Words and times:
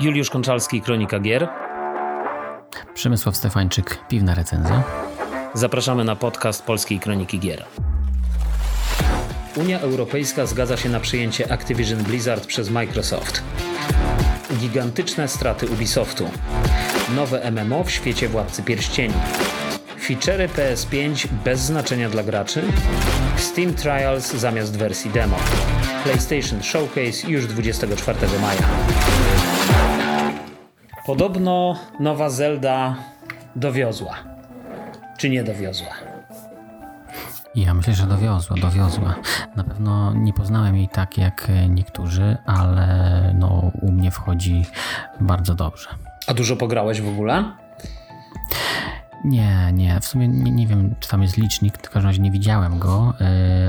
Juliusz 0.00 0.30
Konczalski, 0.30 0.80
Kronika 0.82 1.20
Gier. 1.20 1.48
Przemysław 2.94 3.36
Stefańczyk, 3.36 3.98
Piwna 4.08 4.34
Recenzja. 4.34 4.82
Zapraszamy 5.54 6.04
na 6.04 6.16
podcast 6.16 6.62
Polskiej 6.62 7.00
Kroniki 7.00 7.38
Gier. 7.38 7.64
Unia 9.56 9.80
Europejska 9.80 10.46
zgadza 10.46 10.76
się 10.76 10.88
na 10.88 11.00
przyjęcie 11.00 11.52
Activision 11.52 12.02
Blizzard 12.02 12.46
przez 12.46 12.70
Microsoft. 12.70 13.42
Gigantyczne 14.58 15.28
straty 15.28 15.66
Ubisoftu. 15.66 16.30
Nowe 17.14 17.50
MMO 17.50 17.84
w 17.84 17.90
świecie 17.90 18.28
Władcy 18.28 18.62
Pierścieni. 18.62 19.14
Feature'y 20.00 20.48
PS5 20.48 21.26
bez 21.44 21.60
znaczenia 21.60 22.08
dla 22.08 22.22
graczy. 22.22 22.62
Steam 23.36 23.74
Trials 23.74 24.34
zamiast 24.34 24.78
wersji 24.78 25.10
demo. 25.10 25.36
PlayStation 26.04 26.62
Showcase 26.62 27.28
już 27.28 27.46
24 27.46 28.18
maja. 28.40 28.62
Podobno 31.06 31.76
nowa 32.00 32.30
Zelda 32.30 32.96
dowiozła. 33.56 34.14
Czy 35.18 35.30
nie 35.30 35.44
dowiozła? 35.44 35.90
Ja 37.54 37.74
myślę, 37.74 37.94
że 37.94 38.06
dowiozła, 38.06 38.56
dowiozła. 38.56 39.14
Na 39.56 39.64
pewno 39.64 40.12
nie 40.14 40.32
poznałem 40.32 40.76
jej 40.76 40.88
tak 40.88 41.18
jak 41.18 41.48
niektórzy, 41.68 42.36
ale 42.46 43.34
no, 43.38 43.70
u 43.82 43.92
mnie 43.92 44.10
wchodzi 44.10 44.64
bardzo 45.20 45.54
dobrze. 45.54 45.88
A 46.26 46.34
dużo 46.34 46.56
pograłeś 46.56 47.00
w 47.00 47.08
ogóle? 47.08 47.44
Nie, 49.24 49.72
nie. 49.72 50.00
W 50.00 50.04
sumie 50.04 50.28
nie, 50.28 50.50
nie 50.50 50.66
wiem, 50.66 50.94
czy 51.00 51.08
tam 51.08 51.22
jest 51.22 51.36
licznik, 51.36 51.78
w 51.78 51.90
każdym 51.90 52.06
razie 52.06 52.22
nie 52.22 52.30
widziałem 52.30 52.78
go, 52.78 53.14
yy, 53.20 53.26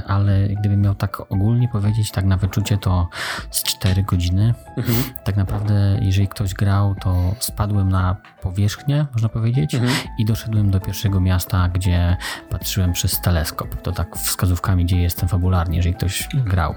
ale 0.08 0.50
gdybym 0.50 0.82
miał 0.82 0.96
tak 0.96 1.32
ogólnie 1.32 1.68
powiedzieć, 1.68 2.12
tak 2.12 2.26
na 2.26 2.38
wyczucie, 2.38 2.78
to 2.78 3.10
z 3.52 3.64
4 3.64 4.04
godziny. 4.04 4.54
Mhm. 4.78 4.98
Tak 5.24 5.38
naprawdę, 5.38 6.00
jeżeli 6.02 6.28
ktoś 6.28 6.54
grał, 6.54 6.96
to 6.96 7.36
spadłem 7.40 7.90
na 7.90 8.16
powierzchnię, 8.42 9.06
można 9.14 9.30
powiedzieć, 9.30 9.76
mhm. 9.76 9.94
i 10.18 10.26
doszedłem 10.26 10.72
do 10.72 10.80
pierwszego 10.80 11.20
miasta, 11.20 11.70
gdzie 11.74 12.18
patrzyłem 12.50 12.94
przez 12.94 13.22
teleskop. 13.22 13.82
To 13.82 13.92
tak 13.92 14.18
wskazówkami, 14.18 14.86
gdzie 14.86 15.02
jestem 15.02 15.30
fabularnie, 15.30 15.78
jeżeli 15.78 15.96
ktoś 15.96 16.24
mhm. 16.24 16.44
grał. 16.44 16.76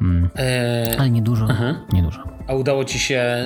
Mm. 0.00 0.30
Eee... 0.36 0.96
Ale 0.98 1.10
nie 1.10 1.22
dużo, 1.22 1.44
mhm. 1.44 1.76
nie 1.92 2.02
dużo. 2.02 2.22
A 2.48 2.54
udało 2.54 2.84
ci 2.84 2.98
się 2.98 3.36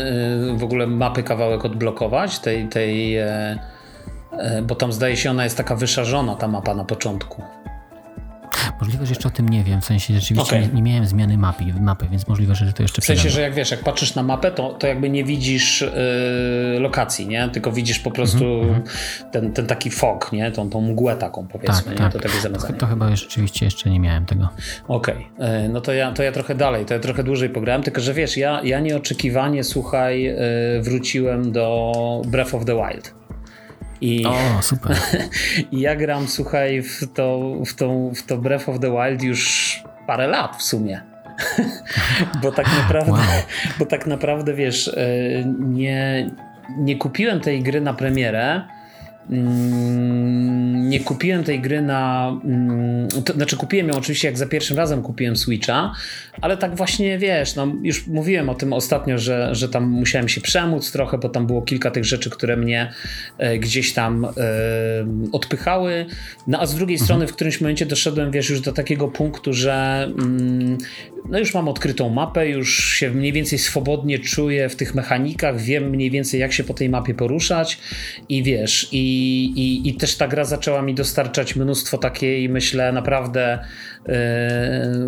y, 0.53 0.57
w 0.57 0.65
ogóle 0.65 0.87
mapy 0.87 1.23
kawałek 1.23 1.65
odblokować, 1.65 2.39
tej, 2.39 2.69
tej 2.69 3.17
e, 3.17 3.23
E, 3.23 3.59
bo 4.63 4.75
tam 4.75 4.93
zdaje 4.93 5.17
się 5.17 5.31
ona 5.31 5.45
jest 5.45 5.57
taka 5.57 5.77
wyszarzona, 5.77 6.37
ta 6.37 6.49
mapa 6.49 6.75
na 6.75 6.85
początku. 6.85 7.43
Możliwe, 8.81 9.07
że 9.07 9.11
jeszcze 9.11 9.29
o 9.29 9.31
tym 9.31 9.49
nie 9.49 9.65
wiem, 9.65 9.81
w 9.81 9.85
sensie 9.85 10.15
rzeczywiście 10.15 10.57
okay. 10.57 10.69
nie, 10.69 10.73
nie, 10.75 10.83
miałem 10.83 11.07
zmiany 11.07 11.39
mapy, 11.39 11.65
mapy, 11.81 12.07
więc 12.11 12.29
możliwe, 12.29 12.55
że 12.55 12.73
to 12.73 12.83
jeszcze 12.83 13.03
W 13.03 13.05
sensie, 13.05 13.31
że 13.31 13.41
jak 13.41 13.55
wiesz, 13.55 13.71
jak 13.71 13.81
patrzysz 13.81 14.15
na 14.15 14.23
mapę, 14.23 14.51
to, 14.51 14.69
to 14.71 14.87
jakby 14.87 15.11
nie 15.11 15.25
widzisz 15.25 15.81
yy, 16.75 16.81
lokacji, 16.81 17.27
nie? 17.27 17.49
Tylko 17.49 17.73
widzisz 17.73 17.99
po 17.99 18.11
prostu 18.11 18.45
mm 18.45 18.83
-hmm. 18.83 19.25
ten, 19.33 19.53
ten 19.53 19.67
taki 19.67 19.91
fog, 19.91 20.33
nie? 20.33 20.51
Tą, 20.51 20.71
tą 20.71 20.81
mgłę 20.81 21.17
taką 21.17 21.47
powiedzmy, 21.47 21.83
tak, 21.83 22.01
nie? 22.01 22.11
Tak. 22.11 22.13
To, 22.13 22.19
to, 22.59 22.73
to 22.73 22.87
chyba 22.87 23.17
rzeczywiście 23.17 23.65
jeszcze 23.65 23.91
nie 23.91 24.01
miałem 24.01 24.27
tego. 24.27 24.49
Okej, 24.89 25.29
okay. 25.37 25.63
yy, 25.63 25.69
no 25.69 25.81
to 25.81 25.93
ja, 25.93 26.13
to 26.13 26.23
ja 26.23 26.33
trochę 26.33 26.55
dalej, 26.55 26.85
to 26.85 26.95
ja 26.95 27.01
trochę 27.01 27.25
dłużej 27.25 27.49
pograłem, 27.49 27.83
tylko 27.83 28.01
że 28.01 28.15
wiesz, 28.15 28.37
ja, 28.37 28.61
ja 28.65 28.81
nieoczekiwanie, 28.81 29.65
słuchaj, 29.65 30.23
yy, 30.23 30.37
wróciłem 30.83 31.53
do 31.53 31.93
Breath 32.27 32.55
of 32.55 32.65
the 32.65 32.75
Wild. 32.75 33.22
I, 34.03 34.27
o, 34.27 34.63
super. 34.63 34.97
I 35.73 35.81
ja 35.81 35.97
gram, 35.97 36.29
słuchaj, 36.29 36.83
w 36.83 37.13
to, 37.15 37.55
w, 37.67 37.75
to, 37.75 38.11
w 38.15 38.23
to 38.23 38.39
Breath 38.39 38.69
of 38.69 38.79
the 38.79 38.91
Wild 38.91 39.23
już 39.23 39.83
parę 40.07 40.27
lat 40.27 40.57
w 40.57 40.63
sumie. 40.63 41.01
bo 42.43 42.53
tak 42.53 42.67
naprawdę, 42.67 43.13
wow. 43.13 43.43
bo 43.79 43.87
tak 43.87 44.07
naprawdę 44.07 44.55
wiesz, 44.55 44.89
e, 44.89 44.99
nie, 45.59 46.31
nie 46.79 46.97
kupiłem 46.97 47.41
tej 47.41 47.63
gry 47.63 47.81
na 47.81 47.95
premierę 47.95 48.63
nie 49.31 51.01
kupiłem 51.01 51.45
tej 51.45 51.61
gry 51.61 51.83
na. 51.83 52.29
Mm, 52.45 53.09
to, 53.25 53.33
znaczy, 53.33 53.57
kupiłem 53.57 53.89
ją 53.89 53.95
oczywiście, 53.95 54.29
jak 54.29 54.39
za 54.39 54.47
pierwszym 54.47 54.77
razem 54.77 55.03
kupiłem 55.03 55.37
Switcha, 55.37 55.93
ale 56.41 56.57
tak 56.57 56.77
właśnie 56.77 57.19
wiesz, 57.19 57.55
no, 57.55 57.73
już 57.83 58.07
mówiłem 58.07 58.49
o 58.49 58.55
tym 58.55 58.73
ostatnio, 58.73 59.19
że, 59.19 59.55
że 59.55 59.69
tam 59.69 59.89
musiałem 59.89 60.29
się 60.29 60.41
przemóc 60.41 60.93
trochę, 60.93 61.19
bo 61.19 61.29
tam 61.29 61.47
było 61.47 61.63
kilka 61.63 61.91
tych 61.91 62.05
rzeczy, 62.05 62.31
które 62.31 62.57
mnie 62.57 62.93
e, 63.39 63.59
gdzieś 63.59 63.93
tam 63.93 64.25
e, 64.25 64.31
odpychały. 65.33 66.07
No 66.47 66.61
a 66.61 66.67
z 66.67 66.75
drugiej 66.75 66.95
mhm. 66.95 67.07
strony, 67.07 67.27
w 67.27 67.33
którymś 67.33 67.61
momencie 67.61 67.87
doszedłem, 67.87 68.31
wiesz, 68.31 68.51
już 68.51 68.61
do 68.61 68.73
takiego 68.73 69.09
punktu, 69.09 69.53
że 69.53 70.09
mm, 70.19 70.79
no 71.29 71.39
już 71.39 71.55
mam 71.55 71.69
odkrytą 71.69 72.09
mapę, 72.09 72.49
już 72.49 72.85
się 72.85 73.11
mniej 73.11 73.33
więcej 73.33 73.59
swobodnie 73.59 74.19
czuję 74.19 74.69
w 74.69 74.77
tych 74.77 74.95
mechanikach, 74.95 75.61
wiem 75.61 75.91
mniej 75.91 76.11
więcej, 76.11 76.41
jak 76.41 76.53
się 76.53 76.65
po 76.65 76.75
tej 76.75 76.89
mapie 76.89 77.15
poruszać 77.15 77.79
i 78.29 78.43
wiesz, 78.43 78.89
i 78.93 79.33
i, 79.57 79.89
i, 79.89 79.95
też 79.95 80.17
ta 80.17 80.29
gra 80.29 80.45
zaczęła 80.45 80.83
mi 80.83 80.95
dostarczać 80.95 81.57
mnóstwo 81.57 81.99
takiej, 81.99 82.49
myślę, 82.49 82.93
naprawdę 82.93 83.65
yy, 84.07 84.15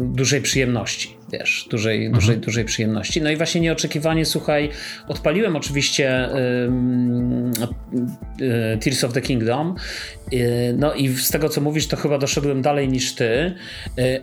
dużej 0.01 0.43
przyjemności. 0.43 1.17
Wiesz, 1.39 1.67
dużej, 1.71 2.07
mhm. 2.07 2.21
dużej, 2.21 2.37
dużej 2.37 2.65
przyjemności. 2.65 3.23
No 3.23 3.31
i 3.31 3.37
właśnie 3.37 3.61
nieoczekiwanie, 3.61 4.25
słuchaj, 4.25 4.71
odpaliłem 5.09 5.57
oczywiście 5.57 6.29
yy, 8.39 8.79
Tears 8.79 9.05
of 9.05 9.13
the 9.13 9.21
Kingdom. 9.21 9.75
No 10.79 10.95
i 10.95 11.09
z 11.09 11.31
tego, 11.31 11.49
co 11.49 11.61
mówisz, 11.61 11.87
to 11.87 11.97
chyba 11.97 12.19
doszedłem 12.19 12.63
dalej 12.63 12.89
niż 12.89 13.15
ty, 13.15 13.55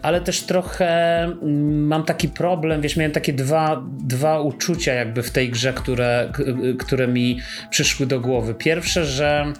ale 0.02 0.22
też 0.22 0.42
trochę 0.42 1.24
mm, 1.24 1.88
mam 1.88 2.04
taki 2.04 2.30
problem, 2.30 2.82
wiesz, 2.82 2.98
miałem 2.98 3.12
takie 3.12 3.34
dwa, 3.34 3.84
dwa 4.04 4.42
uczucia 4.42 4.94
jakby 4.94 5.24
w 5.24 5.32
tej 5.32 5.50
grze, 5.50 5.74
które, 5.74 6.32
które 6.80 7.08
mi 7.08 7.40
przyszły 7.70 8.06
do 8.06 8.20
głowy. 8.20 8.54
Pierwsze, 8.54 9.06
że 9.06 9.54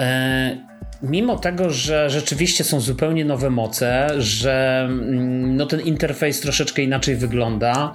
E, 0.00 0.69
mimo 1.02 1.38
tego, 1.38 1.70
że 1.70 2.10
rzeczywiście 2.10 2.64
są 2.64 2.80
zupełnie 2.80 3.24
nowe 3.24 3.50
moce, 3.50 4.08
że 4.18 4.86
mm, 4.90 5.56
no, 5.56 5.66
ten 5.66 5.80
interfejs 5.80 6.40
troszeczkę 6.40 6.82
inaczej 6.82 7.16
wygląda, 7.16 7.92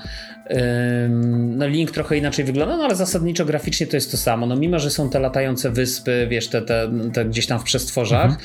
no, 1.34 1.68
link 1.68 1.92
trochę 1.92 2.18
inaczej 2.18 2.46
wygląda, 2.46 2.78
no 2.78 2.84
ale 2.84 2.96
zasadniczo 2.96 3.46
graficznie 3.46 3.88
to 3.88 3.98
jest 3.98 4.12
to 4.12 4.18
samo. 4.18 4.46
No, 4.46 4.56
mimo, 4.56 4.80
że 4.80 4.90
są 4.90 5.10
te 5.10 5.20
latające 5.20 5.70
wyspy, 5.70 6.28
wiesz, 6.30 6.48
te, 6.48 6.62
te, 6.62 6.92
te 7.14 7.26
gdzieś 7.26 7.48
tam 7.48 7.60
w 7.60 7.64
przestworzach, 7.64 8.26
mhm. 8.26 8.42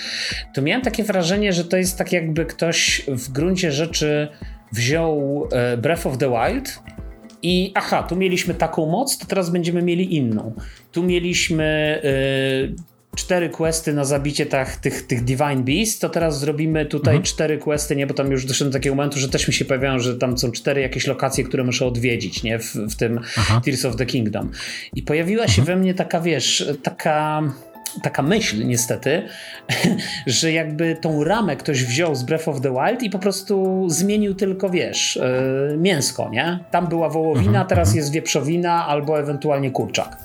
to 0.54 0.62
miałem 0.62 0.82
takie 0.82 1.04
wrażenie, 1.04 1.52
że 1.52 1.64
to 1.64 1.76
jest 1.76 1.98
tak 1.98 2.12
jakby 2.12 2.46
ktoś 2.46 3.02
w 3.08 3.32
gruncie 3.32 3.72
rzeczy 3.72 4.28
wziął 4.72 5.48
e, 5.52 5.76
Breath 5.76 6.06
of 6.06 6.18
the 6.18 6.30
Wild 6.30 6.82
i 7.42 7.72
aha, 7.74 8.02
tu 8.02 8.16
mieliśmy 8.16 8.54
taką 8.54 8.86
moc, 8.86 9.18
to 9.18 9.26
teraz 9.26 9.50
będziemy 9.50 9.82
mieli 9.82 10.16
inną. 10.16 10.52
Tu 10.92 11.02
mieliśmy 11.02 12.00
y, 12.04 12.99
cztery 13.16 13.48
questy 13.48 13.92
na 13.92 14.04
zabicie 14.04 14.46
tych, 14.46 14.76
tych, 14.76 15.06
tych 15.06 15.24
Divine 15.24 15.64
Beast, 15.64 16.00
to 16.00 16.08
teraz 16.08 16.40
zrobimy 16.40 16.86
tutaj 16.86 17.14
mhm. 17.14 17.22
cztery 17.22 17.58
questy, 17.58 17.96
nie, 17.96 18.06
bo 18.06 18.14
tam 18.14 18.30
już 18.30 18.44
doszedłem 18.44 18.72
do 18.72 18.78
takiego 18.78 18.96
momentu, 18.96 19.18
że 19.18 19.28
też 19.28 19.48
mi 19.48 19.54
się 19.54 19.64
pojawiają, 19.64 19.98
że 19.98 20.18
tam 20.18 20.38
są 20.38 20.52
cztery 20.52 20.80
jakieś 20.80 21.06
lokacje, 21.06 21.44
które 21.44 21.64
muszę 21.64 21.86
odwiedzić, 21.86 22.42
nie, 22.42 22.58
w, 22.58 22.74
w 22.74 22.96
tym 22.96 23.20
Aha. 23.38 23.60
Tears 23.64 23.84
of 23.84 23.96
the 23.96 24.06
Kingdom. 24.06 24.50
I 24.94 25.02
pojawiła 25.02 25.48
się 25.48 25.62
mhm. 25.62 25.78
we 25.78 25.82
mnie 25.82 25.94
taka, 25.94 26.20
wiesz, 26.20 26.68
taka 26.82 27.42
taka 28.02 28.22
myśl 28.22 28.66
niestety, 28.66 29.22
że 30.26 30.52
jakby 30.52 30.96
tą 31.00 31.24
ramę 31.24 31.56
ktoś 31.56 31.84
wziął 31.84 32.14
z 32.14 32.22
Breath 32.22 32.48
of 32.48 32.60
the 32.60 32.70
Wild 32.70 33.02
i 33.02 33.10
po 33.10 33.18
prostu 33.18 33.86
zmienił 33.88 34.34
tylko, 34.34 34.70
wiesz, 34.70 35.18
yy, 35.70 35.76
mięsko, 35.76 36.28
nie? 36.32 36.58
Tam 36.70 36.86
była 36.86 37.08
wołowina, 37.08 37.48
mhm, 37.48 37.66
teraz 37.66 37.88
mhm. 37.88 37.96
jest 37.96 38.12
wieprzowina 38.12 38.86
albo 38.86 39.18
ewentualnie 39.18 39.70
kurczak. 39.70 40.16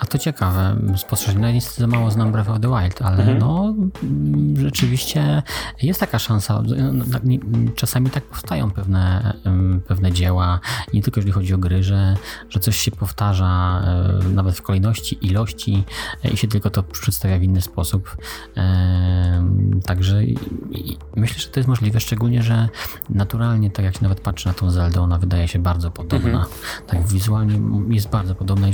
A 0.00 0.06
to 0.06 0.18
ciekawe 0.18 0.76
spostrzeżenie. 0.96 1.46
No 1.46 1.52
niestety 1.52 1.80
za 1.80 1.86
mało 1.86 2.10
znam 2.10 2.32
Breath 2.32 2.50
of 2.50 2.60
the 2.60 2.68
Wild, 2.68 3.02
ale 3.02 3.16
mhm. 3.16 3.38
no 3.38 3.74
rzeczywiście 4.56 5.42
jest 5.82 6.00
taka 6.00 6.18
szansa. 6.18 6.62
No, 6.92 7.04
tak, 7.12 7.22
czasami 7.74 8.10
tak 8.10 8.24
powstają 8.24 8.70
pewne, 8.70 9.32
pewne 9.88 10.12
dzieła, 10.12 10.60
nie 10.94 11.02
tylko 11.02 11.20
jeżeli 11.20 11.32
chodzi 11.32 11.54
o 11.54 11.58
gry, 11.58 11.82
że, 11.82 12.16
że 12.48 12.60
coś 12.60 12.76
się 12.76 12.90
powtarza 12.90 13.82
e, 13.84 14.28
nawet 14.28 14.56
w 14.56 14.62
kolejności, 14.62 15.26
ilości 15.26 15.84
e, 16.24 16.28
i 16.28 16.36
się 16.36 16.48
tylko 16.48 16.70
to 16.70 16.82
przedstawia 16.82 17.38
w 17.38 17.42
inny 17.42 17.60
sposób. 17.60 18.16
Także 19.86 20.22
myślę, 21.16 21.38
że 21.38 21.48
to 21.48 21.60
jest 21.60 21.68
możliwe, 21.68 22.00
szczególnie, 22.00 22.42
że 22.42 22.68
naturalnie, 23.10 23.70
tak 23.70 23.84
jak 23.84 23.94
się 23.94 24.02
nawet 24.02 24.20
patrzy 24.20 24.46
na 24.46 24.54
tą 24.54 24.70
Zeldę, 24.70 25.00
ona 25.00 25.18
wydaje 25.18 25.48
się 25.48 25.58
bardzo 25.58 25.90
podobna. 25.90 26.28
Mhm. 26.28 26.46
Tak 26.86 27.06
wizualnie 27.08 27.60
jest 27.88 28.08
bardzo 28.08 28.34
podobna. 28.34 28.66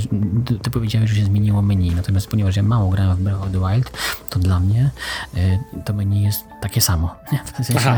Ty 0.61 0.69
powiedziałeś, 0.87 1.09
że 1.09 1.15
się 1.15 1.25
zmieniło 1.25 1.61
menu, 1.61 1.91
natomiast 1.95 2.27
ponieważ 2.27 2.55
ja 2.55 2.63
mało 2.63 2.89
grałem 2.89 3.17
w 3.17 3.21
Breath 3.21 3.43
of 3.43 3.51
the 3.51 3.59
Wild, 3.59 3.91
to 4.29 4.39
dla 4.39 4.59
mnie 4.59 4.91
y, 5.37 5.59
to 5.85 5.93
menu 5.93 6.23
jest 6.23 6.45
takie 6.61 6.81
samo. 6.81 7.15
W 7.61 7.65
sensie, 7.65 7.89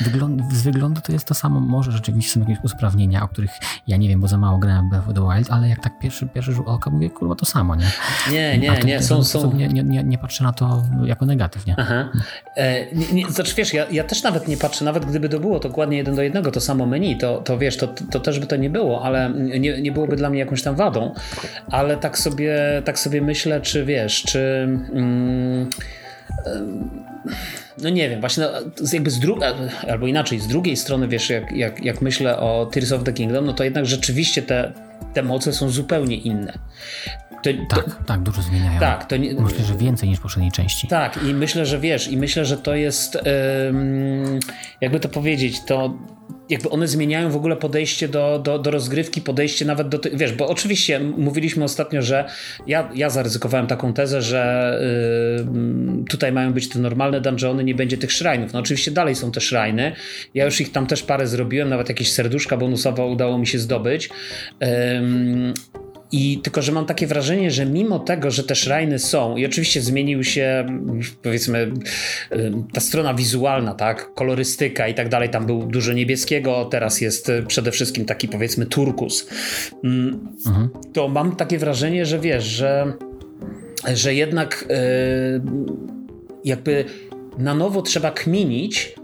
wygląd, 0.00 0.52
z 0.52 0.62
wyglądu 0.62 1.00
to 1.00 1.12
jest 1.12 1.26
to 1.26 1.34
samo. 1.34 1.60
Może 1.60 1.92
rzeczywiście 1.92 2.32
są 2.32 2.40
jakieś 2.40 2.64
usprawnienia, 2.64 3.22
o 3.22 3.28
których 3.28 3.50
ja 3.86 3.96
nie 3.96 4.08
wiem, 4.08 4.20
bo 4.20 4.28
za 4.28 4.38
mało 4.38 4.58
grałem 4.58 4.86
w 4.86 4.90
Breath 4.90 5.08
of 5.08 5.14
the 5.14 5.20
Wild, 5.20 5.50
ale 5.50 5.68
jak 5.68 5.80
tak 5.80 5.98
pierwszy, 5.98 6.26
pierwszy 6.26 6.52
rzut 6.52 6.68
oka 6.68 6.90
mówię, 6.90 7.10
kurwa, 7.10 7.34
to 7.34 7.46
samo, 7.46 7.76
nie? 7.76 7.86
Nie, 8.32 8.58
nie, 8.58 8.78
nie, 8.84 9.02
są, 9.02 9.24
są... 9.24 9.52
Nie, 9.52 9.68
nie, 9.68 10.04
nie 10.04 10.18
patrzę 10.18 10.44
na 10.44 10.52
to 10.52 10.82
jako 11.04 11.26
negatyw, 11.26 11.66
nie? 11.66 11.74
Aha. 11.78 12.08
E, 12.56 12.94
nie, 12.94 13.06
nie, 13.12 13.30
znaczy 13.30 13.54
wiesz, 13.54 13.74
ja, 13.74 13.86
ja 13.90 14.04
też 14.04 14.22
nawet 14.22 14.48
nie 14.48 14.56
patrzę, 14.56 14.84
nawet 14.84 15.04
gdyby 15.04 15.28
to 15.28 15.40
było 15.40 15.60
dokładnie 15.60 15.96
jeden 15.96 16.14
do 16.14 16.22
jednego, 16.22 16.50
to 16.50 16.60
samo 16.60 16.86
menu, 16.86 17.18
to, 17.18 17.38
to 17.38 17.58
wiesz, 17.58 17.76
to, 17.76 17.88
to 18.10 18.20
też 18.20 18.40
by 18.40 18.46
to 18.46 18.56
nie 18.56 18.70
było, 18.70 19.04
ale 19.04 19.30
nie, 19.60 19.82
nie 19.82 19.92
byłoby 19.92 20.16
dla 20.16 20.30
mnie 20.30 20.38
jakąś 20.38 20.62
tam 20.62 20.76
wadą, 20.76 21.14
ale 21.70 21.96
tak 21.96 22.18
sobie, 22.18 22.82
tak 22.84 22.98
sobie 22.98 23.22
myślę, 23.22 23.60
czy 23.60 23.84
wiesz, 23.84 24.22
czy... 24.22 24.68
Mm, 24.92 25.70
no 27.82 27.88
nie 27.88 28.10
wiem, 28.10 28.20
właśnie 28.20 28.44
no, 28.44 28.88
jakby 28.92 29.10
z 29.10 29.18
drugiej, 29.18 29.48
albo 29.88 30.06
inaczej, 30.06 30.40
z 30.40 30.46
drugiej 30.46 30.76
strony, 30.76 31.08
wiesz, 31.08 31.30
jak, 31.30 31.52
jak, 31.52 31.84
jak 31.84 32.00
myślę 32.00 32.38
o 32.38 32.66
Tears 32.66 32.92
of 32.92 33.04
the 33.04 33.12
Kingdom, 33.12 33.46
no 33.46 33.52
to 33.52 33.64
jednak 33.64 33.86
rzeczywiście 33.86 34.42
te, 34.42 34.72
te 35.14 35.22
moce 35.22 35.52
są 35.52 35.70
zupełnie 35.70 36.16
inne. 36.16 36.58
To, 37.44 37.76
tak, 37.76 37.84
to, 37.84 38.04
tak, 38.06 38.22
dużo 38.22 38.42
zmieniają. 38.42 38.80
Tak, 38.80 39.04
to 39.04 39.16
nie, 39.16 39.34
myślę, 39.34 39.64
że 39.64 39.74
więcej 39.74 40.08
niż 40.08 40.18
w 40.18 40.22
poprzedniej 40.22 40.52
części. 40.52 40.88
Tak, 40.88 41.22
i 41.22 41.34
myślę, 41.34 41.66
że 41.66 41.78
wiesz, 41.78 42.08
i 42.08 42.16
myślę, 42.16 42.44
że 42.44 42.56
to 42.56 42.74
jest, 42.74 43.18
jakby 44.80 45.00
to 45.00 45.08
powiedzieć, 45.08 45.60
to 45.66 45.98
jakby 46.48 46.70
one 46.70 46.88
zmieniają 46.88 47.30
w 47.30 47.36
ogóle 47.36 47.56
podejście 47.56 48.08
do, 48.08 48.38
do, 48.38 48.58
do 48.58 48.70
rozgrywki, 48.70 49.20
podejście 49.20 49.64
nawet 49.64 49.88
do 49.88 49.98
tych, 49.98 50.16
wiesz, 50.16 50.32
bo 50.32 50.48
oczywiście 50.48 51.00
mówiliśmy 51.00 51.64
ostatnio, 51.64 52.02
że 52.02 52.24
ja, 52.66 52.88
ja 52.94 53.10
zaryzykowałem 53.10 53.66
taką 53.66 53.92
tezę, 53.92 54.22
że 54.22 54.80
tutaj 56.10 56.32
mają 56.32 56.52
być 56.52 56.68
te 56.68 56.78
normalne 56.78 57.20
dungeony, 57.20 57.64
nie 57.64 57.74
będzie 57.74 57.98
tych 57.98 58.12
szrajnów. 58.12 58.52
No 58.52 58.58
oczywiście 58.58 58.90
dalej 58.90 59.14
są 59.14 59.30
te 59.30 59.40
szrajny. 59.40 59.92
Ja 60.34 60.44
już 60.44 60.60
ich 60.60 60.72
tam 60.72 60.86
też 60.86 61.02
parę 61.02 61.26
zrobiłem, 61.26 61.68
nawet 61.68 61.88
jakieś 61.88 62.12
serduszka 62.12 62.56
bonusowe 62.56 63.04
udało 63.04 63.38
mi 63.38 63.46
się 63.46 63.58
zdobyć. 63.58 64.10
Yy, 64.60 64.68
i 66.16 66.38
tylko, 66.38 66.62
że 66.62 66.72
mam 66.72 66.86
takie 66.86 67.06
wrażenie, 67.06 67.50
że 67.50 67.66
mimo 67.66 67.98
tego, 67.98 68.30
że 68.30 68.44
te 68.44 68.54
szrajny 68.54 68.98
są 68.98 69.36
i 69.36 69.46
oczywiście 69.46 69.80
zmienił 69.80 70.24
się 70.24 70.66
powiedzmy 71.22 71.72
ta 72.72 72.80
strona 72.80 73.14
wizualna, 73.14 73.74
tak, 73.74 74.14
kolorystyka 74.14 74.88
i 74.88 74.94
tak 74.94 75.08
dalej, 75.08 75.28
tam 75.28 75.46
był 75.46 75.62
dużo 75.62 75.92
niebieskiego, 75.92 76.64
teraz 76.70 77.00
jest 77.00 77.32
przede 77.46 77.70
wszystkim 77.70 78.04
taki 78.04 78.28
powiedzmy 78.28 78.66
turkus. 78.66 79.28
Mm, 79.84 80.28
mhm. 80.46 80.68
To 80.92 81.08
mam 81.08 81.36
takie 81.36 81.58
wrażenie, 81.58 82.06
że 82.06 82.18
wiesz, 82.18 82.44
że, 82.44 82.92
że 83.94 84.14
jednak 84.14 84.68
jakby 86.44 86.84
na 87.38 87.54
nowo 87.54 87.82
trzeba 87.82 88.10
kminić, 88.10 88.94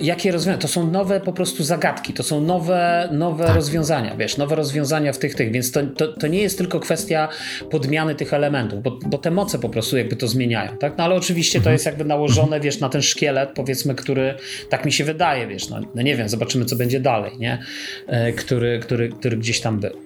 jakie 0.00 0.32
rozwiązania? 0.32 0.58
To 0.58 0.68
są 0.68 0.90
nowe 0.90 1.20
po 1.20 1.32
prostu 1.32 1.64
zagadki, 1.64 2.12
to 2.12 2.22
są 2.22 2.40
nowe, 2.40 3.08
nowe 3.12 3.46
tak. 3.46 3.56
rozwiązania, 3.56 4.16
wiesz, 4.16 4.36
nowe 4.36 4.56
rozwiązania 4.56 5.12
w 5.12 5.18
tych, 5.18 5.34
tych, 5.34 5.52
więc 5.52 5.72
to, 5.72 5.86
to, 5.86 6.08
to, 6.08 6.26
nie 6.26 6.42
jest 6.42 6.58
tylko 6.58 6.80
kwestia 6.80 7.28
podmiany 7.70 8.14
tych 8.14 8.34
elementów, 8.34 8.82
bo, 8.82 8.98
bo 9.06 9.18
te 9.18 9.30
moce 9.30 9.58
po 9.58 9.68
prostu 9.68 9.96
jakby 9.96 10.16
to 10.16 10.28
zmieniają, 10.28 10.76
tak? 10.78 10.98
No 10.98 11.04
ale 11.04 11.14
oczywiście 11.14 11.58
mhm. 11.58 11.64
to 11.64 11.72
jest 11.72 11.86
jakby 11.86 12.04
nałożone, 12.04 12.60
wiesz, 12.60 12.80
na 12.80 12.88
ten 12.88 13.02
szkielet, 13.02 13.50
powiedzmy, 13.54 13.94
który, 13.94 14.34
tak 14.70 14.84
mi 14.84 14.92
się 14.92 15.04
wydaje, 15.04 15.46
wiesz, 15.46 15.68
no, 15.68 15.80
no 15.94 16.02
nie 16.02 16.16
wiem, 16.16 16.28
zobaczymy, 16.28 16.64
co 16.64 16.76
będzie 16.76 17.00
dalej, 17.00 17.32
nie? 17.38 17.58
E, 18.06 18.32
który, 18.32 18.78
który, 18.78 19.08
który 19.08 19.36
gdzieś 19.36 19.60
tam 19.60 19.80
był. 19.80 19.96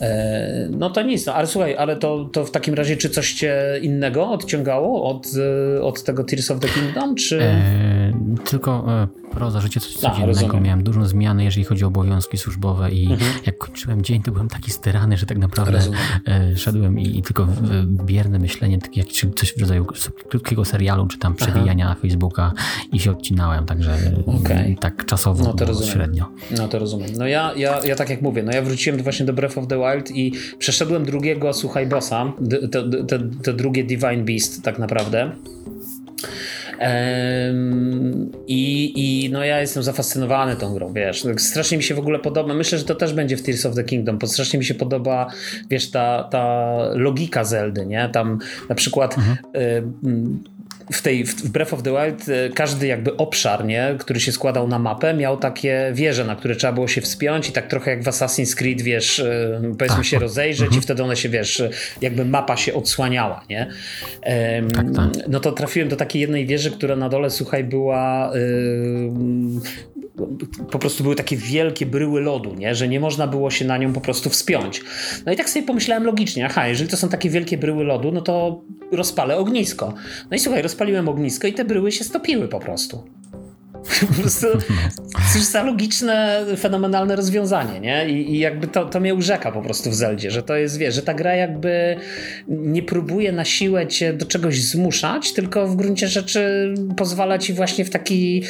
E, 0.00 0.68
no 0.70 0.90
to 0.90 1.02
nic, 1.02 1.26
no, 1.26 1.34
ale 1.34 1.46
słuchaj, 1.46 1.76
ale 1.76 1.96
to, 1.96 2.24
to 2.24 2.44
w 2.44 2.50
takim 2.50 2.74
razie, 2.74 2.96
czy 2.96 3.10
coś 3.10 3.32
cię 3.32 3.56
innego 3.82 4.30
odciągało 4.30 5.04
od, 5.04 5.26
od 5.82 6.02
tego 6.02 6.24
Tears 6.24 6.50
of 6.50 6.60
the 6.60 6.68
Kingdom, 6.68 7.14
czy... 7.14 7.42
E, 7.42 8.12
tylko 8.44 8.84
proza, 9.32 9.60
życie 9.60 9.80
coś 9.80 9.94
codziennego. 9.94 10.60
Miałem 10.60 10.82
dużą 10.82 11.04
zmianę, 11.04 11.44
jeżeli 11.44 11.64
chodzi 11.64 11.84
o 11.84 11.88
obowiązki 11.88 12.38
służbowe 12.38 12.90
i 12.90 13.12
mhm. 13.12 13.30
jak 13.46 13.58
kończyłem 13.58 14.02
dzień, 14.02 14.22
to 14.22 14.32
byłem 14.32 14.48
taki 14.48 14.70
styrany, 14.70 15.16
że 15.16 15.26
tak 15.26 15.38
naprawdę. 15.38 15.78
E, 16.28 16.56
szedłem 16.56 16.98
i, 16.98 17.18
i, 17.18 17.22
tylko 17.22 17.46
bierne 17.86 18.38
myślenie, 18.38 18.78
tak 18.78 18.96
jak 18.96 19.06
czy 19.06 19.30
coś 19.30 19.54
w 19.54 19.60
rodzaju 19.60 19.86
krótkiego 20.28 20.64
serialu, 20.64 21.06
czy 21.06 21.18
tam 21.18 21.34
przewijania 21.34 21.84
Aha. 21.84 21.94
na 21.94 22.00
Facebooka 22.00 22.52
i 22.92 23.00
się 23.00 23.10
odcinałem, 23.10 23.66
także 23.66 23.98
okay. 24.26 24.76
tak 24.80 25.06
czasowo 25.06 25.44
no 25.44 25.52
to 25.52 25.82
średnio. 25.84 26.28
No 26.58 26.68
to 26.68 26.78
rozumiem. 26.78 27.10
No 27.18 27.26
ja, 27.26 27.52
ja, 27.56 27.84
ja 27.84 27.96
tak 27.96 28.10
jak 28.10 28.22
mówię, 28.22 28.42
no 28.42 28.52
ja 28.52 28.62
wróciłem 28.62 29.02
właśnie 29.02 29.26
do 29.26 29.32
Breath 29.32 29.58
of 29.58 29.66
the 29.66 29.78
Wild 29.82 30.10
i 30.10 30.32
przeszedłem 30.58 31.04
drugiego, 31.04 31.52
słuchaj, 31.52 31.86
bossa, 31.86 32.32
to 33.44 33.52
drugie 33.52 33.84
Divine 33.84 34.24
Beast 34.24 34.62
tak 34.62 34.78
naprawdę. 34.78 35.32
I, 38.46 38.92
I 38.96 39.30
no 39.30 39.44
ja 39.44 39.60
jestem 39.60 39.82
zafascynowany 39.82 40.56
tą 40.56 40.74
grą, 40.74 40.92
wiesz. 40.92 41.26
Strasznie 41.36 41.76
mi 41.76 41.82
się 41.82 41.94
w 41.94 41.98
ogóle 41.98 42.18
podoba. 42.18 42.54
Myślę, 42.54 42.78
że 42.78 42.84
to 42.84 42.94
też 42.94 43.12
będzie 43.12 43.36
w 43.36 43.42
Tears 43.42 43.66
of 43.66 43.74
the 43.74 43.84
Kingdom, 43.84 44.18
bo 44.18 44.26
strasznie 44.26 44.58
mi 44.58 44.64
się 44.64 44.74
podoba, 44.74 45.26
wiesz, 45.70 45.90
ta, 45.90 46.28
ta 46.30 46.76
logika 46.94 47.44
Zeldy, 47.44 47.86
nie? 47.86 48.08
Tam 48.12 48.38
na 48.68 48.74
przykład 48.74 49.18
mhm. 49.18 49.36
W 50.92 51.02
tej 51.02 51.24
w 51.24 51.48
Breath 51.48 51.74
of 51.74 51.82
the 51.82 51.90
Wild 51.90 52.28
e, 52.28 52.50
każdy 52.50 52.86
jakby 52.86 53.16
obszar, 53.16 53.64
nie, 53.64 53.94
który 53.98 54.20
się 54.20 54.32
składał 54.32 54.68
na 54.68 54.78
mapę, 54.78 55.14
miał 55.14 55.36
takie 55.36 55.90
wieże, 55.94 56.24
na 56.24 56.36
które 56.36 56.56
trzeba 56.56 56.72
było 56.72 56.88
się 56.88 57.00
wspiąć 57.00 57.48
i 57.48 57.52
tak 57.52 57.66
trochę 57.66 57.90
jak 57.90 58.02
w 58.02 58.06
Assassin's 58.06 58.56
Creed, 58.56 58.82
wiesz, 58.82 59.18
e, 59.18 59.60
powiedzmy 59.78 59.96
tak. 59.96 60.04
się 60.04 60.18
rozejrzeć 60.18 60.62
mhm. 60.62 60.78
i 60.78 60.82
wtedy 60.82 61.02
one 61.02 61.16
się, 61.16 61.28
wiesz, 61.28 61.62
jakby 62.00 62.24
mapa 62.24 62.56
się 62.56 62.74
odsłaniała, 62.74 63.44
nie? 63.50 63.68
tak, 64.74 64.86
tak. 64.96 65.28
No 65.28 65.40
to 65.40 65.52
trafiłem 65.52 65.88
do 65.88 65.96
takiej 65.96 66.22
jednej 66.22 66.46
wieży, 66.46 66.70
która 66.70 66.96
na 66.96 67.08
dole, 67.08 67.30
słuchaj, 67.30 67.64
była 67.64 68.32
po 70.70 70.78
prostu 70.78 71.02
były 71.02 71.16
takie 71.16 71.36
wielkie 71.36 71.86
bryły 71.86 72.20
lodu, 72.20 72.54
nie? 72.54 72.74
że 72.74 72.88
nie 72.88 73.00
można 73.00 73.26
było 73.26 73.50
się 73.50 73.64
na 73.64 73.78
nią 73.78 73.92
po 73.92 74.00
prostu 74.00 74.30
wspiąć. 74.30 74.82
No 75.26 75.32
i 75.32 75.36
tak 75.36 75.50
sobie 75.50 75.66
pomyślałem 75.66 76.04
logicznie, 76.04 76.46
aha, 76.46 76.68
jeżeli 76.68 76.90
to 76.90 76.96
są 76.96 77.08
takie 77.08 77.30
wielkie 77.30 77.58
bryły 77.58 77.84
lodu, 77.84 78.12
no 78.12 78.20
to 78.20 78.60
rozpalę 78.92 79.36
ognisko. 79.36 79.94
No 80.30 80.36
i 80.36 80.40
słuchaj, 80.40 80.62
rozpaliłem 80.72 81.08
ognisko 81.08 81.46
i 81.46 81.52
te 81.52 81.64
bryły 81.64 81.92
się 81.92 82.04
stopiły 82.04 82.48
po 82.48 82.60
prostu. 82.60 83.02
Po 84.08 84.14
prostu 84.14 84.46
cóż 85.32 85.42
za 85.42 85.62
logiczne, 85.72 86.46
fenomenalne 86.56 87.16
rozwiązanie, 87.16 87.80
nie? 87.80 88.08
I, 88.08 88.34
i 88.34 88.38
jakby 88.38 88.66
to, 88.66 88.84
to 88.84 89.00
mnie 89.00 89.14
urzeka 89.14 89.52
po 89.52 89.62
prostu 89.62 89.90
w 89.90 89.94
Zeldzie, 89.94 90.30
że 90.30 90.42
to 90.42 90.56
jest, 90.56 90.78
wiesz, 90.78 90.94
że 90.94 91.02
ta 91.02 91.14
gra 91.14 91.34
jakby 91.34 91.96
nie 92.48 92.82
próbuje 92.82 93.32
na 93.32 93.44
siłę 93.44 93.86
cię 93.86 94.12
do 94.12 94.26
czegoś 94.26 94.62
zmuszać, 94.62 95.32
tylko 95.32 95.66
w 95.66 95.76
gruncie 95.76 96.08
rzeczy 96.08 96.74
pozwala 96.96 97.38
ci 97.38 97.52
właśnie 97.52 97.84
w 97.84 97.90
taki 97.90 98.42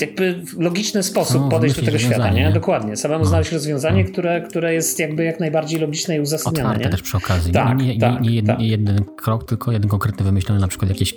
jakby 0.00 0.34
w 0.34 0.60
logiczny 0.60 1.02
sposób 1.02 1.42
no, 1.42 1.48
podejść 1.48 1.76
do 1.76 1.82
tego 1.82 1.98
świata, 1.98 2.30
nie? 2.30 2.52
Dokładnie. 2.52 2.96
Samemu 2.96 3.24
no. 3.24 3.28
znaleźć 3.28 3.52
rozwiązanie, 3.52 4.04
no. 4.04 4.12
które, 4.12 4.40
które 4.40 4.74
jest 4.74 4.98
jakby 4.98 5.24
jak 5.24 5.40
najbardziej 5.40 5.80
logiczne 5.80 6.16
i 6.16 6.20
uzasadnione. 6.20 6.68
Otwarte 6.68 6.84
nie? 6.84 6.90
też 6.90 7.02
przy 7.02 7.16
okazji. 7.16 7.52
Tak, 7.52 7.78
nie, 7.78 7.98
tak, 7.98 8.20
nie, 8.20 8.30
nie, 8.30 8.42
tak. 8.42 8.60
jeden 8.60 9.04
krok, 9.04 9.44
tylko 9.44 9.72
jeden 9.72 9.90
konkretny 9.90 10.24
wymyślony, 10.24 10.60
na 10.60 10.68
przykład 10.68 10.90
jakieś 10.90 11.14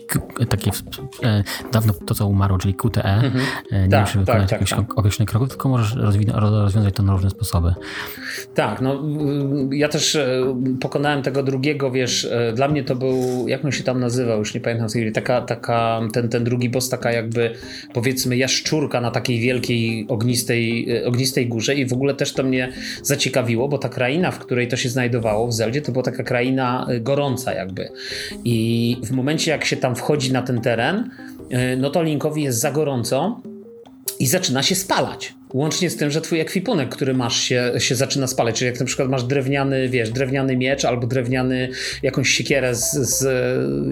takie 0.49 0.71
e, 1.23 1.43
dawno 1.71 1.93
to, 1.93 2.15
co 2.15 2.27
umarło, 2.27 2.57
czyli 2.57 2.73
QTE. 2.73 3.03
Mhm. 3.03 3.45
E, 3.71 3.83
nie 3.83 3.89
tak, 3.89 4.01
musisz 4.01 4.17
wykonać 4.17 4.49
tak, 4.49 4.61
jakiegoś 4.61 4.87
tak. 4.87 4.97
określonych 4.99 5.29
kroków, 5.29 5.49
tylko 5.49 5.69
możesz 5.69 5.95
rozwiązać 5.95 6.95
to 6.95 7.03
na 7.03 7.13
różne 7.13 7.29
sposoby. 7.29 7.73
Tak, 8.55 8.81
no 8.81 9.03
ja 9.71 9.89
też 9.89 10.15
e, 10.15 10.55
pokonałem 10.81 11.21
tego 11.21 11.43
drugiego, 11.43 11.91
wiesz, 11.91 12.29
dla 12.55 12.67
mnie 12.67 12.83
to 12.83 12.95
był, 12.95 13.47
jak 13.47 13.65
on 13.65 13.71
się 13.71 13.83
tam 13.83 13.99
nazywał, 13.99 14.39
już 14.39 14.53
nie 14.53 14.61
pamiętam, 14.61 14.87
taka, 15.13 15.41
taka, 15.41 16.01
ten, 16.13 16.29
ten 16.29 16.43
drugi 16.43 16.69
boss, 16.69 16.89
taka 16.89 17.11
jakby 17.11 17.53
powiedzmy 17.93 18.37
jaszczurka 18.37 18.70
szczurka 18.71 19.01
na 19.01 19.11
takiej 19.11 19.39
wielkiej 19.39 20.05
ognistej, 20.07 20.91
e, 20.97 21.05
ognistej 21.05 21.47
górze 21.47 21.75
i 21.75 21.85
w 21.85 21.93
ogóle 21.93 22.13
też 22.13 22.33
to 22.33 22.43
mnie 22.43 22.71
zaciekawiło, 23.03 23.67
bo 23.67 23.77
ta 23.77 23.89
kraina, 23.89 24.31
w 24.31 24.39
której 24.39 24.67
to 24.67 24.77
się 24.77 24.89
znajdowało 24.89 25.47
w 25.47 25.53
Zeldzie, 25.53 25.81
to 25.81 25.91
była 25.91 26.03
taka 26.03 26.23
kraina 26.23 26.87
e, 26.89 26.99
gorąca 26.99 27.53
jakby. 27.53 27.89
I 28.45 28.97
w 29.03 29.11
momencie 29.11 29.51
jak 29.51 29.65
się 29.65 29.77
tam 29.77 29.95
wchodzi 29.95 30.33
na 30.33 30.41
ten 30.41 30.61
teren, 30.61 31.09
e, 31.49 31.75
no 31.75 31.89
to 31.89 32.03
Linkowi 32.03 32.43
jest 32.43 32.59
za 32.59 32.71
gorąco 32.71 33.41
i 34.19 34.27
zaczyna 34.27 34.63
się 34.63 34.75
spalać. 34.75 35.33
Łącznie 35.53 35.89
z 35.89 35.97
tym, 35.97 36.11
że 36.11 36.21
twój 36.21 36.39
ekwipunek, 36.39 36.89
który 36.89 37.13
masz 37.13 37.37
się, 37.37 37.71
się 37.77 37.95
zaczyna 37.95 38.27
spalać, 38.27 38.55
czyli 38.55 38.71
jak 38.71 38.79
na 38.79 38.85
przykład 38.85 39.09
masz 39.09 39.23
drewniany, 39.23 39.89
wiesz, 39.89 40.09
drewniany 40.09 40.57
miecz 40.57 40.85
albo 40.85 41.07
drewniany 41.07 41.69
jakąś 42.03 42.29
siekierę 42.29 42.75
z, 42.75 42.91
z, 42.91 43.25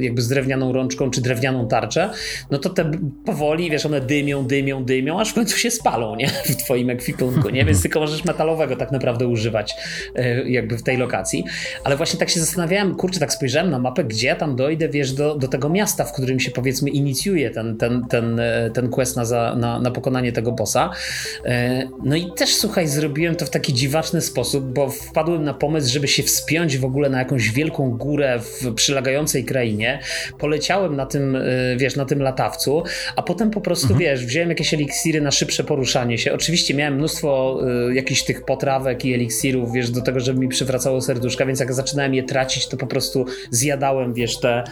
jakby 0.01 0.21
z 0.21 0.27
drewnianą 0.27 0.73
rączką 0.73 1.11
czy 1.11 1.21
drewnianą 1.21 1.67
tarczę, 1.67 2.09
no 2.51 2.57
to 2.57 2.69
te 2.69 2.91
powoli, 3.25 3.71
wiesz, 3.71 3.85
one 3.85 4.01
dymią, 4.01 4.47
dymią, 4.47 4.85
dymią, 4.85 5.19
aż 5.19 5.29
w 5.29 5.33
końcu 5.33 5.57
się 5.57 5.71
spalą, 5.71 6.15
nie? 6.15 6.27
W 6.27 6.55
twoim 6.55 6.89
ekwipunku, 6.89 7.49
nie? 7.49 7.65
Więc 7.65 7.81
tylko 7.81 7.99
możesz 7.99 8.25
metalowego 8.25 8.75
tak 8.75 8.91
naprawdę 8.91 9.27
używać 9.27 9.75
e, 10.15 10.49
jakby 10.49 10.77
w 10.77 10.83
tej 10.83 10.97
lokacji. 10.97 11.43
Ale 11.83 11.97
właśnie 11.97 12.19
tak 12.19 12.29
się 12.29 12.39
zastanawiałem, 12.39 12.95
kurczę, 12.95 13.19
tak 13.19 13.33
spojrzałem 13.33 13.69
na 13.69 13.79
mapę, 13.79 14.03
gdzie 14.03 14.27
ja 14.27 14.35
tam 14.35 14.55
dojdę, 14.55 14.89
wiesz, 14.89 15.13
do, 15.13 15.35
do 15.35 15.47
tego 15.47 15.69
miasta, 15.69 16.03
w 16.03 16.13
którym 16.13 16.39
się 16.39 16.51
powiedzmy 16.51 16.89
inicjuje 16.89 17.49
ten, 17.49 17.77
ten, 17.77 18.05
ten, 18.09 18.39
e, 18.39 18.71
ten 18.73 18.89
quest 18.89 19.15
na, 19.15 19.25
za, 19.25 19.55
na, 19.55 19.79
na 19.79 19.91
pokonanie 19.91 20.31
tego 20.31 20.51
bossa 20.51 20.89
No 22.03 22.15
i 22.15 22.31
też 22.31 22.55
słuchaj, 22.55 22.87
zrobiłem 22.87 23.35
to 23.35 23.45
w 23.45 23.49
taki 23.49 23.73
dziwaczny 23.73 24.21
sposób, 24.21 24.65
bo 24.65 24.89
wpadłem 24.89 25.43
na 25.43 25.53
pomysł, 25.53 25.93
żeby 25.93 26.07
się 26.07 26.23
wspiąć 26.23 26.77
w 26.77 26.85
ogóle 26.85 27.09
na 27.09 27.19
jakąś 27.19 27.49
wielką 27.49 27.91
górę 27.91 28.39
w 28.39 28.73
przylegającej 28.73 29.45
krainie. 29.45 29.99
Poleciałem 30.37 30.95
na 30.95 31.05
tym, 31.05 31.37
wiesz, 31.77 31.95
na 31.95 32.05
tym 32.05 32.21
latawcu, 32.21 32.83
a 33.15 33.21
potem 33.21 33.51
po 33.51 33.61
prostu, 33.61 33.93
mhm. 33.93 33.99
wiesz, 33.99 34.25
wziąłem 34.25 34.49
jakieś 34.49 34.73
eliksiry 34.73 35.21
na 35.21 35.31
szybsze 35.31 35.63
poruszanie 35.63 36.17
się. 36.17 36.33
Oczywiście 36.33 36.73
miałem 36.73 36.95
mnóstwo 36.95 37.61
jakichś 37.93 38.23
tych 38.23 38.45
potrawek 38.45 39.05
i 39.05 39.13
eliksirów, 39.13 39.73
wiesz, 39.73 39.89
do 39.91 40.01
tego, 40.01 40.19
żeby 40.19 40.39
mi 40.39 40.47
przywracało 40.47 41.01
serduszka, 41.01 41.45
więc 41.45 41.59
jak 41.59 41.73
zaczynałem 41.73 42.13
je 42.13 42.23
tracić, 42.23 42.67
to 42.67 42.77
po 42.77 42.87
prostu 42.87 43.25
zjadałem, 43.51 44.13
wiesz, 44.13 44.39
te, 44.39 44.63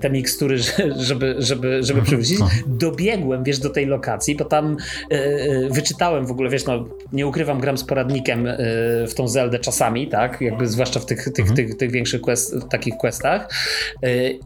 te 0.00 0.10
mikstury, 0.10 0.58
żeby, 1.08 1.34
żeby, 1.38 1.82
żeby 1.82 2.02
przywrócić. 2.02 2.38
Dobiegłem, 2.66 3.44
wiesz, 3.44 3.58
do 3.58 3.70
tej 3.70 3.86
lokacji, 3.86 4.36
bo 4.36 4.44
tam 4.44 4.76
wyczytałem 5.70 6.26
w 6.26 6.30
ogóle, 6.30 6.50
wiesz, 6.50 6.64
no 6.64 6.84
nie 7.12 7.26
ukrywam, 7.26 7.60
gram 7.60 7.78
z 7.78 7.84
poradnikiem 7.84 8.48
w 9.08 9.14
tą 9.14 9.28
Zeldę 9.28 9.58
czasami, 9.58 10.08
tak, 10.08 10.40
jakby 10.40 10.68
zwłaszcza 10.68 11.00
w 11.00 11.06
tych, 11.06 11.24
tych, 11.24 11.38
mhm. 11.38 11.56
tych, 11.56 11.76
tych 11.76 11.90
większych 11.90 12.20
quest, 12.20 12.54
takich 12.70 12.96
questach 12.96 13.48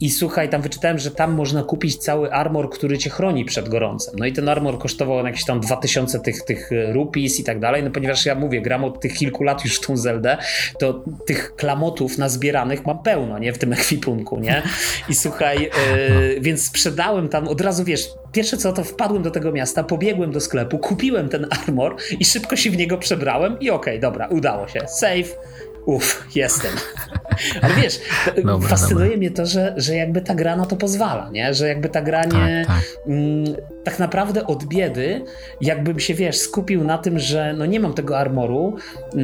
i 0.01 0.11
słuchaj, 0.11 0.49
tam 0.49 0.63
wyczytałem, 0.63 0.99
że 0.99 1.11
tam 1.11 1.33
można 1.33 1.63
kupić 1.63 1.97
cały 1.97 2.33
armor, 2.33 2.71
który 2.71 2.99
cię 2.99 3.11
chroni 3.11 3.45
przed 3.45 3.69
gorącem. 3.69 4.15
No 4.19 4.27
i 4.27 4.33
ten 4.33 4.49
armor 4.49 4.79
kosztował 4.79 5.27
jakieś 5.27 5.45
tam 5.45 5.61
2000 5.61 6.21
tych, 6.21 6.43
tych 6.43 6.71
rupis 6.93 7.41
i 7.41 7.45
tak 7.45 7.61
dalej, 7.61 7.83
no 7.83 7.91
ponieważ 7.91 8.27
ja 8.27 8.35
mówię, 8.35 8.63
gram 8.63 8.85
od 8.85 9.01
tych 9.01 9.15
kilku 9.15 9.45
lat 9.45 9.65
już 9.65 9.77
w 9.77 9.87
tą 9.87 9.97
Zeldę, 9.97 10.37
to 10.79 11.05
tych 11.27 11.57
klamotów 11.57 12.19
nazbieranych 12.19 12.87
mam 12.87 13.03
pełno, 13.03 13.39
nie, 13.39 13.53
w 13.53 13.59
tym 13.59 13.73
ekwipunku, 13.73 14.41
nie? 14.41 14.63
I 15.09 15.15
słuchaj, 15.15 15.59
yy, 15.61 16.41
więc 16.41 16.67
sprzedałem 16.67 17.29
tam 17.29 17.49
od 17.49 17.61
razu, 17.61 17.85
wiesz, 17.85 18.09
pierwsze 18.33 18.57
co 18.57 18.73
to 18.73 18.85
wpadłem 18.85 19.23
do 19.23 19.31
tego 19.31 19.53
miasta, 19.53 19.85
pobiegłem 19.85 20.33
do 20.33 20.41
sklepu, 20.41 20.79
kupiłem 20.85 21.29
ten 21.29 21.47
armor 21.51 21.97
i 22.21 22.25
szybko 22.25 22.57
się 22.57 22.71
w 22.71 22.77
niego 22.77 22.99
przebrałem 22.99 23.61
i 23.61 23.71
okej, 23.71 23.95
okay, 23.95 24.01
dobra, 24.01 24.27
udało 24.27 24.69
się. 24.69 24.81
Save, 24.89 25.39
uff, 25.87 26.29
jestem. 26.35 26.73
Ale 27.63 27.75
wiesz, 27.75 28.01
dobra, 28.45 28.69
fascynuje 28.69 29.07
dobra. 29.07 29.19
mnie 29.19 29.31
to, 29.31 29.47
że, 29.47 29.75
że 29.77 29.95
jakby 29.97 30.21
ta 30.21 30.35
gra 30.35 30.57
na 30.57 30.67
to 30.67 30.77
pozwala, 30.77 31.31
nie? 31.33 31.55
Że 31.55 31.69
jakby 31.69 31.89
ta 31.89 32.03
gra 32.03 32.25
nie... 32.25 32.65
Tak, 32.67 32.77
tak. 32.77 32.85
Mm, 33.07 33.45
tak 33.85 33.99
naprawdę 33.99 34.47
od 34.47 34.65
biedy, 34.65 35.25
jakbym 35.61 36.01
się, 36.01 36.15
wiesz, 36.15 36.37
skupił 36.37 36.85
na 36.85 36.99
tym, 36.99 37.19
że 37.19 37.55
no 37.59 37.67
nie 37.67 37.81
mam 37.81 37.95
tego 37.95 38.19
armoru, 38.19 38.77
yy, 39.15 39.23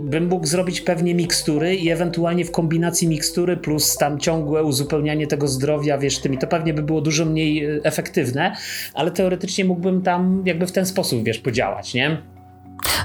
bym 0.00 0.28
mógł 0.28 0.46
zrobić 0.46 0.80
pewnie 0.80 1.14
mikstury 1.14 1.76
i 1.76 1.90
ewentualnie 1.90 2.44
w 2.44 2.50
kombinacji 2.50 3.08
mikstury 3.08 3.56
plus 3.56 3.96
tam 3.96 4.20
ciągłe 4.20 4.64
uzupełnianie 4.64 5.26
tego 5.26 5.48
zdrowia, 5.48 5.98
wiesz, 5.98 6.18
tymi, 6.18 6.38
to 6.38 6.46
pewnie 6.46 6.74
by 6.74 6.82
było 6.82 7.00
dużo 7.00 7.24
mniej 7.24 7.64
e, 7.64 7.80
efektywne, 7.82 8.56
ale 8.94 9.10
teoretycznie 9.10 9.64
mógłbym 9.64 10.02
tam 10.02 10.42
jakby 10.46 10.66
w 10.66 10.72
ten 10.72 10.86
sposób, 10.86 11.24
wiesz, 11.24 11.38
podziałać, 11.38 11.94
nie? 11.94 12.35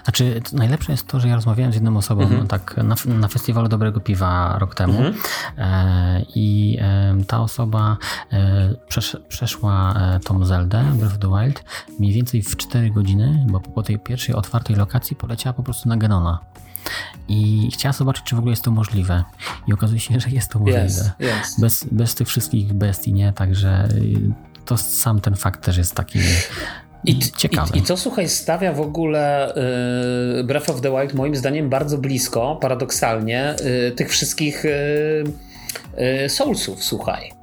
Znaczy, 0.04 0.42
najlepsze 0.54 0.92
jest 0.92 1.08
to, 1.08 1.20
że 1.20 1.28
ja 1.28 1.36
rozmawiałem 1.36 1.72
z 1.72 1.75
jedną 1.75 1.98
osobą 1.98 2.22
mhm. 2.22 2.48
tak 2.48 2.78
na, 2.78 2.96
na 3.06 3.28
festiwalu 3.28 3.68
Dobrego 3.68 4.00
Piwa 4.00 4.60
rok 4.60 4.75
temu 4.75 4.98
mhm. 4.98 5.16
e, 5.58 6.25
i 6.36 6.78
e, 6.82 7.16
ta 7.28 7.42
osoba 7.42 7.98
e, 8.32 8.75
przesz, 8.88 9.18
przeszła 9.28 9.94
e, 9.94 10.20
tą 10.20 10.46
Zeldę 10.46 10.84
Breath 10.94 11.13
of 11.13 11.20
the 11.20 11.28
Wild 11.28 11.63
mniej 12.00 12.13
więcej 12.13 12.42
w 12.42 12.58
4 12.58 12.92
godziny, 12.92 13.46
bo 13.50 13.60
po 13.60 13.84
tej 13.84 14.00
pierwszej 14.00 14.36
otwartej 14.36 14.75
lokacji 14.75 15.16
poleciała 15.16 15.54
po 15.54 15.63
prostu 15.63 15.90
na 15.90 15.98
Genona. 15.98 16.40
I 17.28 17.70
chciała 17.74 17.94
zobaczyć, 17.94 18.24
czy 18.24 18.36
w 18.36 18.40
ogóle 18.40 18.51
jest 18.51 18.63
to 18.63 18.72
możliwe. 18.72 19.24
I 19.68 19.74
okazuje 19.74 20.00
się, 20.00 20.20
że 20.20 20.30
jest 20.30 20.51
to 20.51 20.60
możliwe. 20.60 20.86
Yes, 20.86 21.12
yes. 21.20 21.60
Bez, 21.60 21.88
bez 21.92 22.16
tych 22.16 22.28
wszystkich 22.28 22.74
bestii, 22.74 23.13
nie? 23.13 23.34
Także 23.34 23.88
y, 23.92 24.32
to 24.66 24.78
sam 24.78 25.20
ten 25.20 25.36
fakt 25.36 25.66
też 25.66 25.78
jest 25.78 25.96
taki 25.96 26.20
i, 27.05 27.20
Ciekawe. 27.38 27.72
I, 27.74 27.79
I 27.79 27.81
to 27.81 27.98
słuchaj, 27.98 28.29
stawia 28.29 28.74
w 28.74 28.81
ogóle 28.81 29.55
y, 30.39 30.43
Breath 30.43 30.70
of 30.70 30.81
the 30.81 30.91
Wild 30.91 31.13
moim 31.13 31.36
zdaniem 31.36 31.70
bardzo 31.70 31.98
blisko, 31.98 32.58
paradoksalnie, 32.62 33.55
y, 33.88 33.91
tych 33.91 34.10
wszystkich 34.10 34.65
y, 34.65 35.24
y 36.25 36.29
Soulsów, 36.29 36.84
słuchaj. 36.84 37.41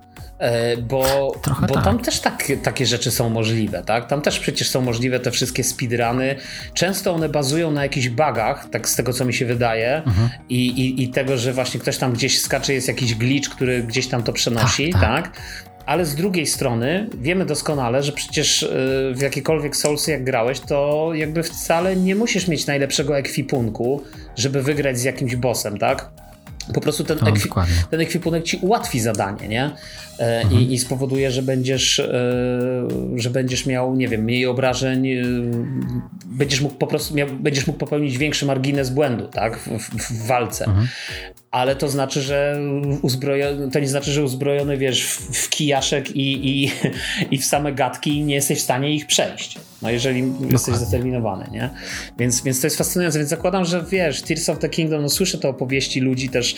Y, 0.75 0.83
bo, 0.83 1.33
bo 1.61 1.75
tak. 1.75 1.85
tam 1.85 1.99
też 1.99 2.21
tak, 2.21 2.45
takie 2.63 2.87
rzeczy 2.87 3.11
są 3.11 3.29
możliwe, 3.29 3.83
tak? 3.83 4.07
Tam 4.07 4.23
też 4.23 4.39
przecież 4.39 4.69
są 4.69 4.81
możliwe 4.81 5.21
te 5.21 5.31
wszystkie 5.31 5.65
speedruny. 5.65 6.37
Często 6.75 7.15
one 7.15 7.29
bazują 7.29 7.71
na 7.71 7.83
jakichś 7.83 8.09
bugach, 8.09 8.69
tak 8.71 8.89
z 8.89 8.97
tego 8.97 9.13
co 9.13 9.25
mi 9.25 9.35
się 9.35 9.47
wydaje, 9.47 10.03
mhm. 10.07 10.29
I, 10.49 10.67
i, 10.67 11.03
i, 11.03 11.09
tego, 11.09 11.37
że 11.37 11.53
właśnie 11.53 11.81
ktoś 11.81 11.99
tam 11.99 12.13
gdzieś 12.13 12.41
skacze, 12.41 12.75
jest 12.75 12.89
jakiś 12.89 13.15
glitch, 13.15 13.51
który 13.51 13.83
gdzieś 13.83 14.09
tam 14.09 14.23
to 14.23 14.33
przenosi, 14.33 14.93
tak? 14.93 15.01
tak? 15.01 15.25
tak? 15.25 15.43
Ale 15.89 16.07
z 16.07 16.15
drugiej 16.15 16.47
strony 16.47 17.09
wiemy 17.21 17.47
doskonale, 17.47 18.03
że 18.03 18.13
przecież 18.13 18.63
y, 18.63 18.69
w 19.15 19.21
jakiekolwiek 19.23 19.77
Soulsy 19.77 20.11
jak 20.11 20.25
grałeś, 20.25 20.61
to 20.61 21.11
jakby 21.15 21.43
wcale 21.43 21.97
nie 21.97 22.15
musisz 22.15 22.49
mieć 22.49 22.67
najlepszego 22.67 23.19
ekwipunku, 23.19 24.03
żeby 24.37 24.63
wygrać 24.63 24.99
z 24.99 25.05
jakimś 25.05 25.37
bossem, 25.37 25.79
tak? 25.79 26.11
Po 26.75 26.81
prostu 26.81 27.05
ten, 27.05 27.19
no, 27.23 27.29
ekwi 27.29 27.51
ten 27.91 28.01
ekwipunek 28.01 28.45
ci 28.45 28.57
ułatwi 28.57 29.01
zadanie, 29.01 29.49
nie? 29.49 29.71
E, 30.19 30.41
mhm. 30.41 30.61
I, 30.61 30.73
I, 30.73 30.79
spowoduje, 30.79 31.31
że 31.31 31.43
będziesz, 31.43 31.99
e, 31.99 32.09
że 33.17 33.31
będziesz 33.31 33.67
miał, 33.67 33.97
nie 33.97 34.09
wiem, 34.09 34.23
mniej 34.23 34.47
obrażeń, 34.47 35.09
e, 35.13 35.23
będziesz 36.27 36.61
mógł 36.61 36.75
po 36.75 36.87
prostu 36.87 37.15
miał, 37.15 37.29
będziesz 37.29 37.67
mógł 37.67 37.79
popełnić 37.79 38.19
większy 38.19 38.47
margines 38.47 38.91
błędu, 38.91 39.29
tak? 39.29 39.59
W, 39.59 39.67
w, 39.67 39.91
w 39.97 40.27
walce. 40.27 40.65
Mhm 40.65 40.89
ale 41.51 41.77
to 41.77 41.89
znaczy, 41.89 42.21
że 42.21 42.61
uzbrojony, 43.03 43.71
to 43.71 43.81
nie 43.81 43.89
znaczy, 43.89 44.13
że 44.13 44.25
uzbrojony 44.25 44.77
wiesz 44.77 45.05
w, 45.05 45.37
w 45.37 45.51
kijaszek 45.51 46.17
i, 46.17 46.49
i, 46.49 46.73
i 47.35 47.39
w 47.39 47.45
same 47.45 47.73
gadki 47.73 48.25
nie 48.25 48.35
jesteś 48.35 48.59
w 48.59 48.63
stanie 48.63 48.95
ich 48.95 49.07
przejść. 49.07 49.59
No 49.83 49.91
jeżeli 49.91 50.23
Dokładnie. 50.23 50.49
jesteś 50.53 50.75
zdeterminowany, 50.75 51.47
nie? 51.53 51.71
Więc, 52.19 52.43
więc 52.43 52.61
to 52.61 52.67
jest 52.67 52.79
fascynujące, 52.79 53.19
więc 53.19 53.31
zakładam, 53.31 53.65
że 53.65 53.85
wiesz, 53.91 54.23
Tears 54.23 54.49
of 54.49 54.59
the 54.59 54.69
Kingdom, 54.69 55.03
no 55.03 55.09
słyszę 55.09 55.39
te 55.39 55.49
opowieści 55.49 56.01
ludzi 56.01 56.29
też 56.29 56.57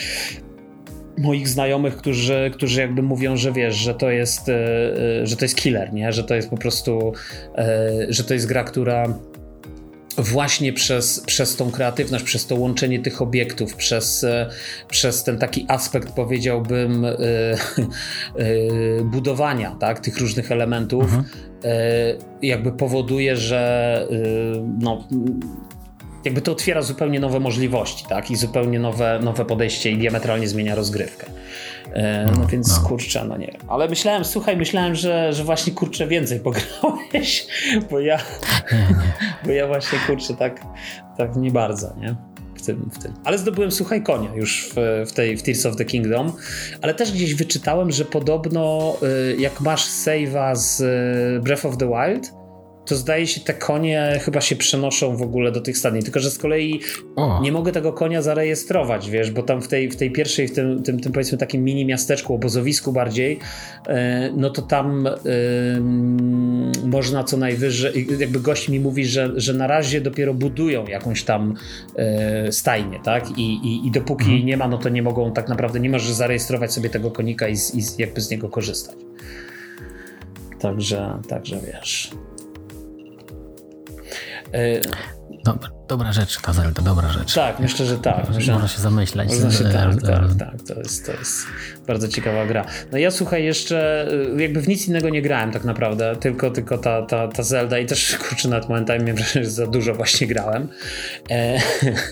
moich 1.19 1.49
znajomych, 1.49 1.97
którzy, 1.97 2.51
którzy 2.55 2.81
jakby 2.81 3.03
mówią, 3.03 3.37
że 3.37 3.53
wiesz, 3.53 3.75
że 3.75 3.95
to 3.95 4.11
jest, 4.11 4.49
e, 4.49 4.55
e, 5.23 5.27
że 5.27 5.37
to 5.37 5.45
jest 5.45 5.57
killer, 5.57 5.93
nie? 5.93 6.13
Że 6.13 6.25
to 6.25 6.35
jest 6.35 6.51
po 6.51 6.57
prostu, 6.57 7.13
e, 7.55 8.07
że 8.09 8.25
to 8.25 8.35
jest 8.35 8.47
gra, 8.47 8.65
która 8.65 9.19
właśnie 10.19 10.73
przez, 10.73 11.21
przez 11.27 11.57
tą 11.57 11.71
kreatywność, 11.71 12.25
przez 12.25 12.47
to 12.47 12.57
łączenie 12.57 12.99
tych 12.99 13.23
obiektów, 13.23 13.77
przez, 13.77 14.25
e, 14.25 14.51
przez 14.89 15.25
ten 15.25 15.39
taki 15.39 15.65
aspekt, 15.69 16.13
powiedziałbym, 16.13 17.05
e, 17.05 17.11
e, 17.11 17.57
budowania 19.05 19.77
tak, 19.81 20.01
tych 20.01 20.19
różnych 20.19 20.53
elementów, 20.53 21.03
mhm. 21.05 21.25
jakby 22.43 22.73
powoduje, 22.73 23.37
że 23.37 24.07
no, 24.79 25.05
jakby 26.25 26.43
to 26.43 26.53
otwiera 26.53 26.83
zupełnie 26.83 27.21
nowe 27.21 27.41
możliwości, 27.41 28.05
tak? 28.09 28.31
I 28.31 28.37
zupełnie 28.37 28.79
nowe, 28.79 29.21
nowe 29.23 29.45
podejście 29.45 29.91
i 29.91 29.99
diametralnie 29.99 30.49
zmienia 30.49 30.75
rozgrywkę. 30.75 31.27
E, 31.93 32.27
no, 32.27 32.33
no 32.41 32.47
więc 32.47 32.83
no. 32.83 32.89
kurczę, 32.89 33.25
no 33.25 33.37
nie 33.37 33.47
wiem. 33.47 33.61
Ale 33.69 33.89
myślałem, 33.89 34.25
słuchaj, 34.25 34.57
myślałem, 34.57 34.95
że, 34.95 35.33
że 35.33 35.45
właśnie 35.45 35.73
kurczę 35.73 36.07
więcej 36.07 36.41
pograłeś, 36.49 37.47
bo 37.91 38.01
ja, 38.01 38.19
bo 39.45 39.51
ja 39.51 39.67
właśnie 39.67 39.99
kurczę 40.07 40.35
tak, 40.35 40.61
tak 41.19 41.37
nie 41.37 41.51
bardzo, 41.51 41.95
nie? 41.97 42.17
W 42.55 42.67
tym, 42.67 42.91
w 42.93 43.03
tym. 43.03 43.15
Ale 43.25 43.39
zdobyłem 43.39 43.73
słuchaj 43.73 44.03
konia 44.03 44.35
już 44.35 44.71
w, 44.75 45.05
w 45.11 45.13
tej 45.13 45.37
w 45.37 45.43
Tears 45.43 45.67
of 45.67 45.77
the 45.77 45.85
Kingdom, 45.85 46.33
ale 46.83 46.95
też 46.95 47.13
gdzieś 47.13 47.35
wyczytałem, 47.35 47.91
że 47.91 48.05
podobno 48.05 48.97
y, 49.33 49.37
jak 49.37 49.61
masz 49.61 49.89
save'a 49.89 50.57
z 50.57 50.81
y, 50.81 51.41
Breath 51.43 51.67
of 51.67 51.77
the 51.77 51.87
Wild, 51.87 52.40
to 52.91 52.97
zdaje 52.97 53.27
się 53.27 53.41
te 53.41 53.55
konie 53.55 54.21
chyba 54.23 54.41
się 54.41 54.57
przenoszą 54.57 55.17
w 55.17 55.23
ogóle 55.23 55.53
do 55.53 55.61
tych 55.61 55.79
stadni. 55.79 56.03
Tylko, 56.03 56.21
że 56.21 56.31
z 56.31 56.39
kolei 56.39 56.81
o. 57.17 57.41
nie 57.43 57.53
mogę 57.53 57.73
tego 57.73 57.93
konia 57.93 58.23
zarejestrować, 58.23 59.11
wiesz, 59.11 59.31
bo 59.31 59.43
tam 59.43 59.63
w 59.63 59.69
tej, 59.69 59.91
w 59.91 59.97
tej 59.97 60.11
pierwszej, 60.11 60.49
w 60.49 60.55
tym, 60.55 60.83
tym, 60.83 61.01
tym 61.01 61.13
powiedzmy 61.13 61.39
takim 61.39 61.65
mini 61.65 61.87
miasteczku, 61.87 62.35
obozowisku 62.35 62.93
bardziej, 62.93 63.39
e, 63.87 64.31
no 64.37 64.51
to 64.51 64.63
tam 64.63 65.09
można 66.85 67.25
co 67.25 67.37
najwyżej, 67.37 68.07
jakby 68.19 68.41
gość 68.41 68.69
mi 68.69 68.81
mówi, 68.81 69.07
że, 69.07 69.33
że 69.37 69.55
na 69.55 69.67
razie 69.67 70.01
dopiero 70.01 70.35
budują 70.35 70.87
jakąś 70.87 71.23
tam 71.23 71.55
e, 71.97 72.53
stajnię, 72.53 73.01
tak? 73.05 73.39
I, 73.39 73.43
i, 73.43 73.87
i 73.87 73.91
dopóki 73.91 74.25
mhm. 74.25 74.47
nie 74.47 74.57
ma, 74.57 74.69
no 74.69 74.79
to 74.79 74.89
nie 74.89 75.03
mogą 75.03 75.33
tak 75.33 75.49
naprawdę, 75.49 75.81
nie 75.81 75.91
możesz 75.91 76.13
zarejestrować 76.13 76.73
sobie 76.73 76.91
tego 76.91 77.11
konika 77.11 77.49
i, 77.49 77.55
i 77.55 77.83
jakby 77.99 78.21
z 78.21 78.31
niego 78.31 78.49
korzystać. 78.49 78.97
Także, 80.61 81.19
także 81.29 81.61
wiesz. 81.67 82.11
E, 84.53 84.81
Dobra, 85.45 85.71
dobra 85.91 86.13
rzecz, 86.13 86.41
ta 86.41 86.53
Zelda, 86.53 86.83
dobra 86.83 87.09
rzecz. 87.09 87.35
Tak, 87.35 87.61
myślę, 87.61 87.87
że 87.87 87.99
tak. 87.99 88.31
Można, 88.31 88.53
można 88.53 88.69
się 88.69 88.81
zamyślać. 88.81 89.29
Można 89.29 89.51
się, 89.51 89.65
tak, 89.79 90.03
tak, 90.03 90.35
tak. 90.39 90.63
To 90.69 90.81
jest, 90.81 91.07
to 91.07 91.13
jest 91.13 91.47
bardzo 91.87 92.09
ciekawa 92.09 92.47
gra. 92.47 92.65
No 92.93 92.99
ja 92.99 93.11
słuchaj, 93.11 93.45
jeszcze 93.45 94.09
y, 94.37 94.43
jakby 94.43 94.61
w 94.61 94.69
nic 94.69 94.89
innego 94.89 95.09
nie 95.09 95.23
grałem 95.23 95.53
tak 95.53 95.65
naprawdę, 95.65 96.17
tylko, 96.17 96.51
tylko 96.51 96.79
ta, 96.79 97.03
ta, 97.03 97.29
ta 97.29 97.43
Zelda 97.43 97.79
i 97.79 97.87
też 97.87 98.17
kurczę 98.29 98.49
nad 98.49 98.69
momentami 98.69 99.13
wrażenie, 99.13 99.45
że 99.45 99.51
za 99.51 99.67
dużo 99.67 99.95
właśnie 99.95 100.27
grałem. 100.27 100.69
E, 101.31 101.61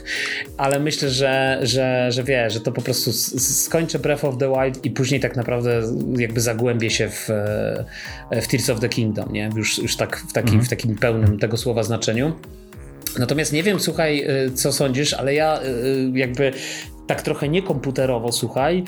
ale 0.57 0.81
myślę, 0.81 1.11
że, 1.11 1.59
że, 1.63 2.13
że 2.13 2.25
wie, 2.25 2.51
że 2.51 2.61
to 2.61 2.73
po 2.73 2.83
prostu 2.83 3.13
skończę 3.39 3.99
Breath 3.99 4.25
of 4.25 4.39
the 4.39 4.53
Wild 4.53 4.85
i 4.85 4.91
później 4.91 5.21
tak 5.21 5.37
naprawdę 5.37 5.83
jakby 6.17 6.41
zagłębię 6.41 6.91
się 6.91 7.09
w, 7.09 7.29
w 8.43 8.47
Tears 8.47 8.71
of 8.71 8.81
the 8.81 8.89
Kingdom, 8.89 9.33
nie? 9.33 9.51
Już, 9.57 9.79
już 9.79 9.97
tak 9.97 10.17
w 10.17 10.33
takim, 10.33 10.55
mhm. 10.55 10.65
w 10.65 10.69
takim 10.69 10.97
pełnym 10.97 11.39
tego 11.39 11.57
słowa 11.57 11.83
znaczeniu. 11.83 12.33
Natomiast 13.19 13.53
nie 13.53 13.63
wiem, 13.63 13.81
słuchaj, 13.81 14.25
y, 14.47 14.53
co 14.53 14.73
sądzisz, 14.73 15.15
ale 15.15 15.35
ja 15.35 15.63
y, 15.63 15.67
y, 15.67 16.11
jakby 16.15 16.53
tak 17.07 17.23
trochę 17.23 17.49
niekomputerowo, 17.49 18.33
słuchaj, 18.33 18.85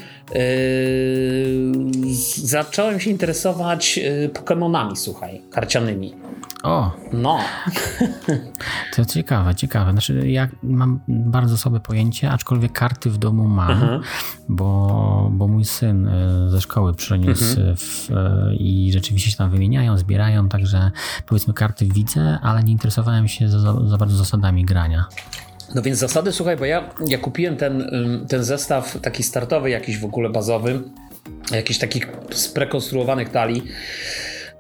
zacząłem 2.37 3.01
się 3.01 3.11
interesować 3.11 4.01
Pokémonami, 4.33 4.97
słuchaj, 4.97 5.41
karcianymi. 5.51 6.15
O! 6.63 6.93
No. 7.13 7.39
To 8.97 9.05
ciekawe, 9.05 9.55
ciekawe. 9.55 9.93
Znaczy, 9.93 10.31
ja 10.31 10.49
mam 10.63 11.01
bardzo 11.09 11.59
słabe 11.59 11.81
pojęcie, 11.81 12.31
aczkolwiek 12.31 12.73
karty 12.73 13.11
w 13.11 13.19
domu 13.19 13.49
mam, 13.49 13.71
mhm. 13.71 14.03
bo, 14.49 15.31
bo 15.33 15.49
mój 15.49 15.65
syn 15.65 16.09
y, 16.09 16.51
ze 16.51 16.61
szkoły 16.61 16.95
przyniósł 16.95 17.61
mhm. 17.61 17.77
w, 17.77 18.11
y, 18.11 18.15
i 18.57 18.93
rzeczywiście 18.93 19.31
się 19.31 19.37
tam 19.37 19.51
wymieniają, 19.51 19.99
zbierają, 19.99 20.49
także 20.49 20.91
powiedzmy 21.27 21.55
karty 21.55 21.87
widzę, 21.87 22.39
ale 22.43 22.63
nie 22.63 22.73
interesowałem 22.73 23.29
się 23.29 23.49
za, 23.49 23.89
za 23.89 23.97
bardzo 23.97 24.17
zasadami 24.17 24.65
grania. 24.65 25.05
No 25.75 25.83
więc 25.83 25.99
zasady, 25.99 26.33
słuchaj, 26.33 26.57
bo 26.57 26.65
ja, 26.65 26.91
ja 27.07 27.19
kupiłem 27.19 27.57
ten, 27.57 27.91
ten 28.29 28.45
zestaw 28.45 29.01
taki 29.01 29.23
startowy, 29.23 29.71
jakiś 29.71 29.99
w 29.99 30.05
ogóle 30.05 30.31
bazowy, 30.31 30.83
jakiś 31.51 31.79
takich 31.79 32.09
sprekonstruowanych 32.33 33.29
talii. 33.29 33.63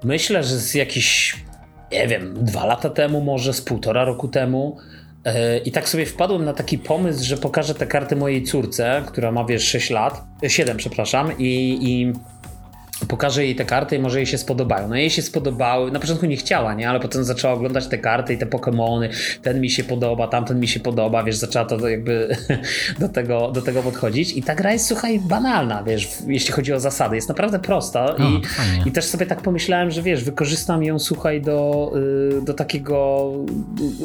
Myślę, 0.04 0.45
że 0.45 0.59
z 0.59 0.75
jakiś, 0.75 1.37
nie 1.92 2.09
wiem, 2.09 2.44
dwa 2.44 2.66
lata 2.66 2.90
temu, 2.90 3.20
może 3.20 3.52
z 3.52 3.61
półtora 3.62 4.04
roku 4.04 4.28
temu. 4.28 4.76
E, 5.25 5.59
I 5.59 5.73
tak 5.73 5.88
sobie 5.88 6.06
wpadłem 6.06 6.44
na 6.44 6.52
taki 6.52 6.78
pomysł, 6.78 7.25
że 7.25 7.37
pokażę 7.37 7.75
te 7.75 7.87
karty 7.87 8.16
mojej 8.16 8.42
córce, 8.42 9.02
która 9.06 9.32
ma 9.32 9.44
wiesz 9.44 9.64
6 9.64 9.90
lat, 9.90 10.25
7 10.49 10.76
przepraszam, 10.76 11.38
i, 11.38 11.78
i 11.82 12.12
pokażę 13.09 13.45
jej 13.45 13.57
te 13.57 13.64
karty 13.64 13.97
i 13.97 13.99
może 13.99 14.19
jej 14.19 14.26
się 14.26 14.38
spodobają. 14.38 14.88
No 14.88 14.97
jej 14.97 15.11
się 15.11 15.23
spodobały, 15.23 15.90
na 15.90 16.00
początku 16.00 16.26
nie 16.26 16.37
chciała, 16.37 16.75
nie, 16.75 16.88
ale 16.88 17.00
potem 17.00 17.25
zaczęła 17.25 17.54
oglądać 17.54 17.87
te 17.87 17.99
karty 17.99 18.35
i 18.35 18.38
te 18.38 18.47
Pokémony, 18.47 19.09
ten 19.42 19.61
mi 19.61 19.71
się 19.71 19.85
podoba, 19.85 20.28
tamten 20.28 20.61
mi 20.61 20.69
się 20.69 20.80
podoba, 20.80 21.25
wiesz, 21.25 21.37
zaczęła 21.37 21.64
to 21.64 21.88
jakby 21.88 22.37
do 23.00 23.09
tego, 23.09 23.50
do 23.50 23.62
tego 23.62 23.83
podchodzić. 23.83 24.37
I 24.37 24.42
ta 24.42 24.54
gra 24.54 24.73
jest, 24.73 24.87
słuchaj, 24.87 25.19
banalna, 25.19 25.83
wiesz, 25.83 26.09
jeśli 26.26 26.52
chodzi 26.52 26.73
o 26.73 26.80
zasady, 26.80 27.16
jest 27.16 27.28
naprawdę 27.28 27.59
prosta 27.59 28.16
i, 28.19 28.88
i 28.88 28.92
też 28.92 29.04
sobie 29.04 29.26
tak 29.26 29.42
pomyślałem, 29.42 29.90
że 29.90 30.02
wiesz, 30.02 30.25
wykorzystam 30.25 30.83
ją, 30.83 30.99
słuchaj, 30.99 31.42
do, 31.42 31.92
y, 32.38 32.42
do 32.42 32.54
takiego 32.54 33.30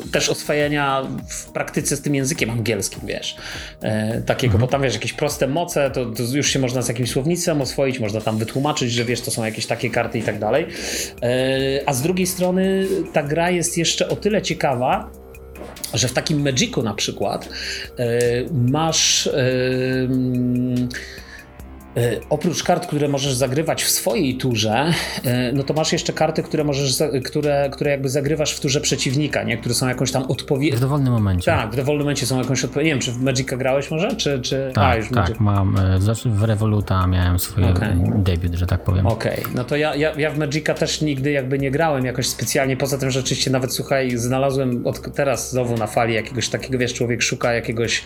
y, 0.05 0.11
też 0.11 0.29
oswajania 0.29 1.01
w 1.27 1.45
praktyce 1.45 1.95
z 1.95 2.01
tym 2.01 2.15
językiem 2.15 2.49
angielskim, 2.49 3.01
wiesz, 3.05 3.37
e, 3.81 4.21
takiego, 4.21 4.53
mhm. 4.53 4.61
bo 4.61 4.67
tam, 4.71 4.81
wiesz, 4.81 4.93
jakieś 4.93 5.13
proste 5.13 5.47
moce, 5.47 5.91
to, 5.91 6.05
to 6.05 6.23
już 6.33 6.49
się 6.49 6.59
można 6.59 6.81
z 6.81 6.87
jakimś 6.87 7.11
słownictwem 7.11 7.61
oswoić, 7.61 7.99
można 7.99 8.21
tam 8.21 8.37
wytłumaczyć 8.37 8.84
że 8.91 9.05
wiesz, 9.05 9.21
to 9.21 9.31
są 9.31 9.45
jakieś 9.45 9.65
takie 9.65 9.89
karty 9.89 10.19
i 10.19 10.23
tak 10.23 10.39
dalej. 10.39 10.67
E, 11.21 11.29
a 11.85 11.93
z 11.93 12.01
drugiej 12.01 12.27
strony 12.27 12.87
ta 13.13 13.23
gra 13.23 13.49
jest 13.49 13.77
jeszcze 13.77 14.09
o 14.09 14.15
tyle 14.15 14.41
ciekawa, 14.41 15.11
że 15.93 16.07
w 16.07 16.13
takim 16.13 16.41
Magicu 16.41 16.83
na 16.83 16.93
przykład 16.93 17.49
e, 17.99 18.09
masz 18.51 19.27
E, 19.27 19.31
oprócz 22.29 22.63
kart, 22.63 22.87
które 22.87 23.07
możesz 23.07 23.33
zagrywać 23.33 23.83
w 23.83 23.89
swojej 23.89 24.37
turze, 24.37 24.85
e, 25.23 25.51
no 25.51 25.63
to 25.63 25.73
masz 25.73 25.93
jeszcze 25.93 26.13
karty, 26.13 26.43
które 26.43 26.63
możesz, 26.63 27.03
które, 27.25 27.69
które 27.71 27.91
jakby 27.91 28.09
zagrywasz 28.09 28.53
w 28.53 28.59
turze 28.59 28.81
przeciwnika, 28.81 29.43
nie? 29.43 29.57
które 29.57 29.75
są 29.75 29.87
jakąś 29.87 30.11
tam 30.11 30.23
odpowiedź. 30.23 30.75
W 30.75 30.79
dowolnym 30.79 31.13
momencie. 31.13 31.45
Tak, 31.45 31.71
w 31.71 31.75
dowolnym 31.75 32.03
momencie 32.03 32.25
są 32.25 32.37
jakąś 32.37 32.63
odpowiedź. 32.63 32.85
Nie 32.85 32.91
wiem, 32.91 32.99
czy 32.99 33.11
w 33.11 33.21
Magica 33.21 33.57
grałeś 33.57 33.91
może? 33.91 34.15
Czy, 34.15 34.39
czy... 34.41 34.71
Tak, 34.73 34.83
A, 34.83 34.95
już 34.95 35.05
tak, 35.05 35.15
Magic... 35.15 35.39
mam. 35.39 35.77
E, 35.77 36.01
znaczy 36.01 36.29
w 36.29 36.43
Revoluta 36.43 37.07
miałem 37.07 37.39
swój 37.39 37.63
okay. 37.63 37.97
debiut, 38.15 38.53
że 38.53 38.67
tak 38.67 38.83
powiem. 38.83 39.07
Okej, 39.07 39.39
okay. 39.39 39.53
no 39.55 39.63
to 39.63 39.75
ja, 39.75 39.95
ja, 39.95 40.11
ja 40.17 40.31
w 40.31 40.37
Magica 40.37 40.73
też 40.73 41.01
nigdy 41.01 41.31
jakby 41.31 41.59
nie 41.59 41.71
grałem 41.71 42.05
jakoś 42.05 42.27
specjalnie, 42.27 42.77
poza 42.77 42.97
tym, 42.97 43.11
że 43.11 43.19
rzeczywiście 43.19 43.51
nawet, 43.51 43.73
słuchaj, 43.73 44.17
znalazłem 44.17 44.87
od 44.87 45.15
teraz 45.15 45.51
znowu 45.51 45.77
na 45.77 45.87
fali 45.87 46.13
jakiegoś 46.13 46.49
takiego, 46.49 46.77
wiesz, 46.77 46.93
człowiek 46.93 47.21
szuka 47.21 47.53
jakiegoś 47.53 48.03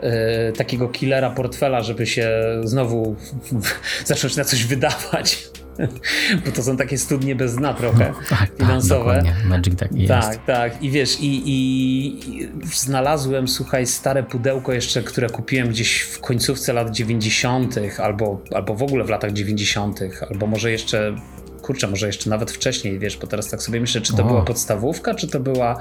e, 0.00 0.52
takiego 0.52 0.88
killera 0.88 1.30
portfela, 1.30 1.82
żeby 1.82 2.06
się 2.06 2.30
znowu 2.64 3.16
zacząć 4.06 4.36
na 4.36 4.44
coś 4.44 4.64
wydawać. 4.64 5.50
Bo 6.46 6.52
to 6.52 6.62
są 6.62 6.76
takie 6.76 6.98
studnie 6.98 7.34
bez 7.34 7.56
dna 7.56 7.74
trochę 7.74 8.12
no, 8.12 8.28
tak, 8.28 8.50
finansowe. 8.58 9.22
Tak, 9.24 9.44
Magic 9.44 9.78
tak 9.78 9.92
jest. 9.92 10.08
Tak, 10.08 10.44
tak. 10.44 10.82
I 10.82 10.90
wiesz, 10.90 11.20
i, 11.20 11.42
i, 11.46 12.48
znalazłem, 12.74 13.48
słuchaj, 13.48 13.86
stare 13.86 14.22
pudełko 14.22 14.72
jeszcze, 14.72 15.02
które 15.02 15.28
kupiłem 15.28 15.68
gdzieś 15.68 16.00
w 16.00 16.20
końcówce 16.20 16.72
lat 16.72 16.90
90., 16.90 17.76
albo, 17.98 18.42
albo 18.54 18.74
w 18.74 18.82
ogóle 18.82 19.04
w 19.04 19.08
latach 19.08 19.32
90., 19.32 20.00
albo 20.30 20.46
może 20.46 20.70
jeszcze 20.70 21.16
kurczę, 21.60 21.86
może 21.86 22.06
jeszcze 22.06 22.30
nawet 22.30 22.50
wcześniej, 22.50 22.98
wiesz, 22.98 23.16
bo 23.16 23.26
teraz 23.26 23.50
tak 23.50 23.62
sobie 23.62 23.80
myślę, 23.80 24.00
czy 24.00 24.16
to 24.16 24.22
o. 24.22 24.26
była 24.26 24.42
podstawówka, 24.42 25.14
czy 25.14 25.28
to 25.28 25.40
była 25.40 25.80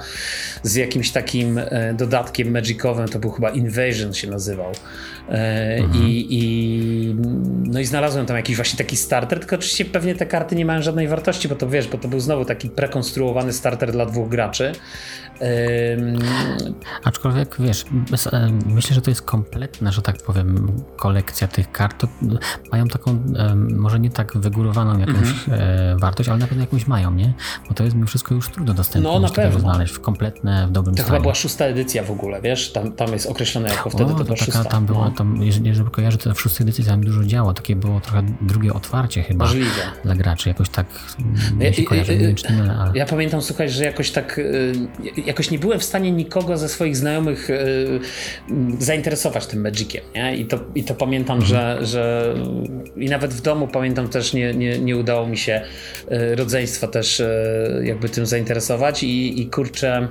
z 0.64 0.76
jakimś 0.76 1.12
takim 1.12 1.58
e, 1.58 1.94
dodatkiem 1.94 2.52
magicowym, 2.52 3.08
to 3.08 3.20
był 3.20 3.32
chyba 3.32 3.50
Invasion 3.50 4.14
się 4.14 4.30
nazywał. 4.30 4.72
E, 5.30 5.78
mhm. 5.78 6.06
I, 6.06 6.28
I, 6.30 7.16
no 7.64 7.80
i 7.80 7.86
znalazłem 7.86 8.26
tam 8.26 8.38
jakiś 8.38 8.56
właśnie 8.56 8.78
taki 8.78 8.98
starter, 8.98 9.40
tylko 9.40 9.56
oczywiście 9.56 9.86
pewnie 9.86 10.16
te 10.16 10.26
karty 10.26 10.56
nie 10.56 10.66
mają 10.66 10.82
żadnej 10.82 11.08
wartości, 11.08 11.48
bo 11.48 11.56
to 11.56 11.70
wiesz, 11.70 11.88
bo 11.88 11.98
to 11.98 12.08
był 12.08 12.20
znowu 12.20 12.46
taki 12.46 12.70
prekonstruowany 12.70 13.54
starter 13.54 13.92
dla 13.92 14.06
dwóch 14.06 14.30
graczy. 14.30 14.72
Aczkolwiek 17.04 17.56
wiesz, 17.60 17.86
e, 18.34 18.52
myślę, 18.66 18.96
że 18.96 19.02
to 19.02 19.12
jest 19.12 19.22
kompletna, 19.22 19.92
że 19.92 20.02
tak 20.02 20.18
powiem, 20.18 20.72
kolekcja 20.98 21.48
tych 21.48 21.72
kart. 21.72 22.02
To 22.02 22.08
mają 22.72 22.88
taką, 22.88 23.24
może 23.70 24.00
nie 24.00 24.10
tak 24.10 24.38
wygórowaną 24.38 25.00
jakąś 25.00 25.18
mhm. 25.18 25.62
Wartość, 26.00 26.30
ale 26.30 26.38
na 26.38 26.48
pewno 26.48 26.64
jakąś 26.64 26.88
mają, 26.88 27.12
nie? 27.12 27.34
Bo 27.68 27.74
to 27.76 27.84
jest 27.84 27.96
mi 27.96 28.06
wszystko 28.06 28.36
już 28.36 28.50
trudno 28.50 28.74
dostępne. 28.74 29.10
No 29.10 29.20
na 29.20 29.30
pewno. 29.30 29.60
znaleźć 29.60 29.94
w 29.94 30.00
kompletne, 30.00 30.68
w 30.68 30.72
dobrym 30.72 30.96
to 30.96 31.02
stanie. 31.02 31.08
To 31.08 31.14
chyba 31.14 31.22
była 31.22 31.36
szósta 31.36 31.66
edycja 31.66 32.04
w 32.04 32.12
ogóle, 32.12 32.42
wiesz? 32.42 32.72
Tam, 32.72 32.92
tam 32.92 33.14
jest 33.14 33.26
określone 33.26 33.70
jako 33.70 33.90
wtedy 33.90 34.14
o, 34.14 34.18
to, 34.18 34.24
to 34.24 34.34
taka, 34.34 34.46
szósta. 34.46 34.64
Tam 34.64 34.86
było, 34.86 35.06
no. 35.06 35.12
tam, 35.12 35.44
jeżeli, 35.44 35.68
jeżeli 35.68 35.90
kojarzę, 35.90 36.18
to 36.18 36.34
w 36.34 36.42
szóstej 36.42 36.64
edycji 36.64 36.86
tam 36.86 37.04
dużo 37.04 37.24
działo. 37.24 37.54
Takie 37.54 37.76
było 37.76 38.00
trochę 38.00 38.24
drugie 38.42 38.74
otwarcie 38.74 39.24
chyba 39.24 39.46
Możliwe. 39.46 39.82
dla 40.04 40.16
graczy. 40.16 40.50
Jakoś 40.50 40.70
tak 40.70 40.86
ja, 41.60 41.70
ja, 41.70 41.86
kojarzę, 41.86 42.18
nie, 42.18 42.34
ale... 42.80 42.92
ja 42.96 43.06
pamiętam, 43.06 43.42
słuchaj, 43.42 43.70
że 43.70 43.84
jakoś 43.84 44.12
tak 44.12 44.38
y, 44.38 44.74
jakoś 45.26 45.52
nie 45.52 45.60
byłem 45.60 45.80
w 45.80 45.84
stanie 45.84 46.12
nikogo 46.12 46.58
ze 46.58 46.70
swoich 46.70 46.98
znajomych 46.98 47.50
y, 47.50 48.00
zainteresować 48.80 49.48
tym 49.48 49.62
Magiciem, 49.62 50.04
nie? 50.16 50.36
I 50.36 50.46
to, 50.46 50.60
i 50.76 50.84
to 50.84 50.96
pamiętam, 50.96 51.38
mhm. 51.38 51.50
że, 51.50 51.86
że 51.86 52.34
i 52.96 53.10
nawet 53.10 53.34
w 53.34 53.42
domu 53.42 53.68
pamiętam 53.68 54.08
też 54.08 54.34
nie, 54.34 54.54
nie, 54.54 54.80
nie 54.80 54.98
udało 54.98 55.28
mi 55.28 55.38
się 55.38 55.59
y, 56.12 56.36
rodzeństwa 56.36 56.88
też 56.88 57.22
jakby 57.84 58.10
tym 58.10 58.26
zainteresować 58.26 59.04
i, 59.04 59.42
i 59.42 59.50
kurczę 59.50 60.08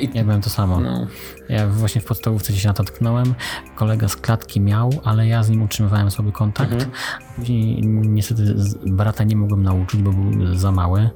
i, 0.00 0.08
ja 0.14 0.24
byłem 0.24 0.42
to 0.42 0.50
samo. 0.50 0.80
No. 0.80 1.06
Ja 1.50 1.68
właśnie 1.68 2.00
w 2.00 2.04
podstawówce 2.04 2.52
gdzieś 2.52 2.64
natknąłem. 2.64 3.34
Kolega 3.76 4.08
z 4.08 4.16
klatki 4.16 4.60
miał, 4.60 4.90
ale 5.04 5.26
ja 5.26 5.42
z 5.42 5.50
nim 5.50 5.62
utrzymywałem 5.62 6.10
sobie 6.10 6.32
kontakt. 6.32 6.72
Mhm. 6.72 6.90
Później 7.36 7.82
niestety 7.86 8.54
brata 8.86 9.24
nie 9.24 9.36
mogłem 9.36 9.62
nauczyć, 9.62 10.02
bo 10.02 10.12
był 10.12 10.56
za 10.56 10.72
mały. 10.72 11.10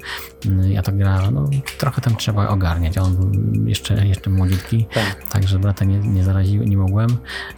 Ja 0.68 0.82
tak 0.82 0.96
grałem, 0.96 1.34
no 1.34 1.50
trochę 1.78 2.00
tam 2.00 2.16
trzeba 2.16 2.48
ogarniać. 2.48 2.98
On 2.98 3.16
był 3.16 3.30
jeszcze, 3.68 4.06
jeszcze 4.06 4.30
młodziutki, 4.30 4.86
tak. 4.94 5.28
także 5.28 5.58
brata 5.58 5.84
nie, 5.84 5.98
nie 5.98 6.24
zaraziłem, 6.24 6.68
nie 6.68 6.76
mogłem. 6.76 7.08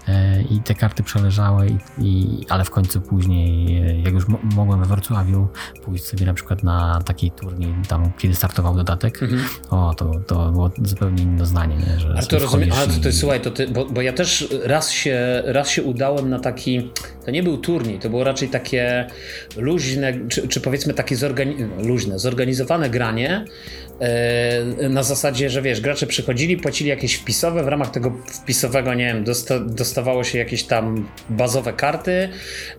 E, 0.09 0.43
I 0.43 0.61
te 0.61 0.75
karty 0.75 1.03
przeleżały, 1.03 1.67
i, 1.69 1.79
i, 1.99 2.47
ale 2.49 2.65
w 2.65 2.71
końcu 2.71 3.01
później, 3.01 3.79
e, 3.79 4.01
jak 4.01 4.15
już 4.15 4.25
mogłem 4.55 4.81
we 4.81 4.87
Wrocławiu 4.87 5.49
pójść 5.85 6.05
sobie 6.05 6.27
na 6.27 6.35
przykład 6.35 6.63
na 6.63 7.03
taki 7.05 7.31
turniej, 7.31 7.75
tam 7.89 8.13
kiedy 8.19 8.35
startował 8.35 8.75
dodatek, 8.75 9.23
mhm. 9.23 9.43
o, 9.71 9.95
to, 9.95 10.11
to 10.27 10.53
było 10.53 10.71
zupełnie 10.83 11.23
inne 11.23 11.39
doznanie, 11.39 11.77
nie? 11.77 12.01
że 12.01 12.09
Ale 12.09 12.27
to 12.27 12.39
rozumiem, 12.39 12.66
ale 12.73 12.87
to, 12.87 13.01
to, 13.03 13.13
słuchaj, 13.13 13.41
to 13.41 13.51
ty, 13.51 13.69
bo, 13.69 13.85
bo 13.85 14.03
ja 14.03 14.13
też 14.13 14.49
raz 14.63 14.91
się, 14.91 15.43
raz 15.45 15.71
się 15.71 15.83
udałem 15.83 16.31
na 16.31 16.39
taki, 16.39 16.91
to 17.25 17.31
nie 17.31 17.43
był 17.43 17.59
turniej, 17.59 17.99
to 17.99 18.11
było 18.11 18.25
raczej 18.25 18.49
takie 18.49 19.07
luźne, 19.57 20.15
czy, 20.29 20.49
czy 20.49 20.61
powiedzmy 20.61 20.95
takie 20.95 21.17
zorgani 21.17 21.57
luźne, 21.79 22.19
zorganizowane 22.19 22.91
granie, 22.91 23.45
na 24.91 25.03
zasadzie, 25.03 25.51
że 25.51 25.63
wiesz, 25.63 25.81
gracze 25.81 26.07
przychodzili, 26.07 26.57
płacili 26.57 26.91
jakieś 26.91 27.15
wpisowe, 27.15 27.65
w 27.65 27.69
ramach 27.69 27.91
tego 27.91 28.13
wpisowego, 28.43 28.95
nie 28.95 29.07
wiem, 29.07 29.25
dosta 29.25 29.61
dostawało 29.61 30.25
się 30.25 30.39
jakieś 30.39 30.63
tam 30.63 31.09
bazowe 31.31 31.73
karty 31.73 32.29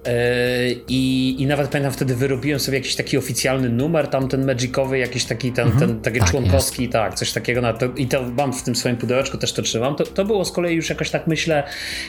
e, 0.06 0.71
i, 0.88 1.36
i 1.39 1.45
nawet 1.45 1.69
pamiętam 1.69 1.93
wtedy 1.93 2.15
wyrobiłem 2.15 2.60
sobie 2.60 2.77
jakiś 2.77 2.95
taki 2.95 3.17
oficjalny 3.17 3.69
numer, 3.69 4.08
tam 4.08 4.27
ten 4.27 4.45
magicowy, 4.45 4.97
jakiś 4.97 5.25
taki 5.25 5.51
ten, 5.51 5.67
mhm, 5.67 5.88
ten 5.88 6.01
taki 6.01 6.19
tak 6.19 6.30
członkowski, 6.30 6.82
jest. 6.82 6.93
tak, 6.93 7.13
coś 7.13 7.32
takiego 7.32 7.62
no, 7.62 7.73
to, 7.73 7.86
i 7.86 8.08
to 8.08 8.23
mam 8.23 8.53
w 8.53 8.63
tym 8.63 8.75
swoim 8.75 8.97
pudełeczku, 8.97 9.38
też 9.38 9.53
to 9.53 9.62
trzymam. 9.62 9.95
To, 9.95 10.03
to 10.03 10.25
było 10.25 10.45
z 10.45 10.51
kolei 10.51 10.75
już 10.75 10.89
jakoś 10.89 11.10
tak 11.10 11.27
myślę 11.27 11.63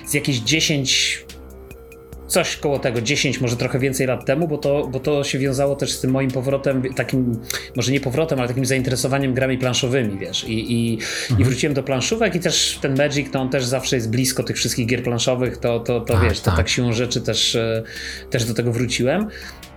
z 0.07 0.15
jakieś 0.15 0.39
10 0.39 1.25
coś 2.29 2.57
koło 2.57 2.79
tego, 2.79 3.01
10, 3.01 3.41
może 3.41 3.57
trochę 3.57 3.79
więcej 3.79 4.07
lat 4.07 4.25
temu, 4.25 4.49
bo 4.49 4.59
to, 4.59 4.89
bo 4.89 5.01
to 5.01 5.25
się 5.25 5.39
wiązało 5.39 5.77
też 5.77 5.93
z 5.93 6.01
tym 6.01 6.11
moim 6.11 6.31
powrotem, 6.31 6.83
takim, 6.95 7.41
może 7.77 7.93
nie 7.93 8.01
powrotem, 8.01 8.39
ale 8.39 8.49
takim 8.49 8.67
zainteresowaniem 8.67 9.35
grami 9.35 9.59
planszowymi, 9.59 10.19
wiesz. 10.19 10.45
I, 10.45 10.73
i, 10.73 10.95
mhm. 10.95 11.41
i 11.41 11.45
wróciłem 11.45 11.75
do 11.75 11.83
planszówek 11.83 12.35
i 12.35 12.41
też 12.41 12.79
ten 12.83 12.97
Magic, 12.97 13.31
to 13.31 13.41
on 13.41 13.51
też 13.51 13.65
zawsze 13.65 13.97
jest 13.97 14.11
blisko 14.11 14.43
tych 14.43 14.57
wszystkich 14.57 14.87
gier 14.87 15.03
planszowych, 15.03 15.57
to, 15.57 15.81
to, 15.81 16.01
to 16.01 16.15
tak, 16.15 16.23
wiesz, 16.23 16.41
to 16.41 16.45
tak. 16.45 16.57
tak 16.57 16.69
siłą 16.69 16.93
rzeczy 16.93 17.21
też, 17.21 17.55
e, 17.55 17.83
też 18.31 18.45
do 18.45 18.55
tego 18.55 18.73
wróciłem. 18.73 19.29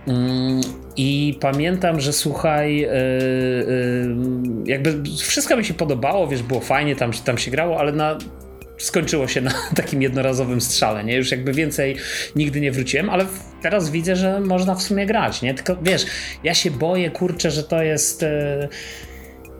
Mm, 0.06 0.60
I 0.96 1.38
pamiętam, 1.40 2.00
że 2.00 2.12
słuchaj, 2.12 2.76
yy, 2.76 2.88
yy, 2.88 4.16
jakby 4.64 5.02
wszystko 5.18 5.56
mi 5.56 5.64
się 5.64 5.74
podobało, 5.74 6.28
wiesz, 6.28 6.42
było 6.42 6.60
fajnie, 6.60 6.96
tam, 6.96 7.12
tam 7.12 7.38
się 7.38 7.50
grało, 7.50 7.78
ale 7.78 7.92
na 7.92 8.18
skończyło 8.82 9.28
się 9.28 9.40
na 9.40 9.52
takim 9.76 10.02
jednorazowym 10.02 10.60
strzale, 10.60 11.04
nie? 11.04 11.16
Już 11.16 11.30
jakby 11.30 11.52
więcej 11.52 11.96
nigdy 12.36 12.60
nie 12.60 12.72
wróciłem, 12.72 13.10
ale 13.10 13.26
teraz 13.62 13.90
widzę, 13.90 14.16
że 14.16 14.40
można 14.40 14.74
w 14.74 14.82
sumie 14.82 15.06
grać, 15.06 15.42
nie? 15.42 15.54
Tylko 15.54 15.76
wiesz, 15.82 16.06
ja 16.44 16.54
się 16.54 16.70
boję, 16.70 17.10
kurczę, 17.10 17.50
że 17.50 17.64
to 17.64 17.82
jest... 17.82 18.22
Yy 18.22 18.68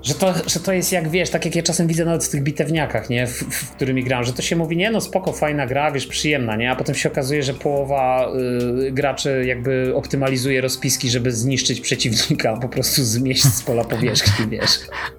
że 0.03 0.15
to, 0.15 0.35
że 0.47 0.61
to 0.61 0.73
jest 0.73 0.93
jak 0.93 1.09
wiesz, 1.09 1.31
tak 1.31 1.45
jak 1.45 1.57
ja 1.57 1.63
czasem 1.63 1.87
widzę 1.87 2.05
nawet 2.05 2.25
w 2.25 2.31
tych 2.31 2.43
bitewniakach, 2.43 3.11
nie, 3.11 3.27
w, 3.27 3.33
w 3.33 3.71
którymi 3.71 4.05
gram, 4.05 4.25
że 4.25 4.33
to 4.33 4.43
się 4.43 4.57
mówi, 4.57 4.77
nie 4.77 4.91
no 4.91 5.01
spoko, 5.01 5.33
fajna 5.33 5.67
gra, 5.67 5.93
wiesz, 5.93 6.07
przyjemna, 6.07 6.57
nie, 6.57 6.71
a 6.71 6.77
potem 6.77 6.95
się 6.95 7.09
okazuje, 7.09 7.43
że 7.43 7.55
połowa 7.55 8.29
y, 8.87 8.93
graczy 8.93 9.45
jakby 9.47 9.93
optymalizuje 9.95 10.61
rozpiski, 10.61 11.11
żeby 11.11 11.33
zniszczyć 11.33 11.81
przeciwnika, 11.81 12.57
po 12.57 12.69
prostu 12.69 13.05
zmieść 13.05 13.45
z 13.45 13.63
pola 13.63 13.85
powierzchni, 13.85 14.47
wiesz. 14.49 14.79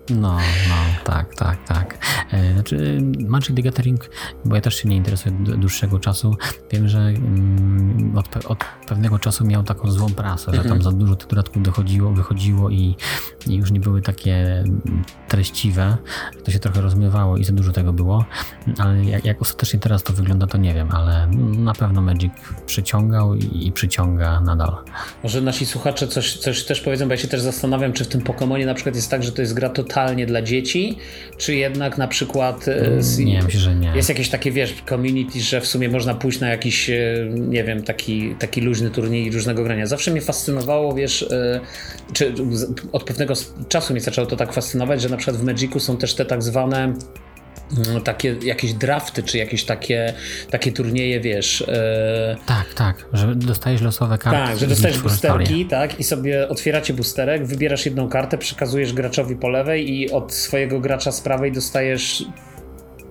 No, 0.10 0.38
no, 0.69 0.76
tak, 1.04 1.36
tak, 1.36 1.67
tak. 1.67 1.98
E, 2.34 2.54
znaczy 2.54 3.02
Magic 3.28 3.56
the 3.56 3.62
Gathering, 3.62 4.10
bo 4.46 4.56
ja 4.56 4.62
też 4.62 4.76
się 4.76 4.89
nie 4.89 4.96
interesuję 4.96 5.36
dłuższego 5.58 6.00
czasu, 6.00 6.36
wiem, 6.72 6.88
że 6.88 7.00
mm, 7.00 8.13
od, 8.17 8.46
od, 8.46 8.60
pewnego 8.88 9.19
czasu 9.19 9.46
miał 9.46 9.63
taką 9.63 9.91
złą 9.91 10.10
prasę, 10.10 10.52
że 10.52 10.58
tam 10.58 10.65
mhm. 10.65 10.82
za 10.82 10.91
dużo 10.91 11.15
tych 11.15 11.28
dodatków 11.28 11.63
dochodziło, 11.63 12.12
wychodziło 12.12 12.69
i, 12.69 12.96
i 13.48 13.56
już 13.56 13.72
nie 13.72 13.80
były 13.80 14.02
takie 14.02 14.63
treściwe, 15.28 15.98
to 16.44 16.52
się 16.52 16.60
trochę 16.60 16.82
rozmywało 16.82 17.38
i 17.38 17.44
za 17.44 17.54
dużo 17.54 17.72
tego 17.72 17.94
było, 17.94 18.26
ale 18.78 19.06
jak, 19.06 19.26
jak 19.26 19.42
ostatecznie 19.42 19.80
teraz 19.80 20.04
to 20.04 20.14
wygląda, 20.14 20.48
to 20.48 20.58
nie 20.58 20.74
wiem, 20.74 20.92
ale 20.92 21.28
na 21.58 21.74
pewno 21.74 22.02
Magic 22.02 22.34
przyciągał 22.66 23.36
i, 23.36 23.68
i 23.68 23.72
przyciąga 23.72 24.40
nadal. 24.40 24.76
Może 25.24 25.42
nasi 25.42 25.66
słuchacze 25.66 26.08
coś, 26.08 26.38
coś 26.38 26.64
też 26.64 26.82
powiedzą, 26.82 27.06
bo 27.08 27.12
ja 27.14 27.18
się 27.18 27.28
też 27.28 27.42
zastanawiam, 27.42 27.94
czy 27.94 28.04
w 28.04 28.08
tym 28.08 28.22
Pokémonie 28.22 28.66
na 28.66 28.74
przykład 28.74 28.96
jest 28.96 29.12
tak, 29.12 29.24
że 29.24 29.32
to 29.32 29.42
jest 29.42 29.54
gra 29.54 29.70
totalnie 29.70 30.26
dla 30.26 30.42
dzieci, 30.42 30.98
czy 31.38 31.56
jednak 31.56 31.98
na 31.98 32.08
przykład 32.08 32.68
e, 32.68 33.24
nie, 33.26 33.44
myślę, 33.44 33.60
że 33.60 33.76
nie. 33.76 33.92
jest 33.96 34.10
jakieś 34.10 34.30
takie, 34.30 34.52
wiesz, 34.52 34.76
community, 34.90 35.42
że 35.42 35.62
w 35.62 35.68
sumie 35.68 35.90
można 35.90 36.14
pójść 36.14 36.40
na 36.40 36.50
jakiś, 36.50 36.90
e, 36.90 36.96
nie 37.30 37.64
wiem, 37.64 37.84
taki, 37.84 38.36
taki 38.40 38.62
luźny 38.62 38.90
turniej 38.90 39.32
różnego 39.32 39.64
grania. 39.64 39.86
Zawsze 39.86 40.12
mnie 40.12 40.22
fascynowało, 40.22 40.94
wiesz, 40.94 41.24
e, 41.24 41.60
czy 42.14 42.34
od 42.92 43.04
pewnego 43.04 43.34
czasu 43.68 43.94
mnie 43.94 44.02
zaczęło 44.02 44.28
to 44.28 44.36
tak 44.36 44.54
fascynować, 44.54 44.62
fascynować, 44.63 45.02
że 45.02 45.10
na 45.10 45.17
przykład 45.17 45.38
w 45.38 45.43
Magicu 45.43 45.80
są 45.80 45.97
też 45.97 46.15
te 46.15 46.26
tak 46.26 46.43
zwane 46.43 46.93
mm, 47.88 48.02
takie 48.04 48.36
jakieś 48.43 48.73
drafty, 48.73 49.23
czy 49.23 49.38
jakieś 49.38 49.63
takie, 49.63 50.13
takie 50.49 50.71
turnieje, 50.71 51.19
wiesz. 51.19 51.63
Yy... 51.67 52.38
Tak, 52.45 52.73
tak, 52.73 53.06
że 53.13 53.36
dostajesz 53.36 53.82
losowe 53.82 54.17
karty. 54.17 54.39
Tak, 54.39 54.58
że 54.58 54.67
dostajesz 54.67 54.99
boosterki, 54.99 55.65
tak, 55.65 55.99
i 55.99 56.04
sobie 56.04 56.49
otwieracie 56.49 56.93
boosterek, 56.93 57.45
wybierasz 57.45 57.86
jedną 57.86 58.10
kartę, 58.10 58.38
przekazujesz 58.38 58.93
graczowi 58.93 59.36
po 59.36 59.49
lewej 59.49 59.93
i 59.93 60.12
od 60.12 60.34
swojego 60.34 60.80
gracza 60.80 61.12
z 61.12 61.21
prawej 61.21 61.52
dostajesz 61.52 62.26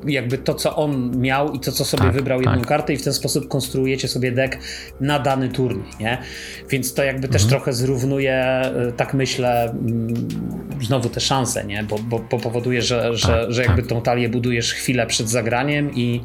jakby 0.06 0.38
to, 0.38 0.54
co 0.54 0.76
on 0.76 1.20
miał 1.20 1.52
i 1.52 1.60
to, 1.60 1.72
co 1.72 1.84
sobie 1.84 2.02
tak, 2.02 2.12
wybrał 2.12 2.40
jedną 2.40 2.58
tak. 2.58 2.66
kartę 2.66 2.92
i 2.92 2.96
w 2.96 3.04
ten 3.04 3.12
sposób 3.12 3.48
konstruujecie 3.48 4.08
sobie 4.08 4.32
deck 4.32 4.58
na 5.00 5.18
dany 5.18 5.48
turniej, 5.48 5.92
nie? 6.00 6.18
Więc 6.70 6.94
to 6.94 7.04
jakby 7.04 7.26
mhm. 7.26 7.32
też 7.32 7.44
trochę 7.44 7.72
zrównuje, 7.72 8.62
y, 8.88 8.92
tak 8.92 9.14
myślę, 9.14 9.64
mm, 9.70 10.28
znowu 10.82 11.08
te 11.08 11.20
szanse, 11.20 11.64
nie? 11.64 11.82
Bo, 11.82 11.98
bo, 11.98 12.18
bo 12.30 12.38
powoduje, 12.38 12.82
że, 12.82 13.16
że, 13.16 13.28
tak, 13.28 13.52
że 13.52 13.62
jakby 13.62 13.82
tak. 13.82 13.88
tą 13.88 14.02
talię 14.02 14.28
budujesz 14.28 14.74
chwilę 14.74 15.06
przed 15.06 15.28
zagraniem 15.28 15.94
i 15.94 16.20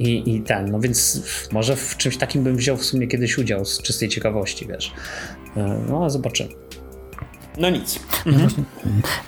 i, 0.00 0.34
i 0.34 0.40
ten, 0.40 0.70
no 0.70 0.80
więc 0.80 1.22
może 1.52 1.76
w 1.76 1.96
czymś 1.96 2.16
takim 2.16 2.44
bym 2.44 2.56
wziął 2.56 2.76
w 2.76 2.84
sumie 2.84 3.06
kiedyś 3.06 3.38
udział 3.38 3.64
z 3.64 3.82
czystej 3.82 4.08
ciekawości, 4.08 4.66
wiesz. 4.66 4.92
Y, 5.56 5.60
no, 5.88 6.10
zobaczymy. 6.10 6.50
No 7.60 7.70
nic. 7.70 8.00
No 8.26 8.32
mhm. 8.32 8.48
właśnie, 8.48 8.64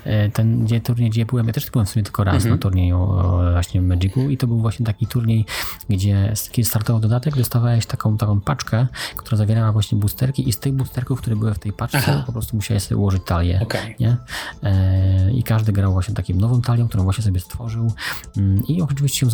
e, 0.05 0.31
ten 0.31 0.65
gdzie, 0.65 0.81
turniej, 0.81 1.11
gdzie 1.11 1.27
byłem, 1.27 1.47
ja 1.47 1.53
też 1.53 1.71
byłem 1.71 1.87
w 1.87 1.91
sumie 1.91 2.03
tylko 2.03 2.25
raz 2.25 2.35
mhm. 2.35 2.55
na 2.55 2.59
turnieju 2.59 3.09
właśnie 3.53 3.81
w 3.81 3.85
Magicu 3.85 4.31
i 4.31 4.37
to 4.37 4.47
był 4.47 4.59
właśnie 4.59 4.87
taki 4.87 5.07
turniej, 5.07 5.47
gdzie 5.91 6.33
kiedy 6.53 6.69
startował 6.69 7.01
dodatek, 7.01 7.37
dostawałeś 7.37 7.87
taką, 7.87 8.17
taką 8.17 8.41
paczkę, 8.41 8.87
która 9.17 9.37
zawierała 9.37 9.73
właśnie 9.73 9.99
boosterki 9.99 10.49
i 10.49 10.53
z 10.53 10.59
tych 10.59 10.73
boosterków, 10.73 11.21
które 11.21 11.37
były 11.37 11.55
w 11.55 11.59
tej 11.59 11.73
paczce, 11.73 11.99
Aha. 11.99 12.23
po 12.27 12.33
prostu 12.33 12.57
musiałeś 12.57 12.83
sobie 12.83 12.97
ułożyć 12.97 13.23
talię. 13.25 13.61
Okay. 13.63 13.95
Nie? 14.01 14.17
E, 14.63 15.33
I 15.33 15.43
każdy 15.43 15.73
grał 15.73 15.93
właśnie 15.93 16.15
takim 16.15 16.41
nową 16.41 16.63
talią, 16.63 16.89
którą 16.89 17.05
właśnie 17.05 17.25
sobie 17.25 17.41
stworzył 17.41 17.93
mm, 18.37 18.63
i 18.69 18.83
oczywiście 18.83 19.27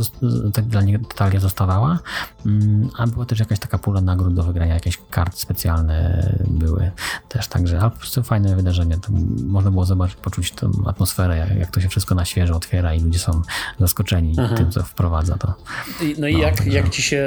tak 0.52 0.64
dla 0.64 0.82
niego 0.82 1.04
talia 1.16 1.40
zostawała, 1.40 1.98
mm, 2.46 2.88
a 2.96 3.06
była 3.06 3.24
też 3.24 3.40
jakaś 3.40 3.58
taka 3.58 3.78
pula 3.78 4.00
nagród 4.00 4.34
do 4.34 4.42
wygrania, 4.42 4.74
jakieś 4.74 4.98
kart 5.10 5.38
specjalne 5.38 6.28
były 6.46 6.90
też, 7.28 7.48
także 7.48 7.80
ale 7.80 7.90
po 7.90 7.96
prostu 7.96 8.22
fajne 8.22 8.56
wydarzenie 8.56 8.87
wrażenie. 8.96 9.26
można 9.46 9.70
było 9.70 9.84
zobaczyć, 9.84 10.16
poczuć 10.16 10.50
tę 10.50 10.70
atmosferę, 10.86 11.36
jak, 11.36 11.58
jak, 11.58 11.70
to 11.70 11.80
się 11.80 11.88
wszystko 11.88 12.14
na 12.14 12.24
świeżo 12.24 12.56
otwiera 12.56 12.94
i 12.94 13.00
ludzie 13.00 13.18
są 13.18 13.42
zaskoczeni 13.80 14.30
mhm. 14.30 14.56
tym, 14.56 14.70
co 14.70 14.82
wprowadza 14.82 15.38
to. 15.38 15.54
No 16.18 16.28
i 16.28 16.38
jak, 16.38 16.56
także... 16.56 16.72
jak 16.72 16.88
ci 16.88 17.02
się, 17.02 17.26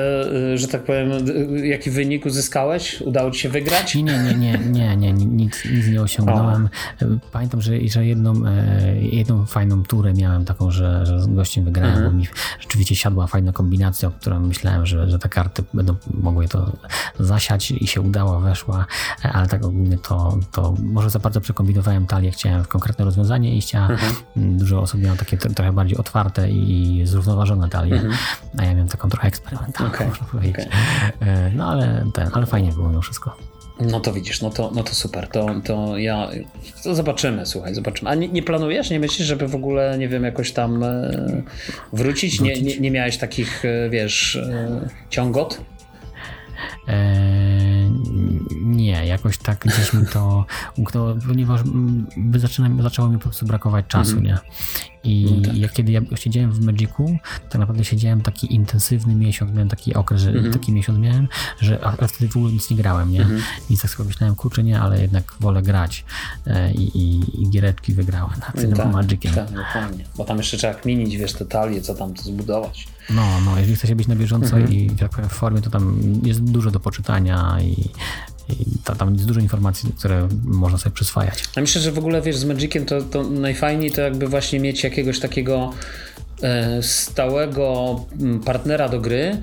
y, 0.54 0.58
że 0.58 0.68
tak 0.68 0.84
powiem, 0.84 1.12
y, 1.12 1.68
jaki 1.68 1.92
wynik 1.92 2.26
uzyskałeś? 2.26 3.02
Udało 3.02 3.32
ci 3.32 3.40
się 3.40 3.50
wygrać? 3.50 3.96
Nie, 3.96 4.04
nie, 4.04 4.34
nie, 4.34 4.58
nie, 4.58 4.98
nie, 4.98 5.14
nie 5.14 5.26
nic, 5.26 5.66
nic 5.66 5.88
nie 5.88 6.02
osiągnąłem. 6.02 6.70
O. 7.02 7.06
Pamiętam, 7.32 7.62
że, 7.62 7.74
że 7.88 8.06
jedną, 8.06 8.46
e, 8.46 8.96
jedną 9.02 9.46
fajną 9.46 9.84
turę 9.84 10.14
miałem 10.14 10.46
taką, 10.46 10.72
że, 10.72 11.06
że 11.06 11.22
z 11.22 11.28
gościem 11.28 11.66
wygrałem, 11.66 11.94
mhm. 11.94 12.12
bo 12.12 12.18
mi 12.18 12.28
rzeczywiście 12.60 12.96
siadła 12.96 13.28
fajna 13.28 13.52
kombinacja, 13.52 14.10
o 14.10 14.12
której 14.12 14.40
myślałem, 14.40 14.86
że, 14.86 15.10
że 15.10 15.20
te 15.20 15.30
karty 15.30 15.64
będą 15.74 15.96
mogły 16.14 16.48
to 16.48 16.72
zasiać 17.20 17.72
i 17.72 17.88
się 17.88 18.02
udało, 18.02 18.40
weszła, 18.40 18.86
e, 19.26 19.32
ale 19.32 19.48
tak 19.48 19.66
ogólnie 19.66 19.98
to, 19.98 20.38
to 20.52 20.76
może 20.84 21.10
za 21.10 21.20
bardzo 21.20 21.41
przekombinowałem 21.42 22.08
talię, 22.08 22.32
chciałem 22.32 22.66
konkretne 22.66 23.06
rozwiązanie 23.06 23.58
i 23.58 23.62
chciałem, 23.62 23.92
mhm. 23.92 24.58
dużo 24.58 24.82
osób 24.82 25.02
miało 25.02 25.18
takie 25.18 25.38
trochę 25.38 25.74
bardziej 25.74 25.98
otwarte 25.98 26.50
i 26.50 27.02
zrównoważone 27.06 27.70
talie, 27.70 27.94
mhm. 27.94 28.14
a 28.58 28.64
ja 28.64 28.74
miałem 28.74 28.88
taką 28.88 29.10
trochę 29.10 29.28
eksperymentalną, 29.28 29.94
okay. 29.94 30.08
można 30.08 30.26
powiedzieć. 30.26 30.68
Okay. 31.22 31.52
No 31.56 31.70
ale 31.70 32.06
ten, 32.14 32.30
ale 32.34 32.46
fajnie 32.46 32.72
było 32.72 32.90
mimo 32.90 33.02
wszystko. 33.02 33.38
No 33.82 34.00
to 34.00 34.14
widzisz, 34.14 34.42
no 34.42 34.50
to, 34.50 34.72
no 34.76 34.84
to 34.84 34.96
super. 34.96 35.28
To, 35.28 35.48
to 35.64 35.98
ja. 35.98 36.30
To 36.84 36.96
zobaczymy, 36.96 37.46
słuchaj, 37.46 37.76
zobaczymy. 37.76 38.10
A 38.10 38.16
nie, 38.16 38.28
nie, 38.28 38.44
planujesz? 38.44 38.90
Nie 38.90 39.00
myślisz, 39.00 39.28
żeby 39.28 39.48
w 39.48 39.56
ogóle, 39.56 39.98
nie 39.98 40.08
wiem, 40.08 40.24
jakoś 40.24 40.52
tam 40.52 40.84
e, 40.84 41.12
wrócić? 41.94 42.38
wrócić? 42.38 42.42
Nie, 42.42 42.62
nie, 42.62 42.80
nie 42.80 42.92
miałeś 42.92 43.18
takich, 43.18 43.66
e, 43.66 43.90
wiesz, 43.90 44.36
e, 44.36 44.90
ciągot? 45.10 45.62
Eee, 46.88 47.51
nie, 48.92 49.06
jakoś 49.06 49.38
tak 49.38 49.60
gdzieś 49.60 49.94
mi 49.94 50.06
to 50.06 50.46
umknęło, 50.78 51.16
ponieważ 51.28 51.62
by 52.18 52.40
zaczyna, 52.40 52.84
zaczęło 52.84 53.10
mi 53.10 53.18
po 53.18 53.24
prostu 53.24 53.46
brakować 53.46 53.86
czasu, 53.88 54.12
mm 54.12 54.24
-hmm. 54.24 54.28
nie? 54.28 54.38
I 55.04 55.26
no 55.38 55.48
tak. 55.48 55.58
jak 55.58 55.74
kiedy 55.74 55.92
ja 55.92 56.02
siedziałem 56.16 56.52
w 56.52 56.66
Magicu, 56.66 57.18
tak 57.50 57.60
naprawdę 57.60 57.86
siedziałem 57.86 58.22
taki 58.22 58.56
intensywny 58.56 59.16
miesiąc, 59.16 59.52
miałem 59.52 59.70
taki 59.70 59.94
okres, 59.94 60.22
że 60.22 60.30
mm 60.30 60.44
-hmm. 60.44 60.54
taki 60.54 60.72
miesiąc 60.72 61.00
miałem, 61.00 61.28
że 61.60 61.86
a, 61.86 62.08
wtedy 62.08 62.32
w 62.32 62.38
ogóle 62.38 62.54
nic 62.54 62.70
nie 62.70 62.78
grałem, 62.78 63.12
nie? 63.12 63.22
Mm 63.22 63.38
-hmm. 63.38 63.42
I 63.70 63.78
tak 63.78 63.92
sobie 63.92 64.08
myślałem, 64.08 64.36
kurczę 64.36 64.64
nie, 64.64 64.80
ale 64.80 65.02
jednak 65.02 65.34
wolę 65.40 65.62
grać 65.62 66.06
e, 66.48 66.74
i, 66.74 66.98
i, 66.98 67.42
i 67.42 67.50
giereczki 67.50 67.94
wygrałem 67.94 68.40
nad 68.40 68.56
tym 68.56 68.74
tak, 68.74 68.92
Magiciem. 68.92 69.34
Tak, 69.34 69.52
dokładnie. 69.52 70.06
Bo 70.18 70.26
tam 70.26 70.38
jeszcze 70.38 70.58
trzeba 70.58 70.74
kminić, 70.74 71.18
wiesz, 71.18 71.34
te 71.34 71.46
talie, 71.46 71.82
co 71.82 71.96
tam 71.96 72.18
zbudować. 72.18 72.88
No, 73.10 73.42
no, 73.46 73.58
jeżeli 73.58 73.76
chce 73.76 73.88
się 73.88 73.96
być 73.96 74.08
na 74.08 74.16
bieżąco 74.16 74.56
-hmm. 74.56 74.72
i 74.72 74.92
jak 75.02 75.12
powiem, 75.12 75.30
w 75.30 75.34
formie, 75.34 75.62
to 75.62 75.70
tam 75.70 76.02
jest 76.24 76.44
dużo 76.44 76.72
do 76.72 76.80
poczytania 76.80 77.58
i, 77.62 77.90
i 78.52 78.66
tam 78.98 79.14
jest 79.14 79.26
dużo 79.26 79.40
informacji, 79.40 79.94
które 79.98 80.28
można 80.44 80.78
sobie 80.78 80.94
przyswajać. 80.94 81.44
A 81.56 81.62
myślę, 81.62 81.82
że 81.82 81.92
w 81.92 81.98
ogóle 81.98 82.22
wiesz, 82.22 82.38
z 82.38 82.46
Magiciem 82.46 82.86
to, 82.86 83.02
to 83.02 83.24
najfajniej 83.24 83.92
to 83.92 84.02
jakby 84.02 84.28
właśnie 84.28 84.60
mieć 84.60 84.84
jakiegoś 84.84 85.20
takiego 85.20 85.74
e, 86.44 86.84
stałego 86.84 87.96
partnera 88.46 88.90
do 88.90 89.02
gry, 89.02 89.42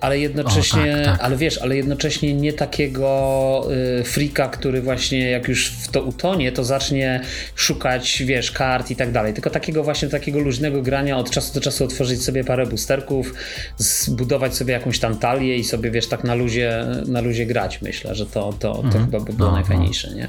ale 0.00 0.18
jednocześnie, 0.18 0.92
o, 0.92 1.04
tak, 1.04 1.04
tak. 1.04 1.20
ale 1.20 1.36
wiesz, 1.36 1.58
ale 1.58 1.76
jednocześnie 1.76 2.34
nie 2.34 2.52
takiego 2.52 3.68
y, 4.00 4.04
frika, 4.04 4.48
który 4.48 4.82
właśnie 4.82 5.30
jak 5.30 5.48
już 5.48 5.70
w 5.70 5.88
to 5.88 6.02
utonie, 6.02 6.52
to 6.52 6.64
zacznie 6.64 7.20
szukać, 7.54 8.22
wiesz, 8.22 8.50
kart 8.50 8.90
i 8.90 8.96
tak 8.96 9.12
dalej, 9.12 9.34
tylko 9.34 9.50
takiego 9.50 9.84
właśnie 9.84 10.08
takiego 10.08 10.38
luźnego 10.38 10.82
grania, 10.82 11.18
od 11.18 11.30
czasu 11.30 11.54
do 11.54 11.60
czasu 11.60 11.84
otworzyć 11.84 12.24
sobie 12.24 12.44
parę 12.44 12.66
boosterków, 12.66 13.34
zbudować 13.76 14.56
sobie 14.56 14.72
jakąś 14.72 14.98
tam 14.98 15.18
talię 15.18 15.56
i 15.56 15.64
sobie, 15.64 15.90
wiesz, 15.90 16.08
tak 16.08 16.24
na 16.24 16.34
luzie, 16.34 16.86
na 17.06 17.20
luzie 17.20 17.46
grać, 17.46 17.82
myślę, 17.82 18.14
że 18.14 18.26
to, 18.26 18.52
to, 18.52 18.74
to 18.74 18.82
mhm. 18.82 19.04
chyba 19.04 19.20
by 19.20 19.32
było 19.32 19.48
no, 19.48 19.54
najfajniejsze, 19.54 20.08
no. 20.10 20.16
nie? 20.16 20.28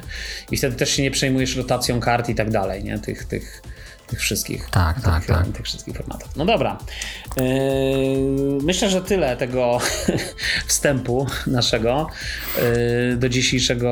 I 0.51 0.57
wtedy 0.57 0.75
też 0.75 0.89
się 0.89 1.03
nie 1.03 1.11
przejmujesz 1.11 1.55
rotacją 1.55 1.99
kart 1.99 2.29
i 2.29 2.35
tak 2.35 2.49
dalej, 2.49 2.83
nie? 2.83 2.99
Tych, 2.99 3.25
tych 3.25 3.61
tych 4.11 4.19
wszystkich, 4.19 4.69
tak, 4.69 4.95
tych, 4.95 5.03
tak, 5.03 5.25
tak. 5.25 5.47
tych 5.47 5.65
wszystkich 5.65 5.97
formatów. 5.97 6.29
No 6.35 6.45
dobra. 6.45 6.77
Yy, 7.37 7.43
myślę, 8.63 8.89
że 8.89 9.01
tyle 9.01 9.37
tego 9.37 9.79
wstępu 10.67 11.27
naszego 11.47 12.07
yy, 13.09 13.17
do 13.17 13.29
dzisiejszego 13.29 13.91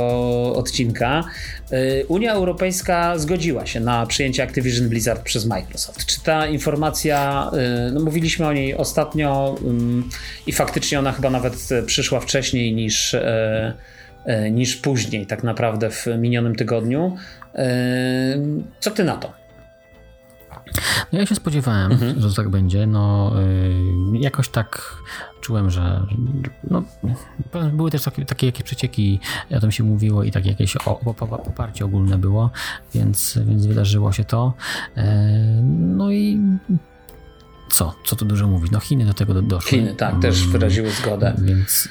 odcinka. 0.56 1.24
Yy, 1.72 2.06
Unia 2.08 2.34
Europejska 2.34 3.18
zgodziła 3.18 3.66
się 3.66 3.80
na 3.80 4.06
przyjęcie 4.06 4.44
Activision 4.44 4.90
Blizzard 4.90 5.24
przez 5.24 5.46
Microsoft. 5.46 6.06
Czy 6.06 6.22
ta 6.22 6.48
informacja, 6.48 7.52
no 7.94 8.00
mówiliśmy 8.00 8.48
o 8.48 8.54
niej 8.54 8.76
ostatnio 8.76 9.56
i 10.48 10.52
faktycznie 10.52 11.00
ona 11.00 11.12
chyba 11.12 11.30
nawet 11.30 11.70
przyszła 11.86 12.20
wcześniej 12.20 12.76
niż 12.76 13.16
niż 14.52 14.76
później, 14.76 15.26
tak 15.26 15.44
naprawdę 15.44 15.90
w 15.90 16.06
minionym 16.18 16.56
tygodniu. 16.56 17.18
Co 18.80 18.92
ty 18.92 19.04
na 19.04 19.18
to? 19.18 19.39
No 21.14 21.20
ja 21.20 21.26
się 21.26 21.36
spodziewałem, 21.36 21.92
mhm. 21.92 22.22
że 22.22 22.36
tak 22.36 22.50
będzie. 22.50 22.88
No, 22.88 23.34
y, 24.14 24.18
jakoś 24.18 24.50
tak 24.50 24.96
czułem, 25.42 25.70
że 25.70 26.06
no, 26.70 26.84
były 27.74 27.92
też 27.92 28.04
takie, 28.04 28.26
takie 28.26 28.46
jakieś 28.46 28.64
przecieki, 28.64 29.20
o 29.52 29.60
tym 29.60 29.72
się 29.72 29.84
mówiło 29.84 30.24
i 30.24 30.32
takie 30.32 30.50
jakieś 30.50 30.78
poparcie 31.46 31.86
ogólne 31.86 32.18
było, 32.18 32.52
więc, 32.94 33.40
więc 33.46 33.66
wydarzyło 33.66 34.12
się 34.12 34.24
to. 34.24 34.54
E, 34.98 35.64
no 35.98 36.12
i 36.12 36.40
co? 37.70 37.96
Co 38.06 38.16
tu 38.16 38.26
dużo 38.26 38.48
mówić? 38.48 38.72
No 38.72 38.80
Chiny 38.80 39.06
do 39.06 39.14
tego 39.14 39.42
doszły. 39.42 39.70
Chiny, 39.70 39.96
tak, 39.96 40.20
też 40.20 40.40
mm, 40.40 40.52
wyraziły 40.52 40.92
zgodę. 40.92 41.34
Więc 41.38 41.90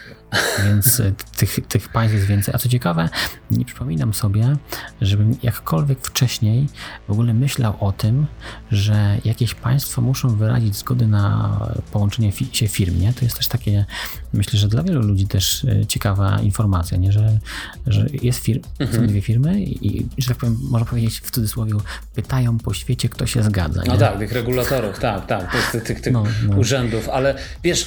więc 0.65 1.01
e, 1.01 1.13
tych, 1.37 1.67
tych 1.69 1.89
państw 1.89 2.15
jest 2.15 2.27
więcej. 2.27 2.55
A 2.55 2.59
co 2.59 2.69
ciekawe, 2.69 3.09
nie 3.51 3.65
przypominam 3.65 4.15
sobie, 4.15 4.57
żebym 5.01 5.37
jakkolwiek 5.43 5.99
wcześniej 6.07 6.67
w 7.09 7.13
ogóle 7.13 7.35
myślał 7.35 7.75
o 7.81 7.93
tym, 7.93 8.27
że 8.73 9.19
jakieś 9.25 9.55
państwo 9.55 10.03
muszą 10.03 10.29
wyrazić 10.37 10.77
zgodę 10.77 11.07
na 11.07 11.61
połączenie 11.93 12.33
fi 12.33 12.49
się 12.53 12.69
firm. 12.69 13.01
Nie? 13.01 13.13
To 13.13 13.25
jest 13.25 13.37
też 13.37 13.49
takie, 13.49 13.85
myślę, 14.33 14.59
że 14.59 14.69
dla 14.69 14.83
wielu 14.83 15.03
ludzi 15.03 15.27
też 15.27 15.65
e, 15.65 15.87
ciekawa 15.87 16.41
informacja, 16.41 16.99
nie? 16.99 17.13
Że, 17.13 17.39
że 17.87 18.07
jest 18.23 18.39
firm, 18.39 18.63
mhm. 18.79 19.01
są 19.01 19.07
dwie 19.07 19.21
firmy 19.21 19.61
i, 19.63 20.07
że 20.19 20.29
tak 20.29 20.37
powiem, 20.37 20.59
można 20.63 20.87
powiedzieć 20.87 21.21
w 21.21 21.31
cudzysłowie, 21.31 21.73
pytają 22.15 22.59
po 22.59 22.75
świecie, 22.75 23.09
kto 23.09 23.27
się 23.27 23.43
zgadza. 23.43 23.83
Nie? 23.83 23.89
No 23.89 23.97
tak, 23.97 24.19
tych 24.19 24.33
regulatorów, 24.33 24.99
tak, 24.99 25.27
tak, 25.27 25.53
tych, 25.53 25.83
tych, 25.83 26.01
tych, 26.01 26.13
no, 26.13 26.25
no. 26.49 26.57
urzędów, 26.57 27.09
ale 27.09 27.35
wiesz, 27.65 27.87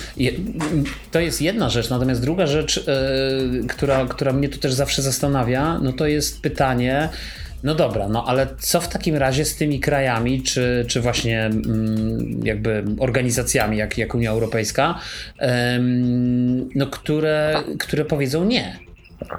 to 1.11 1.19
jest 1.19 1.41
jedna 1.41 1.69
rzecz, 1.69 1.89
natomiast 1.89 2.21
druga 2.21 2.41
druga 2.41 2.47
rzecz, 2.47 2.87
yy, 2.87 3.67
która, 3.67 4.05
która 4.05 4.33
mnie 4.33 4.49
tu 4.49 4.57
też 4.57 4.73
zawsze 4.73 5.01
zastanawia, 5.01 5.79
no 5.79 5.93
to 5.93 6.07
jest 6.07 6.41
pytanie, 6.41 7.09
no 7.63 7.75
dobra, 7.75 8.09
no 8.09 8.25
ale 8.27 8.47
co 8.59 8.81
w 8.81 8.87
takim 8.87 9.15
razie 9.15 9.45
z 9.45 9.55
tymi 9.55 9.79
krajami, 9.79 10.43
czy, 10.43 10.85
czy 10.87 11.01
właśnie 11.01 11.45
mm, 11.45 12.39
jakby 12.43 12.83
organizacjami, 12.99 13.77
jak, 13.77 13.97
jak 13.97 14.15
Unia 14.15 14.31
Europejska, 14.31 14.99
no 16.75 16.87
które, 16.87 17.63
które 17.79 18.05
powiedzą 18.05 18.45
nie? 18.45 18.79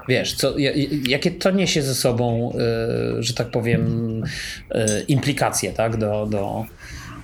Wiesz, 0.08 0.34
co, 0.34 0.54
jakie 1.08 1.30
to 1.30 1.50
niesie 1.50 1.82
ze 1.82 1.94
sobą, 1.94 2.52
yy, 3.14 3.22
że 3.22 3.34
tak 3.34 3.50
powiem, 3.50 4.22
yy, 4.74 5.00
implikacje 5.08 5.72
tak, 5.72 5.96
do, 5.96 6.26
do, 6.30 6.64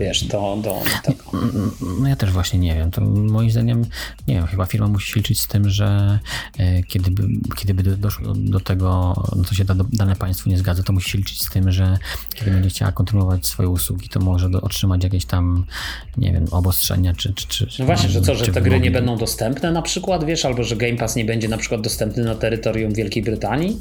wiesz, 0.01 0.25
do, 0.25 0.59
do 0.63 0.83
tego. 1.05 1.25
No 2.01 2.09
ja 2.09 2.17
też 2.17 2.31
właśnie 2.31 2.59
nie 2.59 2.75
wiem. 2.75 2.91
To 2.91 3.01
moim 3.01 3.51
zdaniem, 3.51 3.85
nie 4.29 4.35
wiem, 4.35 4.47
chyba 4.47 4.67
firma 4.67 4.89
musi 4.89 5.13
się 5.13 5.21
liczyć 5.21 5.41
z 5.41 5.47
tym, 5.47 5.71
że 5.71 6.19
e, 6.59 6.83
kiedy 6.83 7.11
by, 7.11 7.23
kiedy 7.57 7.75
by 7.75 7.83
doszło 7.83 8.35
do 8.35 8.61
tego, 8.61 9.15
no 9.37 9.45
co 9.45 9.55
się 9.55 9.65
da, 9.65 9.75
dane 9.93 10.17
państwu 10.17 10.51
nie 10.51 10.59
zgadza, 10.59 10.83
to 10.83 10.93
musi 10.93 11.11
się 11.11 11.19
liczyć 11.19 11.43
z 11.43 11.51
tym, 11.51 11.73
że 11.73 11.99
kiedy 12.35 12.51
będzie 12.51 12.69
chciała 12.69 12.93
kontynuować 12.93 13.47
swoje 13.47 13.69
usługi, 13.69 14.09
to 14.09 14.21
może 14.21 14.51
do, 14.51 14.61
otrzymać 14.61 15.05
jakieś 15.05 15.25
tam, 15.25 15.65
nie 16.17 16.33
wiem, 16.33 16.45
obostrzenia, 16.51 17.15
czy... 17.15 17.35
czy, 17.35 17.67
czy 17.67 17.67
no 17.79 17.87
właśnie, 17.87 18.09
że 18.09 18.21
co, 18.21 18.35
że 18.35 18.47
te 18.47 18.63
gry 18.63 18.81
nie 18.81 18.91
będą 18.91 19.17
dostępne 19.17 19.73
na 19.73 19.83
przykład, 19.83 20.25
wiesz, 20.25 20.45
albo 20.45 20.65
że 20.65 20.77
Game 20.77 20.97
Pass 20.97 21.17
nie 21.17 21.25
będzie 21.25 21.49
na 21.49 21.59
przykład 21.59 21.81
dostępny 21.81 22.25
na 22.25 22.35
terytorium 22.35 22.93
Wielkiej 22.93 23.23
Brytanii? 23.23 23.81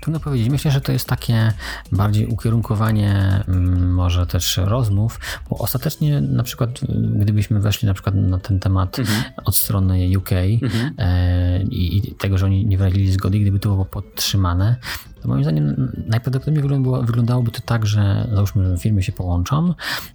Trudno 0.00 0.20
powiedzieć. 0.20 0.48
Myślę, 0.48 0.70
że 0.70 0.80
to 0.80 0.92
jest 0.92 1.08
takie 1.08 1.52
bardziej 1.92 2.26
ukierunkowanie 2.26 3.42
mm, 3.48 3.94
może 3.94 4.26
też 4.26 4.56
rozmów, 4.56 5.20
bo 5.50 5.58
ostatecznie 5.58 6.20
na 6.20 6.42
przykład 6.42 6.80
gdybyśmy 7.14 7.60
weszli 7.60 7.86
na 7.86 7.94
przykład 7.94 8.14
na 8.14 8.38
ten 8.38 8.60
temat 8.60 8.98
mhm. 8.98 9.22
od 9.44 9.56
strony 9.56 10.18
UK 10.18 10.32
mhm. 10.32 10.94
e, 10.98 11.62
i, 11.62 12.14
tego, 12.18 12.38
że 12.38 12.46
oni 12.46 12.66
nie 12.66 12.78
wyrazili 12.78 13.12
zgody, 13.12 13.38
gdyby 13.38 13.58
to 13.58 13.68
było 13.68 13.84
podtrzymane, 13.84 14.76
to 15.24 15.28
moim 15.28 15.44
zdaniem 15.44 15.92
najprawdopodobniej 16.06 16.82
wyglądałoby 17.02 17.50
to 17.50 17.60
tak, 17.60 17.86
że 17.86 18.28
załóżmy 18.32 18.78
firmy 18.78 19.02
się 19.02 19.12
połączą 19.12 19.74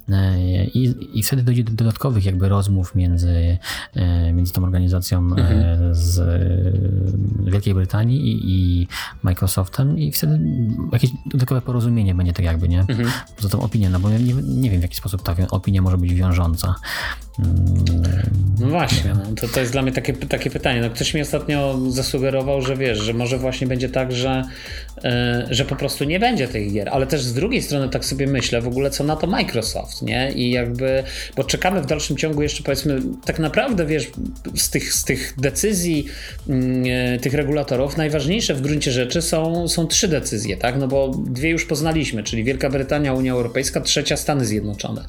e, 0.10 0.66
i, 0.66 0.96
i 1.20 1.24
wtedy 1.24 1.44
dojdzie 1.44 1.64
do 1.64 1.72
dodatkowych 1.72 2.26
jakby 2.26 2.50
rozmów 2.50 2.96
między, 2.96 3.58
e, 3.96 4.34
między 4.34 4.54
tą 4.54 4.64
organizacją 4.64 5.20
e, 5.20 5.42
mhm. 5.42 5.96
z 5.96 6.22
Wielkiej 7.52 7.74
Brytanii 7.74 8.32
i, 8.32 8.52
i, 8.82 8.88
Microsoftem 9.24 9.98
i 9.98 10.12
wtedy 10.12 10.40
jakieś 10.92 11.12
dodatkowe 11.26 11.62
porozumienie 11.62 12.16
będzie 12.16 12.34
tak 12.34 12.46
jakby, 12.46 12.70
nie? 12.70 12.80
Mhm. 12.80 13.10
Za 13.40 13.50
tą 13.50 13.62
opinię, 13.62 13.90
no 13.90 14.00
bo 14.00 14.10
nie, 14.10 14.20
nie 14.44 14.70
wiem 14.70 14.80
w 14.80 14.84
jaki 14.84 14.96
sposób 14.96 15.24
ta 15.24 15.36
opinia 15.50 15.82
może 15.82 15.98
być 15.98 16.14
wiążąca. 16.14 16.76
No 18.60 18.68
właśnie, 18.68 19.14
no, 19.14 19.36
to, 19.36 19.48
to 19.48 19.60
jest 19.60 19.72
dla 19.72 19.82
mnie 19.82 19.92
takie, 19.92 20.14
takie 20.14 20.50
pytanie. 20.50 20.82
No, 20.82 20.90
ktoś 20.90 21.14
mi 21.14 21.22
ostatnio 21.22 21.80
zasugerował, 21.90 22.62
że 22.62 22.78
wiesz, 22.78 22.98
że 22.98 23.14
może 23.14 23.38
właśnie 23.38 23.68
będzie 23.68 23.90
tak, 23.90 24.12
że, 24.12 24.44
yy, 25.04 25.12
że 25.50 25.66
po 25.66 25.76
prostu 25.76 26.04
nie 26.04 26.20
będzie 26.20 26.48
tych 26.48 26.74
gier, 26.74 26.90
ale 26.90 27.08
też 27.08 27.24
z 27.24 27.34
drugiej 27.34 27.62
strony 27.62 27.90
tak 27.90 28.06
sobie 28.06 28.28
myślę 28.28 28.62
w 28.62 28.68
ogóle, 28.68 28.90
co 28.90 29.04
na 29.04 29.16
to 29.16 29.28
Microsoft, 29.28 30.02
nie? 30.02 30.32
I 30.32 30.52
jakby, 30.52 31.04
bo 31.36 31.44
czekamy 31.44 31.82
w 31.82 31.86
dalszym 31.86 32.18
ciągu 32.18 32.42
jeszcze 32.42 32.64
powiedzmy, 32.64 33.02
tak 33.26 33.40
naprawdę 33.40 33.86
wiesz, 33.86 34.12
z 34.56 34.70
tych, 34.70 34.94
z 34.94 35.04
tych 35.04 35.34
decyzji 35.38 36.06
yy, 36.48 37.20
tych 37.22 37.34
regulatorów 37.34 37.98
najważniejsze 37.98 38.54
w 38.54 38.62
gruncie 38.62 38.92
rzeczy 38.92 39.22
są, 39.22 39.68
są 39.68 39.88
trzy 39.88 40.08
decyzje, 40.08 40.58
tak? 40.58 40.78
No 40.78 40.88
bo 40.88 41.12
dwie 41.28 41.50
już 41.50 41.66
poznaliśmy, 41.66 42.24
czyli 42.24 42.44
Wielka 42.44 42.70
Brytania, 42.70 43.14
Unia 43.14 43.32
Europejska, 43.32 43.82
trzecia 43.82 44.18
Stany 44.18 44.46
Zjednoczone. 44.46 45.06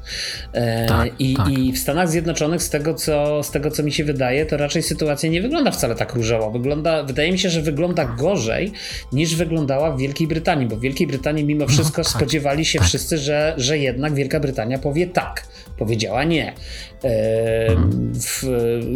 Yy, 0.55 0.61
tak, 0.89 1.11
i, 1.19 1.35
tak. 1.35 1.49
I 1.49 1.73
w 1.73 1.79
Stanach 1.79 2.09
Zjednoczonych 2.09 2.20
Zjednoczonych, 2.21 2.63
z 2.63 2.71
tego, 2.71 2.95
co, 2.95 3.43
z 3.43 3.51
tego 3.51 3.71
co 3.71 3.83
mi 3.83 3.93
się 3.93 4.05
wydaje, 4.05 4.47
to 4.47 4.57
raczej 4.57 4.83
sytuacja 4.83 5.31
nie 5.31 5.43
wygląda 5.43 5.71
wcale 5.71 5.95
tak 5.95 6.15
różowo. 6.15 6.51
Wygląda, 6.51 7.03
wydaje 7.03 7.33
mi 7.33 7.39
się, 7.39 7.51
że 7.51 7.63
wygląda 7.63 8.05
gorzej 8.05 8.73
niż 9.13 9.37
wyglądała 9.37 9.93
w 9.93 9.99
Wielkiej 9.99 10.29
Brytanii, 10.29 10.67
bo 10.67 10.77
w 10.77 10.81
Wielkiej 10.81 11.07
Brytanii 11.07 11.45
mimo 11.45 11.61
no 11.61 11.67
wszystko 11.67 12.01
no, 12.01 12.05
tak, 12.05 12.13
spodziewali 12.13 12.65
się 12.65 12.79
tak. 12.79 12.89
wszyscy, 12.89 13.19
że, 13.19 13.55
że 13.57 13.79
jednak 13.79 14.15
Wielka 14.15 14.41
Brytania 14.41 14.79
powie 14.79 15.07
tak. 15.07 15.47
Powiedziała 15.81 16.25
nie. 16.25 16.53
W, 18.15 18.45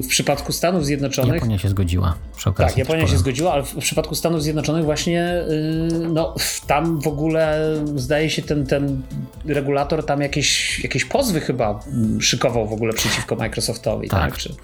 w, 0.02 0.08
przypadku 0.08 0.52
Stanów 0.52 0.86
Zjednoczonych. 0.86 1.34
Japonia 1.34 1.58
się 1.58 1.68
zgodziła. 1.68 2.14
Przy 2.36 2.50
okazji 2.50 2.68
tak, 2.68 2.78
Japonia 2.78 3.06
się 3.06 3.18
zgodziła, 3.18 3.52
ale 3.52 3.62
w 3.62 3.76
przypadku 3.76 4.14
Stanów 4.14 4.42
Zjednoczonych 4.42 4.84
właśnie 4.84 5.34
y, 5.34 6.08
no, 6.08 6.34
tam 6.66 7.00
w 7.00 7.06
ogóle 7.06 7.74
zdaje 7.96 8.30
się 8.30 8.42
ten, 8.42 8.66
ten 8.66 9.02
regulator 9.44 10.06
tam 10.06 10.20
jakieś, 10.20 10.80
jakieś 10.80 11.04
pozwy 11.04 11.40
chyba 11.40 11.80
szykował 12.20 12.68
w 12.68 12.72
ogóle 12.72 12.92
przeciwko 12.92 13.36
Microsoftowi. 13.36 14.08
Tak. 14.08 14.30
tak? 14.30 14.38
Czy, 14.38 14.54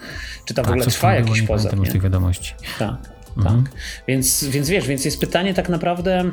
czy 0.44 0.54
tam 0.54 0.64
tak, 0.64 0.66
w 0.66 0.76
ogóle 0.76 0.86
trwa 0.86 1.14
jakiś 1.14 1.42
pozew? 1.42 1.78
Nie 1.78 1.90
tych 1.90 2.02
wiadomości. 2.02 2.54
Tak, 2.78 2.96
mhm. 3.36 3.64
tak. 3.64 3.72
Więc, 4.08 4.44
więc 4.44 4.68
wiesz, 4.68 4.86
więc 4.86 5.04
jest 5.04 5.20
pytanie 5.20 5.54
tak 5.54 5.68
naprawdę. 5.68 6.30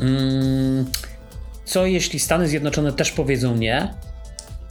Mm, 0.00 0.86
co 1.64 1.86
jeśli 1.86 2.18
Stany 2.18 2.48
Zjednoczone 2.48 2.92
też 2.92 3.12
powiedzą 3.12 3.56
nie? 3.56 3.94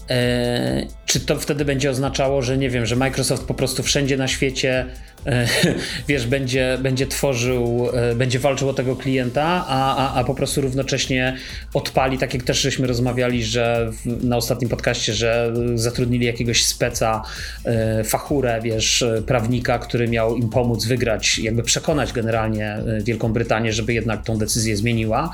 E, 0.10 0.88
czy 1.13 1.19
to 1.19 1.39
wtedy 1.39 1.65
będzie 1.65 1.89
oznaczało, 1.89 2.41
że 2.41 2.58
nie 2.58 2.69
wiem, 2.69 2.86
że 2.86 2.95
Microsoft 2.95 3.43
po 3.43 3.54
prostu 3.54 3.84
wszędzie 3.84 4.17
na 4.17 4.28
świecie 4.28 4.86
E, 5.26 5.47
wiesz, 6.10 6.28
będzie, 6.28 6.78
będzie 6.82 7.08
tworzył, 7.08 7.89
e, 7.93 8.15
będzie 8.15 8.39
walczył 8.39 8.69
o 8.69 8.73
tego 8.73 8.95
klienta, 8.95 9.65
a, 9.67 9.97
a, 9.97 10.19
a 10.19 10.23
po 10.23 10.36
prostu 10.36 10.62
równocześnie 10.62 11.38
odpali, 11.73 12.17
tak 12.17 12.34
jak 12.34 12.43
też 12.43 12.62
żeśmy 12.62 12.88
rozmawiali, 12.88 13.43
że 13.43 13.91
w, 13.91 14.23
na 14.23 14.38
ostatnim 14.38 14.69
podcaście, 14.69 15.13
że 15.13 15.54
zatrudnili 15.76 16.26
jakiegoś 16.26 16.65
speca, 16.65 17.21
e, 17.65 18.04
fachurę, 18.04 18.62
wiesz, 18.63 19.06
prawnika, 19.28 19.80
który 19.80 20.08
miał 20.08 20.36
im 20.36 20.49
pomóc 20.49 20.86
wygrać, 20.86 21.38
jakby 21.38 21.63
przekonać 21.63 22.13
generalnie 22.13 22.78
Wielką 23.04 23.34
Brytanię, 23.34 23.73
żeby 23.73 23.93
jednak 23.93 24.23
tą 24.23 24.38
decyzję 24.38 24.78
zmieniła. 24.78 25.32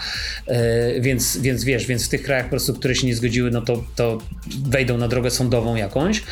Więc, 0.99 1.37
więc 1.37 1.63
wiesz, 1.63 1.85
więc 1.85 2.05
w 2.05 2.09
tych 2.09 2.23
krajach 2.23 2.45
po 2.45 2.49
prostu, 2.49 2.73
które 2.73 2.95
się 2.95 3.07
nie 3.07 3.15
zgodziły, 3.15 3.51
no 3.51 3.61
to, 3.61 3.83
to 3.95 4.17
wejdą 4.65 4.97
na 4.97 5.07
drogę 5.07 5.31
sądową 5.31 5.68
jakąś, 5.75 6.23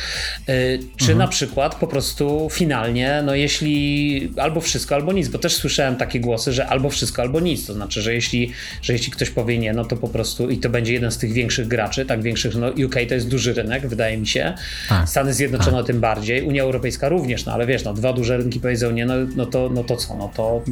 czy 0.98 1.12
mhm. 1.12 1.18
na 1.18 1.28
przykład 1.28 1.76
po 1.76 1.88
prostu 1.88 2.48
finalnie, 2.52 3.22
no 3.26 3.36
jeśli 3.36 4.32
albo 4.38 4.62
wszystko, 4.62 4.96
albo 4.96 5.14
nic, 5.14 5.28
bo 5.28 5.40
też 5.40 5.56
słyszałem 5.56 5.96
takie 5.96 6.20
głosy, 6.20 6.54
że 6.54 6.68
albo 6.68 6.90
wszystko, 6.90 7.22
albo 7.22 7.40
nic, 7.40 7.68
to 7.68 7.74
znaczy, 7.74 8.02
że 8.02 8.14
jeśli, 8.14 8.52
że 8.82 8.94
jeśli 8.94 9.12
ktoś 9.12 9.30
powie 9.30 9.58
nie, 9.58 9.74
no 9.74 9.86
to 9.86 9.98
po 9.98 10.08
prostu 10.08 10.50
i 10.50 10.58
to 10.58 10.70
będzie 10.70 10.94
jeden 10.94 11.12
z 11.12 11.18
tych 11.18 11.34
większych 11.34 11.68
graczy, 11.68 12.06
tak 12.06 12.22
większych, 12.22 12.56
no 12.56 12.68
UK 12.70 12.96
to 13.08 13.14
jest 13.14 13.28
duży 13.28 13.54
rynek, 13.54 13.88
wydaje 13.88 14.18
mi 14.18 14.28
się, 14.28 14.54
tak, 14.90 15.10
Stany 15.10 15.34
Zjednoczone 15.34 15.78
tak. 15.78 15.88
tym 15.88 16.00
bardziej, 16.00 16.42
Unia 16.42 16.64
Europejska 16.64 17.10
również, 17.10 17.46
no 17.46 17.54
ale 17.54 17.66
wiesz, 17.66 17.84
no 17.84 17.94
dwa 17.94 18.14
duże 18.14 18.38
rynki 18.38 18.60
powiedzą 18.60 18.92
nie, 18.92 19.06
no, 19.06 19.14
no, 19.36 19.46
to, 19.46 19.70
no 19.70 19.84
to 19.84 19.96
co, 19.96 20.16
no 20.16 20.32
to 20.36 20.64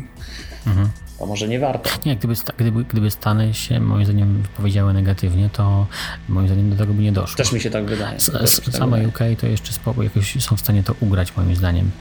mhm 0.67 0.89
to 1.19 1.25
może 1.25 1.47
nie 1.47 1.59
warto. 1.59 1.89
Nie, 2.05 2.15
gdyby, 2.15 2.33
gdyby, 2.57 2.83
gdyby 2.83 3.11
Stany 3.11 3.53
się 3.53 3.79
moim 3.79 4.05
zdaniem 4.05 4.41
wypowiedziały 4.41 4.93
negatywnie, 4.93 5.49
to 5.49 5.87
moim 6.29 6.47
zdaniem 6.47 6.69
do 6.69 6.75
tego 6.75 6.93
by 6.93 7.01
nie 7.01 7.11
doszło. 7.11 7.37
Też 7.37 7.51
mi 7.51 7.61
się 7.61 7.69
tak 7.69 7.85
wydaje. 7.85 8.17
S 8.17 8.61
same 8.71 8.97
tak 8.97 9.07
UK 9.07 9.19
to 9.39 9.47
jeszcze 9.47 9.73
spoko, 9.73 10.03
jakoś 10.03 10.43
są 10.43 10.55
w 10.55 10.59
stanie 10.59 10.83
to 10.83 10.95
ugrać 10.99 11.37
moim 11.37 11.55
zdaniem. 11.55 11.91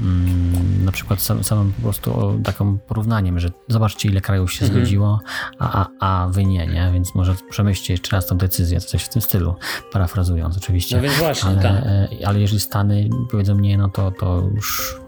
Mm, 0.00 0.84
na 0.84 0.92
przykład 0.92 1.22
sam, 1.22 1.44
samym 1.44 1.72
po 1.72 1.82
prostu 1.82 2.40
taką 2.44 2.78
porównaniem, 2.78 3.40
że 3.40 3.50
zobaczcie 3.68 4.08
ile 4.08 4.20
krajów 4.20 4.52
się 4.52 4.64
mhm. 4.64 4.80
zgodziło, 4.80 5.20
a, 5.58 5.82
a, 5.82 5.88
a 6.00 6.28
wy 6.28 6.44
nie, 6.44 6.66
nie? 6.66 6.90
Więc 6.92 7.14
może 7.14 7.34
przemyślcie 7.50 7.92
jeszcze 7.92 8.16
raz 8.16 8.26
tą 8.26 8.38
decyzję, 8.38 8.80
coś 8.80 9.02
w 9.02 9.08
tym 9.08 9.22
stylu, 9.22 9.54
parafrazując 9.92 10.56
oczywiście. 10.56 10.96
No 10.96 11.02
więc 11.02 11.14
właśnie, 11.14 11.50
ale, 11.50 11.62
tak. 11.62 11.72
E, 11.72 12.08
ale 12.26 12.40
jeżeli 12.40 12.60
Stany 12.60 13.08
powiedzą 13.30 13.58
nie, 13.58 13.78
no 13.78 13.88
to, 13.88 14.10
to 14.10 14.48
już 14.54 14.98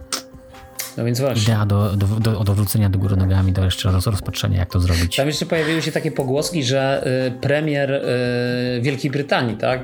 no 0.96 1.04
więc 1.04 1.20
właśnie. 1.20 1.42
Idea 1.42 1.66
do, 1.66 1.96
do, 1.96 2.06
do, 2.06 2.44
do 2.44 2.54
wrócenia 2.54 2.88
do 2.88 2.98
góry 2.98 3.16
nogami, 3.16 3.52
do 3.52 3.64
jeszcze 3.64 3.92
raz 3.92 4.06
rozpatrzenia, 4.06 4.58
jak 4.58 4.70
to 4.70 4.80
zrobić. 4.80 5.16
Tam 5.16 5.26
jeszcze 5.26 5.46
pojawiły 5.46 5.82
się 5.82 5.92
takie 5.92 6.12
pogłoski, 6.12 6.64
że 6.64 7.06
y, 7.28 7.40
premier 7.40 7.92
y, 7.92 8.80
Wielkiej 8.82 9.10
Brytanii, 9.10 9.56
tak, 9.56 9.80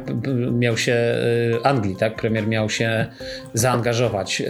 miał 0.52 0.76
się, 0.76 0.92
y, 0.92 1.64
Anglii, 1.64 1.96
tak, 1.96 2.16
premier 2.16 2.48
miał 2.48 2.70
się 2.70 3.06
zaangażować, 3.54 4.42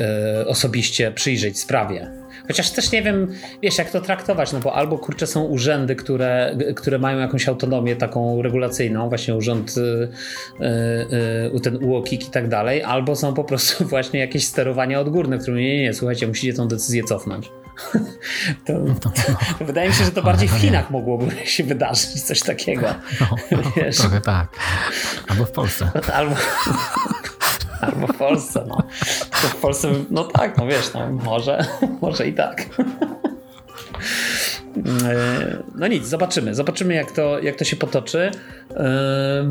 osobiście 0.46 1.12
przyjrzeć 1.12 1.58
sprawie 1.58 2.10
Chociaż 2.46 2.70
też 2.70 2.92
nie 2.92 3.02
wiem, 3.02 3.32
wiesz, 3.62 3.78
jak 3.78 3.90
to 3.90 4.00
traktować, 4.00 4.52
no 4.52 4.60
bo 4.60 4.74
albo 4.74 4.98
kurczę 4.98 5.26
są 5.26 5.44
urzędy, 5.44 5.96
które, 5.96 6.56
które 6.76 6.98
mają 6.98 7.18
jakąś 7.18 7.48
autonomię 7.48 7.96
taką 7.96 8.42
regulacyjną, 8.42 9.08
właśnie 9.08 9.34
urząd 9.34 9.74
y, 9.76 9.80
y, 9.80 11.56
y, 11.56 11.60
ten 11.60 11.84
UOKiK 11.84 12.28
i 12.28 12.30
tak 12.30 12.48
dalej, 12.48 12.82
albo 12.82 13.16
są 13.16 13.34
po 13.34 13.44
prostu 13.44 13.84
właśnie 13.94 14.20
jakieś 14.20 14.46
sterowania 14.46 15.00
odgórne, 15.00 15.38
które 15.38 15.56
nie, 15.56 15.76
nie, 15.76 15.82
nie, 15.82 15.94
słuchajcie, 15.94 16.26
musicie 16.26 16.52
tą 16.52 16.68
decyzję 16.68 17.04
cofnąć. 17.04 17.50
To, 18.66 18.72
no, 18.72 18.94
no. 19.04 19.10
Wydaje 19.66 19.88
mi 19.88 19.94
się, 19.94 20.04
że 20.04 20.10
to 20.10 20.22
bardziej 20.22 20.48
w 20.48 20.52
Chinach 20.52 20.90
mogłoby 20.90 21.30
się 21.44 21.64
wydarzyć 21.64 22.22
coś 22.22 22.40
takiego. 22.40 22.86
No, 23.20 23.26
no, 23.50 23.92
trochę 23.92 24.20
tak. 24.20 24.48
Albo 25.28 25.44
w 25.44 25.50
Polsce. 25.50 25.90
Albo, 26.14 26.34
Albo 27.80 28.06
w 28.06 28.16
Polsce, 28.16 28.64
no. 28.68 28.76
To 29.30 29.48
w 29.48 29.56
Polsce, 29.56 29.88
no 30.10 30.24
tak, 30.24 30.58
no 30.58 30.66
wiesz, 30.66 30.94
no 30.94 31.12
może, 31.12 31.64
może 32.00 32.28
i 32.28 32.32
tak. 32.32 32.66
E, 35.04 35.62
no 35.74 35.86
nic, 35.86 36.06
zobaczymy. 36.06 36.54
Zobaczymy, 36.54 36.94
jak 36.94 37.12
to, 37.12 37.40
jak 37.40 37.56
to 37.56 37.64
się 37.64 37.76
potoczy. 37.76 38.30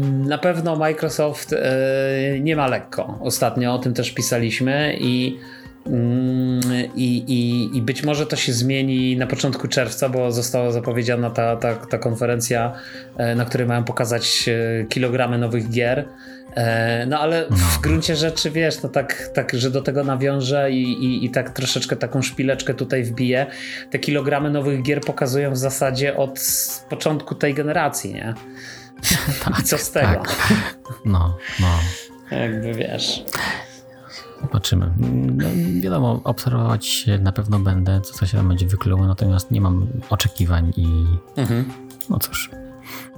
Na 0.01 0.37
pewno 0.37 0.75
Microsoft 0.75 1.53
e, 1.53 2.39
nie 2.41 2.55
ma 2.55 2.67
lekko. 2.67 3.19
Ostatnio 3.21 3.73
o 3.73 3.79
tym 3.79 3.93
też 3.93 4.11
pisaliśmy 4.11 4.97
i 4.99 5.39
i, 6.95 7.15
i, 7.27 7.69
I 7.77 7.81
być 7.81 8.03
może 8.03 8.25
to 8.25 8.35
się 8.35 8.53
zmieni 8.53 9.17
na 9.17 9.27
początku 9.27 9.67
czerwca, 9.67 10.09
bo 10.09 10.31
została 10.31 10.71
zapowiedziana 10.71 11.29
ta, 11.29 11.55
ta, 11.55 11.75
ta 11.75 11.97
konferencja, 11.97 12.73
na 13.35 13.45
której 13.45 13.67
mają 13.67 13.83
pokazać 13.83 14.49
kilogramy 14.89 15.37
nowych 15.37 15.69
gier. 15.69 16.05
E, 16.55 17.05
no 17.05 17.19
ale 17.19 17.45
w 17.45 17.49
no. 17.49 17.81
gruncie 17.81 18.15
rzeczy 18.15 18.51
wiesz, 18.51 18.83
no 18.83 18.89
tak, 18.89 19.29
tak 19.33 19.53
że 19.53 19.71
do 19.71 19.81
tego 19.81 20.03
nawiążę 20.03 20.71
i, 20.71 20.83
i, 20.83 21.25
i 21.25 21.29
tak 21.29 21.49
troszeczkę 21.49 21.95
taką 21.95 22.21
szpileczkę 22.21 22.73
tutaj 22.73 23.03
wbiję. 23.03 23.45
Te 23.89 23.99
kilogramy 23.99 24.49
nowych 24.49 24.81
gier 24.81 25.01
pokazują 25.01 25.51
w 25.51 25.57
zasadzie 25.57 26.17
od 26.17 26.39
początku 26.89 27.35
tej 27.35 27.53
generacji, 27.53 28.13
nie? 28.13 28.33
tak, 29.45 29.63
Co 29.63 29.77
z 29.77 29.91
tego? 29.91 30.07
Tak. 30.07 30.53
No, 31.05 31.37
no. 31.59 31.79
Jakby 32.31 32.73
wiesz. 32.73 33.23
Zobaczymy. 34.41 34.93
No, 34.97 35.45
wiadomo, 35.81 36.21
obserwować 36.23 37.05
na 37.19 37.31
pewno 37.31 37.59
będę, 37.59 38.01
co 38.01 38.25
się 38.25 38.37
tam 38.37 38.47
będzie 38.47 38.67
wykluło, 38.67 39.07
natomiast 39.07 39.51
nie 39.51 39.61
mam 39.61 39.87
oczekiwań 40.09 40.73
i 40.77 41.05
mhm. 41.35 41.65
no 42.09 42.19
cóż 42.19 42.49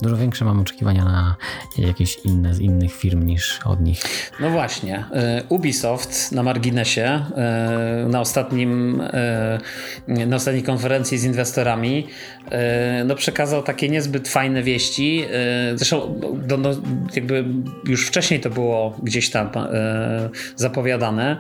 dużo 0.02 0.18
większe 0.18 0.46
mam 0.46 0.60
oczekiwania 0.60 1.06
na 1.06 1.36
jakieś 1.78 2.18
inne 2.26 2.54
z 2.54 2.60
innych 2.60 2.94
firm 2.94 3.26
niż 3.26 3.60
od 3.66 3.82
nich. 3.82 4.32
No 4.40 4.50
właśnie. 4.50 5.04
E, 5.14 5.44
Ubisoft 5.50 6.32
na 6.32 6.44
marginesie 6.44 7.26
e, 7.36 8.06
na 8.10 8.22
ostatnim 8.22 9.02
e, 9.02 9.60
na 10.08 10.36
ostatniej 10.36 10.64
konferencji 10.64 11.18
z 11.18 11.24
inwestorami 11.24 12.08
no 13.06 13.16
przekazał 13.16 13.64
takie 13.64 13.90
niezbyt 13.90 14.28
fajne 14.28 14.64
wieści. 14.64 15.26
Zresztą 15.76 16.22
no, 16.48 16.58
no, 16.58 16.70
jakby 17.16 17.46
już 17.88 18.08
wcześniej 18.08 18.40
to 18.40 18.50
było 18.50 18.98
gdzieś 19.04 19.30
tam 19.30 19.50
zapowiadane, 20.56 21.38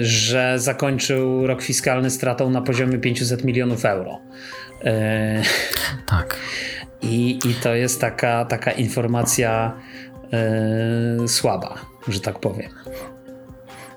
że 0.00 0.54
zakończył 0.58 1.46
rok 1.46 1.62
fiskalny 1.62 2.10
stratą 2.10 2.50
na 2.50 2.62
poziomie 2.62 2.98
500 2.98 3.44
milionów 3.44 3.84
euro. 3.84 4.18
Tak. 6.06 6.36
I, 7.02 7.38
i 7.44 7.54
to 7.54 7.74
jest 7.74 8.00
taka, 8.00 8.44
taka 8.44 8.70
informacja 8.70 9.72
yy, 11.20 11.28
słaba, 11.28 11.74
że 12.08 12.20
tak 12.20 12.38
powiem. 12.38 12.70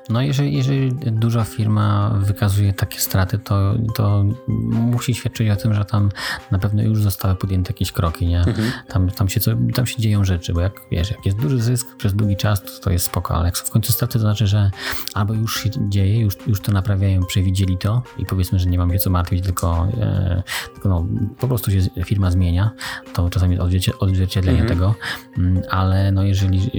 No 0.10 0.22
jeżeli, 0.22 0.54
jeżeli 0.54 0.92
duża 0.96 1.44
firma 1.44 2.10
wykazuje 2.20 2.74
takie 2.74 3.00
straty, 3.00 3.40
to, 3.40 3.74
to 3.96 4.26
musi 4.48 5.14
świadczyć 5.14 5.50
o 5.50 5.56
tym, 5.56 5.74
że 5.74 5.86
tam 5.86 6.10
na 6.52 6.60
pewno 6.60 6.84
już 6.84 7.02
zostały 7.02 7.36
podjęte 7.36 7.74
jakieś 7.74 7.92
kroki, 7.92 8.28
nie? 8.28 8.40
Mhm. 8.40 8.72
Tam, 8.88 9.10
tam, 9.10 9.30
się, 9.30 9.40
tam 9.74 9.86
się 9.86 10.02
dzieją 10.02 10.26
rzeczy, 10.26 10.54
bo 10.54 10.62
jak 10.62 10.74
wiesz, 10.92 11.12
jak 11.12 11.26
jest 11.26 11.38
duży 11.38 11.62
zysk 11.62 11.96
przez 11.98 12.14
długi 12.14 12.38
czas, 12.38 12.64
to, 12.64 12.72
to 12.84 12.92
jest 12.92 13.06
spoko, 13.06 13.36
ale 13.36 13.46
jak 13.46 13.58
w 13.58 13.72
końcu 13.72 13.94
straty, 13.94 14.14
to 14.14 14.20
znaczy, 14.20 14.48
że 14.48 14.72
albo 15.14 15.34
już 15.34 15.64
się 15.64 15.70
dzieje, 15.90 16.20
już, 16.20 16.38
już 16.48 16.62
to 16.62 16.72
naprawiają, 16.72 17.26
przewidzieli 17.26 17.78
to 17.78 18.04
i 18.18 18.26
powiedzmy, 18.26 18.60
że 18.60 18.66
nie 18.66 18.78
mam 18.78 18.92
się 18.92 19.00
co 19.00 19.10
martwić, 19.10 19.44
tylko, 19.44 19.88
e, 20.02 20.44
tylko 20.74 20.90
no, 20.90 21.06
po 21.40 21.48
prostu 21.48 21.72
się 21.72 21.82
firma 22.06 22.32
zmienia, 22.32 22.72
to 23.14 23.30
czasami 23.30 23.58
jest 23.70 23.90
odzwierciedlenie 24.00 24.62
mhm. 24.62 24.80
tego, 24.80 24.96
mm, 25.38 25.62
ale 25.70 26.12
no 26.12 26.24
jeżeli 26.24 26.72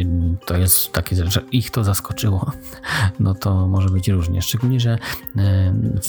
to 0.47 0.57
jest 0.57 0.93
takie, 0.93 1.31
że 1.31 1.43
ich 1.53 1.71
to 1.71 1.85
zaskoczyło, 1.85 2.53
no 3.21 3.35
to 3.35 3.69
może 3.69 3.89
być 3.89 4.09
różnie. 4.09 4.43
Szczególnie, 4.43 4.81
że 4.81 4.91
e, 4.91 4.99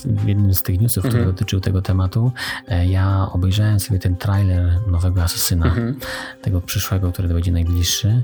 w 0.06 0.28
jednym 0.28 0.54
z 0.54 0.62
tych 0.62 0.82
newsów, 0.82 1.02
który 1.02 1.17
mhm. 1.17 1.36
dotyczył 1.36 1.60
tego 1.60 1.82
tematu, 1.82 2.32
e, 2.67 2.88
ja 2.88 3.28
obejrzałem 3.32 3.80
sobie 3.80 4.00
ten 4.00 4.15
trailer 4.15 4.80
nowego 4.88 5.24
Asasyna, 5.24 5.65
mhm. 5.65 6.00
tego 6.41 6.62
przyszłego, 6.62 7.12
który 7.12 7.28
będzie 7.28 7.52
najbliższy 7.52 8.24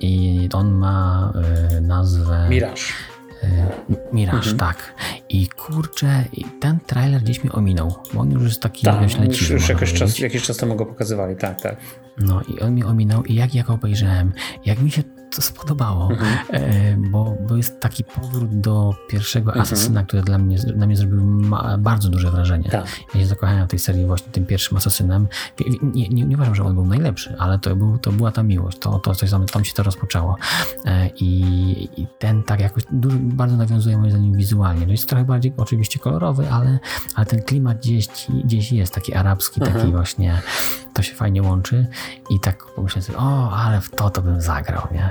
i 0.00 0.48
on 0.52 0.72
ma 0.72 1.32
e, 1.74 1.80
nazwę... 1.80 2.46
Mirage. 2.50 2.82
Mirage, 4.12 4.50
mhm. 4.50 4.56
tak. 4.56 4.94
I 5.28 5.48
kurczę, 5.48 6.24
ten 6.60 6.78
trailer 6.86 7.22
gdzieś 7.22 7.44
mi 7.44 7.50
ominął, 7.50 7.94
bo 8.14 8.20
on 8.20 8.30
już 8.30 8.42
jest 8.42 8.62
taki 8.62 8.84
tak, 8.84 9.00
dość 9.00 9.18
Już, 9.18 9.50
już 9.50 9.68
jakiś 9.68 9.92
czas, 9.92 10.18
jakiś 10.18 10.42
czas 10.42 10.56
temu 10.56 10.76
go 10.76 10.86
pokazywali, 10.86 11.36
tak, 11.36 11.60
tak. 11.60 11.76
No 12.18 12.42
i 12.42 12.60
on 12.60 12.74
mi 12.74 12.84
ominął 12.84 13.24
i 13.24 13.34
jak 13.34 13.54
ja 13.54 13.62
go 13.62 13.74
obejrzałem, 13.74 14.32
jak 14.64 14.78
mi 14.78 14.90
się 14.90 15.02
to 15.36 15.42
spodobało, 15.42 16.10
mhm. 16.10 16.38
E, 16.50 16.96
bo, 17.10 17.36
bo 17.48 17.56
jest 17.56 17.80
taki 17.80 18.04
powrót 18.04 18.60
do 18.60 18.94
pierwszego 19.08 19.50
mhm. 19.50 19.62
Asasyna, 19.62 20.02
który 20.04 20.22
dla 20.22 20.38
mnie, 20.38 20.58
dla 20.58 20.86
mnie 20.86 20.96
zrobił 20.96 21.20
bardzo 21.78 22.08
duże 22.08 22.30
wrażenie. 22.30 22.70
Tak. 22.70 22.86
Ja 23.14 23.20
się 23.20 23.26
zakochałem 23.26 23.66
w 23.66 23.70
tej 23.70 23.78
serii 23.78 24.06
właśnie 24.06 24.32
tym 24.32 24.46
pierwszym 24.46 24.76
Asasynem. 24.76 25.28
Nie, 25.94 26.08
nie, 26.08 26.24
nie, 26.24 26.36
uważam, 26.36 26.54
że 26.54 26.64
on 26.64 26.74
był 26.74 26.86
najlepszy, 26.86 27.36
ale 27.38 27.58
to, 27.58 27.76
był, 27.76 27.98
to 27.98 28.12
była 28.12 28.32
ta 28.32 28.42
miłość, 28.42 28.78
to, 28.78 28.98
to 28.98 29.14
coś 29.14 29.30
tam, 29.30 29.46
tam 29.46 29.64
się 29.64 29.74
to 29.74 29.82
rozpoczęło. 29.82 30.36
E, 30.84 31.08
I, 31.08 32.00
i 32.02 32.06
ten 32.18 32.42
tak 32.42 32.60
jakoś 32.60 32.82
dużo, 32.92 33.16
bardzo 33.20 33.56
nawiązuje 33.56 33.98
moim 33.98 34.10
zdaniem 34.10 34.34
wizualnie. 34.34 34.86
No 34.86 34.92
jest 34.92 35.08
trochę 35.08 35.24
bardziej 35.24 35.52
oczywiście 35.56 35.98
kolorowy, 35.98 36.50
ale, 36.50 36.78
ale 37.14 37.26
ten 37.26 37.42
klimat 37.42 37.78
gdzieś, 37.78 38.08
gdzieś 38.44 38.72
jest 38.72 38.94
taki 38.94 39.14
arabski, 39.14 39.60
taki 39.60 39.72
mhm. 39.72 39.92
właśnie 39.92 40.42
to 40.94 41.02
się 41.02 41.14
fajnie 41.14 41.42
łączy 41.42 41.86
i 42.30 42.40
tak 42.40 42.64
pomyślałem 42.76 43.02
sobie, 43.02 43.18
o, 43.18 43.52
ale 43.56 43.80
w 43.80 43.90
to 43.90 44.10
to 44.10 44.22
bym 44.22 44.40
zagrał, 44.40 44.88
nie? 44.92 45.10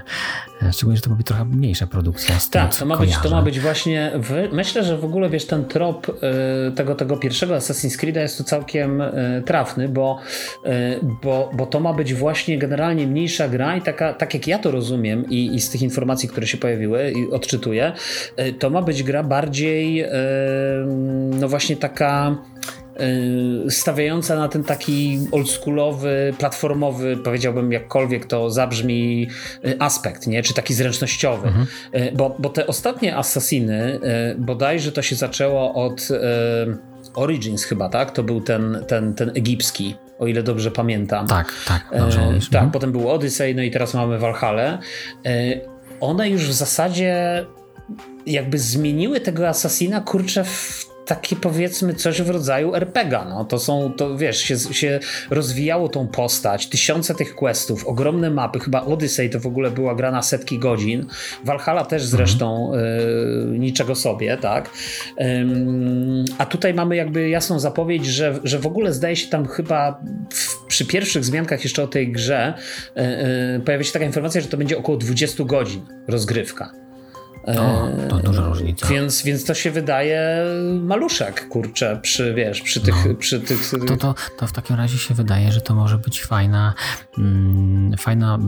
Szczególnie, 0.71 0.97
że 0.97 1.03
to 1.03 1.09
być 1.09 1.27
trochę 1.27 1.45
mniejsza 1.45 1.87
produkcja. 1.87 2.39
Z 2.39 2.49
tak, 2.49 2.75
to 2.75 2.85
ma, 2.85 2.97
być, 2.97 3.17
to 3.17 3.29
ma 3.29 3.41
być 3.41 3.59
właśnie, 3.59 4.11
w, 4.15 4.49
myślę, 4.51 4.83
że 4.83 4.97
w 4.97 5.05
ogóle 5.05 5.29
wiesz, 5.29 5.45
ten 5.45 5.65
trop 5.65 6.09
y, 6.09 6.71
tego, 6.71 6.95
tego 6.95 7.17
pierwszego 7.17 7.55
Assassin's 7.55 7.97
Creed'a 7.99 8.19
jest 8.19 8.37
tu 8.37 8.43
całkiem 8.43 9.01
y, 9.01 9.43
trafny, 9.45 9.89
bo, 9.89 10.19
y, 10.65 10.69
bo, 11.23 11.49
bo 11.53 11.65
to 11.65 11.79
ma 11.79 11.93
być 11.93 12.13
właśnie 12.13 12.57
generalnie 12.57 13.07
mniejsza 13.07 13.47
gra 13.47 13.77
i 13.77 13.81
taka, 13.81 14.13
tak 14.13 14.33
jak 14.33 14.47
ja 14.47 14.59
to 14.59 14.71
rozumiem 14.71 15.29
i, 15.29 15.55
i 15.55 15.61
z 15.61 15.69
tych 15.69 15.81
informacji, 15.81 16.29
które 16.29 16.47
się 16.47 16.57
pojawiły 16.57 17.11
i 17.11 17.31
odczytuję, 17.31 17.91
to 18.59 18.69
ma 18.69 18.81
być 18.81 19.03
gra 19.03 19.23
bardziej 19.23 20.05
no 21.39 21.47
właśnie 21.47 21.77
taka 21.77 22.37
stawiająca 23.69 24.35
na 24.35 24.47
ten 24.47 24.63
taki 24.63 25.19
oldschoolowy, 25.31 26.33
platformowy, 26.37 27.17
powiedziałbym 27.17 27.71
jakkolwiek 27.71 28.25
to 28.25 28.49
zabrzmi, 28.49 29.29
aspekt, 29.79 30.27
nie? 30.27 30.43
czy 30.43 30.53
taki 30.53 30.73
zręcznościowy. 30.73 31.47
Mhm. 31.47 31.67
Bo, 32.15 32.35
bo 32.39 32.49
te 32.49 32.67
ostatnie 32.67 33.17
Assassiny, 33.17 33.99
bodajże 34.37 34.91
to 34.91 35.01
się 35.01 35.15
zaczęło 35.15 35.73
od 35.73 36.07
Origins 37.15 37.63
chyba, 37.63 37.89
tak? 37.89 38.11
To 38.11 38.23
był 38.23 38.41
ten, 38.41 38.85
ten, 38.87 39.13
ten 39.13 39.31
egipski, 39.35 39.95
o 40.19 40.27
ile 40.27 40.43
dobrze 40.43 40.71
pamiętam. 40.71 41.27
Tak, 41.27 41.53
tak. 41.67 41.87
Dobrze 41.99 42.21
e, 42.21 42.33
tak, 42.33 42.53
mhm. 42.53 42.71
potem 42.71 42.91
był 42.91 43.09
Odyssey, 43.09 43.55
no 43.55 43.61
i 43.61 43.71
teraz 43.71 43.93
mamy 43.93 44.19
Valhalla. 44.19 44.79
E, 45.25 45.59
one 45.99 46.29
już 46.29 46.47
w 46.47 46.53
zasadzie 46.53 47.45
jakby 48.25 48.59
zmieniły 48.59 49.19
tego 49.19 49.47
Assassina, 49.47 50.01
kurczę, 50.01 50.43
w 50.43 50.90
takie 51.11 51.35
powiedzmy 51.35 51.93
coś 51.93 52.21
w 52.21 52.29
rodzaju 52.29 52.75
RPGa. 52.75 53.25
No. 53.25 53.45
To 53.45 53.59
są, 53.59 53.93
to 53.93 54.17
wiesz, 54.17 54.37
się, 54.37 54.57
się 54.57 54.99
rozwijało 55.29 55.89
tą 55.89 56.07
postać, 56.07 56.67
tysiące 56.67 57.15
tych 57.15 57.35
questów, 57.35 57.87
ogromne 57.87 58.29
mapy, 58.29 58.59
chyba 58.59 58.81
Odyssey 58.81 59.29
to 59.29 59.39
w 59.39 59.47
ogóle 59.47 59.71
była 59.71 59.95
gra 59.95 60.11
na 60.11 60.21
setki 60.21 60.59
godzin, 60.59 61.05
Valhalla 61.43 61.85
też 61.85 62.03
zresztą 62.03 62.65
mhm. 62.73 63.55
y, 63.55 63.59
niczego 63.59 63.95
sobie, 63.95 64.37
tak. 64.37 64.69
A 66.37 66.45
tutaj 66.45 66.73
mamy 66.73 66.95
jakby 66.95 67.29
jasną 67.29 67.59
zapowiedź, 67.59 68.05
że, 68.05 68.39
że 68.43 68.59
w 68.59 68.65
ogóle 68.65 68.93
zdaje 68.93 69.15
się 69.15 69.27
tam 69.27 69.47
chyba 69.47 70.01
w, 70.33 70.65
przy 70.65 70.85
pierwszych 70.85 71.25
zmiankach 71.25 71.63
jeszcze 71.63 71.83
o 71.83 71.87
tej 71.87 72.11
grze 72.11 72.53
y, 72.97 73.01
y, 73.57 73.59
pojawia 73.59 73.83
się 73.83 73.91
taka 73.91 74.05
informacja, 74.05 74.41
że 74.41 74.47
to 74.47 74.57
będzie 74.57 74.77
około 74.77 74.97
20 74.97 75.43
godzin 75.43 75.81
rozgrywka. 76.07 76.80
No, 77.47 77.87
to 78.09 78.17
duża 78.17 78.45
różnica. 78.45 78.87
Więc, 78.87 79.23
więc 79.23 79.45
to 79.45 79.53
się 79.53 79.71
wydaje 79.71 80.45
maluszek, 80.81 81.47
kurczę, 81.47 81.99
przy, 82.01 82.33
wiesz, 82.33 82.61
przy 82.61 82.81
tych... 82.81 83.05
No. 83.05 83.15
Przy 83.15 83.39
tych... 83.39 83.71
To, 83.87 83.97
to, 83.97 84.15
to 84.37 84.47
w 84.47 84.51
takim 84.51 84.75
razie 84.75 84.97
się 84.97 85.13
wydaje, 85.13 85.51
że 85.51 85.61
to 85.61 85.75
może 85.75 85.97
być 85.97 86.23
fajna 86.23 86.73
mm, 87.17 87.97
fajna 87.97 88.39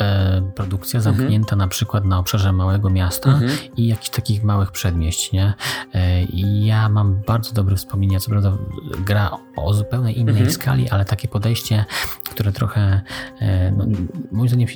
e, 0.00 0.50
produkcja 0.54 1.00
zamknięta 1.00 1.54
mhm. 1.54 1.58
na 1.58 1.68
przykład 1.68 2.04
na 2.04 2.18
obszarze 2.18 2.52
małego 2.52 2.90
miasta 2.90 3.30
mhm. 3.30 3.52
i 3.76 3.86
jakichś 3.88 4.10
takich 4.10 4.44
małych 4.44 4.70
przedmieść, 4.70 5.32
nie? 5.32 5.54
E, 5.94 6.22
ja 6.42 6.88
mam 6.88 7.20
bardzo 7.26 7.52
dobre 7.52 7.76
wspomnienia, 7.76 8.20
co 8.20 8.30
prawda 8.30 8.58
gra 8.98 9.30
o 9.56 9.74
zupełnie 9.74 10.12
innej 10.12 10.34
mhm. 10.34 10.50
skali, 10.50 10.90
ale 10.90 11.04
takie 11.04 11.28
podejście, 11.28 11.84
które 12.30 12.52
trochę 12.52 13.00
e, 13.40 13.70
no, 13.70 13.84
moim 14.32 14.48
zdaniem 14.48 14.68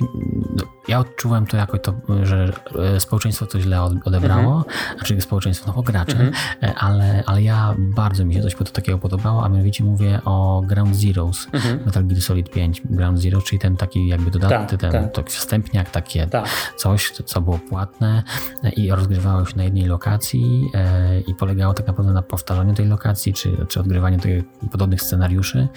no, 0.55 0.63
ja 0.87 0.99
odczułem 0.99 1.45
to 1.47 1.57
jako 1.57 1.77
to, 1.77 1.93
że 2.23 2.53
e, 2.95 2.99
społeczeństwo 2.99 3.45
to 3.51 3.59
źle 3.59 3.81
odebrało, 3.81 4.57
mhm. 4.57 4.97
znaczy 4.97 5.21
społeczeństwo, 5.21 5.73
no 5.75 5.81
gracze, 5.81 6.11
mhm. 6.11 6.33
E, 6.63 6.73
ale, 6.75 7.23
ale 7.25 7.43
ja 7.43 7.75
bardzo 7.77 8.25
mi 8.25 8.33
się 8.33 8.41
coś 8.41 8.55
takiego 8.73 8.97
podobało, 8.97 9.43
a 9.43 9.49
mianowicie 9.49 9.83
mówię 9.83 10.19
o 10.25 10.63
Ground 10.65 10.95
Zeroes, 10.95 11.47
mhm. 11.53 11.79
Metal 11.85 12.05
Gear 12.05 12.21
Solid 12.21 12.49
5 12.49 12.81
Ground 12.85 13.19
Zero, 13.19 13.41
czyli 13.41 13.59
ten 13.59 13.77
taki 13.77 14.07
jakby 14.07 14.31
dodatek, 14.31 14.79
tak, 14.79 14.91
ten 14.91 15.09
tak. 15.09 15.29
wstępniak, 15.29 15.89
takie 15.89 16.27
tak. 16.27 16.49
coś, 16.77 17.11
co 17.11 17.41
było 17.41 17.59
płatne 17.59 18.23
e, 18.63 18.69
i 18.69 18.91
rozgrywało 18.91 19.45
się 19.45 19.57
na 19.57 19.63
jednej 19.63 19.85
lokacji 19.85 20.69
e, 20.73 21.19
i 21.19 21.35
polegało 21.35 21.73
tak 21.73 21.87
naprawdę 21.87 22.13
na 22.13 22.21
powtarzaniu 22.21 22.73
tej 22.73 22.85
lokacji, 22.85 23.33
czy, 23.33 23.65
czy 23.69 23.79
odgrywaniu 23.79 24.19
tych 24.19 24.43
podobnych 24.71 25.01
scenariuszy 25.01 25.67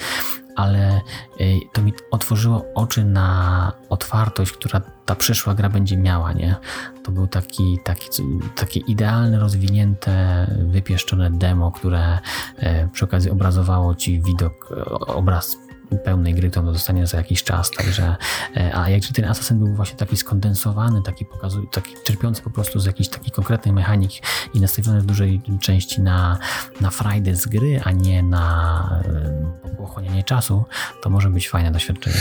ale 0.57 1.01
y, 1.41 1.61
to 1.73 1.83
mi 1.83 1.93
otworzyło 2.11 2.65
oczy 2.75 3.05
na 3.05 3.73
otwartość, 3.89 4.53
która 4.53 4.81
ta 5.07 5.15
przyszła 5.15 5.55
gra 5.55 5.69
będzie 5.69 5.97
miała, 5.97 6.33
nie? 6.33 6.57
To 7.05 7.13
był 7.13 7.27
taki, 7.27 7.79
taki, 7.85 8.09
takie 8.55 8.81
idealne, 8.81 9.39
rozwinięte, 9.39 10.47
wypieszczone 10.67 11.31
demo, 11.31 11.73
które 11.73 12.19
e, 12.57 12.89
przy 12.89 13.05
okazji 13.05 13.31
obrazowało 13.31 13.95
ci 13.95 14.21
widok, 14.23 14.69
obraz 15.07 15.57
pełnej 15.99 16.35
gry, 16.35 16.51
to 16.51 16.63
dostanie 16.63 17.07
za 17.07 17.17
jakiś 17.17 17.45
czas, 17.45 17.71
także 17.71 18.17
e, 18.57 18.77
a 18.77 18.91
jak 18.91 19.03
ten 19.15 19.25
Assassin 19.25 19.59
był 19.59 19.75
właśnie 19.75 19.97
taki 19.97 20.17
skondensowany, 20.17 21.03
taki, 21.03 21.25
pokazuj, 21.25 21.69
taki 21.73 21.95
czerpiący 22.05 22.43
po 22.43 22.51
prostu 22.51 22.81
z 22.81 22.87
jakiejś 22.87 23.09
takiej 23.09 23.33
konkretnej 23.33 23.75
mechanik 23.75 24.11
i 24.55 24.61
nastawiony 24.61 25.01
w 25.01 25.07
dużej 25.07 25.41
części 25.61 26.01
na, 26.01 26.39
na 26.81 26.91
frajdę 26.91 27.37
z 27.37 27.47
gry, 27.47 27.81
a 27.85 27.91
nie 27.91 28.23
na 28.23 29.01
e, 29.05 29.77
pochłanianie 29.77 30.23
czasu, 30.23 30.65
to 31.03 31.11
może 31.11 31.31
być 31.31 31.49
fajne 31.49 31.71
doświadczenie. 31.71 32.17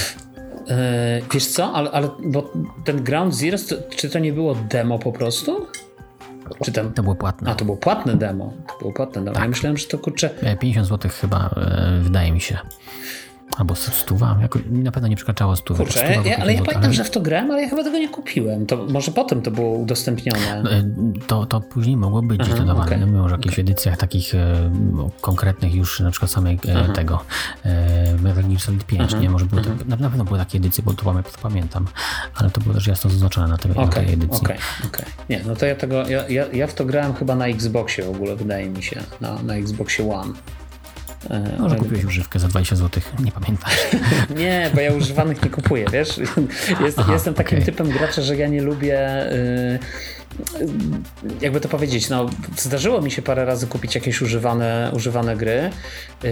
E, 0.69 1.21
wiesz 1.33 1.47
co, 1.47 1.73
ale, 1.73 1.91
ale 1.91 2.09
bo 2.25 2.51
ten 2.85 3.03
Ground 3.03 3.35
Zero, 3.35 3.57
czy 3.95 4.09
to 4.09 4.19
nie 4.19 4.33
było 4.33 4.55
demo 4.55 4.99
po 4.99 5.11
prostu? 5.11 5.67
Czy 6.63 6.71
ten... 6.71 6.93
To 6.93 7.03
było 7.03 7.15
płatne. 7.15 7.51
A, 7.51 7.55
to 7.55 7.65
było 7.65 7.77
płatne 7.77 8.15
demo. 8.15 8.53
To 8.67 8.79
było 8.79 8.93
płatne 8.93 9.21
demo. 9.21 9.33
Tak. 9.33 9.43
Ja 9.43 9.49
myślałem, 9.49 9.77
że 9.77 9.87
to 9.87 9.97
kurczę... 9.97 10.29
50 10.59 10.87
zł 10.87 11.11
chyba, 11.21 11.49
wydaje 12.01 12.31
mi 12.31 12.41
się. 12.41 12.57
Albo 13.57 13.75
stuwa, 13.75 14.37
jako, 14.41 14.59
na 14.69 14.91
pewno 14.91 15.07
nie 15.07 15.15
przekraczało 15.15 15.55
stuwa. 15.55 15.83
Kurczę, 15.83 15.99
ja, 16.25 16.37
ale 16.37 16.53
ja 16.53 16.59
pamiętam, 16.59 16.83
ale... 16.83 16.93
że 16.93 17.03
w 17.03 17.09
to 17.09 17.21
grałem, 17.21 17.51
ale 17.51 17.61
ja 17.61 17.69
chyba 17.69 17.83
tego 17.83 17.97
nie 17.97 18.09
kupiłem. 18.09 18.65
To 18.65 18.85
może 18.89 19.11
potem 19.11 19.41
to 19.41 19.51
było 19.51 19.71
udostępnione. 19.71 20.63
E, 20.71 20.83
to, 21.27 21.45
to 21.45 21.61
później 21.61 21.97
mogło 21.97 22.21
być 22.21 22.41
Aha, 22.43 22.55
dodawane. 22.57 22.85
Okay. 22.85 22.99
No, 22.99 23.21
może 23.21 23.35
w 23.35 23.39
jakichś 23.39 23.55
okay. 23.55 23.63
edycjach 23.63 23.97
takich 23.97 24.35
e, 24.35 24.71
konkretnych 25.21 25.75
już 25.75 25.99
na 25.99 26.11
przykład 26.11 26.31
samej 26.31 26.59
e, 26.67 26.93
tego 26.93 27.23
e, 27.63 28.15
Metal 28.17 28.43
Gear 28.43 28.59
Solid 28.59 28.85
5, 28.85 29.01
Aha. 29.11 29.21
nie? 29.21 29.29
Może 29.29 29.45
były, 29.45 29.61
tak, 29.61 29.85
na, 29.85 29.97
pewno 29.97 30.23
były 30.23 30.39
takie 30.39 30.57
edycje, 30.57 30.83
bo 30.83 30.93
to, 30.93 31.13
to 31.13 31.39
pamiętam, 31.41 31.87
ale 32.35 32.49
to 32.49 32.61
było 32.61 32.73
też 32.73 32.87
jasno 32.87 33.09
zaznaczone 33.09 33.47
na, 33.47 33.57
tej, 33.57 33.71
okay, 33.71 33.85
na 33.85 33.91
tej 33.91 34.13
edycji. 34.13 34.41
Okej, 34.45 34.57
okay. 34.87 35.05
Nie, 35.29 35.41
no 35.45 35.55
to 35.55 35.65
ja 35.65 35.75
tego, 35.75 36.07
ja, 36.07 36.29
ja, 36.29 36.45
ja 36.53 36.67
w 36.67 36.73
to 36.73 36.85
grałem 36.85 37.13
chyba 37.13 37.35
na 37.35 37.47
Xboxie 37.47 38.03
w 38.03 38.09
ogóle, 38.09 38.35
wydaje 38.35 38.69
mi 38.69 38.83
się, 38.83 39.03
na, 39.21 39.43
na 39.43 39.55
Xboxie 39.55 40.11
One. 40.13 40.33
E, 41.29 41.57
Może 41.59 41.75
kupiłeś 41.75 42.05
używkę 42.05 42.39
za 42.39 42.47
20 42.47 42.75
zł, 42.75 43.03
nie 43.19 43.31
pamiętasz. 43.31 43.77
nie, 44.37 44.71
bo 44.75 44.81
ja 44.81 44.93
używanych 44.93 45.43
nie 45.43 45.49
kupuję, 45.49 45.85
wiesz? 45.91 46.17
Jest, 46.85 46.99
Aha, 46.99 47.13
jestem 47.13 47.33
takim 47.33 47.57
okay. 47.57 47.65
typem 47.65 47.89
gracza, 47.89 48.21
że 48.21 48.35
ja 48.35 48.47
nie 48.47 48.61
lubię... 48.61 49.25
Yy, 49.31 49.79
jakby 51.41 51.59
to 51.59 51.69
powiedzieć, 51.69 52.09
no, 52.09 52.29
zdarzyło 52.57 53.01
mi 53.01 53.11
się 53.11 53.21
parę 53.21 53.45
razy 53.45 53.67
kupić 53.67 53.95
jakieś 53.95 54.21
używane, 54.21 54.91
używane 54.95 55.37
gry, 55.37 55.69
yy, 56.23 56.29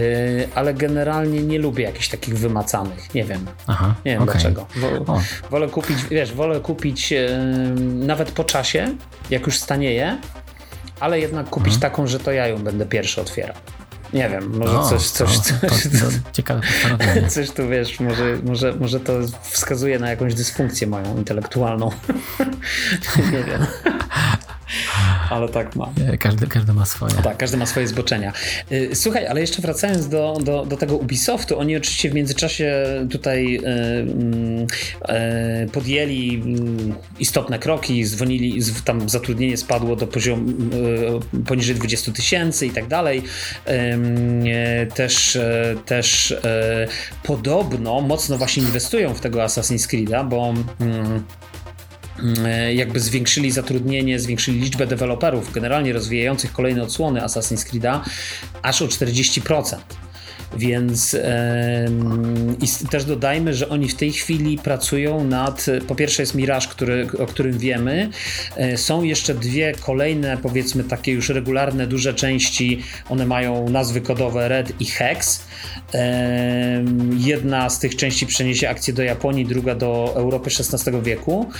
ale 0.54 0.74
generalnie 0.74 1.42
nie 1.42 1.58
lubię 1.58 1.84
jakichś 1.84 2.08
takich 2.08 2.38
wymacanych. 2.38 3.14
Nie 3.14 3.24
wiem. 3.24 3.46
Aha, 3.66 3.94
nie 4.04 4.12
wiem 4.12 4.22
okay. 4.22 4.34
dlaczego. 4.34 4.66
wolę 5.50 5.68
kupić, 5.68 6.04
wiesz, 6.10 6.32
wolę 6.32 6.60
kupić 6.60 7.10
yy, 7.10 7.28
nawet 7.94 8.30
po 8.30 8.44
czasie, 8.44 8.94
jak 9.30 9.46
już 9.46 9.58
stanieje, 9.58 10.18
ale 11.00 11.20
jednak 11.20 11.50
kupić 11.50 11.74
mhm. 11.74 11.92
taką, 11.92 12.06
że 12.06 12.18
to 12.18 12.32
ja 12.32 12.46
ją 12.46 12.58
będę 12.58 12.86
pierwszy 12.86 13.20
otwierał. 13.20 13.56
Nie 14.12 14.28
wiem, 14.28 14.58
może 14.58 14.78
o, 14.78 14.88
coś, 14.88 15.02
coś, 15.02 15.38
to, 15.38 15.68
coś, 15.68 15.82
to, 15.82 15.88
to 15.88 16.32
ciekawe 16.32 16.60
coś 17.28 17.50
tu 17.50 17.68
wiesz, 17.68 18.00
może, 18.00 18.38
może, 18.44 18.72
może 18.72 19.00
to 19.00 19.12
wskazuje 19.42 19.98
na 19.98 20.10
jakąś 20.10 20.34
dysfunkcję 20.34 20.86
moją 20.86 21.16
intelektualną. 21.16 21.90
nie 23.32 23.44
wiem. 23.44 23.66
Ale 25.32 25.48
tak 25.48 25.76
ma. 25.76 25.92
Każdy, 26.18 26.46
każdy 26.46 26.72
ma 26.72 26.86
swoje. 26.86 27.14
Tak, 27.14 27.36
każdy 27.36 27.56
ma 27.56 27.66
swoje 27.66 27.88
zboczenia. 27.88 28.32
Y, 28.72 28.90
słuchaj, 28.94 29.26
ale 29.26 29.40
jeszcze 29.40 29.62
wracając 29.62 30.08
do, 30.08 30.38
do, 30.44 30.66
do 30.66 30.76
tego 30.76 30.96
Ubisoftu, 30.96 31.58
oni 31.58 31.76
oczywiście 31.76 32.10
w 32.10 32.14
międzyczasie 32.14 32.84
tutaj 33.10 33.56
y, 33.56 33.60
y, 35.64 35.70
podjęli 35.70 36.34
mm, 36.34 36.94
istotne 37.18 37.58
kroki, 37.58 38.04
zwolnili, 38.04 38.60
tam 38.84 39.08
zatrudnienie 39.08 39.56
spadło 39.56 39.96
do 39.96 40.06
poziomu 40.06 40.52
poniżej 41.46 41.74
20 41.74 42.12
tysięcy 42.12 42.66
i 42.66 42.70
tak 42.70 42.86
dalej. 42.86 43.22
Też, 44.94 45.38
też 45.86 46.34
podobno 47.22 48.00
mocno 48.00 48.38
właśnie 48.38 48.62
inwestują 48.62 49.14
w 49.14 49.20
tego 49.20 49.38
Assassin's 49.38 49.88
Creed'a, 49.88 50.28
bo 50.28 50.54
mm, 50.80 51.22
E, 51.51 51.51
jakby 52.74 53.00
zwiększyli 53.00 53.50
zatrudnienie, 53.50 54.18
zwiększyli 54.18 54.60
liczbę 54.60 54.86
deweloperów 54.86 55.52
generalnie 55.52 55.92
rozwijających 55.92 56.52
kolejne 56.52 56.82
odsłony 56.82 57.20
Assassin's 57.20 57.70
Creed'a 57.70 58.00
aż 58.62 58.82
o 58.82 58.86
40%. 58.86 59.76
Więc 60.56 61.16
i 62.60 62.88
też 62.90 63.04
dodajmy, 63.04 63.54
że 63.54 63.68
oni 63.68 63.88
w 63.88 63.94
tej 63.94 64.12
chwili 64.12 64.58
pracują 64.58 65.24
nad, 65.24 65.66
po 65.88 65.94
pierwsze 65.94 66.22
jest 66.22 66.34
Mirage, 66.34 66.66
który, 66.70 67.06
o 67.18 67.26
którym 67.26 67.58
wiemy, 67.58 68.10
e, 68.56 68.76
są 68.76 69.02
jeszcze 69.02 69.34
dwie 69.34 69.72
kolejne, 69.80 70.38
powiedzmy 70.42 70.84
takie 70.84 71.12
już 71.12 71.28
regularne, 71.28 71.86
duże 71.86 72.14
części, 72.14 72.82
one 73.08 73.26
mają 73.26 73.68
nazwy 73.68 74.00
kodowe 74.00 74.48
Red 74.48 74.80
i 74.80 74.84
Hex. 74.84 75.44
Jedna 77.16 77.70
z 77.70 77.78
tych 77.78 77.96
części 77.96 78.26
przeniesie 78.26 78.68
akcję 78.68 78.94
do 78.94 79.02
Japonii, 79.02 79.46
druga 79.46 79.74
do 79.74 80.12
Europy 80.16 80.50
XVI 80.50 81.02
wieku. 81.02 81.50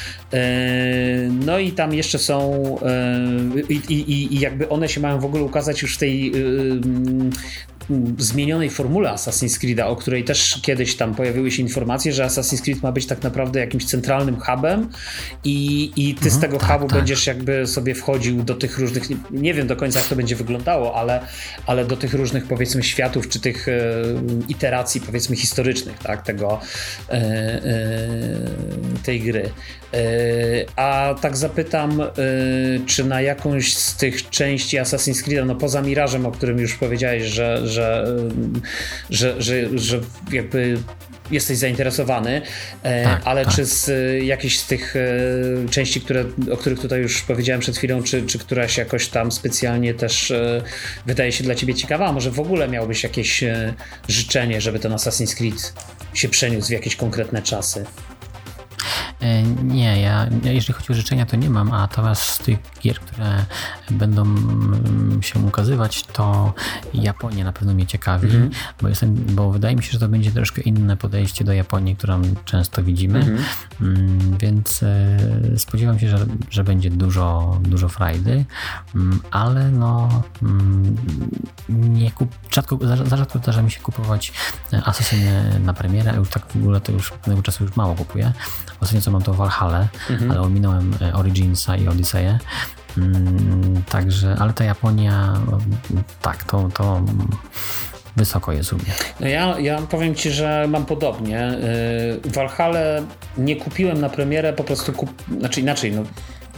No 1.46 1.58
i 1.58 1.72
tam 1.72 1.94
jeszcze 1.94 2.18
są 2.18 2.62
i, 3.68 3.74
i, 3.74 4.34
i 4.34 4.40
jakby 4.40 4.68
one 4.68 4.88
się 4.88 5.00
mają 5.00 5.20
w 5.20 5.24
ogóle 5.24 5.42
ukazać 5.42 5.82
już 5.82 5.94
w 5.94 5.98
tej 5.98 6.32
zmienionej 8.18 8.70
formule 8.70 9.10
Assassin's 9.10 9.58
Creed'a, 9.58 9.82
o 9.82 9.96
której 9.96 10.24
też 10.24 10.60
kiedyś 10.62 10.96
tam 10.96 11.14
pojawiły 11.14 11.50
się 11.50 11.62
informacje, 11.62 12.12
że 12.12 12.24
Assassin's 12.26 12.62
Creed 12.62 12.82
ma 12.82 12.92
być 12.92 13.06
tak 13.06 13.22
naprawdę 13.22 13.60
jakimś 13.60 13.84
centralnym 13.84 14.40
hubem 14.40 14.88
i, 15.44 15.90
i 15.96 16.14
ty 16.14 16.30
z 16.30 16.34
mhm, 16.34 16.40
tego 16.40 16.58
tak, 16.58 16.72
hubu 16.72 16.88
tak. 16.88 16.98
będziesz 16.98 17.26
jakby 17.26 17.66
sobie 17.66 17.94
wchodził 17.94 18.42
do 18.42 18.54
tych 18.54 18.78
różnych, 18.78 19.10
nie, 19.10 19.16
nie, 19.30 19.54
wiem 19.54 19.66
do 19.66 19.76
końca 19.76 19.98
jak 19.98 20.08
to 20.08 20.16
będzie 20.16 20.36
wyglądało, 20.36 20.94
ale, 20.94 21.26
ale 21.66 21.84
do 21.84 21.96
tych 21.96 22.14
różnych 22.14 22.46
powiedzmy 22.46 22.82
światów, 22.82 23.28
czy 23.28 23.40
tych 23.40 23.68
e, 23.68 23.72
iteracji 24.48 25.00
powiedzmy 25.00 25.36
historycznych, 25.36 25.98
tak, 25.98 26.22
tego 26.22 26.60
e, 27.08 27.12
e, 27.12 27.62
tej 29.02 29.20
gry. 29.20 29.50
E, 29.94 29.98
a 30.76 31.14
tak 31.20 31.36
zapytam, 31.36 32.00
e, 32.00 32.06
czy 32.86 33.04
na 33.04 33.20
jakąś 33.20 33.74
z 33.76 33.96
tych 33.96 34.30
części 34.30 34.78
Assassin's 34.78 35.22
Creed, 35.22 35.46
no 35.46 35.54
poza 35.54 35.82
Mirażem, 35.82 36.26
o 36.26 36.32
którym 36.32 36.58
już 36.58 36.74
powiedziałeś, 36.74 37.22
że, 37.22 37.68
że, 37.68 38.06
że, 39.10 39.42
że, 39.42 39.78
że 39.78 40.00
jakby 40.32 40.78
jesteś 41.30 41.58
zainteresowany, 41.58 42.42
e, 42.82 43.04
tak, 43.04 43.22
ale 43.24 43.44
tak. 43.44 43.54
czy 43.54 43.64
z 43.64 43.90
jakiejś 44.24 44.58
z 44.58 44.66
tych 44.66 44.94
części, 45.70 46.00
które, 46.00 46.24
o 46.52 46.56
których 46.56 46.80
tutaj 46.80 47.00
już 47.00 47.22
powiedziałem 47.22 47.60
przed 47.60 47.76
chwilą, 47.76 48.02
czy, 48.02 48.26
czy 48.26 48.38
któraś 48.38 48.78
jakoś 48.78 49.08
tam 49.08 49.32
specjalnie 49.32 49.94
też 49.94 50.32
wydaje 51.06 51.32
się 51.32 51.44
dla 51.44 51.54
ciebie 51.54 51.74
ciekawa, 51.74 52.06
a 52.06 52.12
może 52.12 52.30
w 52.30 52.40
ogóle 52.40 52.68
miałbyś 52.68 53.02
jakieś 53.02 53.44
życzenie, 54.08 54.60
żeby 54.60 54.78
ten 54.78 54.92
Assassin's 54.92 55.36
Creed 55.36 55.72
się 56.14 56.28
przeniósł 56.28 56.68
w 56.68 56.70
jakieś 56.70 56.96
konkretne 56.96 57.42
czasy? 57.42 57.84
E, 59.22 59.42
nie, 59.64 60.00
ja 60.00 60.26
jeżeli 60.44 60.74
chodzi 60.74 60.92
o 60.92 60.94
życzenia, 60.94 61.26
to 61.26 61.36
nie 61.36 61.50
mam, 61.50 61.72
a 61.72 61.88
teraz 61.88 62.28
z 62.28 62.38
tych 62.38 62.58
gier, 62.80 63.00
które 63.00 63.44
będą 63.90 64.22
mm, 64.22 65.22
się 65.22 65.38
ukazywać, 65.38 66.02
to 66.02 66.54
Japonia 66.94 67.44
na 67.44 67.52
pewno 67.52 67.74
mnie 67.74 67.86
ciekawi, 67.86 68.30
mm 68.30 68.48
-hmm. 68.48 68.54
bo, 68.82 68.88
jestem, 68.88 69.14
bo 69.14 69.50
wydaje 69.50 69.76
mi 69.76 69.82
się, 69.82 69.92
że 69.92 69.98
to 69.98 70.08
będzie 70.08 70.32
troszkę 70.32 70.62
inne 70.62 70.96
podejście 70.96 71.44
do 71.44 71.52
Japonii, 71.52 71.96
którą 71.96 72.22
często 72.44 72.82
widzimy, 72.82 73.20
mm 73.20 73.38
-hmm. 73.80 74.38
więc 74.40 74.82
e, 74.82 75.18
spodziewam 75.56 75.98
się, 75.98 76.08
że, 76.08 76.26
że 76.50 76.64
będzie 76.64 76.90
dużo, 76.90 77.58
dużo 77.60 77.88
frajdy, 77.88 78.44
mm, 78.94 79.20
ale 79.30 79.70
no 79.70 80.22
mm, 80.42 80.96
nie 81.68 82.10
kup, 82.10 82.34
rzadko, 82.50 82.78
za, 82.82 83.16
rzadko 83.16 83.38
zdarza 83.38 83.62
mi 83.62 83.70
się 83.70 83.80
kupować 83.80 84.32
Assassiny 84.84 85.60
na 85.64 85.74
premierę, 85.74 86.14
już 86.16 86.28
tak 86.28 86.46
w 86.46 86.56
ogóle 86.56 86.80
to 86.80 86.92
już 86.92 87.12
tego 87.22 87.42
czasu 87.42 87.64
już 87.64 87.76
mało 87.76 87.94
kupuję. 87.94 88.32
Ostatnio 88.80 89.00
co 89.00 89.11
mam 89.12 89.22
to 89.22 89.34
Valhalla, 89.34 89.88
mhm. 90.10 90.30
ale 90.30 90.40
ominąłem 90.40 90.94
e, 91.00 91.14
Originsa 91.14 91.76
i 91.76 91.88
Odyseję. 91.88 92.38
Mm, 92.98 93.82
także, 93.88 94.36
ale 94.40 94.52
ta 94.52 94.64
Japonia, 94.64 95.34
tak, 96.22 96.44
to, 96.44 96.68
to 96.74 97.02
wysoko 98.16 98.52
jest 98.52 98.72
u 98.72 98.76
mnie. 98.76 98.92
No 99.20 99.26
ja, 99.26 99.58
ja 99.58 99.82
powiem 99.82 100.14
Ci, 100.14 100.30
że 100.30 100.66
mam 100.68 100.86
podobnie. 100.86 101.58
Y, 102.24 102.30
Valhalla 102.30 102.78
nie 103.38 103.56
kupiłem 103.56 104.00
na 104.00 104.08
premierę, 104.08 104.52
po 104.52 104.64
prostu 104.64 104.92
kup... 104.92 105.10
znaczy 105.38 105.60
inaczej, 105.60 105.92
no 105.92 106.02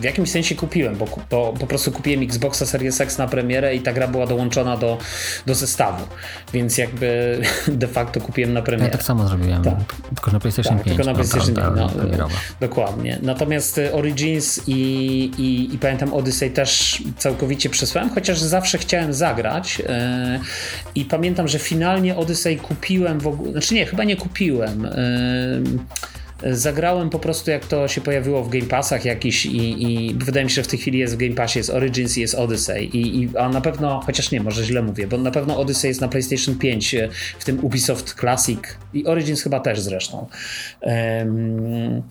w 0.01 0.05
jakimś 0.05 0.30
sensie 0.30 0.55
kupiłem, 0.55 0.97
bo, 0.97 1.07
bo, 1.30 1.53
po 1.61 1.66
prostu 1.66 1.92
kupiłem 1.92 2.22
Xboxa 2.22 2.66
Series 2.66 3.01
X 3.01 3.18
na 3.18 3.28
premierę 3.28 3.74
i 3.74 3.80
ta 3.80 3.92
gra 3.92 4.09
była 4.09 4.26
dołączona 4.26 4.76
do, 4.76 4.99
do 5.47 5.55
zestawu, 5.55 6.05
więc 6.53 6.78
jakby 6.78 7.40
de 7.68 7.88
facto 7.88 8.20
kupiłem 8.20 8.53
na 8.53 8.62
premierę. 8.62 8.86
Ja 8.86 8.92
tak 8.92 9.03
samo 9.03 9.28
zrobiłem, 9.28 9.62
tak. 9.62 9.74
tylko 10.14 10.30
na 10.30 10.40
PlayStation 10.40 10.76
tak, 10.76 10.84
5. 10.84 10.97
Tylko 10.97 11.11
na 11.11 11.14
PlayStation 11.14 11.55
5, 11.55 11.68
no, 12.18 12.28
dokładnie. 12.61 13.18
Natomiast 13.22 13.78
y, 13.78 13.92
Origins 13.92 14.61
i, 14.66 14.72
i, 15.38 15.74
i, 15.74 15.78
pamiętam 15.78 16.14
Odyssey 16.14 16.51
też 16.51 17.03
całkowicie 17.18 17.70
przesłałem, 17.70 18.11
chociaż 18.11 18.38
zawsze 18.38 18.78
chciałem 18.78 19.14
zagrać 19.14 19.78
yy, 19.78 19.86
i 20.95 21.05
pamiętam, 21.05 21.49
że 21.49 21.59
finalnie 21.59 22.16
Odyssey 22.16 22.57
kupiłem 22.57 23.20
w 23.20 23.26
ogóle, 23.26 23.53
znaczy 23.53 23.74
nie, 23.74 23.86
chyba 23.86 24.05
nie 24.05 24.16
kupiłem. 24.16 24.82
Yy, 24.82 26.13
Zagrałem 26.51 27.11
po 27.11 27.18
prostu 27.18 27.51
jak 27.51 27.66
to 27.66 27.88
się 27.88 28.01
pojawiło 28.01 28.45
w 28.45 28.49
Game 28.49 28.66
Passach 28.66 29.05
jakiś 29.05 29.47
i, 29.47 29.82
i 29.82 30.14
wydaje 30.14 30.45
mi 30.45 30.51
się, 30.51 30.55
że 30.55 30.62
w 30.62 30.68
tej 30.68 30.78
chwili 30.78 30.99
jest 30.99 31.14
w 31.14 31.16
Game 31.16 31.34
Passie, 31.34 31.59
jest 31.59 31.70
Origins 31.70 32.18
i 32.18 32.20
jest 32.20 32.34
Odyssey 32.34 32.84
i, 32.84 33.22
i 33.22 33.36
a 33.38 33.49
na 33.49 33.61
pewno, 33.61 34.01
chociaż 34.07 34.30
nie, 34.30 34.40
może 34.40 34.64
źle 34.64 34.82
mówię, 34.82 35.07
bo 35.07 35.18
na 35.18 35.30
pewno 35.30 35.59
Odyssey 35.59 35.88
jest 35.88 36.01
na 36.01 36.09
PlayStation 36.09 36.59
5 36.59 36.95
e, 36.95 37.09
w 37.38 37.45
tym 37.45 37.64
Ubisoft 37.64 38.14
Classic 38.20 38.61
i 38.95 39.07
Origins 39.07 39.42
chyba 39.42 39.61
też 39.61 39.80
zresztą. 39.80 40.26
Um, 40.80 42.03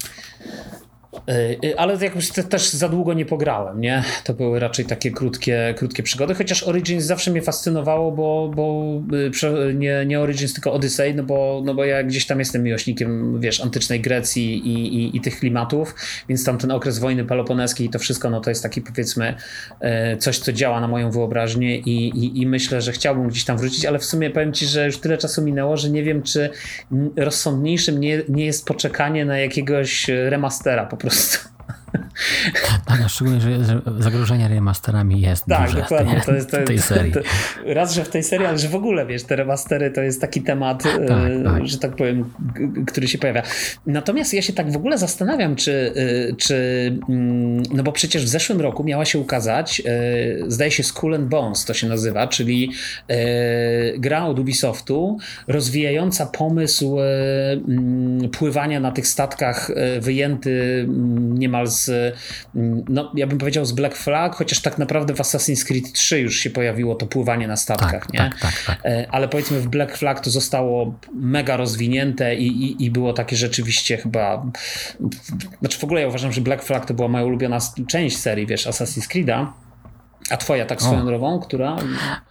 ale 1.78 1.98
jakoś 2.02 2.30
też 2.50 2.70
za 2.70 2.90
długo 2.90 3.14
nie 3.14 3.26
pograłem, 3.26 3.82
nie? 3.82 4.04
To 4.24 4.34
były 4.34 4.60
raczej 4.60 4.86
takie 4.86 5.12
krótkie, 5.12 5.74
krótkie 5.78 6.04
przygody, 6.04 6.36
chociaż 6.36 6.64
Origins 6.64 7.04
zawsze 7.04 7.32
mnie 7.32 7.42
fascynowało, 7.42 8.12
bo, 8.12 8.52
bo 8.56 8.84
e, 9.48 9.74
nie, 9.74 10.06
nie 10.06 10.20
Origins, 10.20 10.54
tylko 10.54 10.74
Odyssey, 10.74 11.16
no 11.16 11.24
bo, 11.24 11.62
no 11.66 11.74
bo 11.74 11.86
ja 11.86 12.04
gdzieś 12.04 12.26
tam 12.26 12.40
jestem 12.40 12.64
miłośnikiem, 12.64 13.42
wiesz, 13.42 13.62
antycznej 13.62 14.02
Grecji 14.02 14.68
i, 14.68 14.96
i, 14.98 15.18
i 15.18 15.22
tych 15.22 15.40
klimatów, 15.40 15.96
więc 16.30 16.46
tam 16.46 16.58
ten 16.58 16.72
okres 16.72 17.00
wojny 17.00 17.26
peloponeskiej 17.26 17.88
i 17.88 17.90
to 17.90 18.00
wszystko, 18.00 18.30
no 18.30 18.42
to 18.42 18.50
jest 18.50 18.64
taki 18.64 18.82
powiedzmy 18.82 19.36
coś, 20.20 20.40
co 20.40 20.54
działa 20.54 20.82
na 20.82 20.88
moją 20.88 21.12
wyobraźnię 21.12 21.78
i, 21.78 22.10
i, 22.10 22.42
i 22.42 22.48
myślę, 22.48 22.82
że 22.82 22.92
chciałbym 22.92 23.28
gdzieś 23.28 23.46
tam 23.46 23.58
wrócić, 23.58 23.86
ale 23.86 24.00
w 24.00 24.06
sumie 24.06 24.30
powiem 24.30 24.54
ci, 24.54 24.66
że 24.66 24.86
już 24.86 24.98
tyle 24.98 25.18
czasu 25.18 25.42
minęło, 25.42 25.78
że 25.78 25.90
nie 25.90 26.04
wiem, 26.04 26.24
czy 26.24 26.50
rozsądniejszym 27.16 28.00
nie, 28.00 28.22
nie 28.30 28.46
jest 28.46 28.66
poczekanie 28.66 29.26
na 29.26 29.40
jakiegoś 29.40 30.08
remastera 30.08 30.86
po 30.86 30.98
prostu. 31.04 31.53
Tak, 32.86 33.00
no 33.02 33.10
szczególnie, 33.10 33.42
że, 33.42 33.66
że 33.66 33.82
zagrożenie 34.00 34.48
remasterami 34.48 35.22
jest 35.22 35.46
tak, 35.46 35.68
duże 35.68 35.82
dokładnie. 35.82 36.22
To 36.26 36.34
jest, 36.34 36.52
to, 36.52 36.58
tej 36.58 36.80
serii. 36.80 37.12
To, 37.12 37.20
raz, 37.66 37.94
że 37.94 38.04
w 38.04 38.10
tej 38.10 38.24
serii, 38.24 38.46
ale 38.46 38.60
że 38.60 38.68
w 38.68 38.76
ogóle, 38.76 39.06
wiesz, 39.06 39.24
te 39.24 39.36
remastery 39.36 39.92
to 39.92 40.02
jest 40.02 40.22
taki 40.22 40.42
temat, 40.42 40.84
tak, 40.84 41.02
e, 41.02 41.44
tak. 41.44 41.68
że 41.68 41.78
tak 41.78 41.96
powiem, 41.96 42.34
który 42.88 43.08
się 43.08 43.18
pojawia. 43.18 43.44
Natomiast 43.86 44.34
ja 44.34 44.42
się 44.42 44.54
tak 44.54 44.72
w 44.72 44.78
ogóle 44.78 44.98
zastanawiam, 44.98 45.56
czy, 45.56 45.94
e, 46.32 46.36
czy 46.36 46.56
mm, 47.10 47.64
no 47.74 47.84
bo 47.84 47.92
przecież 47.92 48.26
w 48.26 48.28
zeszłym 48.28 48.62
roku 48.62 48.84
miała 48.84 49.06
się 49.06 49.20
ukazać, 49.20 49.82
e, 49.86 50.52
zdaje 50.52 50.72
się 50.72 50.84
Skull 50.84 51.16
and 51.16 51.28
Bones 51.28 51.66
to 51.66 51.74
się 51.74 51.88
nazywa, 51.88 52.28
czyli 52.28 52.72
gra 53.98 54.26
od 54.26 54.40
Ubisoftu 54.40 55.18
rozwijająca 55.48 56.26
pomysł 56.26 56.98
mm, 57.00 58.30
pływania 58.30 58.80
na 58.80 58.92
tych 58.92 59.08
statkach 59.08 59.72
wyjęty 60.00 60.86
mm, 60.88 61.38
niemal 61.38 61.68
z 61.68 61.83
no 62.90 63.12
ja 63.16 63.28
bym 63.28 63.38
powiedział 63.38 63.66
z 63.66 63.72
Black 63.72 63.96
Flag, 63.96 64.36
chociaż 64.36 64.62
tak 64.62 64.78
naprawdę 64.78 65.14
w 65.14 65.18
Assassin's 65.18 65.68
Creed 65.68 65.94
3 65.94 66.20
już 66.20 66.36
się 66.36 66.50
pojawiło 66.50 66.96
to 66.96 67.06
pływanie 67.06 67.48
na 67.48 67.58
statkach, 67.58 67.92
tak, 67.92 68.14
nie? 68.14 68.20
Tak, 68.20 68.40
tak, 68.40 68.64
tak. 68.68 68.86
E, 68.86 69.08
ale 69.12 69.28
powiedzmy 69.28 69.60
w 69.60 69.68
Black 69.68 69.98
Flag 69.98 70.20
to 70.20 70.30
zostało 70.30 71.00
mega 71.14 71.58
rozwinięte 71.58 72.36
i, 72.36 72.48
i, 72.48 72.86
i 72.86 72.92
było 72.92 73.14
takie 73.14 73.36
rzeczywiście 73.36 73.98
chyba, 73.98 74.46
znaczy 75.60 75.80
w 75.80 75.84
ogóle 75.84 76.02
ja 76.02 76.08
uważam, 76.08 76.32
że 76.32 76.42
Black 76.42 76.64
Flag 76.64 76.86
to 76.86 76.94
była 76.94 77.08
moja 77.08 77.26
ulubiona 77.26 77.58
część 77.88 78.18
serii, 78.18 78.46
wiesz, 78.46 78.68
Assassin's 78.68 79.08
Creed'a, 79.08 79.48
a 80.30 80.38
twoja 80.38 80.66
tak 80.66 80.82
swoją 80.82 81.06
drogą, 81.06 81.40
która? 81.40 81.76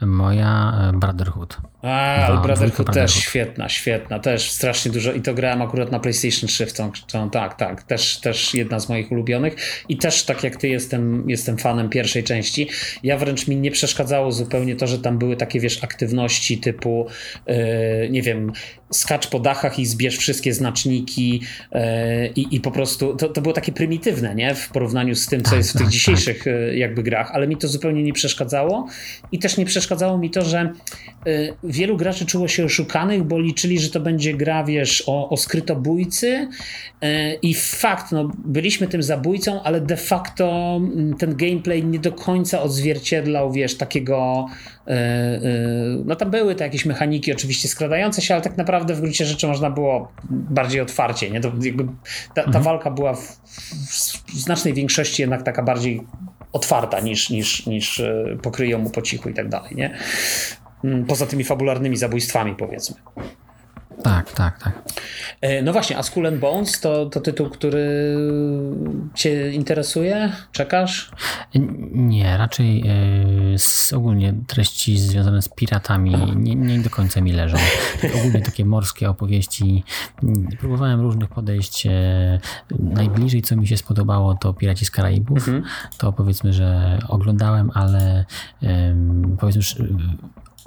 Moja 0.01 0.73
e, 0.81 0.99
Brotherhood. 0.99 1.72
A, 1.83 2.27
no, 2.29 2.43
Brotherhood 2.43 2.95
też 2.95 3.15
świetna, 3.15 3.69
świetna, 3.69 4.19
też 4.19 4.51
strasznie 4.51 4.93
dużo 4.93 5.13
i 5.13 5.21
to 5.21 5.35
grałem 5.35 5.63
akurat 5.63 5.93
na 5.93 6.01
PlayStation 6.01 6.49
3 6.49 6.67
w 6.67 6.73
tą, 6.73 6.93
tą, 7.13 7.31
tak, 7.31 7.55
tak, 7.55 7.83
też, 7.83 8.21
też 8.21 8.55
jedna 8.55 8.81
z 8.81 8.89
moich 8.89 9.13
ulubionych. 9.13 9.85
I 9.89 9.97
też 9.97 10.25
tak 10.25 10.45
jak 10.45 10.57
ty 10.57 10.69
jestem, 10.69 11.31
jestem 11.31 11.59
fanem 11.59 11.89
pierwszej 11.89 12.25
części. 12.25 12.69
Ja 13.03 13.19
wręcz 13.19 13.49
mi 13.49 13.57
nie 13.57 13.71
przeszkadzało 13.71 14.33
zupełnie 14.33 14.77
to, 14.77 14.87
że 14.87 14.99
tam 14.99 15.19
były 15.19 15.37
takie, 15.37 15.61
wiesz, 15.61 15.85
aktywności 15.85 16.59
typu, 16.59 17.07
yy, 17.47 17.55
nie 18.11 18.23
wiem, 18.23 18.53
skacz 18.93 19.27
po 19.27 19.41
dachach 19.41 19.79
i 19.79 19.87
zbierz 19.87 20.19
wszystkie 20.19 20.55
znaczniki 20.55 21.43
yy, 21.73 21.81
i, 22.37 22.57
i 22.57 22.61
po 22.61 22.71
prostu, 22.71 23.17
to, 23.17 23.29
to 23.29 23.43
było 23.43 23.55
takie 23.55 23.73
prymitywne, 23.73 24.35
nie, 24.35 24.55
w 24.55 24.69
porównaniu 24.69 25.15
z 25.15 25.27
tym, 25.27 25.43
co 25.43 25.51
tak, 25.51 25.59
jest 25.59 25.71
w 25.71 25.73
tych 25.73 25.83
tak, 25.83 25.93
dzisiejszych 25.93 26.45
tak. 26.45 26.53
jakby 26.75 27.03
grach, 27.03 27.31
ale 27.33 27.49
mi 27.49 27.57
to 27.57 27.69
zupełnie 27.69 28.03
nie 28.03 28.13
przeszkadzało 28.13 28.89
i 29.33 29.39
też 29.39 29.57
nie 29.57 29.65
przeszkadzało 29.65 30.19
mi 30.19 30.31
to, 30.31 30.43
że 30.43 30.73
yy, 31.27 31.55
wielu 31.65 31.97
graczy 31.97 32.27
czuło 32.27 32.49
się 32.49 32.65
oszukanych, 32.65 33.23
bo 33.23 33.39
liczyli, 33.39 33.79
że 33.79 33.91
to 33.91 34.01
będzie 34.01 34.35
gra, 34.35 34.65
wiesz, 34.65 35.05
o, 35.07 35.29
o 35.29 35.37
skrytobójcy 35.37 36.49
e, 37.01 37.35
i 37.35 37.55
fakt, 37.55 38.13
no, 38.13 38.31
byliśmy 38.45 38.89
tym 38.89 39.03
zabójcą, 39.03 39.63
ale 39.63 39.81
de 39.81 39.97
facto 39.97 40.77
mm, 40.77 41.17
ten 41.17 41.37
gameplay 41.37 41.85
nie 41.85 41.99
do 41.99 42.13
końca 42.13 42.63
odzwierciedlał, 42.63 43.53
wiesz, 43.53 43.77
takiego 43.77 44.47
e, 44.82 44.82
e, 44.82 44.82
no 46.05 46.17
tam 46.17 46.31
były 46.31 46.55
te 46.55 46.65
jakieś 46.65 46.85
mechaniki 46.85 47.33
oczywiście 47.33 47.69
skradające 47.69 48.23
się, 48.23 48.35
ale 48.35 48.43
tak 48.43 48.57
naprawdę 48.57 48.95
w 48.95 49.01
gruncie 49.01 49.25
rzeczy 49.25 49.47
można 49.47 49.71
było 49.71 50.13
bardziej 50.31 50.81
otwarcie, 50.81 51.31
nie? 51.31 51.41
To 51.41 51.53
jakby 51.63 51.85
ta, 52.35 52.43
ta 52.43 52.43
mhm. 52.43 52.65
walka 52.65 52.91
była 52.91 53.15
w, 53.15 53.39
w 54.27 54.35
znacznej 54.35 54.75
większości 54.75 55.23
jednak 55.23 55.43
taka 55.43 55.63
bardziej 55.63 56.07
otwarta 56.53 57.01
niż, 57.01 57.31
niż, 57.31 57.67
niż 57.67 58.03
pokryją 58.43 58.79
mu 58.79 58.91
po 58.91 59.03
cichu 59.03 59.29
i 59.29 59.35
tak 59.35 59.49
dalej, 59.49 59.77
nie? 59.77 59.99
Mm, 60.85 61.05
poza 61.05 61.27
tymi 61.27 61.45
fabularnymi 61.45 61.97
zabójstwami, 61.97 62.55
powiedzmy. 62.55 62.97
Tak, 64.03 64.33
tak, 64.33 64.59
tak. 64.59 64.83
E, 65.41 65.63
no 65.63 65.73
właśnie, 65.73 65.99
a 65.99 66.03
Skull 66.03 66.27
and 66.27 66.41
Bones 66.41 66.81
to, 66.81 67.07
to 67.07 67.21
tytuł, 67.21 67.51
który 67.51 68.17
cię 69.15 69.53
interesuje? 69.53 70.33
Czekasz? 70.53 71.11
Nie, 71.93 72.37
raczej 72.37 72.81
yy, 72.81 73.97
ogólnie 73.97 74.35
treści 74.47 74.99
związane 74.99 75.43
z 75.43 75.49
piratami 75.49 76.15
nie, 76.37 76.55
nie 76.55 76.79
do 76.79 76.91
końca 76.91 77.21
mi 77.21 77.33
leżą. 77.33 77.57
Ogólnie 78.19 78.41
takie 78.41 78.65
morskie 78.65 79.11
opowieści. 79.11 79.85
Próbowałem 80.61 81.01
różnych 81.01 81.29
podejść. 81.29 81.85
Yy, 81.85 81.93
najbliżej, 82.79 83.43
co 83.43 83.57
mi 83.57 83.67
się 83.67 83.77
spodobało, 83.77 84.35
to 84.35 84.55
Piraci 84.55 84.85
z 84.85 84.91
Karaibów. 84.91 85.39
Mhm. 85.39 85.65
To 85.99 86.13
powiedzmy, 86.13 86.53
że 86.53 86.99
oglądałem, 87.09 87.71
ale 87.75 88.25
yy, 88.63 88.69
powiedzmy, 89.41 89.63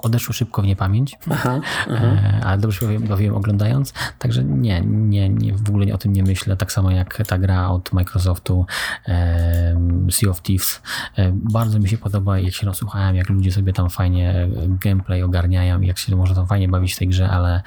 odeszło 0.06 0.32
szybko 0.32 0.62
w 0.62 0.66
niepamięć, 0.66 1.18
aha, 1.30 1.60
aha. 1.90 2.06
E, 2.06 2.40
ale 2.44 2.58
dobrze 2.58 2.80
się 2.80 3.00
bawiłem 3.00 3.34
oglądając, 3.34 3.92
także 4.18 4.44
nie, 4.44 4.80
nie, 4.86 5.28
nie, 5.28 5.54
w 5.54 5.68
ogóle 5.68 5.94
o 5.94 5.98
tym 5.98 6.12
nie 6.12 6.22
myślę, 6.22 6.56
tak 6.56 6.72
samo 6.72 6.90
jak 6.90 7.22
ta 7.26 7.38
gra 7.38 7.68
od 7.68 7.92
Microsoftu 7.92 8.66
e, 9.08 10.06
Sea 10.10 10.30
of 10.30 10.42
Thieves, 10.42 10.82
e, 11.16 11.32
bardzo 11.34 11.78
mi 11.78 11.88
się 11.88 11.98
podoba 11.98 12.38
jak 12.38 12.54
się 12.54 12.66
nasłuchałem, 12.66 13.16
jak 13.16 13.28
ludzie 13.28 13.52
sobie 13.52 13.72
tam 13.72 13.90
fajnie 13.90 14.48
gameplay 14.84 15.22
ogarniają 15.22 15.80
i 15.80 15.86
jak 15.86 15.98
się 15.98 16.16
można 16.16 16.34
tam 16.34 16.46
fajnie 16.46 16.68
bawić 16.68 16.94
w 16.94 16.98
tej 16.98 17.08
grze, 17.08 17.28
ale 17.28 17.62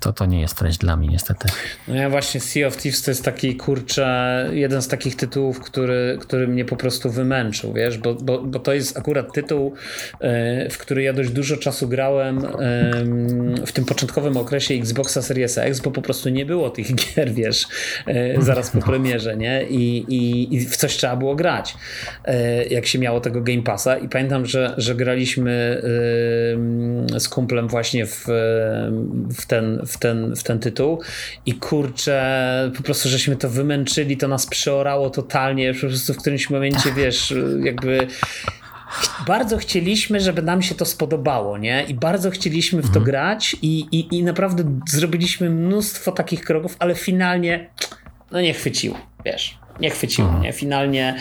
to, 0.00 0.12
to 0.12 0.26
nie 0.26 0.40
jest 0.40 0.58
treść 0.58 0.78
dla 0.78 0.96
mnie 0.96 1.08
niestety. 1.08 1.48
No 1.88 1.94
ja 1.94 2.10
właśnie 2.10 2.40
Sea 2.40 2.68
of 2.68 2.76
Thieves 2.76 3.02
to 3.02 3.10
jest 3.10 3.24
taki 3.24 3.56
kurczę, 3.56 4.48
jeden 4.52 4.82
z 4.82 4.88
takich 4.88 5.16
tytułów, 5.16 5.60
który, 5.60 6.18
który 6.20 6.48
mnie 6.48 6.64
po 6.64 6.76
prostu 6.76 7.10
wymęczył, 7.10 7.72
wiesz, 7.72 7.98
bo, 7.98 8.14
bo, 8.14 8.42
bo 8.42 8.58
to 8.58 8.72
jest 8.72 8.98
akurat 8.98 9.32
tytuł, 9.32 9.74
w 10.70 10.78
który 10.78 11.02
ja 11.02 11.12
dość 11.12 11.30
dużo 11.30 11.51
dużo 11.52 11.62
czasu 11.62 11.88
grałem 11.88 12.46
w 13.66 13.72
tym 13.72 13.84
początkowym 13.84 14.36
okresie 14.36 14.74
Xboxa 14.74 15.22
Series 15.22 15.58
X, 15.58 15.80
bo 15.80 15.90
po 15.90 16.02
prostu 16.02 16.28
nie 16.28 16.46
było 16.46 16.70
tych 16.70 16.94
gier, 17.16 17.32
wiesz, 17.32 17.66
e, 18.06 18.42
zaraz 18.42 18.70
po 18.70 18.78
premierze, 18.78 19.36
nie? 19.36 19.64
I, 19.68 20.04
i, 20.08 20.54
i 20.54 20.66
w 20.66 20.76
coś 20.76 20.96
trzeba 20.96 21.16
było 21.16 21.34
grać, 21.34 21.74
e, 22.24 22.64
jak 22.64 22.86
się 22.86 22.98
miało 22.98 23.20
tego 23.20 23.40
Game 23.40 23.62
Passa. 23.62 23.96
I 23.96 24.08
pamiętam, 24.08 24.46
że, 24.46 24.74
że 24.76 24.94
graliśmy 24.94 25.82
z 27.18 27.28
kumplem 27.28 27.68
właśnie 27.68 28.06
w, 28.06 28.24
w, 29.36 29.46
ten, 29.46 29.82
w, 29.86 29.98
ten, 29.98 30.36
w 30.36 30.42
ten 30.42 30.58
tytuł 30.58 31.00
i 31.46 31.54
kurczę, 31.54 32.70
po 32.76 32.82
prostu 32.82 33.08
żeśmy 33.08 33.36
to 33.36 33.48
wymęczyli, 33.48 34.16
to 34.16 34.28
nas 34.28 34.46
przeorało 34.46 35.10
totalnie, 35.10 35.74
po 35.74 35.80
prostu 35.80 36.14
w 36.14 36.16
którymś 36.16 36.50
momencie, 36.50 36.92
wiesz, 36.96 37.34
jakby 37.62 38.06
bardzo 39.26 39.58
chcieliśmy, 39.58 40.20
żeby 40.20 40.42
nam 40.42 40.62
się 40.62 40.74
to 40.74 40.84
spodobało, 40.84 41.58
nie? 41.58 41.84
I 41.88 41.94
bardzo 41.94 42.30
chcieliśmy 42.30 42.82
w 42.82 42.84
to 42.84 42.88
mhm. 42.88 43.04
grać 43.04 43.56
i, 43.62 43.86
i, 43.92 44.18
i 44.18 44.22
naprawdę 44.22 44.64
zrobiliśmy 44.88 45.50
mnóstwo 45.50 46.12
takich 46.12 46.44
kroków, 46.44 46.76
ale 46.78 46.94
finalnie 46.94 47.70
no 48.30 48.40
nie 48.40 48.54
chwyciło, 48.54 48.96
wiesz. 49.24 49.58
Nie 49.80 49.90
chwyciło, 49.90 50.28
mhm. 50.28 50.44
nie? 50.44 50.52
Finalnie 50.52 51.14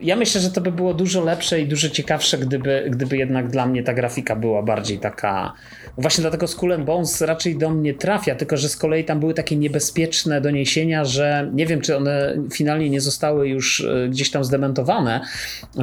ja 0.00 0.16
myślę, 0.16 0.40
że 0.40 0.50
to 0.50 0.60
by 0.60 0.72
było 0.72 0.94
dużo 0.94 1.24
lepsze 1.24 1.60
i 1.60 1.66
dużo 1.66 1.88
ciekawsze, 1.88 2.38
gdyby, 2.38 2.86
gdyby 2.90 3.16
jednak 3.16 3.48
dla 3.48 3.66
mnie 3.66 3.82
ta 3.82 3.94
grafika 3.94 4.36
była 4.36 4.62
bardziej 4.62 4.98
taka 4.98 5.52
Właśnie 5.98 6.22
dlatego 6.22 6.48
Skull 6.48 6.78
Bones 6.78 7.20
raczej 7.20 7.58
do 7.58 7.70
mnie 7.70 7.94
trafia, 7.94 8.34
tylko 8.34 8.56
że 8.56 8.68
z 8.68 8.76
kolei 8.76 9.04
tam 9.04 9.20
były 9.20 9.34
takie 9.34 9.56
niebezpieczne 9.56 10.40
doniesienia, 10.40 11.04
że 11.04 11.50
nie 11.54 11.66
wiem, 11.66 11.80
czy 11.80 11.96
one 11.96 12.36
finalnie 12.52 12.90
nie 12.90 13.00
zostały 13.00 13.48
już 13.48 13.80
e, 13.80 14.08
gdzieś 14.08 14.30
tam 14.30 14.44
zdementowane, 14.44 15.20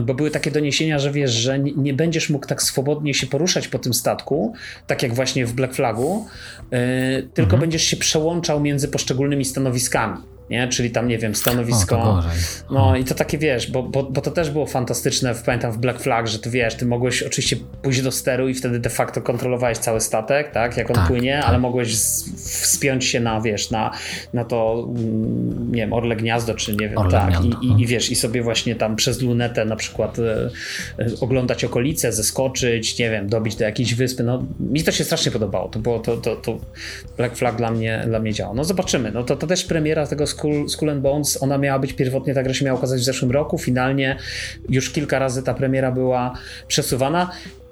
bo 0.02 0.14
były 0.14 0.32
takie 0.32 0.52
doniesienia, 0.52 1.00
że 1.00 1.12
wiesz, 1.12 1.32
że 1.32 1.60
nie 1.60 1.94
będziesz 1.94 2.30
mógł 2.30 2.48
tak 2.48 2.64
swobodnie 2.64 3.14
się 3.14 3.28
poruszać 3.28 3.68
po 3.68 3.80
tym 3.80 3.94
statku, 3.94 4.54
tak 4.88 5.04
jak 5.04 5.14
właśnie 5.14 5.46
w 5.46 5.54
Black 5.54 5.74
Flagu, 5.74 6.26
yy, 6.72 6.80
tylko 7.24 7.42
mhm. 7.42 7.60
będziesz 7.60 7.84
się 7.84 7.98
przełączał 7.98 8.60
między 8.60 8.88
poszczególnymi 8.88 9.46
stanowiskami 9.46 10.18
nie? 10.52 10.68
Czyli 10.68 10.92
tam, 10.92 11.08
nie 11.08 11.18
wiem, 11.18 11.36
stanowisko. 11.36 11.98
O, 11.98 12.24
no 12.72 12.98
i 12.98 13.04
to 13.04 13.16
takie, 13.16 13.38
wiesz, 13.38 13.72
bo, 13.72 13.84
bo, 13.84 14.04
bo 14.04 14.22
to 14.22 14.32
też 14.32 14.50
było 14.50 14.66
fantastyczne, 14.66 15.36
pamiętam 15.46 15.72
w 15.72 15.78
Black 15.78 16.00
Flag, 16.00 16.28
że 16.28 16.40
ty 16.40 16.50
wiesz, 16.50 16.76
ty 16.76 16.86
mogłeś 16.86 17.24
oczywiście 17.24 17.56
pójść 17.82 18.02
do 18.02 18.12
steru 18.12 18.50
i 18.50 18.54
wtedy 18.54 18.80
de 18.80 18.90
facto 18.90 19.22
kontrolowałeś 19.22 19.78
cały 19.78 20.02
statek, 20.02 20.52
tak, 20.52 20.78
jak 20.78 20.90
on 20.90 20.96
tak, 20.96 21.08
płynie, 21.08 21.38
tak. 21.42 21.50
ale 21.50 21.60
mogłeś 21.60 21.96
wspiąć 22.36 23.06
się 23.06 23.20
na, 23.20 23.42
wiesz, 23.42 23.72
na, 23.72 23.92
na 24.34 24.46
to, 24.46 24.88
mm, 24.90 25.72
nie 25.72 25.82
wiem, 25.82 25.94
Orle 25.94 26.16
Gniazdo, 26.16 26.54
czy 26.54 26.76
nie 26.76 26.90
wiem, 26.90 26.98
Orle 26.98 27.12
tak, 27.12 27.46
I, 27.46 27.66
i, 27.66 27.82
i, 27.82 27.88
wiesz, 27.88 28.12
i 28.12 28.16
sobie 28.16 28.44
właśnie 28.44 28.76
tam 28.76 28.96
przez 28.96 29.22
lunetę 29.22 29.66
na 29.66 29.76
przykład 29.76 30.20
e, 30.20 30.50
e, 31.00 31.08
oglądać 31.22 31.64
okolice, 31.64 32.12
zeskoczyć, 32.12 33.00
nie 33.00 33.10
wiem, 33.10 33.30
dobić 33.30 33.56
do 33.56 33.64
jakiejś 33.64 33.96
wyspy, 33.96 34.24
no 34.24 34.44
mi 34.60 34.84
to 34.84 34.92
się 34.92 35.04
strasznie 35.04 35.32
podobało, 35.32 35.70
to 35.70 35.80
było, 35.80 36.00
to, 36.00 36.18
to, 36.18 36.36
to 36.36 36.58
Black 37.18 37.36
Flag 37.36 37.56
dla 37.56 37.72
mnie, 37.72 38.04
dla 38.08 38.20
mnie 38.20 38.34
działało. 38.34 38.56
No 38.56 38.64
zobaczymy, 38.64 39.12
no 39.12 39.24
to, 39.24 39.36
to 39.36 39.48
też 39.48 39.64
premiera 39.64 40.08
tego 40.08 40.28
Skull, 40.42 40.70
Skull 40.70 40.90
and 40.90 41.02
Bones, 41.02 41.44
ona 41.44 41.58
miała 41.58 41.80
być 41.80 41.94
pierwotnie, 41.94 42.34
ta 42.34 42.44
gra 42.44 42.54
się 42.54 42.66
miała 42.66 42.78
ukazać 42.78 43.02
w 43.02 43.04
zeszłym 43.04 43.32
roku, 43.32 43.58
finalnie 43.58 44.18
już 44.70 44.90
kilka 44.90 45.20
razy 45.20 45.44
ta 45.44 45.54
premiera 45.54 45.92
była 45.92 46.34
przesuwana. 46.68 47.32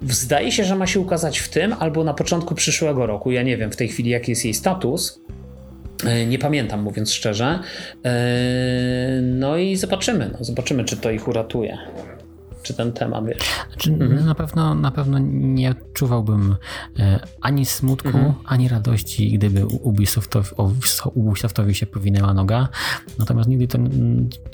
Zdaje 0.10 0.52
się, 0.52 0.64
że 0.64 0.76
ma 0.76 0.88
się 0.88 1.00
ukazać 1.00 1.40
w 1.40 1.50
tym 1.50 1.76
albo 1.80 2.04
na 2.04 2.14
początku 2.14 2.56
przyszłego 2.56 3.06
roku. 3.06 3.32
Ja 3.32 3.44
nie 3.44 3.58
wiem 3.58 3.72
w 3.72 3.76
tej 3.76 3.88
chwili, 3.88 4.10
jaki 4.10 4.32
jest 4.32 4.46
jej 4.46 4.54
status. 4.54 5.22
E, 6.06 6.26
nie 6.26 6.40
pamiętam, 6.40 6.82
mówiąc 6.82 7.14
szczerze. 7.14 7.60
E, 8.06 9.22
no 9.22 9.58
i 9.58 9.76
zobaczymy. 9.76 10.30
No, 10.34 10.38
zobaczymy, 10.42 10.84
czy 10.86 10.98
to 10.98 11.12
ich 11.12 11.28
uratuje 11.28 11.78
czy 12.70 12.74
ten 12.74 12.92
temat, 12.92 13.26
wiesz. 13.26 13.38
Znaczy, 13.68 13.94
mhm. 13.94 14.26
na, 14.26 14.36
pewno, 14.36 14.76
na 14.76 14.92
pewno 14.92 15.20
nie 15.32 15.72
odczuwałbym 15.72 16.56
e, 17.00 17.20
ani 17.42 17.66
smutku, 17.66 18.08
mhm. 18.08 18.34
ani 18.46 18.68
radości, 18.68 19.32
gdyby 19.32 19.66
Ubisoftowi, 19.66 20.50
Ubisoftowi 21.14 21.76
się 21.76 21.86
powinęła 21.86 22.34
noga. 22.34 22.68
Natomiast 23.20 23.50
nigdy 23.50 23.68
to 23.68 23.78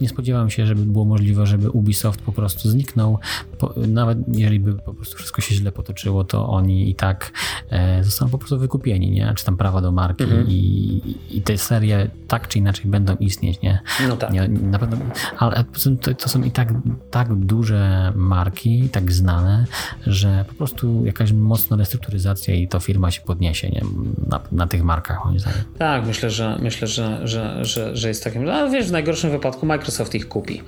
nie 0.01 0.09
spodziewałem 0.09 0.49
się, 0.49 0.65
żeby 0.65 0.81
było 0.81 1.05
możliwe, 1.05 1.45
żeby 1.45 1.69
Ubisoft 1.69 2.21
po 2.21 2.31
prostu 2.31 2.69
zniknął. 2.69 3.19
Po, 3.59 3.73
nawet 3.87 4.17
jeżeli 4.27 4.59
by 4.59 4.73
po 4.73 4.93
prostu 4.93 5.17
wszystko 5.17 5.41
się 5.41 5.55
źle 5.55 5.71
potoczyło, 5.71 6.23
to 6.23 6.47
oni 6.47 6.89
i 6.89 6.95
tak 6.95 7.31
e, 7.69 8.03
zostaną 8.03 8.31
po 8.31 8.37
prostu 8.37 8.59
wykupieni, 8.59 9.11
nie? 9.11 9.33
Czy 9.35 9.45
tam 9.45 9.57
prawa 9.57 9.81
do 9.81 9.91
marki 9.91 10.23
mhm. 10.23 10.47
i, 10.49 11.17
i 11.29 11.41
te 11.41 11.57
serie 11.57 12.09
tak 12.27 12.47
czy 12.47 12.59
inaczej 12.59 12.85
będą 12.85 13.15
istnieć, 13.15 13.61
nie? 13.61 13.79
No 14.07 14.17
tak. 14.17 14.31
Nie, 14.31 14.47
na 14.47 14.79
pewno, 14.79 14.97
ale 15.37 15.63
to, 16.01 16.13
to 16.13 16.29
są 16.29 16.43
i 16.43 16.51
tak, 16.51 16.73
tak 17.11 17.35
duże 17.35 18.04
marki, 18.15 18.89
tak 18.91 19.11
znane, 19.11 19.65
że 20.07 20.45
po 20.47 20.53
prostu 20.53 21.05
jakaś 21.05 21.31
mocna 21.31 21.77
restrukturyzacja 21.77 22.55
i 22.55 22.67
to 22.67 22.79
firma 22.79 23.11
się 23.11 23.21
podniesie 23.21 23.69
nie? 23.69 23.81
Na, 24.27 24.39
na 24.51 24.67
tych 24.67 24.83
markach, 24.83 25.25
moim 25.25 25.39
zdaniem. 25.39 25.59
Tak, 25.77 26.05
myślę, 26.05 26.29
że 26.29 26.57
myślę, 26.61 26.87
że, 26.87 27.27
że, 27.27 27.65
że, 27.65 27.95
że 27.95 28.07
jest 28.07 28.23
takim. 28.23 28.49
Ale 28.49 28.71
wiesz, 28.71 28.87
w 28.87 28.91
najgorszym 28.91 29.31
wypadku 29.31 29.65
Microsoft 29.65 30.15
ich 30.15 30.27
kupi. 30.27 30.61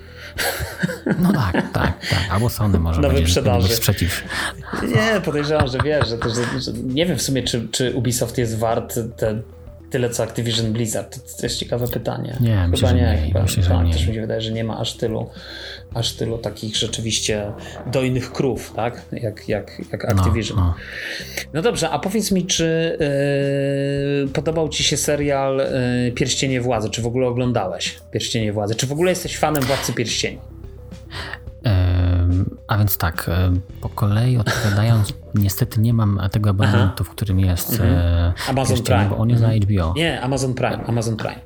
No 1.18 1.32
tak, 1.32 1.52
tak, 1.52 1.72
tak. 2.10 2.20
Albo 2.30 2.48
Sony 2.48 2.78
może 2.78 3.00
Nowy 3.00 3.14
będzie 3.14 3.30
sprzedaży. 3.30 3.68
sprzeciw. 3.68 4.22
Nie, 4.82 5.20
podejrzewam, 5.20 5.68
że 5.68 5.78
wiesz, 5.84 6.08
że, 6.08 6.18
to, 6.18 6.30
że, 6.30 6.60
że 6.60 6.72
nie 6.72 7.06
wiem 7.06 7.18
w 7.18 7.22
sumie, 7.22 7.42
czy, 7.42 7.68
czy 7.68 7.92
Ubisoft 7.94 8.38
jest 8.38 8.58
wart 8.58 8.98
te 9.16 9.42
tyle 9.90 10.10
co 10.10 10.22
Activision 10.22 10.72
Blizzard? 10.72 11.36
To 11.36 11.46
jest 11.46 11.58
ciekawe 11.58 11.88
pytanie. 11.88 12.36
Nie, 12.40 12.48
chyba 12.48 12.68
myślę, 12.68 12.94
nie. 12.94 13.22
Chyba, 13.26 13.42
myślę, 13.42 13.84
nie. 13.84 13.92
Też 13.92 14.06
mi 14.06 14.14
się 14.14 14.20
wydaje, 14.20 14.40
że 14.40 14.52
nie 14.52 14.64
ma 14.64 14.78
aż 14.78 14.96
tylu, 14.96 15.30
aż 15.94 16.12
tylu 16.12 16.38
takich 16.38 16.76
rzeczywiście 16.76 17.52
dojnych 17.86 18.32
krów, 18.32 18.72
tak? 18.76 19.02
Jak, 19.12 19.48
jak, 19.48 19.82
jak 19.92 20.04
no, 20.04 20.10
Activision. 20.10 20.56
No, 20.56 20.64
no. 20.64 20.74
no 21.52 21.62
dobrze, 21.62 21.90
a 21.90 21.98
powiedz 21.98 22.30
mi, 22.30 22.46
czy 22.46 22.98
yy, 24.24 24.28
podobał 24.28 24.68
Ci 24.68 24.84
się 24.84 24.96
serial 24.96 25.56
yy, 26.04 26.12
Pierścienie 26.12 26.60
Władzy? 26.60 26.90
Czy 26.90 27.02
w 27.02 27.06
ogóle 27.06 27.26
oglądałeś 27.26 27.98
Pierścienie 28.12 28.52
Władzy? 28.52 28.74
Czy 28.74 28.86
w 28.86 28.92
ogóle 28.92 29.10
jesteś 29.10 29.38
fanem 29.38 29.62
Władcy 29.62 29.92
Pierścieni? 29.92 30.38
A 32.68 32.78
więc 32.78 32.96
tak, 32.96 33.30
po 33.80 33.88
kolei 33.88 34.36
odpowiadając, 34.36 35.12
niestety 35.34 35.80
nie 35.80 35.94
mam 35.94 36.20
tego 36.32 36.50
abonamentu, 36.50 37.04
w 37.04 37.10
którym 37.10 37.40
jest 37.40 37.72
mhm. 37.72 37.92
E, 37.92 38.32
Amazon 38.48 38.82
Prime, 38.82 39.08
bo 39.08 39.16
on 39.16 39.30
jest 39.30 39.42
mhm. 39.42 39.60
na 39.60 39.66
HBO. 39.66 39.94
Nie, 39.96 40.20
Amazon 40.20 40.54
Prime, 40.54 40.86
Amazon 40.86 41.16
Prime. 41.16 41.40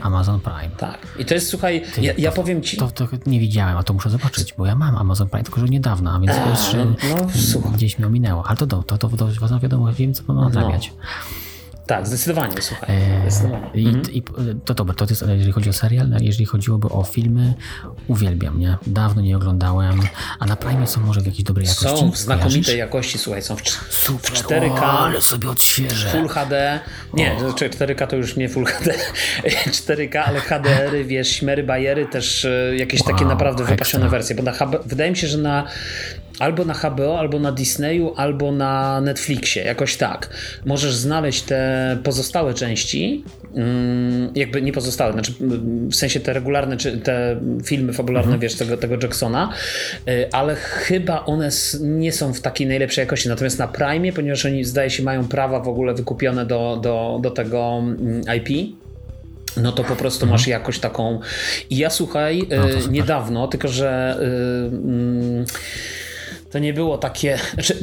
Amazon 0.00 0.40
Prime. 0.40 0.70
Tak. 0.76 0.98
I 1.18 1.24
to 1.24 1.34
jest, 1.34 1.48
słuchaj, 1.48 1.82
Ty, 1.94 2.02
ja, 2.02 2.12
ja, 2.18 2.32
powiem 2.32 2.62
ci. 2.62 2.76
To, 2.76 2.90
to, 2.90 3.08
nie 3.26 3.40
widziałem, 3.40 3.76
a 3.76 3.82
to 3.82 3.94
muszę 3.94 4.10
zobaczyć, 4.10 4.54
bo 4.58 4.66
ja 4.66 4.74
mam 4.74 4.96
Amazon 4.96 5.28
Prime, 5.28 5.44
tylko 5.44 5.60
że 5.60 5.66
niedawno, 5.66 6.12
a 6.12 6.20
więc 6.20 6.32
a, 6.32 6.50
już 6.50 6.74
no, 6.74 6.84
no, 7.62 7.70
gdzieś 7.70 7.98
mi 7.98 8.04
ominęło. 8.04 8.46
Ale 8.46 8.56
to, 8.56 8.66
to, 8.66 8.82
to, 8.82 8.98
to, 8.98 9.08
to, 9.08 9.48
to 9.48 9.60
wiadomo, 9.60 9.92
wiem, 9.92 10.14
co 10.14 10.22
mam 10.26 10.44
nadrabiać. 10.44 10.92
No. 10.96 11.04
Tak, 11.90 12.06
zdecydowanie, 12.06 12.54
słuchaj. 12.60 12.88
Eee, 12.90 13.30
zdecydowanie. 13.30 13.70
I, 13.74 13.86
mhm. 13.86 14.12
i, 14.12 14.22
to 14.64 14.74
dobra, 14.74 14.94
to 14.94 15.06
jest, 15.10 15.24
jeżeli 15.28 15.52
chodzi 15.52 15.70
o 15.70 15.72
serial, 15.72 16.08
no, 16.08 16.16
jeżeli 16.20 16.44
chodziłoby 16.44 16.88
o 16.88 17.04
filmy, 17.04 17.54
uwielbiam, 18.08 18.58
nie? 18.58 18.76
Dawno 18.86 19.22
nie 19.22 19.36
oglądałem, 19.36 20.00
a 20.38 20.46
na 20.46 20.56
Prime 20.56 20.86
są 20.86 21.00
może 21.00 21.20
w 21.20 21.26
jakiejś 21.26 21.44
dobrej 21.44 21.66
jakości? 21.66 22.00
Są 22.00 22.10
w 22.10 22.16
znakomitej 22.16 22.78
jakości, 22.78 23.18
słuchaj, 23.18 23.42
są 23.42 23.56
w, 23.56 23.62
Super, 23.90 24.30
w 24.30 24.42
4K. 24.42 24.82
O, 24.82 24.98
ale 24.98 25.20
sobie 25.20 25.48
odświeżę. 25.48 26.10
Full 26.10 26.28
HD. 26.28 26.80
Nie, 27.14 27.32
o. 27.34 27.50
4K 27.50 27.76
znaczy 27.76 28.06
to 28.08 28.16
już 28.16 28.36
nie 28.36 28.48
Full 28.48 28.64
HD. 28.64 28.94
4K, 29.66 30.16
ale 30.26 30.40
HDR-y, 30.40 31.04
wiesz, 31.04 31.28
śmery, 31.28 31.62
bajery, 31.62 32.06
też 32.06 32.44
e, 32.44 32.76
jakieś 32.76 33.00
wow, 33.00 33.12
takie 33.12 33.24
naprawdę 33.24 33.64
wypasione 33.64 34.08
wersje, 34.08 34.36
bo 34.36 34.42
na, 34.42 34.52
wydaje 34.86 35.10
mi 35.10 35.16
się, 35.16 35.26
że 35.26 35.38
na 35.38 35.66
albo 36.40 36.64
na 36.64 36.74
HBO, 36.74 37.18
albo 37.18 37.38
na 37.38 37.52
Disneyu, 37.52 38.14
albo 38.16 38.52
na 38.52 39.00
Netflixie, 39.00 39.64
jakoś 39.64 39.96
tak. 39.96 40.30
Możesz 40.66 40.94
znaleźć 40.94 41.42
te 41.42 41.98
pozostałe 42.04 42.54
części, 42.54 43.24
mm, 43.54 44.32
jakby 44.34 44.62
nie 44.62 44.72
pozostałe, 44.72 45.12
znaczy 45.12 45.32
w 45.90 45.94
sensie 45.94 46.20
te 46.20 46.32
regularne, 46.32 46.76
czy 46.76 46.98
te 46.98 47.40
filmy 47.64 47.92
fabularne, 47.92 48.32
mhm. 48.32 48.40
wiesz, 48.40 48.54
tego, 48.54 48.76
tego 48.76 48.96
Jacksona, 49.02 49.52
y, 50.08 50.32
ale 50.32 50.54
chyba 50.54 51.24
one 51.24 51.48
nie 51.80 52.12
są 52.12 52.34
w 52.34 52.40
takiej 52.40 52.66
najlepszej 52.66 53.02
jakości. 53.02 53.28
Natomiast 53.28 53.58
na 53.58 53.68
Prime, 53.68 54.12
ponieważ 54.12 54.46
oni 54.46 54.64
zdaje 54.64 54.90
się 54.90 55.02
mają 55.02 55.28
prawa 55.28 55.60
w 55.60 55.68
ogóle 55.68 55.94
wykupione 55.94 56.46
do, 56.46 56.78
do, 56.82 57.18
do 57.22 57.30
tego 57.30 57.78
mm, 57.78 58.22
IP, 58.36 58.76
no 59.56 59.72
to 59.72 59.84
po 59.84 59.96
prostu 59.96 60.26
masz 60.26 60.40
mhm. 60.40 60.60
jakoś 60.60 60.78
taką. 60.78 61.20
I 61.70 61.76
ja 61.76 61.90
słuchaj, 61.90 62.42
no 62.50 62.92
niedawno, 62.92 63.48
tylko 63.48 63.68
że. 63.68 64.18
Yy, 64.20 65.44
to 66.50 66.58
nie 66.58 66.72
było 66.72 66.98
takie. 66.98 67.38
Znaczy, 67.54 67.76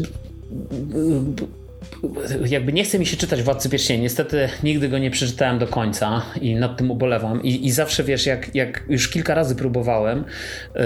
jakby 2.45 2.73
nie 2.73 2.83
chce 2.83 2.99
mi 2.99 3.05
się 3.05 3.17
czytać 3.17 3.43
Władcy 3.43 3.69
Pierścieni. 3.69 4.03
Niestety 4.03 4.49
nigdy 4.63 4.89
go 4.89 4.97
nie 4.97 5.11
przeczytałem 5.11 5.59
do 5.59 5.67
końca 5.67 6.21
i 6.41 6.55
nad 6.55 6.77
tym 6.77 6.91
ubolewam. 6.91 7.43
I, 7.43 7.65
i 7.67 7.71
zawsze 7.71 8.03
wiesz, 8.03 8.25
jak, 8.25 8.55
jak 8.55 8.83
już 8.89 9.09
kilka 9.09 9.35
razy 9.35 9.55
próbowałem 9.55 10.23
yy, 10.75 10.81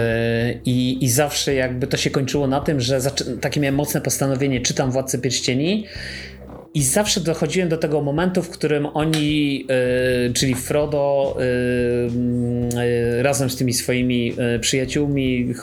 i, 0.66 1.04
i 1.04 1.10
zawsze 1.10 1.54
jakby 1.54 1.88
to 1.88 1.98
się 1.98 2.10
kończyło 2.10 2.48
na 2.48 2.62
tym, 2.62 2.82
że 2.82 3.00
takie 3.42 3.60
miałem 3.60 3.76
mocne 3.76 4.02
postanowienie, 4.02 4.62
czytam 4.62 4.92
Władcy 4.92 5.20
Pierścieni 5.20 5.86
i 6.74 6.84
zawsze 6.84 7.22
dochodziłem 7.22 7.70
do 7.70 7.78
tego 7.78 8.02
momentu, 8.02 8.44
w 8.44 8.50
którym 8.50 8.86
oni, 8.86 9.60
yy, 9.60 10.34
czyli 10.34 10.56
Frodo, 10.56 11.38
yy, 11.40 12.86
yy, 13.16 13.24
razem 13.24 13.50
z 13.50 13.56
tymi 13.56 13.74
swoimi 13.74 14.34
przyjaciółmi, 14.62 15.54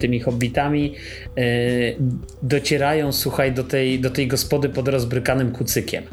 tymi 0.00 0.20
hobbitami, 0.20 0.94
docierają, 2.42 3.12
słuchaj, 3.12 3.52
do 3.52 3.64
tej, 3.64 4.00
do 4.00 4.10
tej 4.10 4.26
gospody 4.26 4.68
pod 4.68 4.88
rozbrykanym 4.88 5.52
kucykiem. 5.52 6.04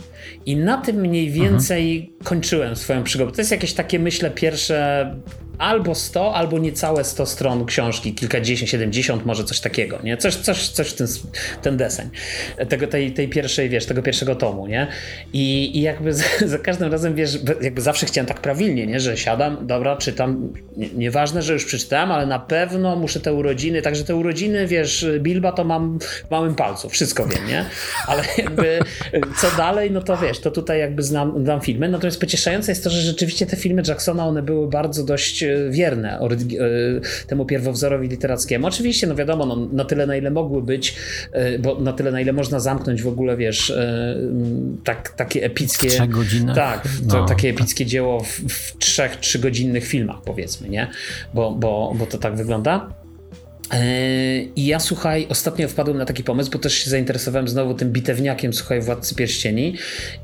I 0.45 0.55
na 0.55 0.77
tym 0.77 0.95
mniej 0.95 1.29
więcej 1.29 1.97
mhm. 1.97 2.23
kończyłem 2.23 2.75
swoją 2.75 3.03
przygodę. 3.03 3.31
To 3.31 3.41
jest 3.41 3.51
jakieś 3.51 3.73
takie, 3.73 3.99
myślę, 3.99 4.31
pierwsze 4.31 5.15
albo 5.57 5.95
100, 5.95 6.35
albo 6.35 6.59
niecałe 6.59 7.03
100 7.03 7.25
stron 7.25 7.65
książki, 7.65 8.13
kilkadziesiąt, 8.13 8.69
70, 8.69 9.25
może 9.25 9.43
coś 9.43 9.59
takiego, 9.59 9.99
nie? 10.03 10.17
Coś, 10.17 10.35
coś, 10.35 10.69
coś 10.69 10.87
w 10.87 10.93
ten, 10.93 11.07
ten 11.61 11.77
deseń. 11.77 12.09
Tego, 12.69 12.87
tej, 12.87 13.11
tej 13.11 13.29
pierwszej, 13.29 13.69
wiesz, 13.69 13.85
tego 13.85 14.01
pierwszego 14.01 14.35
tomu, 14.35 14.67
nie? 14.67 14.87
I, 15.33 15.77
i 15.77 15.81
jakby 15.81 16.13
za, 16.13 16.23
za, 16.45 16.59
każdym 16.59 16.91
razem, 16.91 17.15
wiesz, 17.15 17.39
jakby 17.61 17.81
zawsze 17.81 18.05
chciałem 18.05 18.25
tak 18.25 18.39
prawilnie, 18.39 18.87
nie? 18.87 18.99
Że 18.99 19.17
siadam, 19.17 19.67
dobra, 19.67 19.97
czytam, 19.97 20.53
nie, 20.77 20.89
nieważne, 20.89 21.41
że 21.41 21.53
już 21.53 21.65
przeczytałem, 21.65 22.11
ale 22.11 22.25
na 22.25 22.39
pewno 22.39 22.95
muszę 22.95 23.19
te 23.19 23.33
urodziny, 23.33 23.81
także 23.81 24.03
te 24.03 24.15
urodziny, 24.15 24.67
wiesz, 24.67 25.05
Bilba 25.19 25.51
to 25.51 25.63
mam 25.63 25.99
w 25.99 26.31
małym 26.31 26.55
palcu, 26.55 26.89
wszystko 26.89 27.27
wiem, 27.27 27.47
nie? 27.47 27.65
Ale 28.07 28.23
jakby 28.37 28.79
co 29.37 29.47
dalej, 29.57 29.91
no 29.91 30.01
to 30.01 30.17
wiesz, 30.17 30.39
to 30.39 30.51
tutaj 30.51 30.79
jakby 30.79 31.03
znam, 31.03 31.43
znam 31.43 31.61
filmy, 31.61 31.89
natomiast 31.89 32.19
pocieszające 32.19 32.71
jest 32.71 32.83
to, 32.83 32.89
że 32.89 33.01
rzeczywiście 33.01 33.45
te 33.45 33.57
filmy 33.57 33.81
Jacksona, 33.87 34.25
one 34.25 34.41
były 34.41 34.69
bardzo 34.69 35.03
dość 35.03 35.44
wierne 35.69 36.19
e, 36.19 36.27
temu 37.27 37.45
pierwowzorowi 37.45 38.07
literackiemu. 38.07 38.67
Oczywiście, 38.67 39.07
no 39.07 39.15
wiadomo, 39.15 39.45
no, 39.45 39.55
na 39.55 39.85
tyle 39.85 40.07
na 40.07 40.15
ile 40.15 40.31
mogły 40.31 40.61
być, 40.63 40.95
e, 41.31 41.59
bo 41.59 41.79
na 41.79 41.93
tyle 41.93 42.11
na 42.11 42.21
ile 42.21 42.33
można 42.33 42.59
zamknąć 42.59 43.01
w 43.01 43.07
ogóle, 43.07 43.37
wiesz, 43.37 43.69
e, 43.69 44.15
tak, 44.83 45.09
takie 45.09 45.43
epickie... 45.43 45.89
W 45.89 45.93
trzech 45.93 46.09
godzinach? 46.09 46.55
Tak, 46.55 46.87
to, 47.09 47.25
takie 47.25 47.49
epickie 47.49 47.85
dzieło 47.85 48.19
w, 48.19 48.29
w 48.29 48.77
trzech, 48.77 49.15
trzygodzinnych 49.15 49.87
filmach 49.87 50.21
powiedzmy, 50.25 50.69
nie? 50.69 50.87
Bo, 51.33 51.51
bo, 51.51 51.93
bo 51.97 52.05
to 52.05 52.17
tak 52.17 52.35
wygląda. 52.35 53.04
E, 53.71 54.41
I 54.55 54.65
ja 54.65 54.79
słuchaj, 54.79 55.27
ostatnio 55.29 55.67
wpadłem 55.67 55.97
na 55.97 56.05
taki 56.05 56.23
pomysł, 56.23 56.51
bo 56.51 56.59
też 56.59 56.73
się 56.73 56.89
zainteresowałem 56.89 57.47
znowu 57.47 57.73
tym 57.73 57.91
bitewniakiem, 57.91 58.53
słuchaj, 58.53 58.81
Władcy 58.81 59.15
Pierścieni 59.15 59.75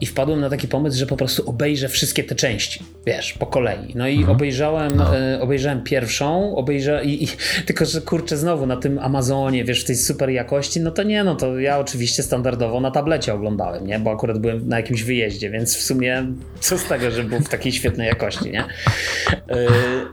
i 0.01 0.05
wpadłem 0.05 0.39
na 0.39 0.49
taki 0.49 0.67
pomysł, 0.67 0.97
że 0.97 1.05
po 1.05 1.17
prostu 1.17 1.49
obejrzę 1.49 1.89
wszystkie 1.89 2.23
te 2.23 2.35
części, 2.35 2.83
wiesz, 3.05 3.33
po 3.33 3.45
kolei. 3.45 3.93
No 3.95 4.07
i 4.07 4.17
mhm. 4.17 4.35
obejrzałem, 4.35 4.91
no. 4.95 5.17
e, 5.17 5.41
obejrzałem 5.41 5.83
pierwszą, 5.83 6.55
obejrzałem, 6.55 7.05
i, 7.05 7.23
i, 7.23 7.27
tylko 7.67 7.85
że 7.85 8.01
kurczę, 8.01 8.37
znowu 8.37 8.65
na 8.65 8.77
tym 8.77 8.99
Amazonie, 8.99 9.63
wiesz, 9.63 9.81
w 9.83 9.85
tej 9.85 9.95
super 9.95 10.29
jakości, 10.29 10.81
no 10.81 10.91
to 10.91 11.03
nie, 11.03 11.23
no 11.23 11.35
to 11.35 11.59
ja 11.59 11.79
oczywiście 11.79 12.23
standardowo 12.23 12.79
na 12.79 12.91
tablecie 12.91 13.33
oglądałem, 13.33 13.87
nie, 13.87 13.99
bo 13.99 14.11
akurat 14.11 14.37
byłem 14.37 14.67
na 14.67 14.77
jakimś 14.77 15.03
wyjeździe, 15.03 15.49
więc 15.49 15.77
w 15.77 15.81
sumie 15.81 16.25
co 16.59 16.77
z 16.77 16.85
tego, 16.85 17.11
że 17.11 17.23
był 17.23 17.39
w 17.39 17.49
takiej 17.49 17.71
świetnej 17.71 18.07
jakości, 18.07 18.51
nie? 18.51 18.61
E, 18.61 19.67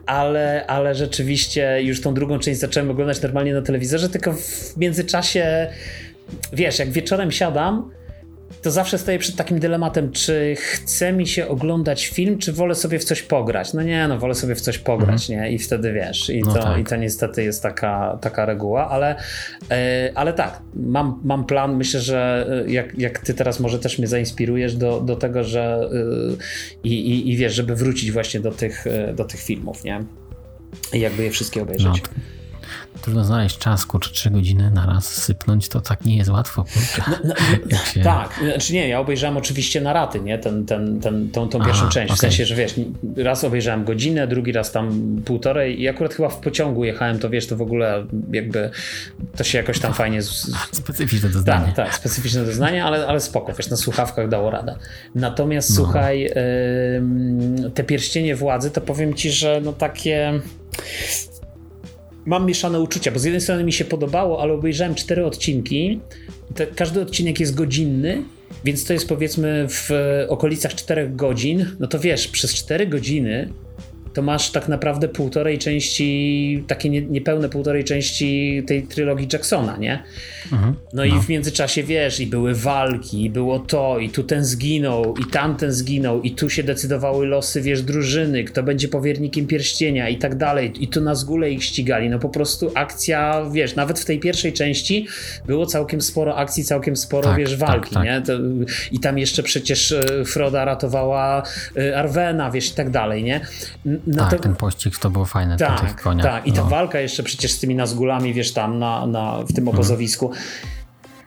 ale, 0.06 0.66
ale 0.66 0.94
rzeczywiście 0.94 1.82
już 1.82 2.00
tą 2.00 2.14
drugą 2.14 2.38
część 2.38 2.60
zacząłem 2.60 2.90
oglądać 2.90 3.17
oglądać 3.18 3.22
normalnie 3.22 3.54
na 3.54 3.62
telewizorze, 3.62 4.08
tylko 4.08 4.32
w 4.32 4.76
międzyczasie, 4.76 5.68
wiesz, 6.52 6.78
jak 6.78 6.90
wieczorem 6.90 7.30
siadam, 7.30 7.90
to 8.62 8.70
zawsze 8.70 8.98
stoję 8.98 9.18
przed 9.18 9.36
takim 9.36 9.58
dylematem, 9.58 10.12
czy 10.12 10.54
chce 10.58 11.12
mi 11.12 11.26
się 11.26 11.48
oglądać 11.48 12.06
film, 12.06 12.38
czy 12.38 12.52
wolę 12.52 12.74
sobie 12.74 12.98
w 12.98 13.04
coś 13.04 13.22
pograć. 13.22 13.74
No 13.74 13.82
nie, 13.82 14.08
no 14.08 14.18
wolę 14.18 14.34
sobie 14.34 14.54
w 14.54 14.60
coś 14.60 14.78
pograć, 14.78 15.30
mhm. 15.30 15.40
nie? 15.40 15.52
I 15.52 15.58
wtedy 15.58 15.92
wiesz. 15.92 16.30
I, 16.30 16.40
no 16.40 16.54
to, 16.54 16.62
tak. 16.62 16.78
i 16.78 16.84
to 16.84 16.96
niestety 16.96 17.44
jest 17.44 17.62
taka, 17.62 18.18
taka 18.20 18.46
reguła, 18.46 18.88
ale, 18.88 19.16
yy, 19.70 19.76
ale 20.14 20.32
tak, 20.32 20.62
mam, 20.74 21.20
mam 21.24 21.44
plan. 21.44 21.76
Myślę, 21.76 22.00
że 22.00 22.46
e, 22.66 22.70
jak, 22.70 22.98
jak 22.98 23.18
ty 23.18 23.34
teraz 23.34 23.60
może 23.60 23.78
też 23.78 23.98
mnie 23.98 24.08
zainspirujesz 24.08 24.76
do, 24.76 25.00
do 25.00 25.16
tego, 25.16 25.44
że 25.44 25.88
yy, 25.92 26.90
i, 26.90 27.30
i 27.30 27.36
wiesz, 27.36 27.54
żeby 27.54 27.76
wrócić 27.76 28.12
właśnie 28.12 28.40
do 28.40 28.50
tych, 28.50 28.84
do 29.14 29.24
tych 29.24 29.40
filmów, 29.40 29.84
nie? 29.84 30.04
I 30.92 31.00
jakby 31.00 31.22
je 31.22 31.30
wszystkie 31.30 31.62
obejrzeć. 31.62 32.02
No 32.02 32.37
trudno 33.02 33.24
znaleźć 33.24 33.58
czas, 33.58 33.86
kurczę, 33.86 34.10
3 34.10 34.30
godziny 34.30 34.70
na 34.70 34.86
raz 34.86 35.14
sypnąć, 35.14 35.68
to 35.68 35.80
tak 35.80 36.04
nie 36.04 36.16
jest 36.16 36.30
łatwo, 36.30 36.64
kurczę. 36.64 37.10
No, 37.24 37.34
no, 37.70 37.78
się... 37.94 38.00
Tak, 38.00 38.40
znaczy 38.44 38.72
nie, 38.72 38.88
ja 38.88 39.00
obejrzałem 39.00 39.36
oczywiście 39.36 39.80
na 39.80 39.92
raty, 39.92 40.20
nie, 40.20 40.38
ten, 40.38 40.66
ten, 40.66 41.00
ten, 41.00 41.30
tą, 41.30 41.48
tą 41.48 41.64
pierwszą 41.64 41.82
Aha, 41.82 41.90
część, 41.92 42.12
okay. 42.12 42.16
w 42.16 42.20
sensie, 42.20 42.44
że 42.44 42.54
wiesz, 42.54 42.74
raz 43.16 43.44
obejrzałem 43.44 43.84
godzinę, 43.84 44.26
drugi 44.26 44.52
raz 44.52 44.72
tam 44.72 45.16
półtorej 45.24 45.82
i 45.82 45.88
akurat 45.88 46.14
chyba 46.14 46.28
w 46.28 46.40
pociągu 46.40 46.84
jechałem, 46.84 47.18
to 47.18 47.30
wiesz, 47.30 47.46
to 47.46 47.56
w 47.56 47.62
ogóle 47.62 48.06
jakby 48.32 48.70
to 49.36 49.44
się 49.44 49.58
jakoś 49.58 49.78
tam 49.78 49.94
fajnie... 49.94 50.22
Z... 50.22 50.50
Specyficzne 50.72 51.28
doznanie. 51.28 51.66
Tak, 51.66 51.74
tak, 51.76 51.94
specyficzne 51.94 52.44
doznanie, 52.44 52.84
ale, 52.84 53.06
ale 53.06 53.20
spoko, 53.20 53.52
wiesz, 53.52 53.70
na 53.70 53.76
słuchawkach 53.76 54.28
dało 54.28 54.50
radę. 54.50 54.76
Natomiast 55.14 55.70
no. 55.70 55.76
słuchaj, 55.76 56.30
te 57.74 57.84
pierścienie 57.84 58.36
władzy, 58.36 58.70
to 58.70 58.80
powiem 58.80 59.14
ci, 59.14 59.30
że 59.30 59.60
no 59.64 59.72
takie 59.72 60.40
mam 62.28 62.46
mieszane 62.46 62.80
uczucia, 62.80 63.10
bo 63.10 63.18
z 63.18 63.24
jednej 63.24 63.40
strony 63.40 63.64
mi 63.64 63.72
się 63.72 63.84
podobało, 63.84 64.42
ale 64.42 64.52
obejrzałem 64.52 64.94
cztery 64.94 65.26
odcinki. 65.26 66.00
Te, 66.54 66.66
każdy 66.66 67.00
odcinek 67.00 67.40
jest 67.40 67.54
godzinny, 67.54 68.22
więc 68.64 68.84
to 68.84 68.92
jest 68.92 69.08
powiedzmy 69.08 69.66
w 69.68 69.90
okolicach 70.28 70.74
czterech 70.74 71.16
godzin. 71.16 71.66
No 71.78 71.86
to 71.86 71.98
wiesz, 71.98 72.28
przez 72.28 72.54
cztery 72.54 72.86
godziny 72.86 73.48
to 74.14 74.22
masz 74.22 74.50
tak 74.50 74.68
naprawdę 74.68 75.08
półtorej 75.08 75.58
części, 75.58 76.64
takie 76.66 76.90
nie, 76.90 77.02
niepełne 77.02 77.48
półtorej 77.48 77.84
części 77.84 78.62
tej 78.66 78.82
trylogii 78.82 79.28
Jacksona, 79.32 79.76
nie? 79.76 80.02
Mhm. 80.52 80.74
No, 80.92 80.98
no, 80.98 81.04
i 81.04 81.20
w 81.20 81.28
międzyczasie 81.28 81.82
wiesz, 81.82 82.20
i 82.20 82.26
były 82.26 82.54
walki, 82.54 83.24
i 83.24 83.30
było 83.30 83.58
to, 83.58 83.98
i 83.98 84.08
tu 84.08 84.22
ten 84.22 84.44
zginął, 84.44 85.14
i 85.16 85.30
tamten 85.30 85.72
zginął, 85.72 86.22
i 86.22 86.30
tu 86.30 86.50
się 86.50 86.62
decydowały 86.62 87.26
losy, 87.26 87.62
wiesz, 87.62 87.82
drużyny, 87.82 88.44
kto 88.44 88.62
będzie 88.62 88.88
powiernikiem 88.88 89.46
pierścienia 89.46 90.08
i 90.08 90.18
tak 90.18 90.36
dalej, 90.36 90.72
i 90.80 90.88
tu 90.88 91.00
na 91.00 91.14
zgóle 91.14 91.50
ich 91.50 91.64
ścigali. 91.64 92.10
No 92.10 92.18
po 92.18 92.28
prostu 92.28 92.70
akcja, 92.74 93.44
wiesz, 93.52 93.74
nawet 93.74 94.00
w 94.00 94.04
tej 94.04 94.20
pierwszej 94.20 94.52
części 94.52 95.06
było 95.46 95.66
całkiem 95.66 96.00
sporo 96.00 96.36
akcji, 96.36 96.64
całkiem 96.64 96.96
sporo, 96.96 97.28
tak, 97.28 97.38
wiesz, 97.38 97.56
walki, 97.56 97.94
tak, 97.94 98.04
tak. 98.04 98.04
nie? 98.04 98.22
To, 98.22 98.32
I 98.92 99.00
tam 99.00 99.18
jeszcze 99.18 99.42
przecież 99.42 99.92
e, 99.92 100.24
Froda 100.24 100.64
ratowała 100.64 101.42
e, 101.76 101.98
Arwena, 101.98 102.50
wiesz, 102.50 102.70
i 102.70 102.74
tak 102.74 102.90
dalej, 102.90 103.24
nie? 103.24 103.40
No 104.06 104.22
tak, 104.22 104.30
to... 104.30 104.38
ten 104.38 104.56
pościg 104.56 104.98
to 104.98 105.10
było 105.10 105.24
fajne 105.24 105.56
tak, 105.56 105.80
tych 105.80 105.96
koniach. 105.96 106.26
Tak, 106.26 106.46
i 106.46 106.52
ta 106.52 106.62
no. 106.62 106.68
walka 106.68 107.00
jeszcze 107.00 107.22
przecież 107.22 107.52
z 107.52 107.60
tymi 107.60 107.74
nazgulami, 107.74 108.34
wiesz, 108.34 108.52
tam 108.52 108.78
na, 108.78 109.06
na, 109.06 109.42
w 109.42 109.52
tym 109.52 109.58
mhm. 109.58 109.68
obozowisku. 109.68 110.26
Mhm. 110.26 110.44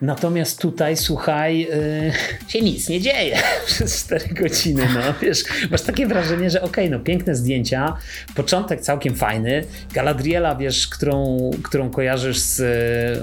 Natomiast 0.01 0.59
tutaj, 0.59 0.97
słuchaj, 0.97 1.59
yy, 1.59 2.11
się 2.47 2.61
nic 2.61 2.89
nie 2.89 3.01
dzieje 3.01 3.37
przez 3.67 4.05
4 4.05 4.33
godziny. 4.33 4.87
No, 4.93 5.01
wiesz, 5.21 5.43
masz 5.71 5.81
takie 5.81 6.07
wrażenie, 6.07 6.49
że 6.49 6.61
okej, 6.61 6.85
okay, 6.85 6.97
no 6.97 7.03
piękne 7.03 7.35
zdjęcia, 7.35 7.97
początek 8.35 8.81
całkiem 8.81 9.15
fajny, 9.15 9.63
Galadriela, 9.93 10.55
wiesz, 10.55 10.87
którą, 10.87 11.37
którą 11.63 11.89
kojarzysz 11.89 12.39
z, 12.39 12.61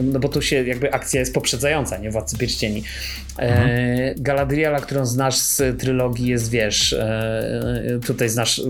no 0.05 0.21
bo 0.21 0.29
tu 0.29 0.43
się 0.43 0.65
jakby 0.65 0.93
akcja 0.93 1.21
jest 1.21 1.35
poprzedzająca, 1.35 1.99
nie, 1.99 2.11
Władcy 2.11 2.39
Pierścieni. 2.39 2.85
Mhm. 3.39 3.69
E, 3.71 4.15
Galadriela, 4.15 4.81
którą 4.81 5.07
znasz 5.07 5.37
z 5.37 5.81
trylogii 5.81 6.27
jest, 6.27 6.51
wiesz, 6.51 6.93
e, 6.93 7.99
tutaj 8.07 8.29
znasz 8.29 8.61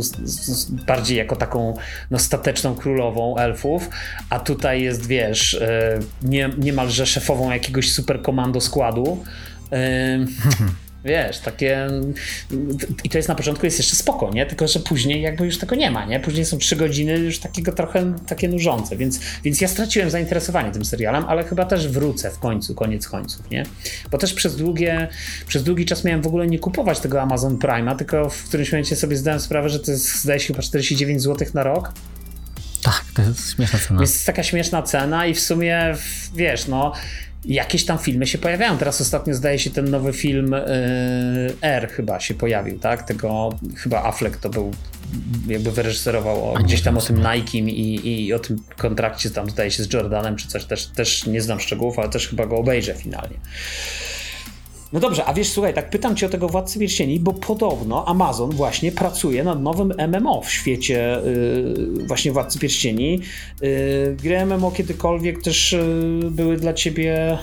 bardziej 0.87 1.19
jako 1.19 1.37
taką 1.37 1.75
no, 2.11 2.19
stateczną 2.19 2.75
królową 2.75 3.37
elfów, 3.37 3.89
a 4.31 4.41
tutaj 4.41 4.83
jest, 4.83 5.07
wiesz, 5.07 5.55
e, 5.55 5.99
nie, 6.23 6.51
niemalże 6.59 7.07
szefową 7.07 7.51
jakiegoś 7.51 7.93
super 7.99 8.23
komando 8.23 8.61
składu. 8.61 9.25
wiesz, 11.05 11.39
takie 11.39 11.89
i 13.05 13.09
to 13.09 13.19
jest 13.19 13.29
na 13.29 13.35
początku 13.35 13.67
jest 13.67 13.79
jeszcze 13.79 13.97
spoko, 13.97 14.31
nie? 14.31 14.47
Tylko, 14.47 14.69
że 14.69 14.81
później 14.81 15.23
jakby 15.23 15.45
już 15.45 15.59
tego 15.59 15.77
nie 15.77 15.91
ma, 15.91 16.05
nie? 16.05 16.21
Później 16.21 16.45
są 16.45 16.59
trzy 16.59 16.77
godziny 16.77 17.19
już 17.19 17.39
takiego 17.39 17.73
trochę 17.73 18.15
takie 18.27 18.49
nużące, 18.49 18.97
więc, 18.97 19.21
więc 19.45 19.61
ja 19.61 19.69
straciłem 19.69 20.11
zainteresowanie 20.11 20.73
tym 20.73 20.85
serialem, 20.85 21.25
ale 21.29 21.45
chyba 21.45 21.65
też 21.65 21.89
wrócę 21.89 22.31
w 22.31 22.39
końcu, 22.39 22.75
koniec 22.75 23.09
końców, 23.09 23.51
nie? 23.51 23.63
Bo 24.11 24.19
też 24.19 24.35
przez 24.35 24.57
długie, 24.57 25.09
przez 25.47 25.65
długi 25.65 25.87
czas 25.87 26.05
miałem 26.05 26.23
w 26.23 26.27
ogóle 26.27 26.47
nie 26.47 26.59
kupować 26.59 27.01
tego 27.01 27.23
Amazon 27.23 27.57
Prime'a, 27.57 27.97
tylko 27.97 28.31
w 28.31 28.45
którymś 28.45 28.73
momencie 28.73 28.97
sobie 28.97 29.17
zdałem 29.17 29.41
sprawę, 29.41 29.69
że 29.69 29.81
to 29.81 29.91
jest 29.91 30.23
zdaje 30.23 30.41
się 30.41 30.47
chyba 30.47 30.63
49 30.63 31.23
zł 31.23 31.49
na 31.55 31.63
rok 31.63 31.93
tak, 32.83 33.05
to 33.15 33.23
jest 33.23 33.55
śmieszna 33.55 33.79
cena. 33.79 34.01
Jest 34.01 34.27
taka 34.27 34.43
śmieszna 34.43 34.83
cena 34.83 35.27
i 35.27 35.35
w 35.35 35.41
sumie, 35.41 35.95
wiesz, 36.35 36.67
no 36.67 36.93
jakieś 37.49 37.85
tam 37.85 37.99
filmy 37.99 38.27
się 38.27 38.39
pojawiają. 38.39 38.79
Teraz 38.79 39.01
ostatnio 39.01 39.35
zdaje 39.35 39.59
się 39.59 39.71
ten 39.71 39.91
nowy 39.91 40.13
film 40.13 40.53
yy, 40.53 41.55
R 41.63 41.89
chyba 41.89 42.21
się 42.21 42.35
pojawił, 42.35 42.79
tak? 42.79 43.03
Tego 43.03 43.59
chyba 43.77 44.03
Affleck 44.03 44.37
to 44.37 44.49
był 44.49 44.71
jakby 45.47 45.73
wyreżyserował 45.73 46.53
o, 46.53 46.55
gdzieś 46.55 46.83
tam 46.83 46.99
o 46.99 47.01
tym 47.01 47.17
Nike 47.17 47.59
i, 47.59 48.27
i 48.27 48.35
o 48.35 48.39
tym 48.39 48.63
kontrakcie 48.77 49.31
tam 49.31 49.51
zdaje 49.51 49.71
się 49.71 49.83
z 49.83 49.93
Jordanem 49.93 50.37
czy 50.37 50.49
coś, 50.49 50.65
też, 50.65 50.87
też 50.87 51.27
nie 51.27 51.43
znam 51.43 51.61
szczegółów, 51.61 51.99
ale 51.99 52.09
też 52.09 52.29
chyba 52.29 52.47
go 52.47 52.57
obejrzę 52.57 52.95
finalnie. 52.95 53.37
No 54.93 55.01
dobrze, 55.01 55.25
a 55.25 55.35
wiesz, 55.35 55.49
słuchaj, 55.49 55.75
tak 55.75 55.91
pytam 55.91 56.17
cię 56.17 56.27
o 56.27 56.29
tego 56.29 56.49
Władcy 56.49 56.79
Pierścieni, 56.79 57.21
bo 57.21 57.33
podobno 57.33 58.09
Amazon 58.09 58.51
właśnie 58.51 58.93
pracuje 58.93 59.45
nad 59.45 59.63
nowym 59.63 59.93
MMO 60.09 60.43
w 60.43 60.51
świecie 60.51 61.21
yy, 61.25 62.07
właśnie 62.07 62.33
Władcy 62.33 62.59
Pierścieni. 62.59 63.21
Yy, 63.63 64.17
gry 64.23 64.47
MMO 64.47 64.71
kiedykolwiek 64.71 65.43
też 65.43 65.73
yy, 65.73 66.31
były 66.31 66.57
dla 66.57 66.73
ciebie 66.73 67.39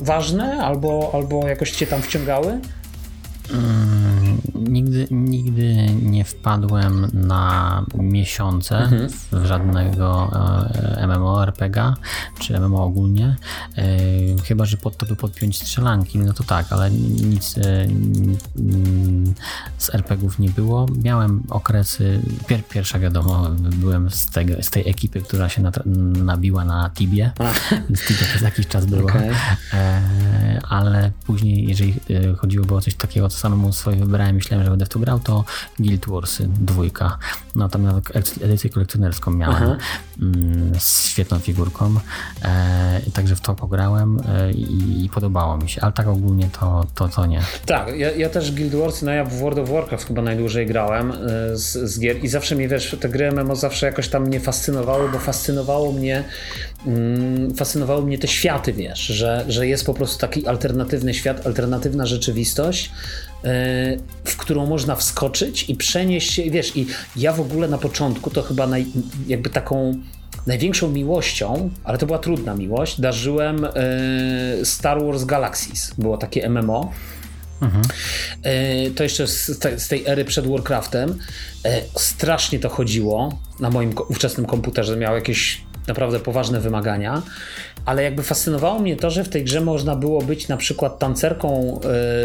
ważne 0.00 0.58
albo, 0.64 1.10
albo 1.14 1.48
jakoś 1.48 1.70
cię 1.70 1.86
tam 1.86 2.02
wciągały? 2.02 2.60
Mm, 3.50 4.03
nigdy, 4.68 5.06
nigdy 5.10 5.86
nie 6.02 6.24
wpadłem 6.24 7.10
na 7.12 7.84
miesiące 7.94 8.78
mhm. 8.78 9.08
w 9.32 9.46
żadnego 9.46 10.30
e, 10.98 11.06
MMORPG 11.06 11.94
czy 12.40 12.60
MMO 12.60 12.84
ogólnie. 12.84 13.36
E, 13.76 13.86
chyba, 14.44 14.64
że 14.64 14.76
pod 14.76 14.96
to 14.96 15.06
by 15.06 15.16
podpiąć 15.16 15.56
strzelanki, 15.56 16.18
no 16.18 16.32
to 16.32 16.44
tak, 16.44 16.72
ale 16.72 16.90
nic 16.90 17.58
e, 17.58 17.62
z 19.78 19.94
RPGów 19.94 20.38
nie 20.38 20.50
było. 20.50 20.86
Miałem 21.02 21.42
okresy, 21.50 22.20
pier, 22.46 22.64
pierwsza 22.64 22.98
wiadomo, 22.98 23.50
byłem 23.58 24.10
z, 24.10 24.26
tego, 24.26 24.54
z 24.62 24.70
tej 24.70 24.88
ekipy, 24.88 25.20
która 25.20 25.48
się 25.48 25.62
nabiła 26.24 26.64
na 26.64 26.90
Tibie, 26.90 27.30
więc 27.88 28.06
Tibia 28.06 28.24
przez 28.24 28.42
jakiś 28.42 28.66
czas 28.66 28.86
było, 28.86 29.02
okay. 29.02 29.34
ale 30.68 31.10
później, 31.26 31.68
jeżeli 31.68 31.94
chodziło 32.36 32.76
o 32.76 32.80
coś 32.80 32.94
takiego, 32.94 33.28
co 33.28 33.38
samemu 33.38 33.72
swoje 33.72 33.96
wybrałem, 33.96 34.34
myślałem, 34.34 34.53
że 34.62 34.70
będę 34.70 34.86
w 34.86 34.88
to 34.88 34.98
grał, 34.98 35.20
to 35.20 35.44
Guild 35.78 36.06
Wars 36.08 36.38
dwójka. 36.42 37.18
No 37.54 37.68
tam 37.68 37.82
nawet 37.82 38.04
edycję 38.42 38.70
kolekcjonerską 38.70 39.30
miałem 39.30 39.76
mm, 40.22 40.72
z 40.78 41.06
świetną 41.06 41.38
figurką. 41.38 41.94
E, 42.44 43.00
także 43.14 43.36
w 43.36 43.40
to 43.40 43.54
pograłem 43.54 44.20
e, 44.28 44.52
i, 44.52 45.04
i, 45.04 45.08
podobało 45.08 45.56
mi 45.56 45.68
się, 45.68 45.80
ale 45.80 45.92
tak 45.92 46.08
ogólnie 46.08 46.48
to, 46.60 46.86
to, 46.94 47.08
to 47.08 47.26
nie. 47.26 47.42
Tak, 47.66 47.88
ja, 47.96 48.10
ja 48.10 48.28
też 48.28 48.52
Guild 48.52 48.74
Wars, 48.74 49.02
no 49.02 49.10
ja 49.10 49.24
w 49.24 49.32
World 49.32 49.58
of 49.58 49.70
Warcraft 49.70 50.06
chyba 50.06 50.22
najdłużej 50.22 50.66
grałem 50.66 51.10
e, 51.10 51.16
z, 51.56 51.72
z 51.72 52.00
gier 52.00 52.24
i 52.24 52.28
zawsze 52.28 52.56
mi 52.56 52.68
wiesz, 52.68 52.96
te 53.00 53.08
gry 53.08 53.32
MMO 53.32 53.56
zawsze 53.56 53.86
jakoś 53.86 54.08
tam 54.08 54.22
mnie 54.22 54.40
fascynowały, 54.40 55.08
bo 55.08 55.18
fascynowało 55.18 55.92
mnie 55.92 56.24
mm, 56.86 57.54
fascynowały 57.54 58.02
mnie 58.02 58.18
te 58.18 58.28
światy, 58.28 58.72
wiesz, 58.72 59.00
że, 59.00 59.44
że 59.48 59.66
jest 59.66 59.86
po 59.86 59.94
prostu 59.94 60.18
taki 60.18 60.46
alternatywny 60.46 61.14
świat, 61.14 61.46
alternatywna 61.46 62.06
rzeczywistość, 62.06 62.92
w 64.24 64.36
którą 64.36 64.66
można 64.66 64.96
wskoczyć 64.96 65.70
i 65.70 65.76
przenieść 65.76 66.32
się, 66.32 66.50
wiesz, 66.50 66.76
i 66.76 66.86
ja 67.16 67.32
w 67.32 67.40
ogóle 67.40 67.68
na 67.68 67.78
początku 67.78 68.30
to 68.30 68.42
chyba 68.42 68.66
naj, 68.66 68.86
jakby 69.26 69.50
taką 69.50 69.94
największą 70.46 70.90
miłością, 70.90 71.70
ale 71.84 71.98
to 71.98 72.06
była 72.06 72.18
trudna 72.18 72.54
miłość, 72.54 73.00
darzyłem 73.00 73.64
e, 73.64 73.70
Star 74.64 75.04
Wars 75.04 75.24
Galaxies. 75.24 75.94
Było 75.98 76.18
takie 76.18 76.48
MMO. 76.48 76.92
Mhm. 77.62 77.84
E, 78.42 78.90
to 78.90 79.02
jeszcze 79.02 79.26
z, 79.26 79.88
tej 79.88 80.06
ery 80.06 80.24
przed 80.24 80.46
Warcraftem. 80.46 81.18
Strasznie 81.96 82.58
to 82.58 82.68
chodziło 82.68 83.38
na 83.60 83.70
moim 83.70 83.94
ówczesnym 84.08 84.46
komputerze. 84.46 84.96
Miał 84.96 85.14
jakieś 85.14 85.60
naprawdę 85.86 86.20
poważne 86.20 86.60
wymagania 86.60 87.22
ale 87.84 88.02
jakby 88.02 88.22
fascynowało 88.22 88.78
mnie 88.78 88.96
to, 88.96 89.10
że 89.10 89.24
w 89.24 89.28
tej 89.28 89.44
grze 89.44 89.60
można 89.60 89.96
było 89.96 90.22
być 90.22 90.48
na 90.48 90.56
przykład 90.56 90.98
tancerką 90.98 91.80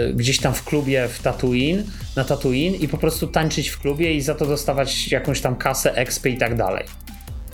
y, 0.10 0.14
gdzieś 0.14 0.39
tam 0.39 0.53
w 0.53 0.64
klubie 0.64 1.07
w 1.07 1.22
Tatooine, 1.22 1.84
na 2.16 2.24
Tatooine 2.24 2.76
i 2.76 2.88
po 2.88 2.97
prostu 2.97 3.28
tańczyć 3.28 3.70
w 3.70 3.80
klubie 3.80 4.14
i 4.14 4.22
za 4.22 4.36
to 4.36 4.45
dostawać 4.45 5.12
jakąś 5.12 5.41
tam 5.41 5.55
kasę, 5.55 5.95
expy 5.95 6.30
i 6.30 6.38
tak 6.38 6.55
dalej. 6.55 6.86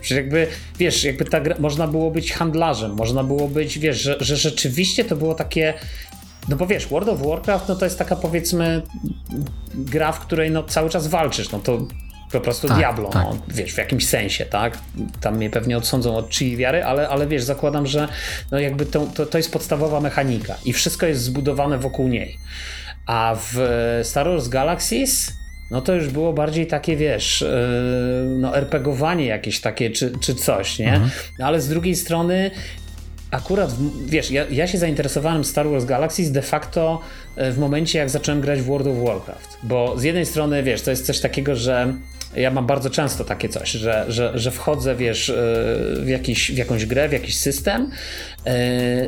Że 0.02 0.16
jakby, 0.16 0.48
wiesz, 0.80 1.04
jakby 1.04 1.26
ta 1.26 1.42
gra, 1.42 1.56
można 1.60 1.88
było 1.88 2.12
być 2.12 2.32
handlarzem, 2.32 2.92
można 2.92 3.24
było 3.24 3.48
być, 3.48 3.80
wiesz, 3.80 4.02
że, 4.02 4.18
że 4.20 4.38
rzeczywiście 4.38 5.06
to 5.06 5.16
było 5.16 5.36
takie 5.36 5.74
no 6.50 6.56
bo 6.56 6.68
wiesz, 6.68 6.88
World 6.88 7.10
of 7.10 7.22
Warcraft 7.22 7.68
no 7.68 7.76
to 7.76 7.86
jest 7.86 8.00
taka 8.00 8.16
powiedzmy 8.16 8.82
gra, 9.74 10.12
w 10.12 10.20
której 10.20 10.52
no 10.52 10.64
cały 10.64 10.90
czas 10.90 11.08
walczysz, 11.08 11.52
no 11.52 11.60
to 11.60 11.88
po 12.32 12.42
prostu 12.42 12.68
tak, 12.68 12.78
Diablo, 12.78 13.10
tak. 13.10 13.24
No, 13.24 13.38
wiesz, 13.48 13.74
w 13.74 13.78
jakimś 13.78 14.08
sensie, 14.08 14.46
tak? 14.46 14.78
Tam 15.22 15.38
mnie 15.38 15.50
pewnie 15.50 15.78
odsądzą 15.78 16.18
od 16.18 16.30
czyjej 16.30 16.58
wiary, 16.58 16.84
ale, 16.84 17.10
ale 17.10 17.28
wiesz, 17.28 17.44
zakładam, 17.44 17.88
że 17.88 18.08
no 18.52 18.60
jakby 18.60 18.86
to, 18.86 19.08
to, 19.08 19.26
to 19.26 19.38
jest 19.38 19.52
podstawowa 19.52 20.02
mechanika 20.02 20.56
i 20.66 20.74
wszystko 20.74 21.06
jest 21.06 21.22
zbudowane 21.22 21.78
wokół 21.78 22.08
niej. 22.08 22.38
A 23.06 23.36
w 23.40 23.60
Star 24.04 24.28
Wars 24.30 24.48
Galaxies 24.48 25.34
no 25.72 25.82
to 25.82 25.94
już 25.94 26.10
było 26.10 26.34
bardziej 26.34 26.68
takie, 26.68 26.96
wiesz, 26.96 27.42
yy, 27.42 28.26
no 28.38 28.58
RPGowanie 28.58 29.26
jakieś 29.26 29.62
takie, 29.62 29.90
czy, 29.90 30.12
czy 30.20 30.36
coś, 30.36 30.80
nie? 30.80 30.94
Mhm. 30.94 31.12
No, 31.40 31.46
ale 31.46 31.62
z 31.62 31.70
drugiej 31.70 31.96
strony 31.96 32.52
akurat, 33.32 33.72
wiesz, 34.06 34.32
ja, 34.32 34.46
ja 34.50 34.68
się 34.68 34.78
zainteresowałem 34.78 35.44
Star 35.44 35.70
Wars 35.70 35.86
Galaxies 35.86 36.32
de 36.32 36.42
facto 36.42 37.02
e, 37.36 37.52
w 37.52 37.58
momencie, 37.58 38.00
jak 38.00 38.10
zacząłem 38.10 38.42
grać 38.42 38.62
w 38.62 38.66
World 38.66 38.88
of 38.88 38.98
Warcraft. 38.98 39.58
Bo 39.64 40.00
z 40.00 40.04
jednej 40.04 40.26
strony, 40.26 40.64
wiesz, 40.64 40.82
to 40.82 40.92
jest 40.92 41.06
coś 41.06 41.20
takiego, 41.20 41.56
że 41.56 41.94
ja 42.38 42.52
mam 42.52 42.66
bardzo 42.66 42.90
często 42.90 43.24
takie 43.24 43.50
coś, 43.50 43.72
że, 43.72 44.06
że, 44.08 44.32
że 44.40 44.52
wchodzę, 44.52 44.96
wiesz, 44.96 45.30
e, 45.30 45.34
w, 46.00 46.08
jakiś, 46.08 46.52
w 46.52 46.58
jakąś 46.58 46.86
grę, 46.86 47.10
w 47.10 47.12
jakiś 47.12 47.38
system, 47.38 47.90
yy, 48.46 48.52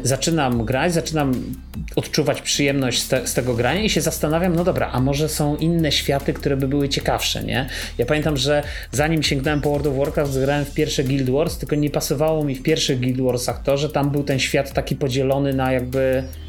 zaczynam 0.03 0.65
grać, 0.65 0.93
zaczynam 0.93 1.55
odczuwać 1.95 2.41
przyjemność 2.41 3.01
z, 3.01 3.07
te, 3.07 3.28
z, 3.28 3.34
tego 3.34 3.53
grania 3.53 3.82
i 3.82 3.89
się 3.89 4.01
zastanawiam, 4.01 4.55
no 4.55 4.63
dobra, 4.63 4.89
a 4.91 4.99
może 4.99 5.30
są 5.30 5.55
inne 5.55 5.91
światy, 5.91 6.34
które 6.34 6.57
by 6.57 6.67
były 6.67 6.89
ciekawsze, 6.89 7.43
nie? 7.43 7.69
Ja 7.97 8.05
pamiętam, 8.05 8.38
że 8.38 8.63
zanim 8.91 9.23
sięgnąłem 9.23 9.61
po 9.61 9.69
World 9.69 9.88
of 9.88 9.95
Warcraft, 9.95 10.32
zagrałem 10.34 10.65
w 10.65 10.73
pierwsze 10.73 11.03
Guild 11.03 11.30
Wars, 11.30 11.57
tylko 11.57 11.75
nie 11.75 11.89
pasowało 11.89 12.43
mi 12.43 12.55
w 12.55 12.63
pierwszych 12.63 12.99
Guild 12.99 13.21
Warsach 13.21 13.63
to, 13.63 13.78
że 13.78 13.89
tam 13.89 14.09
był 14.09 14.23
ten 14.23 14.39
świat 14.39 14.73
taki 14.73 14.95
podzielony 14.95 15.53
na 15.53 15.71
jakby 15.71 16.23
E, 16.28 16.47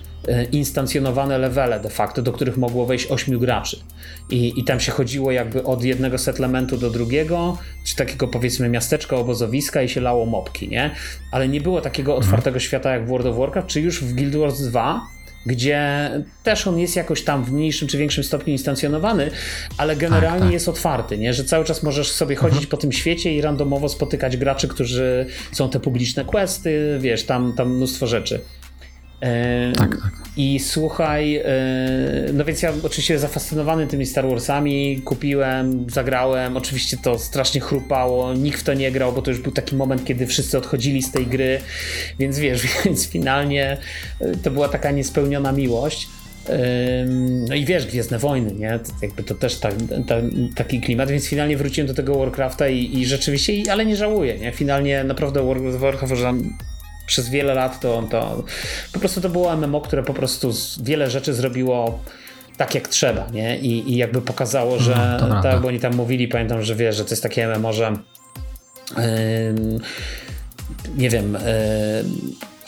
instancjonowane 0.53 1.39
levele 1.39 1.81
de 1.81 1.91
facto, 1.91 2.23
do 2.23 2.33
których 2.33 2.57
mogło 2.57 2.87
wejść 2.87 3.07
8 3.11 3.39
graczy. 3.39 3.81
I, 4.31 4.61
I 4.61 4.65
tam 4.65 4.81
się 4.81 4.93
chodziło 4.93 5.33
jakby 5.33 5.65
od 5.65 5.85
jednego 5.85 6.19
settlementu 6.19 6.77
do 6.77 6.91
drugiego, 6.91 7.59
czy 7.85 7.97
takiego 7.97 8.29
powiedzmy 8.29 8.69
miasteczka, 8.69 9.17
obozowiska 9.17 9.83
i 9.83 9.89
się 9.89 10.01
lało 10.01 10.27
mopki, 10.27 10.69
nie? 10.69 10.91
Ale 11.33 11.49
nie 11.49 11.61
było 11.61 11.81
takiego 11.81 12.13
mhm. 12.13 12.25
otwartego 12.25 12.59
świata 12.59 12.93
jak 12.93 13.05
w 13.05 13.09
World 13.09 13.27
of 13.27 13.37
Warcraft, 13.37 13.69
czy 13.69 13.81
już 13.81 14.05
w 14.05 14.15
Guild 14.15 14.37
Wars 14.37 14.61
2, 14.61 15.01
gdzie 15.47 16.11
też 16.43 16.67
on 16.67 16.79
jest 16.79 16.97
jakoś 16.97 17.23
tam 17.23 17.45
w 17.45 17.53
mniejszym 17.53 17.89
czy 17.89 17.99
większym 17.99 18.25
stopniu 18.25 18.53
instancjonowany, 18.53 19.31
ale 19.77 19.97
generalnie 19.97 20.39
tak, 20.39 20.41
tak. 20.41 20.53
jest 20.53 20.69
otwarty, 20.69 21.19
nie? 21.19 21.35
że 21.35 21.45
cały 21.45 21.65
czas 21.65 21.83
możesz 21.83 22.11
sobie 22.11 22.37
chodzić 22.37 22.59
mhm. 22.59 22.71
po 22.71 22.77
tym 22.77 22.93
świecie 22.93 23.35
i 23.35 23.41
randomowo 23.41 23.89
spotykać 23.89 24.37
graczy, 24.37 24.69
którzy 24.69 25.27
są 25.53 25.71
te 25.71 25.81
publiczne 25.81 26.25
questy, 26.25 26.99
wiesz, 27.01 27.25
tam, 27.25 27.53
tam 27.53 27.77
mnóstwo 27.77 28.07
rzeczy. 28.07 28.41
Tak, 29.77 29.97
tak. 30.03 30.13
I 30.37 30.59
słuchaj, 30.59 31.43
no 32.33 32.45
więc 32.45 32.63
ja 32.63 32.73
oczywiście 32.83 33.19
zafascynowany 33.19 33.87
tymi 33.87 34.07
Star 34.07 34.29
Warsami, 34.29 35.03
kupiłem, 35.05 35.91
zagrałem, 35.91 36.57
oczywiście 36.57 36.97
to 37.03 37.19
strasznie 37.19 37.61
chrupało, 37.61 38.35
nikt 38.35 38.61
w 38.61 38.65
to 38.65 38.75
nie 38.75 38.93
grał, 38.93 39.13
bo 39.13 39.23
to 39.23 39.31
już 39.31 39.41
był 39.41 39.53
taki 39.53 39.77
moment, 39.77 40.05
kiedy 40.05 40.27
wszyscy 40.27 40.59
odchodzili 40.59 41.03
z 41.03 41.13
tej 41.13 41.27
gry, 41.27 41.61
więc 42.19 42.39
wiesz, 42.39 42.63
więc 42.85 43.09
finalnie 43.09 43.77
e, 44.21 44.37
to 44.37 44.51
była 44.51 44.69
taka 44.69 44.91
niespełniona 44.91 45.53
miłość. 45.53 46.09
No 47.49 47.55
i 47.55 47.65
wiesz, 47.65 47.87
Gwiezdne 47.87 48.19
Wojny, 48.19 48.53
nie? 48.53 48.79
To 48.79 48.93
jakby 49.03 49.23
to 49.23 49.35
też 49.35 49.57
ta, 49.57 49.69
ta, 50.07 50.15
taki 50.55 50.81
klimat, 50.81 51.11
więc 51.11 51.27
finalnie 51.27 51.57
wróciłem 51.57 51.89
do 51.89 51.95
tego 51.95 52.19
Warcrafta 52.19 52.69
i, 52.69 52.99
i 52.99 53.07
rzeczywiście, 53.07 53.53
ale 53.73 53.87
nie 53.87 53.97
żałuję, 53.97 54.39
nie? 54.39 54.53
Finalnie 54.53 55.05
naprawdę 55.05 55.55
Warcraft 55.79 56.15
przez 57.09 57.29
wiele 57.29 57.55
lat 57.55 57.81
to, 57.81 58.03
to 58.11 58.45
po 58.93 58.99
prostu 58.99 59.21
to 59.21 59.29
było 59.29 59.57
MMO, 59.57 59.81
które 59.81 60.03
po 60.03 60.15
prostu 60.15 60.53
wiele 60.83 61.11
rzeczy 61.11 61.35
zrobiło 61.35 61.99
tak 62.57 62.75
jak 62.75 62.89
trzeba, 62.89 63.27
nie? 63.33 63.59
I, 63.59 63.93
i 63.93 63.97
jakby 63.97 64.23
pokazało, 64.23 64.79
że 64.79 65.21
no, 65.29 65.43
tak, 65.43 65.61
bo 65.61 65.69
oni 65.69 65.81
tam 65.81 65.95
mówili, 65.95 66.29
pamiętam, 66.29 66.63
że 66.63 66.75
wiesz, 66.75 66.97
że 66.97 67.05
to 67.05 67.11
jest 67.11 67.23
takie 67.23 67.49
MMO, 67.49 67.73
że 67.73 67.93
yy, 68.97 69.05
nie 70.97 71.11
wiem, 71.11 71.33
yy, 71.33 71.41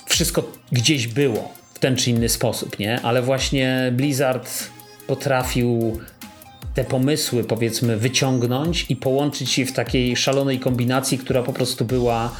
wszystko 0.07 0.43
gdzieś 0.72 1.07
było 1.07 1.53
w 1.74 1.78
ten 1.78 1.97
czy 1.97 2.11
inny 2.11 2.28
sposób, 2.28 2.78
nie? 2.78 3.01
Ale 3.01 3.22
właśnie 3.22 3.93
Blizzard 3.93 4.51
potrafił 5.07 6.01
te 6.74 6.84
pomysły, 6.84 7.45
powiedzmy, 7.45 7.97
wyciągnąć 7.97 8.86
i 8.88 8.97
połączyć 8.97 9.59
je 9.59 9.66
w 9.66 9.72
takiej 9.72 10.16
szalonej 10.16 10.61
kombinacji, 10.61 11.18
która 11.18 11.43
po 11.43 11.53
prostu 11.53 11.84
była 11.84 12.32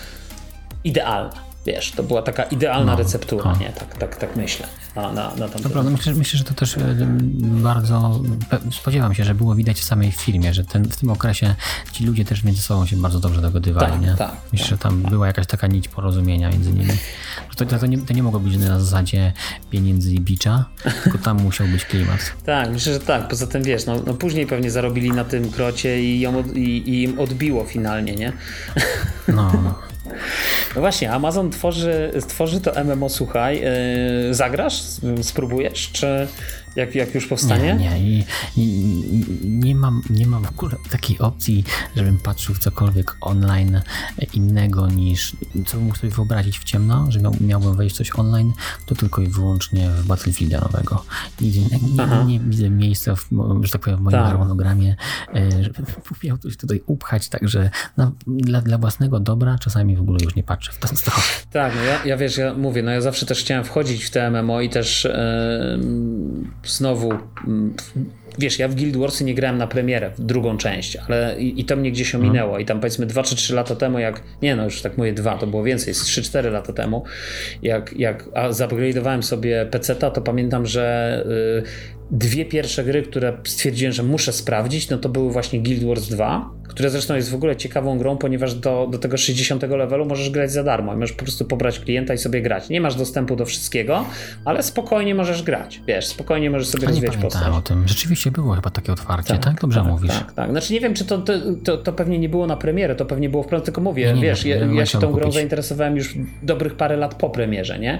idealna. 0.85 1.50
Wiesz, 1.67 1.93
to 1.93 2.03
była 2.03 2.23
taka 2.23 2.43
idealna 2.43 2.93
no, 2.93 2.99
receptura, 2.99 3.53
no. 3.53 3.59
nie? 3.59 3.73
Tak, 3.73 3.99
tak, 3.99 4.17
tak 4.17 4.37
myślę 4.37 4.67
na, 4.97 5.13
na, 5.13 5.35
na 5.35 5.49
To 5.49 5.71
prawda, 5.71 5.91
myślę, 5.91 6.15
myślę, 6.15 6.39
że 6.39 6.45
to 6.45 6.55
też 6.55 6.77
e, 6.77 6.81
bardzo, 7.41 8.21
spodziewam 8.73 9.15
się, 9.15 9.25
że 9.25 9.35
było 9.35 9.55
widać 9.55 9.81
w 9.81 9.85
samej 9.85 10.13
filmie, 10.13 10.55
że 10.55 10.65
ten, 10.65 10.85
w 10.85 10.97
tym 10.97 11.11
okresie 11.11 11.55
ci 11.93 12.05
ludzie 12.05 12.25
też 12.25 12.45
między 12.45 12.63
sobą 12.63 12.87
się 12.87 12.97
bardzo 12.97 13.21
dobrze 13.21 13.41
dogadywali, 13.41 13.93
tak, 13.93 14.01
nie? 14.01 14.15
Tak, 14.15 14.37
myślę, 14.53 14.67
tak, 14.67 14.71
że 14.71 14.79
tam 14.79 15.03
tak. 15.03 15.11
była 15.11 15.27
jakaś 15.27 15.47
taka 15.47 15.67
nić 15.67 15.89
porozumienia 15.89 16.51
między 16.51 16.73
nimi. 16.73 16.93
To, 17.57 17.67
to, 17.67 17.79
to, 17.79 17.87
nie, 17.87 17.99
to 17.99 18.15
nie 18.15 18.23
mogło 18.23 18.41
być 18.41 18.57
na 18.57 18.81
zasadzie 18.81 19.33
pieniędzy 19.71 20.13
i 20.13 20.21
bicza, 20.21 20.65
tylko 21.03 21.19
tam 21.19 21.43
musiał 21.43 21.67
być 21.67 21.85
klimat. 21.85 22.33
tak, 22.47 22.71
myślę, 22.71 22.93
że 22.93 23.01
tak. 23.01 23.29
Poza 23.29 23.47
tym 23.47 23.63
wiesz, 23.63 23.87
no, 23.87 24.03
no 24.07 24.15
później 24.15 24.47
pewnie 24.47 24.71
zarobili 24.71 25.11
na 25.11 25.25
tym 25.25 25.51
krocie 25.51 26.03
i, 26.03 26.21
ją, 26.21 26.43
i, 26.53 26.61
i 26.61 27.03
im 27.03 27.19
odbiło 27.19 27.65
finalnie, 27.65 28.17
nie? 28.17 28.33
no. 29.29 29.75
No 30.75 30.81
właśnie, 30.81 31.11
Amazon 31.11 31.51
tworzy, 31.51 32.61
to 32.61 32.85
MMO, 32.85 33.09
słuchaj. 33.09 33.61
Yy, 34.27 34.35
zagrasz? 34.35 34.83
Spróbujesz? 35.23 35.91
Czy 35.93 36.29
jak, 36.77 36.95
jak 36.95 37.15
już 37.15 37.27
powstanie? 37.27 37.75
Nie, 37.75 38.01
nie. 38.01 38.01
I, 38.01 38.25
nie, 39.45 39.75
mam, 39.75 40.03
nie 40.11 40.27
mam 40.27 40.45
w 40.45 40.51
ogóle 40.51 40.77
takiej 40.91 41.19
opcji, 41.19 41.65
żebym 41.97 42.19
patrzył 42.19 42.55
w 42.55 42.59
cokolwiek 42.59 43.17
online 43.21 43.81
innego 44.33 44.87
niż, 44.87 45.37
co 45.67 45.77
bym 45.77 45.87
mógł 45.87 45.97
sobie 45.97 46.11
wyobrazić 46.11 46.59
w 46.59 46.65
ciemno, 46.65 47.07
że 47.09 47.21
miał, 47.21 47.35
miałbym 47.41 47.77
wejść 47.77 47.97
coś 47.97 48.11
online, 48.19 48.53
to 48.87 48.95
tylko 48.95 49.23
i 49.23 49.27
wyłącznie 49.27 49.91
w 49.91 50.07
Battlefielda 50.07 50.61
nowego. 50.61 51.05
Nigdzie, 51.41 51.61
nie, 51.61 52.25
nie, 52.27 52.41
widzę 52.41 52.71
miejsca, 52.71 53.15
w, 53.15 53.29
że 53.63 53.71
tak 53.73 53.81
powiem, 53.81 53.99
w 53.99 54.03
moim 54.03 54.13
tak. 54.13 54.27
harmonogramie, 54.27 54.97
e, 55.35 55.63
żeby 55.63 55.83
miał 56.25 56.39
coś 56.39 56.57
tutaj 56.57 56.83
upchać, 56.87 57.29
także 57.29 57.71
na, 57.97 58.13
dla, 58.27 58.61
dla 58.61 58.79
własnego 58.79 59.21
dobra 59.21 59.59
czasami 59.59 59.97
w 59.97 60.01
ogóle 60.01 60.19
już 60.25 60.35
nie 60.35 60.43
patrzę 60.43 60.73
w 60.73 60.79
tę 60.79 60.97
stronę. 60.97 61.23
Tak, 61.51 61.75
no 61.75 61.83
ja, 61.83 62.05
ja 62.05 62.17
wiesz, 62.17 62.37
ja 62.37 62.55
mówię, 62.55 62.83
no 62.83 62.91
ja 62.91 63.01
zawsze 63.01 63.27
też 63.27 63.41
chciałem 63.41 63.65
wchodzić 63.65 64.05
w 64.05 64.11
te 64.11 64.31
MMO 64.31 64.61
i 64.61 64.69
też 64.69 65.05
yy, 65.05 66.60
znowu 66.65 67.13
mm, 67.47 67.75
wiesz, 68.39 68.59
ja 68.59 68.69
w 68.69 68.75
Guild 68.75 68.97
Warsy 68.97 69.25
nie 69.25 69.35
grałem 69.35 69.59
na 69.59 69.67
premierę, 69.67 70.11
w 70.11 70.21
drugą 70.21 70.57
część, 70.57 70.97
ale 70.97 71.37
i, 71.39 71.61
i 71.61 71.65
to 71.65 71.77
mnie 71.77 71.93
gdzieś 71.93 72.15
ominęło 72.15 72.49
mhm. 72.49 72.63
i 72.63 72.65
tam 72.65 72.81
powiedzmy 72.81 73.07
2 73.07 73.23
czy 73.23 73.37
3 73.37 73.55
lata 73.55 73.77
temu, 73.77 73.99
jak, 73.99 74.23
nie 74.43 74.57
no 74.57 74.65
już 74.65 74.83
tak 74.83 74.99
mówię 74.99 75.13
2, 75.13 75.39
to 75.39 75.47
było 75.47 75.63
więcej, 75.65 75.95
3-4 75.95 76.53
lata 76.53 76.73
temu, 76.73 77.05
jak, 77.63 77.93
jak 77.93 78.25
zupgrade'owałem 78.51 79.23
sobie 79.23 79.67
PC-ta, 79.67 80.11
to 80.11 80.21
pamiętam, 80.21 80.67
że 80.67 81.25
y, 81.67 82.00
dwie 82.11 82.45
pierwsze 82.45 82.85
gry, 82.85 83.03
które 83.03 83.33
stwierdziłem, 83.45 83.93
że 83.93 84.03
muszę 84.03 84.33
sprawdzić, 84.33 84.91
no 84.91 84.99
to 84.99 85.09
były 85.09 85.33
właśnie 85.33 85.61
Guild 85.61 85.85
Wars 85.85 86.09
2, 86.09 86.51
które 86.71 86.91
zresztą 86.91 87.15
jest 87.15 87.31
w 87.31 87.35
ogóle 87.35 87.57
ciekawą 87.57 87.99
grą, 87.99 88.17
ponieważ 88.17 88.55
do, 88.55 88.89
do 88.91 88.99
tego 88.99 89.17
60 89.17 89.63
levelu 89.63 90.07
możesz 90.07 90.31
grać 90.31 90.53
za 90.53 90.65
darmo. 90.65 90.95
Możesz 90.95 91.13
po 91.13 91.25
prostu 91.25 91.45
pobrać 91.45 91.79
klienta 91.81 92.15
i 92.15 92.19
sobie 92.19 92.43
grać. 92.43 92.69
Nie 92.69 92.81
masz 92.81 92.95
dostępu 92.95 93.37
do 93.37 93.47
wszystkiego, 93.47 94.05
ale 94.45 94.63
spokojnie 94.63 95.15
możesz 95.15 95.43
grać. 95.43 95.83
Wiesz, 95.87 96.07
spokojnie 96.07 96.51
możesz 96.51 96.69
sobie 96.69 96.87
A 96.87 96.91
rozwijać 96.91 97.17
postać. 97.17 97.49
o 97.49 97.61
tym. 97.61 97.89
Rzeczywiście 97.89 98.31
było 98.31 98.55
chyba 98.55 98.71
takie 98.71 98.93
otwarcie, 98.93 99.35
tak? 99.35 99.45
tak? 99.45 99.61
Dobrze 99.61 99.81
tak, 99.81 99.89
mówisz. 99.89 100.13
Tak, 100.13 100.33
tak. 100.33 100.51
Znaczy 100.51 100.73
nie 100.73 100.81
wiem, 100.81 100.95
czy 100.95 101.05
to, 101.05 101.19
to, 101.19 101.33
to, 101.65 101.79
to, 101.79 101.93
pewnie 101.93 102.19
nie 102.19 102.29
było 102.29 102.47
na 102.47 102.57
premierę, 102.57 102.95
to 102.95 103.07
pewnie 103.07 103.29
było 103.29 103.43
wprost, 103.43 103.65
tylko 103.65 103.81
mówię, 103.81 104.13
nie, 104.15 104.23
wiesz, 104.23 104.45
nie, 104.45 104.51
ja, 104.51 104.67
ja 104.67 104.87
się 104.87 104.99
tą 105.01 105.13
grą 105.13 105.21
kupić. 105.21 105.35
zainteresowałem 105.35 105.97
już 105.97 106.15
dobrych 106.43 106.75
parę 106.75 106.97
lat 106.97 107.15
po 107.15 107.31
premierze, 107.31 107.79
nie? 107.79 107.99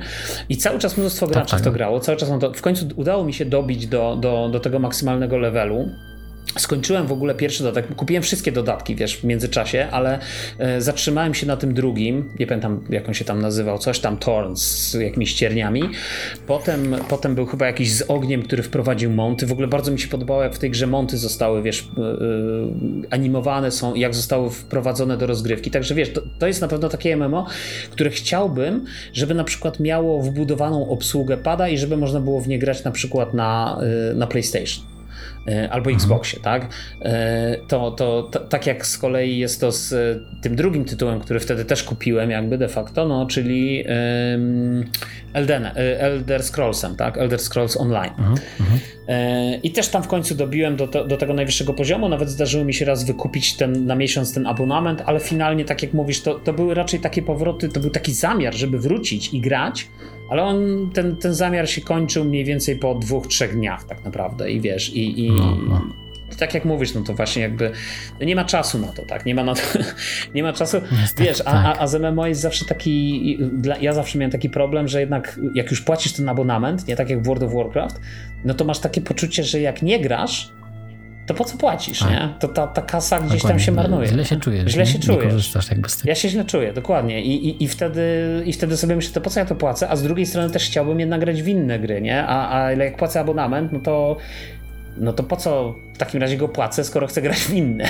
I 0.49 0.57
cały 0.57 0.79
czas 0.79 0.99
mnóstwo 0.99 1.27
tak, 1.27 1.35
graczy 1.35 1.51
tak, 1.51 1.61
to 1.61 1.73
grało, 1.73 2.01
cały 2.01 2.19
czas 2.19 2.29
to, 2.41 2.53
w 2.53 2.63
końcu 2.63 2.89
udało 2.97 3.25
mi 3.25 3.33
się 3.33 3.45
dobić 3.45 3.87
do, 3.87 4.00
do, 4.21 4.49
do 4.53 4.61
tego 4.61 4.79
maksymalnego 4.79 5.39
levelu. 5.39 5.89
Skończyłem 6.59 7.07
w 7.07 7.13
ogóle 7.13 7.35
pierwszy 7.35 7.63
dodatek, 7.63 7.95
kupiłem 7.97 8.23
wszystkie 8.23 8.53
dodatki, 8.53 8.97
wiesz, 8.97 9.17
w 9.17 9.25
międzyczasie, 9.25 9.89
ale 9.91 10.19
e, 10.59 10.81
zatrzymałem 10.81 11.35
się 11.35 11.47
na 11.47 11.57
tym 11.57 11.75
drugim, 11.75 12.31
nie 12.39 12.47
pamiętam 12.47 12.85
jak 12.91 13.09
on 13.09 13.15
się 13.15 13.25
tam 13.25 13.41
nazywał, 13.43 13.79
coś 13.79 13.99
tam 13.99 14.17
Thorns 14.17 14.63
z 14.63 14.95
jakimiś 14.95 15.35
cierniami. 15.35 15.83
Potem, 16.47 16.97
potem 17.09 17.35
był 17.35 17.47
chyba 17.47 17.67
jakiś 17.67 17.93
z 17.93 18.03
ogniem, 18.03 18.43
który 18.43 18.63
wprowadził 18.63 19.11
monty. 19.11 19.47
W 19.47 19.53
ogóle 19.53 19.69
bardzo 19.69 19.93
mi 19.93 20.01
się 20.01 20.09
podobało, 20.09 20.43
jak 20.43 20.55
w 20.55 20.59
tej 20.59 20.71
grze 20.71 20.87
monty 20.87 21.19
zostały, 21.19 21.63
wiesz, 21.63 21.89
e, 21.99 22.03
e, 22.03 22.17
animowane 23.11 23.71
są, 23.71 23.95
jak 23.95 24.15
zostały 24.15 24.51
wprowadzone 24.51 25.17
do 25.17 25.27
rozgrywki. 25.27 25.71
Także 25.71 25.95
wiesz, 25.95 26.13
to, 26.13 26.23
to 26.39 26.47
jest 26.47 26.61
na 26.61 26.69
pewno 26.69 26.89
takie 26.89 27.17
MMO, 27.17 27.47
które 27.91 28.11
chciałbym, 28.11 28.85
żeby 29.13 29.35
na 29.35 29.45
przykład 29.45 29.81
miało 29.81 30.23
wbudowaną 30.23 30.89
obsługę 30.89 31.37
pada 31.37 31.69
i 31.69 31.79
żeby 31.79 31.97
można 31.97 32.21
było 32.21 32.41
w 32.41 32.49
nie 32.49 32.59
grać 32.59 32.85
na 32.85 32.91
przykład 32.91 33.35
na, 33.35 33.81
na 34.15 34.27
PlayStation. 34.27 34.90
E, 35.49 35.71
albo 35.71 35.91
Xboxie, 35.91 36.39
mhm. 36.39 36.61
tak? 36.61 36.73
E, 37.03 37.57
to, 37.69 37.91
to, 37.91 38.23
to, 38.23 38.41
tak 38.41 38.67
jak 38.67 38.87
z 38.87 38.99
kolei 38.99 39.39
jest 39.39 39.61
to 39.61 39.73
z 39.73 39.93
e, 39.93 40.41
tym 40.43 40.57
drugim 40.57 40.85
tytułem, 40.85 41.21
który 41.21 41.41
wtedy 41.41 41.65
też 41.65 41.83
kupiłem 41.83 42.31
jakby 42.31 42.59
de 42.59 42.69
facto, 42.69 43.09
no, 43.09 43.27
czyli 43.27 43.85
um, 44.33 44.85
Elden, 45.33 45.71
Elder 45.99 46.43
Scrollsem, 46.43 46.97
tak? 46.97 47.19
Elder 47.19 47.39
Scrolls 47.39 47.77
Online. 47.77 48.13
Mhm. 48.19 48.39
Mhm. 49.11 49.63
I 49.63 49.71
też 49.71 49.89
tam 49.89 50.03
w 50.03 50.09
końcu 50.09 50.35
dobiłem 50.35 50.77
do, 50.77 50.87
do, 50.87 51.05
do, 51.05 51.17
tego 51.17 51.35
najwyższego 51.35 51.75
poziomu, 51.75 52.09
nawet 52.09 52.31
zdarzyło 52.31 52.65
mi 52.65 52.75
się 52.75 52.85
raz 52.85 53.05
wykupić 53.05 53.55
ten, 53.55 53.87
na 53.87 53.97
miesiąc 53.97 54.35
ten 54.35 54.47
abonament, 54.47 55.03
ale 55.07 55.21
finalnie, 55.21 55.65
tak 55.65 55.83
jak 55.83 55.93
mówisz, 55.93 56.21
to, 56.21 56.35
to 56.35 56.53
były 56.53 56.75
raczej 56.75 57.01
takie 57.01 57.23
powroty, 57.23 57.69
to 57.69 57.81
był 57.81 57.91
taki 57.91 58.13
zamiar, 58.13 58.55
żeby 58.55 58.79
wrócić 58.79 59.35
i 59.35 59.41
grać, 59.41 59.89
ale 60.31 60.43
on, 60.43 60.91
ten, 60.95 61.17
ten 61.17 61.35
zamiar 61.35 61.71
się 61.71 61.81
kończył 61.81 62.25
mniej 62.25 62.45
więcej 62.45 62.77
po 62.77 62.95
dwóch, 62.95 63.27
trzech 63.27 63.55
dniach 63.55 63.85
tak 63.85 64.05
naprawdę 64.05 64.51
i 64.51 64.61
wiesz, 64.61 64.95
i, 64.95 65.27
i 65.27 65.33
no, 65.33 65.59
no. 65.69 65.83
Tak 66.37 66.55
jak 66.55 66.65
mówisz, 66.65 66.95
no 66.95 67.01
to 67.01 67.15
właśnie 67.15 67.43
jakby 67.43 67.73
no 68.21 68.27
nie 68.27 68.37
ma 68.37 68.45
czasu 68.45 68.79
na 68.79 68.89
to, 68.89 69.07
tak, 69.07 69.27
nie 69.27 69.35
ma 69.35 69.45
na 69.45 69.55
to, 69.55 69.61
nie 70.35 70.43
ma 70.43 70.53
czasu, 70.53 70.81
Niestety, 71.01 71.25
wiesz, 71.25 71.41
a, 71.41 71.45
tak. 71.45 71.67
a, 71.67 71.81
a 71.81 71.87
z 71.87 71.95
MMO 72.03 72.27
jest 72.27 72.41
zawsze 72.41 72.65
taki, 72.65 73.39
ja 73.81 73.93
zawsze 73.93 74.19
miałem 74.19 74.31
taki 74.31 74.51
problem, 74.51 74.89
że 74.89 75.01
jednak 75.01 75.41
jak 75.55 75.71
już 75.71 75.81
płacisz 75.81 76.13
ten 76.13 76.29
abonament, 76.29 76.87
nie 76.89 76.97
tak 76.97 77.11
jak 77.11 77.23
w 77.23 77.27
World 77.27 77.43
of 77.43 77.55
Warcraft, 77.55 78.01
no 78.45 78.55
to 78.55 78.65
masz 78.65 78.79
takie 78.79 79.01
poczucie, 79.01 79.45
że 79.45 79.61
jak 79.61 79.83
nie 79.83 80.01
grasz, 80.01 80.53
to 81.31 81.35
po 81.35 81.45
co 81.45 81.59
płacisz, 81.59 82.05
nie? 82.05 82.35
To 82.41 82.49
ta, 82.49 82.67
ta 82.67 82.83
kasa 82.83 83.19
gdzieś 83.19 83.31
dokładnie. 83.33 83.49
tam 83.49 83.59
się 83.59 83.73
marnuje. 83.73 84.09
Źle 84.09 84.25
się 84.25 84.37
czujesz. 84.37 84.73
Źle 84.73 84.87
się 84.87 84.99
czujesz. 84.99 85.53
Ja 86.09 86.15
się 86.15 86.29
źle 86.29 86.45
czuję, 86.45 86.73
dokładnie. 86.73 87.23
I, 87.23 87.49
i, 87.49 87.65
i, 87.65 87.69
wtedy, 87.69 88.03
I 88.47 88.53
wtedy 88.53 88.77
sobie 88.77 88.97
myślę, 88.97 89.15
to 89.15 89.21
po 89.21 89.31
co 89.31 89.41
ja 89.41 89.47
to 89.47 89.55
płacę? 89.55 89.89
A 89.89 89.97
z 89.97 90.03
drugiej 90.03 90.27
strony 90.27 90.51
też 90.51 90.67
chciałbym 90.67 91.01
jednak 91.01 91.21
grać 91.21 91.43
w 91.43 91.49
inne 91.49 91.79
gry, 91.79 92.01
nie? 92.01 92.27
A, 92.27 92.63
a 92.63 92.73
jak 92.73 92.97
płacę 92.97 93.21
abonament, 93.21 93.73
no 93.73 93.81
to 93.81 94.17
no 94.97 95.13
to 95.13 95.23
po 95.23 95.37
co 95.37 95.75
takim 96.01 96.21
razie 96.21 96.37
go 96.37 96.49
płacę, 96.49 96.85
skoro 96.85 97.07
chcę 97.07 97.23
grać 97.23 97.39
w 97.39 97.55
inne? 97.55 97.89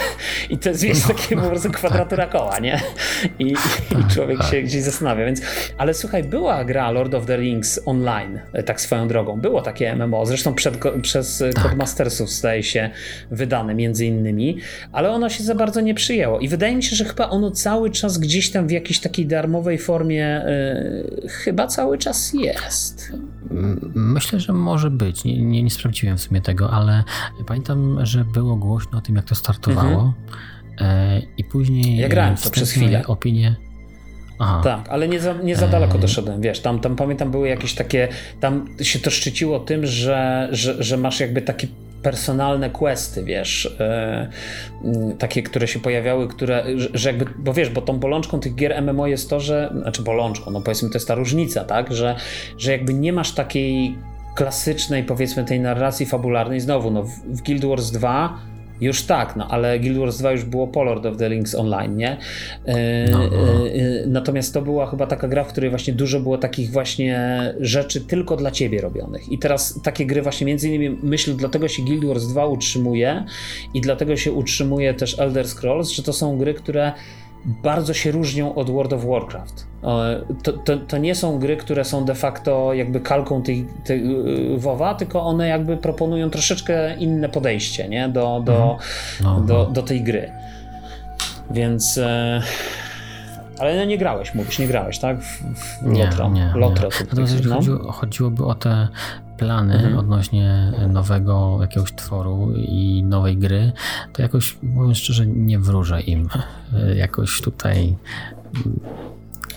I 0.51 0.59
to 0.59 0.69
jest, 0.69 0.83
wiesz, 0.83 1.09
no, 1.09 1.15
takie 1.15 1.37
po 1.37 1.43
prostu 1.43 1.71
kwadratura 1.71 2.27
koła, 2.27 2.59
nie? 2.59 2.81
I, 3.39 3.45
i 3.45 3.55
tak, 3.95 4.15
człowiek 4.15 4.39
tak. 4.39 4.51
się 4.51 4.63
gdzieś 4.63 4.83
zastanawia, 4.83 5.27
więc... 5.27 5.41
Ale 5.79 5.95
słuchaj, 5.95 6.25
była 6.25 6.65
gra 6.65 6.91
Lord 6.91 7.15
of 7.15 7.27
the 7.27 7.37
Rings 7.37 7.81
online, 7.87 8.41
e, 8.53 8.63
tak 8.63 8.81
swoją 8.81 9.09
drogą. 9.09 9.41
Było 9.41 9.63
takie 9.63 9.97
MMO, 9.97 10.27
zresztą 10.27 10.55
przed, 10.55 10.79
przez 11.03 11.43
tak. 11.55 11.63
Codemastersów 11.63 12.31
staje 12.31 12.63
się 12.63 12.91
wydane 13.31 13.75
między 13.75 14.07
innymi, 14.07 14.59
ale 14.93 15.11
ono 15.11 15.29
się 15.29 15.45
za 15.45 15.55
bardzo 15.55 15.81
nie 15.81 15.95
przyjęło. 15.95 16.39
I 16.39 16.49
wydaje 16.49 16.77
mi 16.77 16.83
się, 16.83 16.97
że 16.97 17.05
chyba 17.05 17.29
ono 17.29 17.51
cały 17.51 17.91
czas 17.91 18.19
gdzieś 18.19 18.51
tam 18.51 18.67
w 18.67 18.71
jakiejś 18.71 19.01
takiej 19.01 19.27
darmowej 19.27 19.79
formie 19.79 20.45
yy, 21.23 21.29
chyba 21.29 21.67
cały 21.67 21.99
czas 21.99 22.33
jest. 22.35 23.13
Myślę, 23.95 24.41
że 24.41 24.53
może 24.53 24.91
być. 24.91 25.25
Nie, 25.25 25.43
nie, 25.43 25.63
nie 25.63 25.71
sprawdziłem 25.71 26.19
w 26.19 26.21
sumie 26.21 26.41
tego, 26.41 26.71
ale 26.71 27.05
pamiętam, 27.47 28.00
że 28.07 28.25
było 28.25 28.57
głośno 28.57 28.99
o 28.99 29.01
tym, 29.01 29.17
jak 29.17 29.25
to 29.25 29.35
startowało. 29.35 30.15
Mhm. 30.81 31.23
I 31.37 31.45
później. 31.45 31.97
Ja 31.97 32.09
grałem 32.09 32.37
to 32.37 32.51
przez 32.51 32.71
chwilę. 32.71 33.07
Opinie. 33.07 33.57
Aha. 34.39 34.61
Tak, 34.65 34.89
ale 34.89 35.09
nie 35.09 35.21
za, 35.21 35.33
nie 35.33 35.57
za 35.57 35.69
daleko 35.69 35.99
doszedłem, 35.99 36.41
wiesz, 36.41 36.61
tam, 36.61 36.81
tam 36.81 36.97
pamiętam 36.97 37.31
były 37.31 37.49
jakieś 37.49 37.75
takie, 37.75 38.09
tam 38.41 38.69
się 38.83 38.99
to 38.99 39.11
szczyciło 39.11 39.61
tym, 39.61 39.87
że, 39.87 40.49
że, 40.53 40.83
że 40.83 40.97
masz 40.97 41.21
jakby 41.21 41.43
takie 41.43 41.67
personalne 42.03 42.71
questy, 42.71 43.25
wiesz, 43.25 43.77
yy, 44.85 45.15
takie, 45.19 45.43
które 45.43 45.69
się 45.69 45.81
pojawiały, 45.81 46.29
które, 46.29 46.65
że, 46.77 46.89
że, 46.95 47.09
jakby, 47.09 47.27
bo 47.39 47.53
wiesz, 47.55 47.71
bo 47.71 47.81
tą 47.81 47.99
bolączką 47.99 48.41
tych 48.41 48.55
gier 48.55 48.83
MMO 48.83 49.07
jest 49.07 49.31
to, 49.31 49.41
że, 49.41 49.73
znaczy 49.83 50.03
bolączką, 50.03 50.51
no 50.51 50.61
powiedzmy 50.61 50.89
to 50.89 50.95
jest 50.95 51.09
ta 51.09 51.15
różnica, 51.15 51.65
tak, 51.65 51.95
że, 51.95 52.17
że 52.59 52.73
jakby 52.73 52.95
nie 52.95 53.13
masz 53.13 53.33
takiej 53.33 53.99
klasycznej, 54.35 55.05
powiedzmy, 55.05 55.45
tej 55.45 55.61
narracji 55.61 56.07
fabularnej. 56.07 56.61
Znowu, 56.61 56.91
no, 56.91 57.03
w 57.27 57.43
Guild 57.43 57.65
Wars 57.65 57.91
2 57.91 58.51
już 58.81 59.03
tak, 59.03 59.37
no 59.37 59.49
ale 59.49 59.79
Guild 59.79 59.99
Wars 59.99 60.19
2 60.19 60.33
już 60.33 60.45
było 60.45 60.69
po 60.69 60.85
Lord 60.85 61.07
of 61.07 61.17
the 61.17 61.29
Rings 61.29 61.55
Online, 61.55 61.97
nie? 61.97 62.17
E, 62.65 63.11
no, 63.11 63.19
no. 63.19 63.69
E, 63.69 64.07
natomiast 64.07 64.55
to 64.55 64.63
była 64.63 64.87
chyba 64.87 65.07
taka 65.07 65.29
gra, 65.29 65.45
w 65.45 65.49
której 65.49 65.71
właśnie 65.71 65.93
dużo 65.93 66.21
było 66.21 66.39
takich 66.39 66.71
właśnie 66.71 67.19
rzeczy 67.61 68.01
tylko 68.01 68.37
dla 68.37 68.51
ciebie 68.51 68.81
robionych. 68.81 69.33
I 69.33 69.39
teraz 69.39 69.81
takie 69.83 70.07
gry 70.07 70.23
właśnie 70.23 70.47
między 70.47 70.69
innymi 70.69 70.99
myślę, 71.03 71.35
dlatego 71.35 71.69
się 71.69 71.83
Guild 71.83 72.05
Wars 72.05 72.27
2 72.27 72.47
utrzymuje 72.47 73.25
i 73.75 73.81
dlatego 73.81 74.17
się 74.17 74.33
utrzymuje 74.33 74.95
też 74.95 75.19
Elder 75.19 75.49
Scrolls, 75.49 75.91
że 75.91 76.03
to 76.03 76.13
są 76.13 76.39
gry, 76.39 76.55
które 76.55 76.93
bardzo 77.45 77.95
się 77.95 78.11
różnią 78.11 78.55
od 78.55 78.71
World 78.71 78.93
of 78.93 79.05
Warcraft. 79.05 79.67
To, 80.43 80.53
to, 80.53 80.77
to, 80.77 80.99
nie 80.99 81.15
są 81.15 81.39
gry, 81.39 81.57
które 81.57 81.85
są 81.85 82.05
de 82.05 82.15
facto 82.15 82.75
jakby 82.75 83.01
kalką 83.01 83.43
tej, 83.43 83.67
tej 83.85 84.17
y, 84.55 84.59
WoWa, 84.59 84.95
tylko 84.95 85.23
one 85.23 85.49
jakby 85.49 85.77
proponują 85.77 86.31
troszeczkę 86.31 86.97
inne 86.97 87.29
podejście 87.29 87.89
nie? 87.89 88.09
Do, 88.09 88.43
do, 88.45 88.53
mhm. 88.63 88.79
no, 89.23 89.41
do, 89.41 89.55
no. 89.55 89.71
do 89.71 89.83
tej 89.83 90.03
gry. 90.03 90.33
Więc. 91.51 91.99
E, 91.99 92.43
ale 93.59 93.77
no 93.77 93.85
nie 93.85 93.99
grałeś, 93.99 94.35
mówisz, 94.35 94.59
nie 94.59 94.67
grałeś, 94.67 94.99
tak? 94.99 95.21
W, 95.21 95.43
w 95.61 95.87
nie, 95.87 96.05
Lotro. 96.05 96.29
Nie, 96.29 96.53
Lotro 96.55 96.89
nie. 96.89 96.95
Natomiast 97.01 97.45
no? 97.45 97.55
chodziło, 97.55 97.93
chodziłoby 97.93 98.45
o 98.45 98.55
te 98.55 98.89
plany 99.41 99.75
mhm. 99.75 99.99
odnośnie 99.99 100.73
nowego 100.89 101.59
jakiegoś 101.61 101.93
tworu 101.93 102.53
i 102.57 103.03
nowej 103.03 103.37
gry, 103.37 103.73
to 104.13 104.23
jakoś, 104.23 104.57
mówiąc 104.63 104.99
szczerze, 104.99 105.27
nie 105.27 105.59
wróżę 105.59 106.01
im 106.01 106.29
jakoś 106.95 107.41
tutaj 107.41 107.97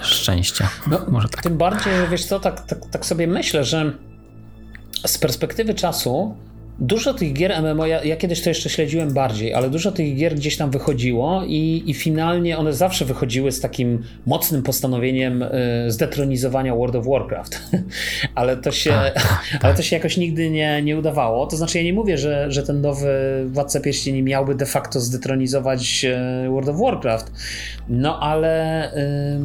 szczęścia. 0.02 0.70
No, 0.88 1.00
Może 1.08 1.30
tak. 1.30 1.44
Tym 1.44 1.58
bardziej, 1.58 1.94
wiesz 2.12 2.26
co, 2.26 2.40
tak, 2.40 2.68
tak, 2.68 2.80
tak 2.92 3.06
sobie 3.06 3.28
myślę, 3.28 3.64
że 3.64 3.94
z 5.06 5.18
perspektywy 5.18 5.74
czasu 5.74 6.36
Dużo 6.80 7.13
tych 7.13 7.34
gier 7.34 7.61
MMO, 7.61 7.86
ja, 7.86 8.03
ja, 8.03 8.17
kiedyś 8.17 8.41
to 8.41 8.49
jeszcze 8.49 8.69
śledziłem 8.69 9.13
bardziej, 9.13 9.53
ale 9.53 9.69
dużo 9.69 9.91
tych 9.91 10.15
gier 10.15 10.36
gdzieś 10.36 10.57
tam 10.57 10.71
wychodziło 10.71 11.43
i, 11.47 11.84
i 11.86 11.93
finalnie 11.93 12.57
one 12.57 12.74
zawsze 12.74 13.05
wychodziły 13.05 13.51
z 13.51 13.59
takim 13.59 14.03
mocnym 14.26 14.63
postanowieniem 14.63 15.41
y, 15.41 15.51
zdetronizowania 15.88 16.76
World 16.76 16.95
of 16.95 17.05
Warcraft. 17.07 17.61
ale, 18.36 18.57
to 18.57 18.71
się, 18.71 18.89
tak, 18.89 19.13
tak, 19.13 19.24
tak. 19.51 19.65
ale 19.65 19.74
to 19.74 19.82
się 19.82 19.95
jakoś 19.95 20.17
nigdy 20.17 20.49
nie, 20.49 20.82
nie 20.82 20.97
udawało. 20.97 21.47
To 21.47 21.57
znaczy 21.57 21.78
ja 21.78 21.84
nie 21.84 21.93
mówię, 21.93 22.17
że, 22.17 22.51
że 22.51 22.63
ten 22.63 22.82
nowy 22.82 23.09
Władca 23.47 23.80
Pierścieni 23.80 24.24
miałby 24.24 24.55
de 24.55 24.65
facto 24.65 24.99
zdetronizować 24.99 26.05
y, 26.45 26.49
World 26.49 26.69
of 26.69 26.80
Warcraft, 26.80 27.32
no 27.89 28.19
ale 28.19 28.88
y, 28.93 29.39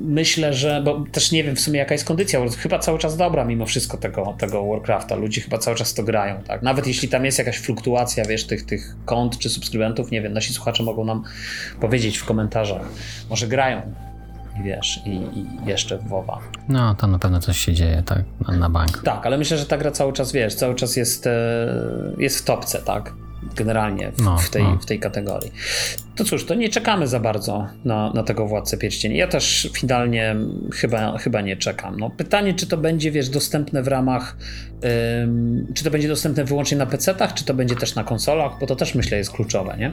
myślę, 0.00 0.52
że, 0.52 0.82
bo 0.84 1.04
też 1.12 1.32
nie 1.32 1.44
wiem 1.44 1.56
w 1.56 1.60
sumie 1.60 1.78
jaka 1.78 1.94
jest 1.94 2.04
kondycja, 2.04 2.40
chyba 2.58 2.78
cały 2.78 2.98
czas 2.98 3.16
dobra 3.16 3.44
mimo 3.44 3.66
wszystko 3.66 3.96
tego, 3.96 4.34
tego 4.38 4.66
Warcrafta, 4.66 5.14
ludzie 5.14 5.40
chyba 5.40 5.58
cały 5.58 5.76
czas 5.76 5.94
to 5.94 6.02
grają 6.02 6.46
tak? 6.46 6.55
Nawet 6.62 6.86
jeśli 6.86 7.08
tam 7.08 7.24
jest 7.24 7.38
jakaś 7.38 7.58
fluktuacja, 7.58 8.24
wiesz, 8.24 8.46
tych, 8.46 8.66
tych 8.66 8.96
kont 9.04 9.38
czy 9.38 9.50
subskrybentów, 9.50 10.10
nie 10.10 10.22
wiem, 10.22 10.32
nasi 10.32 10.54
słuchacze 10.54 10.82
mogą 10.82 11.04
nam 11.04 11.24
powiedzieć 11.80 12.18
w 12.18 12.24
komentarzach. 12.24 12.82
Może 13.30 13.46
grają 13.46 13.82
wiesz, 14.64 15.00
i, 15.06 15.10
i 15.10 15.46
jeszcze 15.66 15.98
w 15.98 16.08
WoWa. 16.08 16.40
No, 16.68 16.94
to 16.94 17.06
na 17.06 17.18
pewno 17.18 17.40
coś 17.40 17.58
się 17.58 17.72
dzieje, 17.72 18.02
tak, 18.06 18.24
na, 18.48 18.56
na 18.56 18.70
bank. 18.70 19.02
Tak, 19.02 19.26
ale 19.26 19.38
myślę, 19.38 19.58
że 19.58 19.66
ta 19.66 19.78
gra 19.78 19.90
cały 19.90 20.12
czas, 20.12 20.32
wiesz, 20.32 20.54
cały 20.54 20.74
czas 20.74 20.96
jest, 20.96 21.26
e, 21.26 21.32
jest 22.18 22.38
w 22.38 22.44
topce, 22.44 22.78
tak? 22.78 23.12
Generalnie 23.54 24.12
w, 24.12 24.22
no, 24.22 24.38
w, 24.38 24.50
tej, 24.50 24.62
no. 24.62 24.78
w 24.78 24.86
tej 24.86 25.00
kategorii. 25.00 25.52
To 26.16 26.24
cóż, 26.24 26.46
to 26.46 26.54
nie 26.54 26.68
czekamy 26.68 27.06
za 27.08 27.20
bardzo 27.20 27.66
na, 27.84 28.12
na 28.12 28.22
tego 28.22 28.46
Władcę 28.46 28.78
Pierścieni. 28.78 29.16
Ja 29.16 29.28
też 29.28 29.68
finalnie 29.72 30.36
chyba, 30.74 31.18
chyba 31.18 31.40
nie 31.40 31.56
czekam. 31.56 32.00
No, 32.00 32.10
pytanie, 32.10 32.54
czy 32.54 32.66
to 32.66 32.76
będzie, 32.76 33.10
wiesz, 33.10 33.28
dostępne 33.28 33.82
w 33.82 33.88
ramach, 33.88 34.36
ym, 35.22 35.66
czy 35.74 35.84
to 35.84 35.90
będzie 35.90 36.08
dostępne 36.08 36.44
wyłącznie 36.44 36.78
na 36.78 36.86
PC-tach, 36.86 37.34
czy 37.34 37.44
to 37.44 37.54
będzie 37.54 37.76
też 37.76 37.94
na 37.94 38.04
konsolach, 38.04 38.52
bo 38.60 38.66
to 38.66 38.76
też 38.76 38.94
myślę 38.94 39.18
jest 39.18 39.32
kluczowe, 39.32 39.76
nie? 39.78 39.92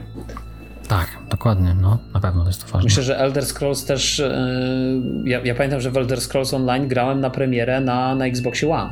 Tak, 0.88 1.08
dokładnie, 1.30 1.76
no, 1.80 1.98
na 2.14 2.20
pewno 2.20 2.46
jest 2.46 2.60
to 2.60 2.72
ważne. 2.72 2.84
Myślę, 2.84 3.02
że 3.02 3.18
Elder 3.18 3.46
Scrolls 3.46 3.84
też, 3.84 4.18
yy, 4.18 5.30
ja, 5.30 5.40
ja, 5.44 5.54
pamiętam, 5.54 5.80
że 5.80 5.90
w 5.90 5.96
Elder 5.96 6.20
Scrolls 6.20 6.54
Online 6.54 6.88
grałem 6.88 7.20
na 7.20 7.30
premierę 7.30 7.80
na, 7.80 8.14
na 8.14 8.26
Xboxie 8.26 8.70
One. 8.70 8.90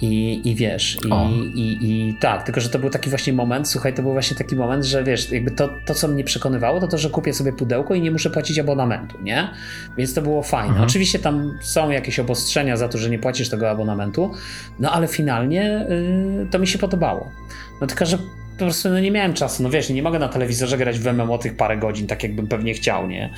I, 0.00 0.40
i 0.50 0.54
wiesz, 0.54 0.98
i, 1.04 1.60
i, 1.60 1.78
i, 1.82 2.14
tak, 2.14 2.42
tylko 2.42 2.60
że 2.60 2.68
to 2.68 2.78
był 2.78 2.90
taki 2.90 3.10
właśnie 3.10 3.32
moment, 3.32 3.68
słuchaj, 3.68 3.94
to 3.94 4.02
był 4.02 4.12
właśnie 4.12 4.36
taki 4.36 4.56
moment, 4.56 4.84
że 4.84 5.04
wiesz, 5.04 5.30
jakby 5.30 5.50
to, 5.50 5.68
to 5.86 5.94
co 5.94 6.08
mnie 6.08 6.24
przekonywało, 6.24 6.80
to 6.80 6.88
to, 6.88 6.98
że 6.98 7.10
kupię 7.10 7.32
sobie 7.32 7.52
pudełko 7.52 7.94
i 7.94 8.00
nie 8.00 8.10
muszę 8.10 8.30
płacić 8.30 8.58
abonamentu, 8.58 9.18
nie? 9.22 9.50
Więc 9.96 10.14
to 10.14 10.22
było 10.22 10.42
fajne. 10.42 10.68
Mhm. 10.68 10.86
Oczywiście 10.86 11.18
tam 11.18 11.58
są 11.60 11.90
jakieś 11.90 12.18
obostrzenia 12.18 12.76
za 12.76 12.88
to, 12.88 12.98
że 12.98 13.10
nie 13.10 13.18
płacisz 13.18 13.48
tego 13.48 13.70
abonamentu, 13.70 14.30
no 14.78 14.90
ale 14.90 15.08
finalnie 15.08 15.86
y, 16.42 16.46
to 16.50 16.58
mi 16.58 16.66
się 16.66 16.78
podobało. 16.78 17.28
No 17.80 17.86
tylko, 17.86 18.06
że 18.06 18.18
po 18.18 18.64
prostu 18.64 18.90
no, 18.90 19.00
nie 19.00 19.10
miałem 19.10 19.34
czasu. 19.34 19.62
No 19.62 19.70
wiesz, 19.70 19.90
nie 19.90 20.02
mogę 20.02 20.18
na 20.18 20.28
telewizorze 20.28 20.78
grać 20.78 20.98
w 20.98 21.06
MMO 21.12 21.38
tych 21.38 21.56
parę 21.56 21.76
godzin, 21.76 22.06
tak 22.06 22.22
jakbym 22.22 22.48
pewnie 22.48 22.74
chciał, 22.74 23.08
nie? 23.08 23.32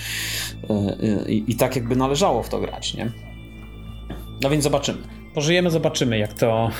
Y, 0.70 1.06
y, 1.06 1.32
I 1.32 1.56
tak 1.56 1.76
jakby 1.76 1.96
należało 1.96 2.42
w 2.42 2.48
to 2.48 2.60
grać, 2.60 2.94
nie? 2.94 3.10
No 4.40 4.50
więc 4.50 4.64
zobaczymy. 4.64 5.21
Pożyjemy, 5.34 5.70
zobaczymy, 5.70 6.18
jak 6.18 6.32
to, 6.32 6.70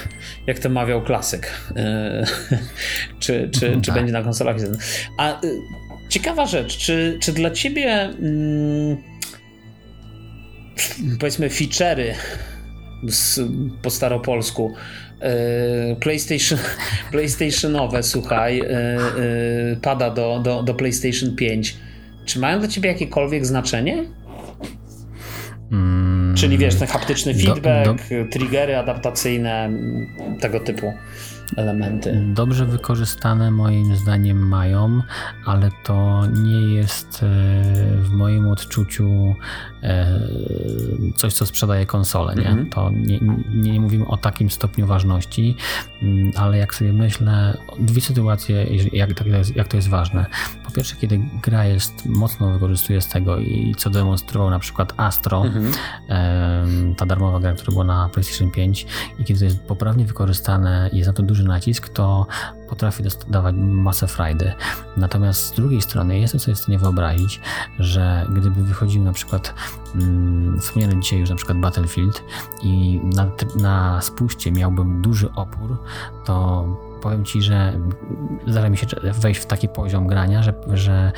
jak 0.46 0.59
to 0.59 0.68
mawiał 0.68 1.03
klasyk. 1.03 1.53
E, 1.76 2.24
czy 3.20 3.48
czy, 3.53 3.80
czy 3.82 3.86
tak. 3.86 3.94
będzie 3.94 4.12
na 4.12 4.22
konsolach. 4.22 4.57
A 5.18 5.44
y, 5.44 5.61
ciekawa 6.09 6.46
rzecz, 6.46 6.76
czy, 6.78 7.18
czy 7.20 7.32
dla 7.32 7.50
ciebie 7.50 7.92
mm, 7.92 8.96
powiedzmy 11.20 11.48
feature'y 11.48 12.14
po 13.82 13.90
staropolsku 13.90 14.74
e, 15.20 15.96
PlayStation, 15.96 16.59
PlayStationowe, 17.12 18.03
słuchaj, 18.03 18.61
e, 18.61 18.66
pada 19.82 20.11
do, 20.11 20.40
do, 20.44 20.62
do 20.62 20.74
PlayStation 20.74 21.36
5. 21.36 21.76
Czy 22.24 22.38
mają 22.38 22.59
dla 22.59 22.68
ciebie 22.68 22.88
jakiekolwiek 22.88 23.46
znaczenie? 23.46 24.05
Mm, 25.72 26.34
Czyli 26.34 26.58
wiesz, 26.58 26.74
ten 26.74 26.88
haptyczny 26.88 27.34
feedback, 27.34 27.86
do, 27.86 28.24
do... 28.24 28.30
triggery 28.30 28.76
adaptacyjne, 28.76 29.70
tego 30.40 30.60
typu 30.60 30.92
elementy. 31.56 32.22
Dobrze 32.26 32.66
wykorzystane 32.66 33.50
moim 33.50 33.96
zdaniem 33.96 34.48
mają, 34.48 35.02
ale 35.46 35.70
to 35.84 36.26
nie 36.26 36.74
jest 36.74 37.22
e, 37.22 37.26
w 37.96 38.10
moim 38.10 38.48
odczuciu 38.48 39.34
coś, 41.16 41.33
co 41.33 41.47
sprzedaje 41.47 41.87
konsolę. 41.87 42.35
Nie? 42.35 42.49
Mm 42.49 42.64
-hmm. 42.64 42.68
To 42.68 42.91
nie, 42.91 43.20
nie, 43.55 43.80
mówimy 43.80 44.07
o 44.07 44.16
takim 44.16 44.51
stopniu 44.51 44.87
ważności, 44.87 45.57
mm, 46.03 46.33
ale 46.37 46.59
jak 46.59 46.74
sobie 46.74 46.93
myślę, 46.93 47.59
dwie 47.80 48.01
sytuacje, 48.01 48.66
jak, 48.93 49.14
to 49.14 49.28
jest, 49.28 49.57
jak 49.57 49.68
to 49.68 49.76
jest 49.76 49.89
ważne. 49.89 50.26
Po 50.64 50.70
pierwsze, 50.70 50.97
kiedy 50.97 51.20
gra 51.43 51.64
jest 51.64 52.07
mocno 52.07 52.53
wykorzystuje 52.53 53.01
z 53.01 53.09
tego 53.09 53.39
i 53.39 53.74
co 53.78 53.91
demonstrował 53.91 54.51
na 54.51 54.59
przykład 54.59 54.93
Astro, 54.97 55.47
mm 55.47 55.72
-hmm. 55.72 56.95
ta 56.95 57.07
darmowa 57.07 57.41
gra, 57.41 57.53
która 57.53 57.72
była 57.72 57.85
na 57.85 58.09
PlayStation 58.09 58.51
5 58.51 58.87
i 59.18 59.24
kiedy 59.24 59.39
to 59.39 59.45
jest 59.45 59.62
poprawnie 59.62 60.05
wykorzystane 60.05 60.91
jest 60.93 61.07
na 61.07 61.12
to 61.12 61.22
duży 61.22 61.45
nacisk, 61.45 61.89
to 61.89 62.26
potrafi 62.72 63.02
dawać 63.28 63.54
masę 63.58 64.06
frajdy. 64.06 64.52
Natomiast 64.96 65.46
z 65.46 65.52
drugiej 65.52 65.82
strony 65.82 66.18
jestem 66.18 66.40
sobie 66.40 66.54
w 66.54 66.58
stanie 66.58 66.78
wyobrazić, 66.78 67.40
że 67.78 68.26
gdyby 68.30 68.62
wychodził 68.62 69.02
na 69.02 69.12
przykład 69.12 69.54
mm, 69.94 70.60
wspomniany 70.60 71.00
dzisiaj 71.00 71.18
już 71.18 71.30
na 71.30 71.36
przykład 71.36 71.58
Battlefield 71.58 72.22
i 72.62 73.00
na, 73.04 73.30
na 73.56 74.00
spuście 74.00 74.52
miałbym 74.52 75.02
duży 75.02 75.32
opór, 75.32 75.76
to 76.24 76.66
powiem 77.03 77.24
Ci, 77.24 77.42
że 77.42 77.72
zdarza 78.46 78.70
mi 78.70 78.76
się 78.76 78.86
wejść 79.03 79.40
w 79.40 79.46
taki 79.46 79.68
poziom 79.68 80.07
grania, 80.07 80.42
że, 80.42 80.55
że 80.72 81.12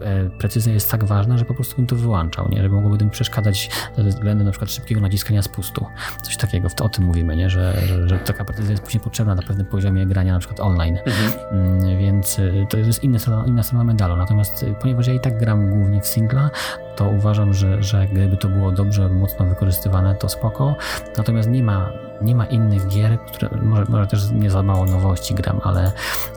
e, 0.00 0.30
precyzja 0.30 0.72
jest 0.72 0.90
tak 0.90 1.04
ważna, 1.04 1.38
że 1.38 1.44
po 1.44 1.54
prostu 1.54 1.76
bym 1.76 1.86
to 1.86 1.96
wyłączał, 1.96 2.48
nie? 2.48 2.62
Żeby 2.62 2.74
mogłoby 2.74 3.04
mi 3.04 3.10
przeszkadzać 3.10 3.70
ze 3.98 4.04
względu 4.04 4.44
na 4.44 4.50
przykład 4.50 4.70
szybkiego 4.70 5.00
naciskania 5.00 5.42
spustu. 5.42 5.86
Coś 6.22 6.36
takiego, 6.36 6.68
o 6.80 6.88
tym 6.88 7.04
mówimy, 7.04 7.36
nie? 7.36 7.50
Że, 7.50 7.80
że, 7.86 8.08
że 8.08 8.18
taka 8.18 8.44
precyzja 8.44 8.70
jest 8.70 8.82
później 8.82 9.00
potrzebna 9.00 9.34
na 9.34 9.42
pewnym 9.42 9.66
poziomie 9.66 10.06
grania 10.06 10.32
na 10.32 10.38
przykład 10.38 10.60
online. 10.60 10.98
Mhm. 11.06 11.32
Mm, 11.52 11.98
więc 11.98 12.38
e, 12.38 12.66
to 12.68 12.78
jest 12.78 13.04
inna 13.04 13.18
strona, 13.18 13.46
inna 13.46 13.62
strona 13.62 13.84
medalu. 13.84 14.16
Natomiast 14.16 14.62
e, 14.62 14.74
ponieważ 14.74 15.06
ja 15.06 15.14
i 15.14 15.20
tak 15.20 15.38
gram 15.38 15.70
głównie 15.70 16.00
w 16.00 16.06
singla, 16.06 16.50
to 16.96 17.08
uważam, 17.08 17.54
że, 17.54 17.82
że 17.82 18.06
gdyby 18.06 18.36
to 18.36 18.48
było 18.48 18.72
dobrze, 18.72 19.08
mocno 19.08 19.46
wykorzystywane, 19.46 20.14
to 20.14 20.28
spoko. 20.28 20.76
Natomiast 21.16 21.48
nie 21.48 21.62
ma 21.62 21.92
nie 22.20 22.34
ma 22.34 22.46
innych 22.46 22.88
gier, 22.88 23.18
które 23.20 23.48
może, 23.62 23.84
może 23.88 24.06
też 24.06 24.30
nie 24.30 24.50
za 24.50 24.62
mało 24.62 24.84
nowości 24.84 25.34
gram, 25.34 25.60
ale, 25.64 25.92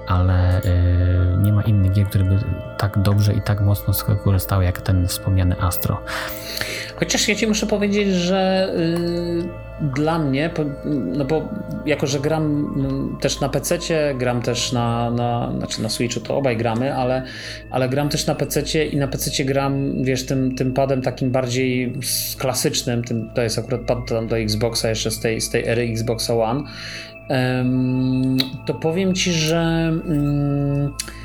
ale 0.08 0.62
yy, 0.64 1.38
nie 1.38 1.54
ma 1.54 1.62
innych 1.62 1.92
gier, 1.92 2.08
które 2.08 2.24
by 2.24 2.40
tak 2.78 3.00
dobrze 3.00 3.34
i 3.34 3.42
tak 3.42 3.62
mocno 3.62 3.94
skorzystały 3.94 4.64
jak 4.64 4.82
ten 4.82 5.08
wspomniany 5.08 5.62
Astro. 5.62 6.02
Chociaż 7.00 7.28
ja 7.28 7.36
ci 7.36 7.48
muszę 7.48 7.68
powiedzieć, 7.68 8.10
że 8.10 8.70
yy, 8.78 9.70
dla 9.96 10.20
mnie, 10.20 10.50
no 10.86 11.26
bo 11.26 11.50
jako, 11.86 12.08
że 12.08 12.20
gram 12.20 12.74
no, 12.78 13.20
też 13.20 13.42
na 13.42 13.50
PC, 13.50 13.78
gram 14.18 14.42
też 14.42 14.72
na, 14.72 15.12
na, 15.12 15.52
znaczy 15.58 15.82
na 15.82 15.90
Switchu 15.90 16.20
to 16.20 16.38
obaj 16.38 16.58
gramy, 16.58 16.96
ale, 16.96 17.24
ale 17.72 17.90
gram 17.90 18.10
też 18.10 18.28
na 18.28 18.36
PC 18.36 18.86
i 18.86 18.98
na 18.98 19.08
PC 19.08 19.46
gram, 19.46 20.04
wiesz, 20.04 20.26
tym, 20.26 20.56
tym 20.56 20.74
padem 20.74 21.02
takim 21.02 21.32
bardziej 21.32 21.94
klasycznym, 22.38 23.04
tym, 23.04 23.30
to 23.36 23.42
jest 23.42 23.60
akurat 23.60 23.82
pad 23.82 23.98
tam 24.10 24.28
do 24.28 24.38
Xboxa 24.38 24.90
jeszcze 24.90 25.12
z 25.12 25.20
tej, 25.20 25.42
z 25.42 25.50
tej 25.50 25.68
ery 25.68 25.82
Xboxa 25.92 26.34
One, 26.34 26.64
to 28.66 28.74
powiem 28.74 29.16
ci, 29.16 29.32
że 29.32 29.58
mm, 29.58 30.86
y, 30.86 31.19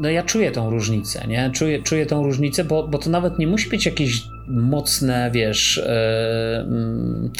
no 0.00 0.10
ja 0.10 0.22
czuję 0.22 0.50
tą 0.50 0.70
różnicę, 0.70 1.26
nie? 1.28 1.50
Czuję, 1.54 1.82
czuję 1.82 2.06
tą 2.06 2.22
różnicę, 2.22 2.64
bo, 2.64 2.88
bo 2.88 2.98
to 2.98 3.10
nawet 3.10 3.38
nie 3.38 3.46
musi 3.46 3.70
być 3.70 3.86
jakieś 3.86 4.22
mocne, 4.48 5.30
wiesz, 5.34 5.78
e, 5.78 6.60
mm, 6.60 7.30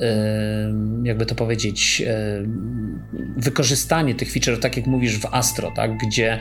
e, 0.00 0.72
jakby 1.02 1.26
to 1.26 1.34
powiedzieć, 1.34 2.02
e, 2.06 2.42
wykorzystanie 3.36 4.14
tych 4.14 4.32
feature, 4.32 4.60
tak 4.60 4.76
jak 4.76 4.86
mówisz 4.86 5.18
w 5.18 5.26
Astro, 5.26 5.72
tak? 5.76 5.90
Gdzie, 6.06 6.40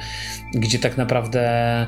gdzie 0.55 0.79
tak 0.79 0.97
naprawdę 0.97 1.85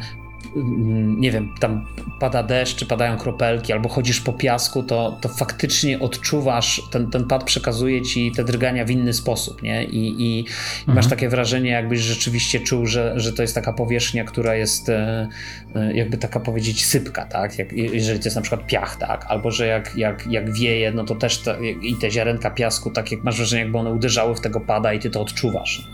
nie 1.17 1.31
wiem, 1.31 1.53
tam 1.59 1.85
pada 2.19 2.43
deszcz, 2.43 2.75
czy 2.75 2.85
padają 2.85 3.17
kropelki, 3.17 3.73
albo 3.73 3.89
chodzisz 3.89 4.21
po 4.21 4.33
piasku, 4.33 4.83
to, 4.83 5.17
to 5.21 5.29
faktycznie 5.29 5.99
odczuwasz, 5.99 6.81
ten, 6.91 7.09
ten 7.09 7.27
pad 7.27 7.43
przekazuje 7.43 8.01
ci 8.01 8.31
te 8.31 8.43
drgania 8.43 8.85
w 8.85 8.89
inny 8.89 9.13
sposób, 9.13 9.61
nie? 9.61 9.83
I, 9.83 10.21
i 10.21 10.39
mhm. 10.79 10.95
masz 10.95 11.07
takie 11.07 11.29
wrażenie, 11.29 11.69
jakbyś 11.69 11.99
rzeczywiście 11.99 12.59
czuł, 12.59 12.85
że, 12.85 13.13
że 13.19 13.33
to 13.33 13.41
jest 13.41 13.55
taka 13.55 13.73
powierzchnia, 13.73 14.23
która 14.23 14.55
jest 14.55 14.89
e, 14.89 15.27
e, 15.75 15.93
jakby 15.93 16.17
taka 16.17 16.39
powiedzieć 16.39 16.85
sypka, 16.85 17.25
tak? 17.25 17.59
Jak, 17.59 17.73
jeżeli 17.73 18.19
to 18.19 18.25
jest 18.25 18.35
na 18.35 18.41
przykład 18.41 18.67
piach, 18.67 18.95
tak? 18.95 19.25
Albo, 19.27 19.51
że 19.51 19.67
jak, 19.67 19.95
jak, 19.95 20.27
jak 20.27 20.53
wieje, 20.53 20.91
no 20.91 21.03
to 21.03 21.15
też 21.15 21.43
i 21.81 21.95
te 21.95 22.11
ziarenka 22.11 22.49
piasku, 22.49 22.91
tak 22.91 23.11
jak 23.11 23.23
masz 23.23 23.37
wrażenie, 23.37 23.61
jakby 23.61 23.77
one 23.77 23.91
uderzały 23.91 24.35
w 24.35 24.41
tego 24.41 24.59
pada 24.59 24.93
i 24.93 24.99
ty 24.99 25.09
to 25.09 25.21
odczuwasz. 25.21 25.89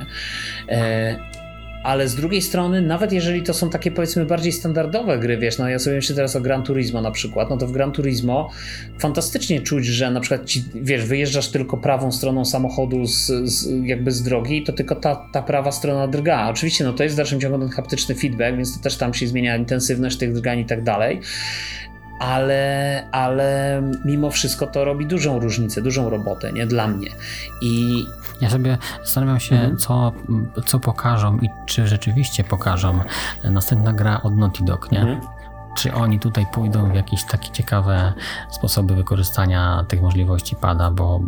Nie? 0.67 1.36
Ale 1.87 2.07
z 2.07 2.15
drugiej 2.15 2.41
strony, 2.41 2.81
nawet 2.81 3.11
jeżeli 3.11 3.43
to 3.43 3.53
są 3.53 3.69
takie 3.69 3.91
powiedzmy 3.91 4.25
bardziej 4.25 4.51
standardowe 4.51 5.19
gry, 5.19 5.37
wiesz, 5.37 5.57
no 5.57 5.69
ja 5.69 5.79
sobie 5.79 5.95
myślę 5.95 6.15
teraz 6.15 6.35
o 6.35 6.41
Gran 6.41 6.63
Turismo 6.63 7.01
na 7.01 7.11
przykład, 7.11 7.49
no 7.49 7.57
to 7.57 7.67
w 7.67 7.71
Gran 7.71 7.91
Turismo 7.91 8.49
fantastycznie 8.99 9.61
czuć, 9.61 9.85
że 9.85 10.11
na 10.11 10.19
przykład 10.19 10.45
ci, 10.45 10.63
wiesz, 10.75 11.05
wyjeżdżasz 11.05 11.49
tylko 11.49 11.77
prawą 11.77 12.11
stroną 12.11 12.45
samochodu 12.45 13.05
z, 13.05 13.25
z, 13.25 13.69
jakby 13.83 14.11
z 14.11 14.23
drogi 14.23 14.63
to 14.63 14.73
tylko 14.73 14.95
ta, 14.95 15.15
ta 15.15 15.41
prawa 15.41 15.71
strona 15.71 16.07
drga. 16.07 16.49
Oczywiście, 16.49 16.83
no 16.83 16.93
to 16.93 17.03
jest 17.03 17.15
w 17.15 17.17
dalszym 17.17 17.39
ciągu 17.39 17.59
ten 17.59 17.69
haptyczny 17.69 18.15
feedback, 18.15 18.57
więc 18.57 18.77
to 18.77 18.83
też 18.83 18.97
tam 18.97 19.13
się 19.13 19.27
zmienia 19.27 19.57
intensywność 19.57 20.17
tych 20.17 20.33
drgań 20.33 20.59
i 20.59 20.65
tak 20.65 20.83
dalej 20.83 21.21
ale, 22.19 23.03
ale 23.11 23.81
mimo 24.05 24.31
wszystko 24.31 24.67
to 24.67 24.85
robi 24.85 25.05
dużą 25.05 25.39
różnicę, 25.39 25.81
dużą 25.81 26.09
robotę, 26.09 26.53
nie 26.53 26.67
dla 26.67 26.87
mnie. 26.87 27.09
I 27.61 28.03
ja 28.41 28.49
sobie 28.49 28.77
zastanawiam 29.03 29.39
się, 29.39 29.55
mhm. 29.55 29.77
co, 29.77 30.13
co 30.65 30.79
pokażą 30.79 31.37
i 31.37 31.49
czy 31.65 31.87
rzeczywiście 31.87 32.43
pokażą 32.43 32.99
następna 33.43 33.93
gra 33.93 34.21
od 34.23 34.37
Naughty 34.37 34.63
Dog, 34.63 34.91
nie? 34.91 35.01
Mhm 35.01 35.36
czy 35.77 35.93
oni 35.93 36.19
tutaj 36.19 36.45
pójdą 36.53 36.91
w 36.91 36.95
jakieś 36.95 37.23
takie 37.23 37.51
ciekawe 37.51 38.13
sposoby 38.49 38.95
wykorzystania 38.95 39.85
tych 39.87 40.01
możliwości 40.01 40.55
pada, 40.55 40.91
bo, 40.91 41.19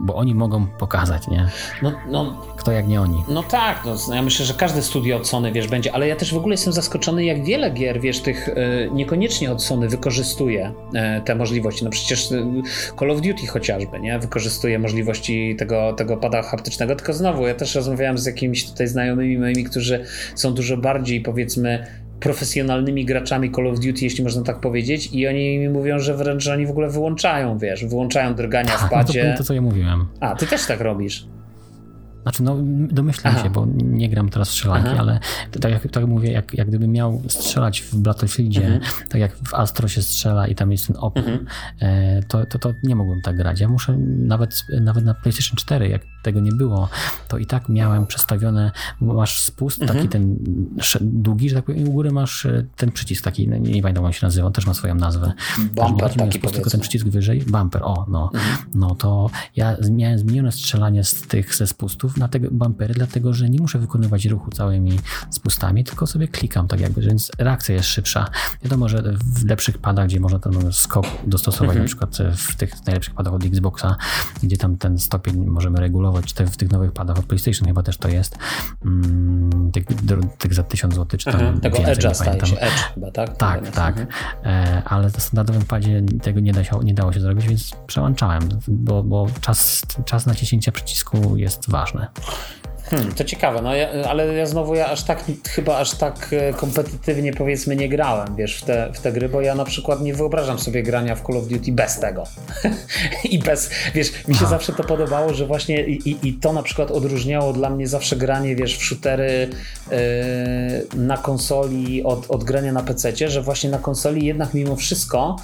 bo 0.00 0.14
oni 0.14 0.34
mogą 0.34 0.66
pokazać, 0.66 1.28
nie? 1.28 1.48
No, 1.82 1.92
no, 2.08 2.34
Kto 2.56 2.72
jak 2.72 2.88
nie 2.88 3.00
oni. 3.00 3.24
No 3.28 3.42
tak, 3.42 3.82
no, 3.84 4.14
ja 4.14 4.22
myślę, 4.22 4.46
że 4.46 4.54
każde 4.54 4.82
studio 4.82 5.16
od 5.16 5.28
Sony, 5.28 5.52
wiesz, 5.52 5.68
będzie, 5.68 5.92
ale 5.92 6.08
ja 6.08 6.16
też 6.16 6.34
w 6.34 6.36
ogóle 6.36 6.52
jestem 6.52 6.72
zaskoczony, 6.72 7.24
jak 7.24 7.44
wiele 7.44 7.70
gier, 7.70 8.00
wiesz, 8.00 8.20
tych 8.20 8.48
y, 8.48 8.90
niekoniecznie 8.92 9.52
od 9.52 9.62
Sony 9.62 9.88
wykorzystuje 9.88 10.72
y, 11.18 11.24
te 11.24 11.34
możliwości. 11.34 11.84
No 11.84 11.90
przecież 11.90 12.30
y, 12.30 12.44
Call 12.98 13.10
of 13.10 13.20
Duty 13.20 13.46
chociażby, 13.46 14.00
nie? 14.00 14.18
Wykorzystuje 14.18 14.78
możliwości 14.78 15.56
tego, 15.58 15.92
tego 15.92 16.16
pada 16.16 16.42
haptycznego, 16.42 16.96
tylko 16.96 17.12
znowu, 17.12 17.46
ja 17.46 17.54
też 17.54 17.74
rozmawiałem 17.74 18.18
z 18.18 18.26
jakimiś 18.26 18.70
tutaj 18.70 18.86
znajomymi 18.86 19.38
moimi, 19.38 19.64
którzy 19.64 20.04
są 20.34 20.54
dużo 20.54 20.76
bardziej, 20.76 21.20
powiedzmy, 21.20 21.86
profesjonalnymi 22.20 23.04
graczami 23.04 23.52
Call 23.52 23.66
of 23.66 23.80
Duty, 23.80 24.04
jeśli 24.04 24.24
można 24.24 24.42
tak 24.42 24.60
powiedzieć, 24.60 25.08
i 25.12 25.26
oni 25.26 25.58
mi 25.58 25.68
mówią, 25.68 25.98
że 25.98 26.16
wręcz 26.16 26.48
oni 26.48 26.66
w 26.66 26.70
ogóle 26.70 26.90
wyłączają, 26.90 27.58
wiesz, 27.58 27.84
wyłączają 27.84 28.34
drgania 28.34 28.76
w 28.76 28.90
padzie. 28.90 29.24
No 29.30 29.32
to, 29.32 29.38
to, 29.38 29.44
co 29.44 29.54
ja 29.54 29.60
mówiłem. 29.60 30.06
A, 30.20 30.34
ty 30.34 30.46
też 30.46 30.66
tak 30.66 30.80
robisz. 30.80 31.26
Znaczy, 32.22 32.42
no 32.42 32.56
domyślam 32.90 33.34
Aha. 33.36 33.44
się, 33.44 33.50
bo 33.50 33.66
nie 33.74 34.08
gram 34.08 34.28
teraz 34.28 34.48
w 34.48 34.52
strzelanki, 34.52 34.88
Aha. 34.88 35.00
ale 35.00 35.20
tak 35.60 35.72
jak 35.72 35.92
tak 35.92 36.06
mówię, 36.06 36.32
jak, 36.32 36.54
jak 36.54 36.68
gdybym 36.68 36.92
miał 36.92 37.22
strzelać 37.28 37.80
w 37.80 37.96
Battlefieldzie, 37.96 38.66
mhm. 38.66 38.80
tak 39.08 39.20
jak 39.20 39.36
w 39.36 39.54
Astro 39.54 39.88
się 39.88 40.02
strzela 40.02 40.46
i 40.46 40.54
tam 40.54 40.72
jest 40.72 40.86
ten 40.86 40.96
opór, 40.98 41.22
mhm. 41.28 41.46
E, 41.80 42.22
to, 42.22 42.46
to, 42.46 42.58
to 42.58 42.72
nie 42.82 42.96
mogłem 42.96 43.20
tak 43.20 43.36
grać. 43.36 43.60
Ja 43.60 43.68
muszę 43.68 43.98
nawet, 43.98 44.64
nawet 44.80 45.04
na 45.04 45.14
PlayStation 45.14 45.56
4, 45.56 45.88
jak 45.88 46.02
tego 46.22 46.40
nie 46.40 46.52
było, 46.52 46.88
to 47.28 47.38
i 47.38 47.46
tak 47.46 47.68
miałem 47.68 48.06
przestawione, 48.06 48.70
masz 49.00 49.40
spust, 49.40 49.82
mhm. 49.82 49.98
taki 49.98 50.08
ten 50.08 50.36
długi, 51.00 51.50
że 51.50 51.56
tak 51.56 51.64
powiem, 51.64 51.86
i 51.86 51.88
u 51.88 51.92
góry 51.92 52.12
masz 52.12 52.46
e, 52.46 52.64
ten 52.76 52.92
przycisk 52.92 53.24
taki, 53.24 53.48
nie, 53.48 53.60
nie 53.60 53.82
pamiętam 53.82 54.04
jak 54.04 54.14
się 54.14 54.26
nazywa, 54.26 54.46
on 54.46 54.52
też 54.52 54.66
ma 54.66 54.74
swoją 54.74 54.94
nazwę. 54.94 55.32
Bumper 55.74 56.14
taki 56.14 56.38
spust, 56.38 56.54
tylko 56.54 56.70
ten 56.70 56.80
przycisk 56.80 57.06
wyżej, 57.06 57.42
bumper, 57.46 57.82
o, 57.82 58.06
no. 58.08 58.30
Mhm. 58.34 58.56
No 58.74 58.94
to 58.94 59.30
ja 59.56 59.76
miałem 59.90 60.18
zmienione 60.18 60.52
strzelanie 60.52 61.04
z 61.04 61.22
tych 61.22 61.54
ze 61.54 61.66
spustów 61.66 62.09
na 62.16 62.28
te 62.28 62.40
bumpery, 62.40 62.94
dlatego, 62.94 63.34
że 63.34 63.50
nie 63.50 63.58
muszę 63.58 63.78
wykonywać 63.78 64.26
ruchu 64.26 64.50
całymi 64.50 64.98
spustami, 65.30 65.84
tylko 65.84 66.06
sobie 66.06 66.28
klikam 66.28 66.68
tak 66.68 66.80
jakby, 66.80 67.00
więc 67.00 67.32
reakcja 67.38 67.74
jest 67.74 67.88
szybsza. 67.88 68.30
Wiadomo, 68.62 68.88
że 68.88 69.02
w 69.24 69.44
lepszych 69.44 69.78
padach, 69.78 70.06
gdzie 70.06 70.20
można 70.20 70.38
ten 70.38 70.72
skok 70.72 71.06
dostosować, 71.26 71.76
mhm. 71.76 71.84
na 71.84 71.86
przykład 71.86 72.18
w 72.36 72.56
tych 72.56 72.86
najlepszych 72.86 73.14
padach 73.14 73.34
od 73.34 73.44
Xboxa, 73.44 73.96
gdzie 74.42 74.56
tam 74.56 74.76
ten 74.76 74.98
stopień 74.98 75.46
możemy 75.46 75.80
regulować, 75.80 76.32
te, 76.32 76.46
w 76.46 76.56
tych 76.56 76.70
nowych 76.70 76.92
padach 76.92 77.18
od 77.18 77.26
PlayStation 77.26 77.68
chyba 77.68 77.82
też 77.82 77.96
to 77.96 78.08
jest. 78.08 78.38
Mm, 78.84 79.72
tych, 79.72 79.84
tych 80.38 80.54
za 80.54 80.62
1000 80.62 80.94
zł 80.94 81.18
czy 81.18 81.24
tam 81.24 81.40
mhm, 81.40 81.60
Tego 81.60 81.78
Edge'a 81.78 82.14
staje 82.14 82.46
się 82.46 82.58
Edge 82.58 82.92
chyba, 82.94 83.10
tak? 83.10 83.36
Tak, 83.36 83.70
tak. 83.70 83.98
Mhm. 83.98 84.08
E, 84.44 84.82
ale 84.84 85.02
na 85.02 85.10
standardowym 85.10 85.62
padzie 85.62 86.02
tego 86.22 86.40
nie, 86.40 86.52
da 86.52 86.64
się, 86.64 86.78
nie 86.82 86.94
dało 86.94 87.12
się 87.12 87.20
zrobić, 87.20 87.48
więc 87.48 87.70
przełączałem, 87.86 88.42
bo, 88.68 89.02
bo 89.02 89.26
czas, 89.40 89.82
czas 90.04 90.26
naciśnięcia 90.26 90.72
przycisku 90.72 91.36
jest 91.36 91.70
ważny. 91.70 91.99
아! 92.00 92.69
Hmm, 92.90 93.12
to 93.12 93.24
ciekawe, 93.24 93.62
no 93.62 93.74
ja, 93.74 93.88
ale 94.08 94.34
ja 94.34 94.46
znowu 94.46 94.74
ja 94.74 94.86
aż 94.86 95.04
tak, 95.04 95.24
chyba 95.48 95.78
aż 95.78 95.94
tak 95.94 96.30
e, 96.32 96.52
kompetytywnie 96.52 97.32
powiedzmy 97.32 97.76
nie 97.76 97.88
grałem, 97.88 98.36
wiesz, 98.36 98.56
w 98.56 98.64
te, 98.64 98.92
w 98.92 99.00
te 99.00 99.12
gry, 99.12 99.28
bo 99.28 99.40
ja 99.40 99.54
na 99.54 99.64
przykład 99.64 100.02
nie 100.02 100.14
wyobrażam 100.14 100.58
sobie 100.58 100.82
grania 100.82 101.14
w 101.14 101.22
Call 101.26 101.36
of 101.36 101.46
Duty 101.46 101.72
bez 101.72 102.00
tego. 102.00 102.24
I 103.30 103.38
bez, 103.38 103.70
wiesz, 103.94 104.12
mi 104.28 104.34
się 104.34 104.40
Aha. 104.40 104.50
zawsze 104.50 104.72
to 104.72 104.84
podobało, 104.84 105.34
że 105.34 105.46
właśnie 105.46 105.86
i, 105.86 106.28
i 106.28 106.34
to 106.34 106.52
na 106.52 106.62
przykład 106.62 106.90
odróżniało 106.90 107.52
dla 107.52 107.70
mnie 107.70 107.86
zawsze 107.88 108.16
granie, 108.16 108.56
wiesz, 108.56 108.78
w 108.78 108.82
shootery 108.82 109.48
yy, 109.90 109.96
na 110.94 111.16
konsoli 111.16 112.02
od, 112.04 112.30
od 112.30 112.44
grania 112.44 112.72
na 112.72 112.82
PC, 112.82 113.12
że 113.28 113.42
właśnie 113.42 113.70
na 113.70 113.78
konsoli 113.78 114.26
jednak 114.26 114.54
mimo 114.54 114.76
wszystko, 114.76 115.36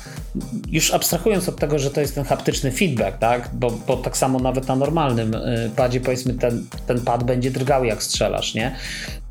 już 0.70 0.94
abstrahując 0.94 1.48
od 1.48 1.56
tego, 1.56 1.78
że 1.78 1.90
to 1.90 2.01
jest 2.01 2.14
ten 2.14 2.24
haptyczny 2.24 2.70
feedback, 2.70 3.18
tak, 3.18 3.51
bo, 3.52 3.70
bo 3.70 3.97
tak 3.97 4.16
samo 4.16 4.39
nawet 4.39 4.68
na 4.68 4.77
normalnym 4.77 5.32
yy, 5.32 5.70
padzie 5.77 6.01
powiedzmy 6.01 6.35
ten, 6.35 6.66
ten 6.86 7.01
pad 7.01 7.24
będzie 7.24 7.35
będzie 7.36 7.50
drgał 7.50 7.84
jak 7.84 8.02
strzelasz, 8.02 8.54
nie? 8.54 8.76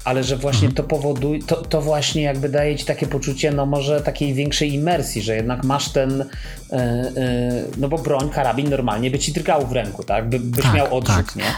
ale 0.05 0.23
że 0.23 0.37
właśnie 0.37 0.67
mhm. 0.67 0.75
to 0.75 0.83
powoduje, 0.83 1.43
to, 1.43 1.55
to 1.55 1.81
właśnie 1.81 2.21
jakby 2.21 2.49
daje 2.49 2.75
ci 2.75 2.85
takie 2.85 3.07
poczucie, 3.07 3.51
no 3.51 3.65
może 3.65 4.01
takiej 4.01 4.33
większej 4.33 4.73
imersji, 4.73 5.21
że 5.21 5.35
jednak 5.35 5.63
masz 5.63 5.89
ten, 5.89 6.25
yy, 6.71 6.77
yy, 6.77 7.67
no 7.77 7.89
bo 7.89 7.97
broń, 7.97 8.29
karabin 8.29 8.69
normalnie 8.69 9.11
by 9.11 9.19
ci 9.19 9.31
drgał 9.33 9.67
w 9.67 9.71
ręku, 9.71 10.03
tak? 10.03 10.29
By, 10.29 10.39
byś 10.39 10.63
tak, 10.63 10.73
miał 10.73 10.97
odrzut, 10.97 11.15
tak. 11.15 11.35
nie? 11.35 11.53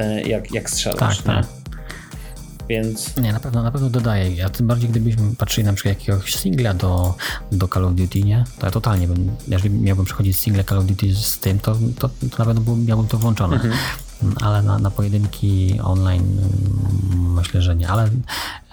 Yy, 0.00 0.22
jak, 0.22 0.54
jak 0.54 0.70
strzelasz, 0.70 1.22
tak, 1.22 1.26
nie? 1.26 1.42
Tak. 1.42 1.46
Więc... 2.68 3.16
Nie, 3.16 3.32
na 3.32 3.40
pewno, 3.40 3.62
na 3.62 3.70
pewno 3.70 3.90
dodaję. 3.90 4.44
A 4.44 4.48
tym 4.48 4.66
bardziej, 4.66 4.90
gdybyśmy 4.90 5.36
patrzyli 5.38 5.66
na 5.66 5.72
przykład 5.72 5.98
jakiegoś 5.98 6.36
singla 6.36 6.74
do, 6.74 7.14
do 7.52 7.68
Call 7.68 7.84
of 7.84 7.94
Duty, 7.94 8.22
nie? 8.22 8.44
To 8.58 8.66
ja 8.66 8.72
totalnie 8.72 9.08
bym, 9.08 9.30
jeżeli 9.48 9.70
miałbym 9.70 10.04
przechodzić 10.04 10.38
single 10.38 10.64
Call 10.64 10.78
of 10.78 10.84
Duty 10.84 11.14
z 11.14 11.38
tym, 11.38 11.58
to, 11.58 11.76
to, 11.98 12.08
to 12.08 12.38
na 12.38 12.44
pewno 12.44 12.76
miałbym 12.76 13.06
to 13.06 13.18
włączone. 13.18 13.56
Mhm 13.56 13.74
ale 14.40 14.62
na, 14.62 14.78
na 14.78 14.90
pojedynki 14.90 15.80
online 15.82 16.38
mm, 16.38 17.32
myślę, 17.32 17.62
że 17.62 17.76
nie, 17.76 17.88
ale 17.88 18.04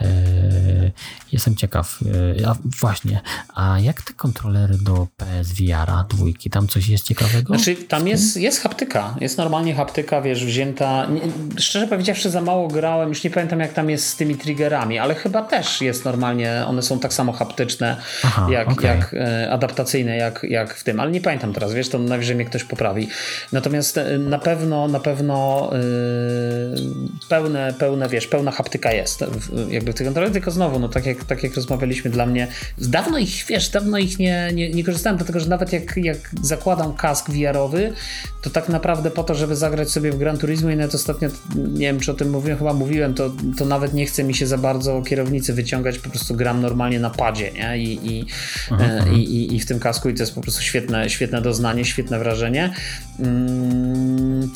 yy, 0.01 0.91
jestem 1.35 1.55
ciekaw. 1.55 1.99
Yy, 2.37 2.47
a 2.47 2.55
właśnie, 2.79 3.21
a 3.55 3.79
jak 3.79 4.01
te 4.01 4.13
kontrolery 4.13 4.77
do 4.81 5.07
PSVR-a 5.17 6.05
dwójki, 6.09 6.49
tam 6.49 6.67
coś 6.67 6.87
jest 6.87 7.03
ciekawego? 7.03 7.55
Znaczy, 7.55 7.75
tam 7.75 8.07
jest, 8.07 8.37
jest 8.37 8.61
haptyka, 8.61 9.15
jest 9.21 9.37
normalnie 9.37 9.75
haptyka, 9.75 10.21
wiesz, 10.21 10.45
wzięta. 10.45 11.05
Nie, 11.05 11.21
szczerze 11.61 11.87
powiedziawszy, 11.87 12.29
za 12.29 12.41
mało 12.41 12.67
grałem, 12.67 13.09
już 13.09 13.23
nie 13.23 13.29
pamiętam 13.29 13.59
jak 13.59 13.73
tam 13.73 13.89
jest 13.89 14.07
z 14.07 14.15
tymi 14.15 14.35
triggerami, 14.35 14.99
ale 14.99 15.15
chyba 15.15 15.41
też 15.41 15.81
jest 15.81 16.05
normalnie, 16.05 16.63
one 16.67 16.81
są 16.81 16.99
tak 16.99 17.13
samo 17.13 17.31
haptyczne, 17.31 17.97
Aha, 18.23 18.47
jak, 18.51 18.71
okay. 18.71 18.97
jak 18.97 19.13
e, 19.13 19.51
adaptacyjne, 19.51 20.17
jak, 20.17 20.45
jak 20.49 20.73
w 20.73 20.83
tym, 20.83 20.99
ale 20.99 21.11
nie 21.11 21.21
pamiętam 21.21 21.53
teraz, 21.53 21.73
wiesz, 21.73 21.89
to 21.89 21.99
najwyżej 21.99 22.35
mnie 22.35 22.45
ktoś 22.45 22.63
poprawi. 22.63 23.07
Natomiast 23.51 23.99
na 24.19 24.39
pewno, 24.39 24.87
na 24.87 24.99
pewno 24.99 25.35
no 25.35 25.69
yy, 25.73 27.19
pełne, 27.29 27.73
pełne, 27.79 28.09
wiesz, 28.09 28.27
pełna 28.27 28.51
haptyka 28.51 28.91
jest 28.91 29.23
jakby 29.69 29.91
w 29.91 29.95
tych 29.95 30.07
kontrolerach, 30.07 30.33
tylko 30.33 30.51
znowu, 30.51 30.79
no 30.79 30.89
tak 30.89 31.05
jak, 31.05 31.24
tak 31.27 31.43
jak 31.43 31.55
rozmawialiśmy 31.55 32.11
dla 32.11 32.25
mnie, 32.25 32.47
dawno 32.77 33.17
ich, 33.17 33.45
wiesz, 33.47 33.69
dawno 33.69 33.97
ich 33.97 34.19
nie, 34.19 34.49
nie, 34.53 34.69
nie 34.69 34.83
korzystałem, 34.83 35.17
dlatego, 35.17 35.39
że 35.39 35.49
nawet 35.49 35.73
jak, 35.73 35.97
jak 35.97 36.17
zakładam 36.41 36.93
kask 36.93 37.29
VR-owy, 37.29 37.93
to 38.41 38.49
tak 38.49 38.69
naprawdę 38.69 39.11
po 39.11 39.23
to, 39.23 39.35
żeby 39.35 39.55
zagrać 39.55 39.89
sobie 39.89 40.11
w 40.11 40.17
Gran 40.17 40.37
Turismo 40.37 40.69
i 40.69 40.75
nawet 40.75 40.95
ostatnio, 40.95 41.29
nie 41.55 41.87
wiem 41.87 41.99
czy 41.99 42.11
o 42.11 42.13
tym 42.13 42.29
mówiłem, 42.29 42.57
chyba 42.57 42.73
mówiłem, 42.73 43.13
to, 43.13 43.31
to 43.57 43.65
nawet 43.65 43.93
nie 43.93 44.05
chce 44.05 44.23
mi 44.23 44.35
się 44.35 44.47
za 44.47 44.57
bardzo 44.57 45.01
kierownicy 45.01 45.53
wyciągać, 45.53 45.99
po 45.99 46.09
prostu 46.09 46.35
gram 46.35 46.61
normalnie 46.61 46.99
na 46.99 47.09
padzie, 47.09 47.51
nie? 47.51 47.77
I, 47.77 47.99
i, 48.11 48.25
mhm. 48.71 49.13
i, 49.13 49.19
i, 49.19 49.55
i 49.55 49.59
w 49.59 49.65
tym 49.65 49.79
kasku 49.79 50.09
i 50.09 50.13
to 50.13 50.23
jest 50.23 50.35
po 50.35 50.41
prostu 50.41 50.61
świetne, 50.61 51.09
świetne 51.09 51.41
doznanie, 51.41 51.85
świetne 51.85 52.19
wrażenie. 52.19 52.73
Mm. 53.19 54.51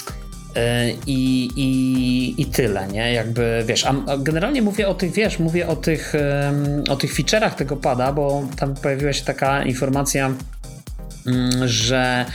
E, 0.55 0.89
I, 1.07 1.49
i, 1.55 2.41
I 2.41 2.45
tyle, 2.45 2.87
nie? 2.87 3.13
Jakby 3.13 3.63
wiesz, 3.65 3.85
a 3.85 4.17
generalnie 4.17 4.61
mówię 4.61 4.87
o 4.87 4.93
tych, 4.93 5.11
wiesz, 5.11 5.39
mówię 5.39 5.67
o 5.67 5.75
tych, 5.75 6.13
o 6.89 6.95
tych 6.95 7.15
feature'ach 7.15 7.51
tego 7.55 7.77
pada, 7.77 8.13
bo 8.13 8.43
tam 8.57 8.75
pojawiła 8.75 9.13
się 9.13 9.25
taka 9.25 9.63
informacja, 9.63 10.31
mm, 11.27 11.67
że 11.67 12.25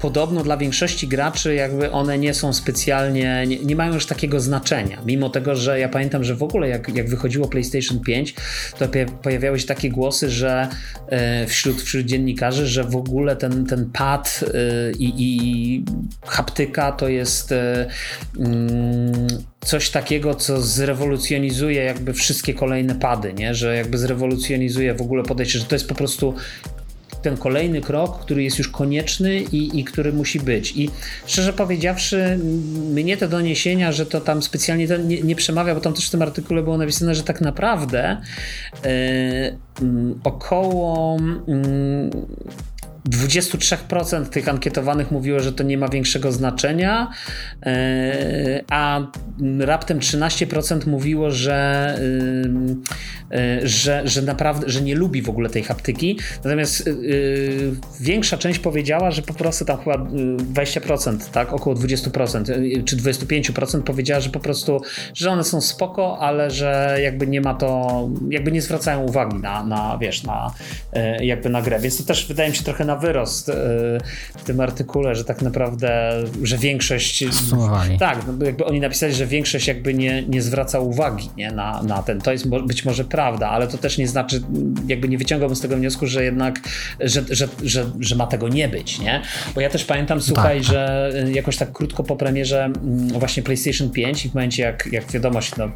podobno 0.00 0.42
dla 0.42 0.56
większości 0.56 1.08
graczy 1.08 1.54
jakby 1.54 1.90
one 1.90 2.18
nie 2.18 2.34
są 2.34 2.52
specjalnie, 2.52 3.44
nie, 3.46 3.58
nie, 3.58 3.76
mają 3.76 3.94
już 3.94 4.06
takiego 4.06 4.40
znaczenia. 4.40 5.02
Mimo 5.06 5.30
tego, 5.30 5.56
że 5.56 5.80
ja 5.80 5.88
pamiętam, 5.88 6.24
że 6.24 6.34
w 6.34 6.42
ogóle 6.42 6.68
jak, 6.68 6.88
jak 6.96 7.08
wychodziło 7.08 7.48
PlayStation 7.48 8.00
5, 8.00 8.34
to 8.78 8.88
pojawiały 9.22 9.60
się 9.60 9.66
takie 9.66 9.90
głosy, 9.90 10.30
że 10.30 10.68
e, 11.08 11.46
wśród, 11.46 11.82
wśród 11.82 12.06
dziennikarzy, 12.06 12.66
że 12.66 12.84
w 12.84 12.96
ogóle 12.96 13.36
ten, 13.36 13.66
ten 13.66 13.90
pad 13.92 14.44
e, 14.54 14.92
i, 14.92 15.12
i 15.18 15.84
haptyka 16.26 16.92
to 16.92 17.08
jest 17.08 17.52
e, 17.52 17.86
mm, 18.38 19.26
coś 19.60 19.90
takiego, 19.90 20.34
co 20.34 20.60
zrewolucjonizuje 20.60 21.84
jakby 21.84 22.12
wszystkie 22.12 22.54
kolejne 22.54 22.94
pady, 22.94 23.32
nie? 23.32 23.54
że 23.54 23.76
jakby 23.76 23.98
zrewolucjonizuje 23.98 24.94
w 24.94 25.02
ogóle 25.02 25.22
podejście, 25.22 25.58
że 25.58 25.64
to 25.64 25.74
jest 25.74 25.88
po 25.88 25.94
prostu 25.94 26.34
ten 27.22 27.36
kolejny 27.36 27.80
krok, 27.80 28.20
który 28.20 28.42
jest 28.42 28.58
już 28.58 28.68
konieczny 28.68 29.40
i, 29.40 29.80
i 29.80 29.84
który 29.84 30.12
musi 30.12 30.40
być. 30.40 30.76
I 30.76 30.90
szczerze 31.26 31.52
powiedziawszy, 31.52 32.38
mnie 32.90 33.16
te 33.16 33.28
doniesienia, 33.28 33.92
że 33.92 34.06
to 34.06 34.20
tam 34.20 34.42
specjalnie 34.42 34.86
nie, 35.04 35.22
nie, 35.22 35.36
przemawia, 35.36 35.74
bo 35.74 35.80
tam 35.80 35.94
też 35.94 36.08
w 36.08 36.10
tym 36.10 36.22
artykule 36.22 36.62
było 36.62 36.78
napisane, 36.78 37.14
że 37.14 37.22
tak 37.22 37.40
naprawdę 37.40 38.16
yy, 38.84 40.18
około 40.24 41.16
yy, 41.46 42.10
23% 43.10 44.26
tych 44.26 44.48
ankietowanych 44.48 45.10
mówiło, 45.10 45.40
że 45.40 45.52
to 45.52 45.62
nie 45.62 45.78
ma 45.78 45.88
większego 45.88 46.32
znaczenia, 46.32 47.10
e, 47.66 48.64
a 48.70 49.00
raptem 49.60 49.98
13% 49.98 50.86
mówiło, 50.86 51.30
że, 51.30 51.94
e, 53.30 53.68
że, 53.68 54.02
że 54.04 54.22
naprawdę, 54.22 54.68
że 54.68 54.80
nie 54.80 54.94
lubi 54.94 55.22
w 55.22 55.28
ogóle 55.28 55.50
tej 55.50 55.62
haptyki. 55.62 56.18
Natomiast 56.44 56.88
e, 56.88 56.92
większa 58.00 58.38
część 58.38 58.58
powiedziała, 58.58 59.10
że 59.10 59.22
po 59.22 59.34
prostu 59.34 59.64
tam 59.64 59.78
chyba 59.78 59.96
20%, 59.96 61.30
tak, 61.32 61.52
około 61.52 61.76
20% 61.76 62.84
czy 62.84 62.96
25% 62.96 63.82
powiedziała, 63.82 64.20
że 64.20 64.30
po 64.30 64.40
prostu, 64.40 64.80
że 65.14 65.30
one 65.30 65.44
są 65.44 65.60
spoko, 65.60 66.18
ale 66.18 66.50
że 66.50 66.98
jakby 67.02 67.26
nie 67.26 67.40
ma 67.40 67.54
to, 67.54 68.08
jakby 68.30 68.52
nie 68.52 68.62
zwracają 68.62 69.02
uwagi 69.02 69.36
na, 69.36 69.64
na 69.64 69.98
wiesz, 70.00 70.22
na 70.22 70.54
jakby 71.20 71.48
na 71.48 71.62
grę. 71.62 71.80
Więc 71.80 71.98
to 71.98 72.04
też 72.04 72.26
wydaje 72.26 72.50
mi 72.50 72.56
się 72.56 72.64
trochę 72.64 72.84
na 72.84 72.97
wyrost 72.98 73.48
e, 73.48 73.54
w 74.36 74.42
tym 74.44 74.60
artykule, 74.60 75.14
że 75.14 75.24
tak 75.24 75.42
naprawdę, 75.42 76.12
że 76.42 76.58
większość. 76.58 77.34
Sumowali. 77.34 77.98
Tak, 77.98 78.18
no 78.26 78.46
jakby 78.46 78.64
oni 78.64 78.80
napisali, 78.80 79.14
że 79.14 79.26
większość 79.26 79.68
jakby 79.68 79.94
nie, 79.94 80.22
nie 80.22 80.42
zwraca 80.42 80.80
uwagi 80.80 81.30
nie, 81.36 81.50
na, 81.50 81.82
na 81.82 82.02
ten. 82.02 82.20
To 82.20 82.32
jest 82.32 82.48
być 82.48 82.84
może 82.84 83.04
prawda, 83.04 83.48
ale 83.48 83.68
to 83.68 83.78
też 83.78 83.98
nie 83.98 84.08
znaczy, 84.08 84.42
jakby 84.86 85.08
nie 85.08 85.18
wyciągałbym 85.18 85.56
z 85.56 85.60
tego 85.60 85.76
wniosku, 85.76 86.06
że 86.06 86.24
jednak, 86.24 86.60
że, 87.00 87.22
że, 87.30 87.48
że, 87.62 87.90
że 88.00 88.16
ma 88.16 88.26
tego 88.26 88.48
nie 88.48 88.68
być, 88.68 88.98
nie? 88.98 89.22
Bo 89.54 89.60
ja 89.60 89.70
też 89.70 89.84
pamiętam, 89.84 90.20
słuchaj, 90.20 90.56
tak. 90.56 90.64
że 90.64 91.12
jakoś 91.32 91.56
tak 91.56 91.72
krótko 91.72 92.04
po 92.04 92.16
premierze 92.16 92.64
mm, 92.64 93.08
właśnie 93.08 93.42
PlayStation 93.42 93.90
5 93.90 94.26
i 94.26 94.30
w 94.30 94.34
momencie 94.34 94.62
jak, 94.62 94.88
jak 94.92 95.12
wiadomość, 95.12 95.56
no 95.56 95.70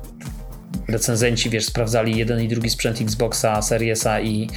recenzenci, 0.92 1.50
wiesz, 1.50 1.64
sprawdzali 1.64 2.18
jeden 2.18 2.42
i 2.42 2.48
drugi 2.48 2.70
sprzęt 2.70 3.00
Xboxa, 3.00 3.62
Seriesa 3.62 4.20
i, 4.20 4.48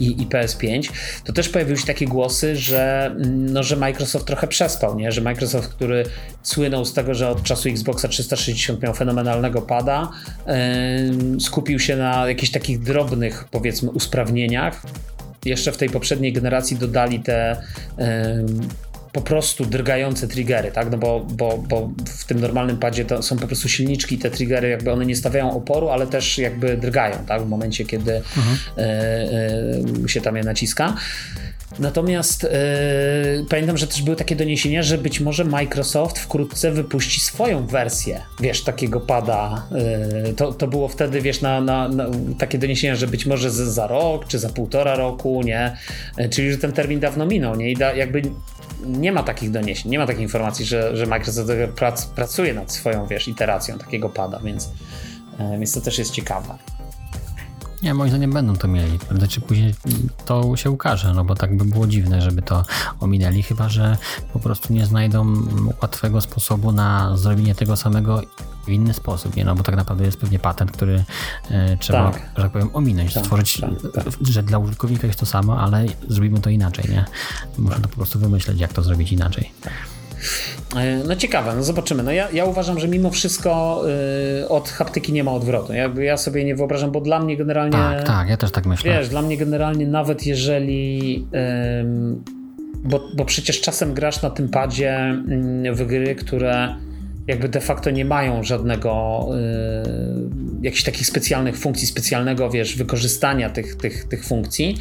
i, 0.00 0.22
i, 0.22 0.26
PS5, 0.26 0.90
to 1.24 1.32
też 1.32 1.48
pojawiły 1.48 1.78
się 1.78 1.86
takie 1.86 2.06
głosy, 2.06 2.56
że, 2.56 3.14
no, 3.26 3.62
że 3.62 3.76
Microsoft 3.76 4.26
trochę 4.26 4.46
przespał, 4.46 4.98
nie? 4.98 5.12
że 5.12 5.20
Microsoft, 5.20 5.68
który 5.68 6.04
słynął 6.42 6.84
z 6.84 6.94
tego, 6.94 7.14
że 7.14 7.28
od 7.28 7.42
czasu 7.42 7.68
Xboxa 7.68 8.08
360 8.08 8.82
miał 8.82 8.94
fenomenalnego 8.94 9.62
pada, 9.62 10.10
yy, 10.46 11.40
skupił 11.40 11.78
się 11.78 11.96
na 11.96 12.28
jakichś 12.28 12.52
takich 12.52 12.82
drobnych, 12.82 13.44
powiedzmy, 13.50 13.90
usprawnieniach. 13.90 14.82
Jeszcze 15.44 15.72
w 15.72 15.76
tej 15.76 15.90
poprzedniej 15.90 16.32
generacji 16.32 16.76
dodali 16.76 17.20
te 17.20 17.62
po 19.12 19.20
prostu 19.20 19.64
drgające 19.64 20.28
triggery, 20.28 20.72
tak? 20.72 20.90
No 20.90 20.98
bo, 20.98 21.26
bo, 21.30 21.58
bo 21.58 21.90
w 22.06 22.24
tym 22.24 22.40
normalnym 22.40 22.78
padzie 22.78 23.04
to 23.04 23.22
są 23.22 23.38
po 23.38 23.46
prostu 23.46 23.68
silniczki, 23.68 24.18
te 24.18 24.30
triggery 24.30 24.68
jakby 24.68 24.92
one 24.92 25.06
nie 25.06 25.16
stawiają 25.16 25.56
oporu, 25.56 25.88
ale 25.88 26.06
też 26.06 26.38
jakby 26.38 26.76
drgają, 26.76 27.16
tak? 27.26 27.42
W 27.42 27.48
momencie, 27.48 27.84
kiedy 27.84 28.12
mhm. 28.12 28.56
y, 28.78 30.04
y, 30.04 30.08
się 30.08 30.20
tam 30.20 30.36
je 30.36 30.42
naciska. 30.42 30.96
Natomiast 31.78 32.42
yy, 32.42 32.50
pamiętam, 33.50 33.76
że 33.76 33.86
też 33.86 34.02
były 34.02 34.16
takie 34.16 34.36
doniesienia, 34.36 34.82
że 34.82 34.98
być 34.98 35.20
może 35.20 35.44
Microsoft 35.44 36.18
wkrótce 36.18 36.70
wypuści 36.70 37.20
swoją 37.20 37.66
wersję, 37.66 38.20
wiesz, 38.40 38.64
takiego 38.64 39.00
pada. 39.00 39.66
Yy, 40.24 40.34
to, 40.34 40.52
to 40.52 40.66
było 40.66 40.88
wtedy, 40.88 41.20
wiesz, 41.20 41.40
na, 41.40 41.60
na, 41.60 41.88
na 41.88 42.06
takie 42.38 42.58
doniesienia, 42.58 42.96
że 42.96 43.06
być 43.06 43.26
może 43.26 43.50
za, 43.50 43.86
rok, 43.86 44.26
czy 44.26 44.38
za 44.38 44.48
półtora 44.48 44.94
roku, 44.94 45.42
nie? 45.42 45.76
Yy, 46.18 46.28
czyli, 46.28 46.52
że 46.52 46.58
ten 46.58 46.72
termin 46.72 47.00
dawno 47.00 47.26
minął, 47.26 47.56
nie? 47.56 47.70
I 47.70 47.76
da, 47.76 47.94
jakby 47.94 48.22
nie 48.86 49.12
ma 49.12 49.22
takich 49.22 49.50
doniesień, 49.50 49.90
nie 49.90 49.98
ma 49.98 50.06
takiej 50.06 50.22
informacji, 50.22 50.64
że, 50.64 50.96
że 50.96 51.06
Microsoft 51.06 51.50
prac, 51.76 52.06
pracuje 52.06 52.54
nad 52.54 52.72
swoją, 52.72 53.06
wiesz, 53.06 53.28
iteracją 53.28 53.78
takiego 53.78 54.08
pada, 54.08 54.40
więc, 54.44 54.70
e, 55.38 55.58
więc 55.58 55.72
to 55.72 55.80
też 55.80 55.98
jest 55.98 56.10
ciekawe. 56.10 56.58
Nie, 57.82 57.94
moim 57.94 58.10
zdaniem 58.10 58.32
będą 58.32 58.56
to 58.56 58.68
mieli. 58.68 58.98
Prawda? 58.98 59.26
Czy 59.26 59.40
później 59.40 59.74
to 60.24 60.56
się 60.56 60.70
ukaże, 60.70 61.14
no 61.14 61.24
bo 61.24 61.34
tak 61.34 61.56
by 61.56 61.64
było 61.64 61.86
dziwne, 61.86 62.22
żeby 62.22 62.42
to 62.42 62.64
ominęli, 63.00 63.42
chyba 63.42 63.68
że 63.68 63.96
po 64.32 64.38
prostu 64.38 64.72
nie 64.72 64.86
znajdą 64.86 65.34
łatwego 65.82 66.20
sposobu 66.20 66.72
na 66.72 67.16
zrobienie 67.16 67.54
tego 67.54 67.76
samego 67.76 68.22
w 68.64 68.68
inny 68.68 68.94
sposób, 68.94 69.36
nie? 69.36 69.44
No 69.44 69.54
bo 69.54 69.62
tak 69.62 69.76
naprawdę 69.76 70.04
jest 70.04 70.16
pewnie 70.16 70.38
patent, 70.38 70.70
który 70.70 71.04
e, 71.50 71.76
trzeba, 71.76 72.10
tak. 72.10 72.30
że 72.36 72.42
tak 72.42 72.52
powiem, 72.52 72.70
ominąć, 72.72 73.14
tak, 73.14 73.22
stworzyć, 73.24 73.60
tak, 73.60 74.04
tak. 74.04 74.04
że 74.20 74.42
dla 74.42 74.58
użytkownika 74.58 75.06
jest 75.06 75.20
to 75.20 75.26
samo, 75.26 75.60
ale 75.60 75.86
zrobimy 76.08 76.40
to 76.40 76.50
inaczej, 76.50 76.84
nie? 76.90 77.04
Można 77.58 77.80
to 77.82 77.88
po 77.88 77.96
prostu 77.96 78.18
wymyśleć, 78.18 78.60
jak 78.60 78.72
to 78.72 78.82
zrobić 78.82 79.12
inaczej. 79.12 79.52
E, 80.76 80.96
no 81.08 81.16
ciekawe, 81.16 81.52
no 81.56 81.62
zobaczymy. 81.62 82.02
No 82.02 82.12
ja, 82.12 82.30
ja 82.30 82.44
uważam, 82.44 82.78
że 82.78 82.88
mimo 82.88 83.10
wszystko 83.10 83.82
y, 84.42 84.48
od 84.48 84.68
haptyki 84.68 85.12
nie 85.12 85.24
ma 85.24 85.32
odwrotu. 85.32 85.72
Ja, 85.72 85.90
ja 85.98 86.16
sobie 86.16 86.44
nie 86.44 86.54
wyobrażam, 86.54 86.90
bo 86.90 87.00
dla 87.00 87.18
mnie 87.18 87.36
generalnie. 87.36 87.72
Tak, 87.72 88.02
tak, 88.02 88.28
ja 88.28 88.36
też 88.36 88.50
tak 88.50 88.66
myślę. 88.66 88.92
Wiesz, 88.92 89.08
dla 89.08 89.22
mnie 89.22 89.36
generalnie 89.36 89.86
nawet 89.86 90.26
jeżeli. 90.26 91.26
bo, 92.84 93.00
bo 93.16 93.24
przecież 93.24 93.60
czasem 93.60 93.94
grasz 93.94 94.22
na 94.22 94.30
tym 94.30 94.48
padzie 94.48 94.96
mm, 94.96 95.74
w 95.74 95.86
gry, 95.86 96.14
które 96.14 96.74
jakby 97.26 97.48
de 97.48 97.60
facto 97.60 97.90
nie 97.90 98.04
mają 98.04 98.42
żadnego 98.42 99.20
y, 99.30 100.62
jakichś 100.62 100.82
takich 100.82 101.06
specjalnych 101.06 101.58
funkcji, 101.58 101.86
specjalnego, 101.86 102.50
wiesz, 102.50 102.76
wykorzystania 102.76 103.50
tych, 103.50 103.76
tych, 103.76 104.04
tych 104.04 104.24
funkcji. 104.24 104.76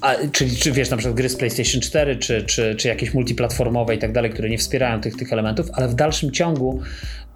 A, 0.00 0.14
czyli 0.32 0.56
czy 0.56 0.72
wiesz, 0.72 0.90
na 0.90 0.96
przykład 0.96 1.16
gry 1.16 1.28
z 1.28 1.36
PlayStation 1.36 1.80
4, 1.80 2.16
czy, 2.16 2.42
czy, 2.42 2.76
czy 2.76 2.88
jakieś 2.88 3.14
multiplatformowe 3.14 3.94
i 3.94 3.98
tak 3.98 4.12
dalej, 4.12 4.30
które 4.30 4.48
nie 4.48 4.58
wspierają 4.58 5.00
tych, 5.00 5.16
tych 5.16 5.32
elementów, 5.32 5.66
ale 5.72 5.88
w 5.88 5.94
dalszym 5.94 6.30
ciągu 6.30 6.80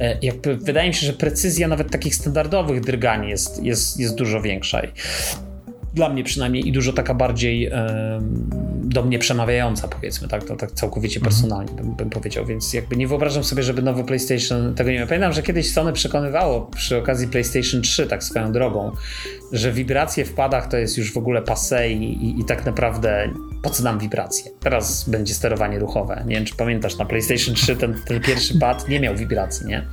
e, 0.01 0.18
jakby 0.22 0.56
wydaje 0.56 0.89
mi 0.89 0.94
się, 0.94 1.06
że 1.06 1.12
precyzja 1.12 1.68
nawet 1.68 1.90
takich 1.90 2.14
standardowych 2.14 2.80
drgań 2.80 3.28
jest, 3.28 3.62
jest, 3.62 4.01
jest 4.01 4.14
dużo 4.14 4.43
większa. 4.43 4.82
Dla 5.94 6.09
mnie 6.09 6.24
przynajmniej 6.24 6.68
i 6.68 6.72
dużo 6.72 6.93
taka 6.93 7.14
bardziej 7.14 7.70
do 8.93 9.02
mnie 9.02 9.19
przemawiająca, 9.19 9.89
powiedzmy, 9.89 10.28
tak, 10.28 10.44
to, 10.44 10.56
tak 10.56 10.73
całkowicie 10.73 11.20
mhm. 11.20 11.32
personalnie 11.32 11.73
bym, 11.73 11.94
bym, 11.94 12.10
powiedział, 12.10 12.47
więc 12.47 12.74
jakby 12.74 12.97
nie 12.97 13.09
wyobrażam 13.09 13.44
sobie, 13.44 13.62
żeby 13.62 13.82
nowy 13.82 14.05
PlayStation 14.05 14.74
tego 14.74 14.90
nie 14.90 14.98
miał. 14.98 15.06
Pamiętam, 15.06 15.32
że 15.32 15.43
kiedyś 15.43 15.73
Sony 15.73 15.93
przekonywało 15.93 16.60
przy 16.60 16.97
okazji 16.97 17.28
PlayStation 17.28 17.82
3, 17.82 18.06
tak 18.06 18.24
swoją 18.24 18.52
drogą, 18.52 18.93
że 19.52 19.73
wibracje 19.73 20.24
w 20.24 20.35
padach 20.35 20.69
to 20.69 20.77
jest 20.77 20.98
już 20.98 21.12
w 21.12 21.16
ogóle 21.16 21.43
passe 21.43 21.90
i, 21.90 22.24
i, 22.24 22.40
i 22.40 22.44
tak 22.44 22.66
naprawdę 22.66 23.31
po 23.62 23.70
co 23.70 23.82
nam 23.82 23.98
wibracje? 23.98 24.51
Teraz 24.60 25.09
będzie 25.09 25.35
sterowanie 25.35 25.78
ruchowe. 25.78 26.24
Nie 26.27 26.36
wiem, 26.36 26.44
czy 26.44 26.56
pamiętasz, 26.56 26.97
na 26.97 27.05
PlayStation 27.05 27.55
3 27.55 27.77
ten, 27.77 27.94
ten 28.06 28.20
pierwszy 28.20 28.59
pad 28.59 28.89
nie 28.89 29.01
miał 29.01 29.16
wibracji, 29.16 29.66
nie? 29.66 29.86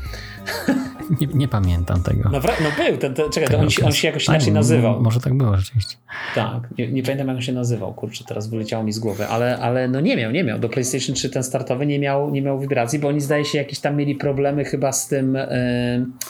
Nie, 1.21 1.27
nie 1.27 1.47
pamiętam 1.47 2.03
tego. 2.03 2.29
No, 2.29 2.39
no 2.39 2.85
był, 2.85 2.97
ten, 2.97 3.13
ten, 3.13 3.31
czekaj, 3.31 3.55
on, 3.55 3.69
się, 3.69 3.85
on 3.85 3.91
się 3.91 4.07
jakoś 4.07 4.27
inaczej 4.27 4.53
nazywał. 4.53 5.01
Może 5.01 5.19
tak 5.19 5.33
było 5.33 5.57
rzeczywiście. 5.57 5.95
Tak, 6.35 6.67
nie, 6.77 6.91
nie, 6.91 7.03
pamiętam 7.03 7.27
jak 7.27 7.35
on 7.35 7.41
się 7.41 7.53
nazywał, 7.53 7.93
kurczę, 7.93 8.23
teraz 8.27 8.47
wyleciało 8.47 8.83
mi 8.83 8.91
z 8.91 8.99
głowy, 8.99 9.27
ale, 9.27 9.57
ale 9.57 9.87
no 9.87 9.99
nie 9.99 10.17
miał, 10.17 10.31
nie 10.31 10.43
miał. 10.43 10.59
Do 10.59 10.69
PlayStation 10.69 11.15
3 11.15 11.29
ten 11.29 11.43
startowy 11.43 11.85
nie 11.85 11.99
miał, 11.99 12.31
nie 12.31 12.41
miał 12.41 12.59
wibracji, 12.59 12.99
bo 12.99 13.07
oni 13.07 13.21
zdaje 13.21 13.45
się 13.45 13.57
jakieś 13.57 13.79
tam 13.79 13.95
mieli 13.95 14.15
problemy 14.15 14.65
chyba 14.65 14.91
z 14.91 15.07
tym... 15.07 15.33
Yy 15.33 16.29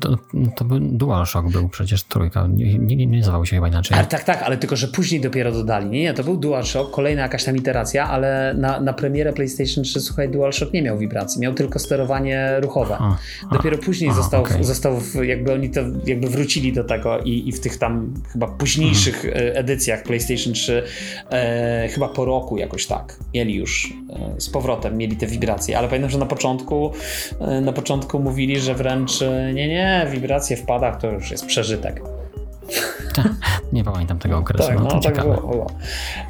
to, 0.00 0.18
to 0.56 0.64
był 0.64 0.78
DualShock 0.80 1.48
był 1.48 1.68
przecież 1.68 2.02
trójka, 2.02 2.46
nie, 2.46 2.78
nie, 2.78 3.06
nie 3.06 3.18
nazywał 3.18 3.46
się 3.46 3.56
chyba 3.56 3.68
inaczej. 3.68 3.98
Ale 3.98 4.06
tak, 4.06 4.24
tak, 4.24 4.42
ale 4.42 4.56
tylko, 4.56 4.76
że 4.76 4.88
później 4.88 5.20
dopiero 5.20 5.52
dodali. 5.52 5.90
Nie, 5.90 6.02
nie, 6.02 6.14
to 6.14 6.24
był 6.24 6.36
DualShock, 6.36 6.90
kolejna 6.90 7.22
jakaś 7.22 7.44
tam 7.44 7.56
iteracja, 7.56 8.08
ale 8.08 8.54
na, 8.58 8.80
na 8.80 8.92
premierę 8.92 9.32
PlayStation 9.32 9.84
3, 9.84 10.00
słuchaj, 10.00 10.28
DualShock 10.28 10.72
nie 10.72 10.82
miał 10.82 10.98
wibracji, 10.98 11.40
miał 11.40 11.54
tylko 11.54 11.78
sterowanie 11.78 12.60
ruchowe. 12.60 12.96
A, 12.98 13.16
dopiero 13.52 13.76
a, 13.82 13.84
później 13.84 14.10
a, 14.10 14.14
został, 14.14 14.42
okay. 14.42 14.64
został 14.64 15.00
jakby 15.22 15.52
oni 15.52 15.70
to 15.70 15.80
jakby 16.06 16.28
wrócili 16.28 16.72
do 16.72 16.84
tego 16.84 17.18
i, 17.18 17.48
i 17.48 17.52
w 17.52 17.60
tych 17.60 17.78
tam 17.78 18.14
chyba 18.32 18.46
późniejszych 18.46 19.24
mhm. 19.24 19.56
edycjach 19.56 20.02
PlayStation 20.02 20.52
3 20.52 20.82
e, 21.30 21.88
chyba 21.88 22.08
po 22.08 22.24
roku 22.24 22.56
jakoś 22.56 22.86
tak 22.86 23.18
mieli 23.34 23.54
już 23.54 23.92
e, 24.10 24.40
z 24.40 24.50
powrotem, 24.50 24.96
mieli 24.96 25.16
te 25.16 25.26
wibracje, 25.26 25.78
ale 25.78 25.88
pamiętam, 25.88 26.10
że 26.10 26.18
na 26.18 26.26
początku 26.26 26.92
e, 27.40 27.60
na 27.60 27.72
początku 27.72 28.18
mówili, 28.18 28.60
że 28.60 28.74
wręcz 28.74 29.20
nie, 29.54 29.68
nie, 29.68 29.71
wibracje 30.10 30.56
w 30.56 30.62
padach 30.62 31.00
to 31.00 31.10
już 31.10 31.30
jest 31.30 31.46
przeżytek. 31.46 32.02
Nie 33.72 33.84
pamiętam 33.84 34.18
tego 34.18 34.38
okresu. 34.38 34.68
Tak, 34.68 34.78
no, 34.78 34.84
no, 34.84 35.00
tak 35.00 35.20
było. 35.20 35.36
było. 35.36 35.66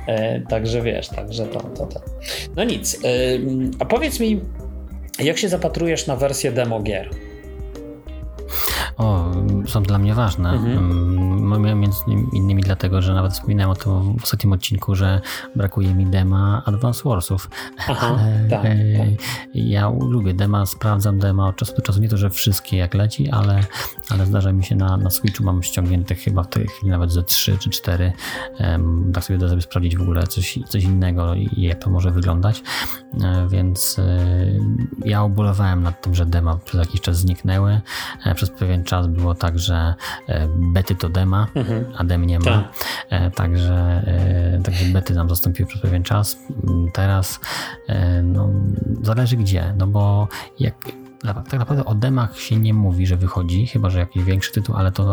E, 0.07 0.41
także 0.41 0.83
wiesz, 0.83 1.09
także 1.09 1.47
to, 1.47 1.61
to, 1.61 1.87
to. 1.87 2.01
No 2.57 2.65
nic. 2.65 2.95
E, 2.95 2.99
a 3.79 3.85
powiedz 3.85 4.21
mi, 4.21 4.41
jak 5.19 5.39
się 5.39 5.49
zapatrujesz 5.49 6.07
na 6.07 6.17
wersję 6.17 6.53
demo 6.53 6.81
gier? 6.81 7.11
O, 8.97 9.31
są 9.67 9.83
dla 9.83 9.99
mnie 9.99 10.15
ważne. 10.15 10.51
Mhm. 10.51 10.79
Mm, 10.79 11.81
między 11.81 11.99
innymi 12.33 12.63
dlatego, 12.63 13.03
że 13.03 13.15
nawet 13.15 13.33
wspominałem 13.33 13.71
o 13.71 13.75
tym 13.75 14.19
w 14.19 14.25
ostatnim 14.25 14.53
odcinku, 14.53 14.95
że 14.95 15.21
brakuje 15.57 15.95
mi 15.95 16.07
dema 16.07 16.63
Advance 16.67 17.09
Warsów. 17.09 17.51
Aha, 17.89 18.07
ale 18.07 18.49
tak, 18.51 18.63
tak. 18.63 19.27
ja 19.55 19.89
lubię 19.89 20.35
dema, 20.35 20.67
sprawdzam 20.67 21.19
dema 21.19 21.49
od 21.49 21.57
czasu 21.57 21.77
do 21.77 21.83
czasu. 21.83 22.01
Nie 22.01 22.09
to, 22.09 22.17
że 22.17 22.31
wszystkie 22.31 22.77
jak 22.77 22.95
leci, 22.95 23.31
ale, 23.31 23.61
ale 24.11 24.27
zdarza 24.27 24.53
mi 24.53 24.65
się 24.65 24.77
na, 24.77 24.97
na 24.97 25.11
Switchu 25.11 25.45
mam 25.45 25.63
ściągnięte 25.63 26.15
chyba 26.15 26.43
w 26.43 26.49
tej 26.49 26.67
chwili 26.67 26.91
nawet 26.91 27.13
ze 27.13 27.23
3 27.23 27.59
czy 27.59 27.71
4. 27.71 28.13
Um, 28.61 29.13
tak 29.15 29.25
sobie 29.25 29.39
da 29.39 29.49
sobie 29.49 29.63
sprawdzić 29.63 29.97
w 29.97 30.03
ogóle 30.03 30.27
coś, 30.27 30.59
coś 30.69 30.85
innego 30.85 31.35
i 31.35 31.63
jak 31.63 31.79
to 31.79 31.91
może 31.91 32.11
wyglądać. 32.11 32.63
E, 33.21 33.49
więc 33.49 33.99
e, 33.99 34.21
ja 35.05 35.23
ubolewałem 35.23 35.83
nad 35.83 36.03
tym, 36.03 36.15
że 36.15 36.27
dema 36.27 36.57
przez 36.57 36.81
jakiś 36.81 37.01
czas 37.01 37.17
zniknęły. 37.17 37.81
E, 38.27 38.35
przez 38.43 38.59
pewien 38.59 38.85
czas 38.85 39.07
było 39.07 39.35
tak, 39.35 39.59
że 39.59 39.95
bety 40.57 40.95
to 40.95 41.09
dema, 41.09 41.47
mhm. 41.55 41.85
a 41.97 42.05
dem 42.05 42.25
nie 42.25 42.39
ma. 42.39 42.45
Tak. 42.45 43.35
Także, 43.35 44.03
także 44.65 44.85
bety 44.85 45.15
nam 45.15 45.29
zastąpiły 45.29 45.69
przez 45.69 45.83
pewien 45.83 46.03
czas. 46.03 46.39
Teraz 46.93 47.41
no, 48.23 48.49
zależy 49.03 49.37
gdzie, 49.37 49.75
no 49.79 49.87
bo 49.87 50.29
jak 50.61 50.75
tak 51.23 51.59
naprawdę 51.61 51.85
o 51.85 51.95
demach 51.95 52.39
się 52.39 52.57
nie 52.57 52.75
mówi, 52.75 53.07
że 53.07 53.17
wychodzi, 53.17 53.67
chyba 53.67 53.91
że 53.91 53.99
jakiś 53.99 54.25
większy 54.25 54.53
tytuł, 54.53 54.77
ale 54.77 54.93
to 54.93 55.05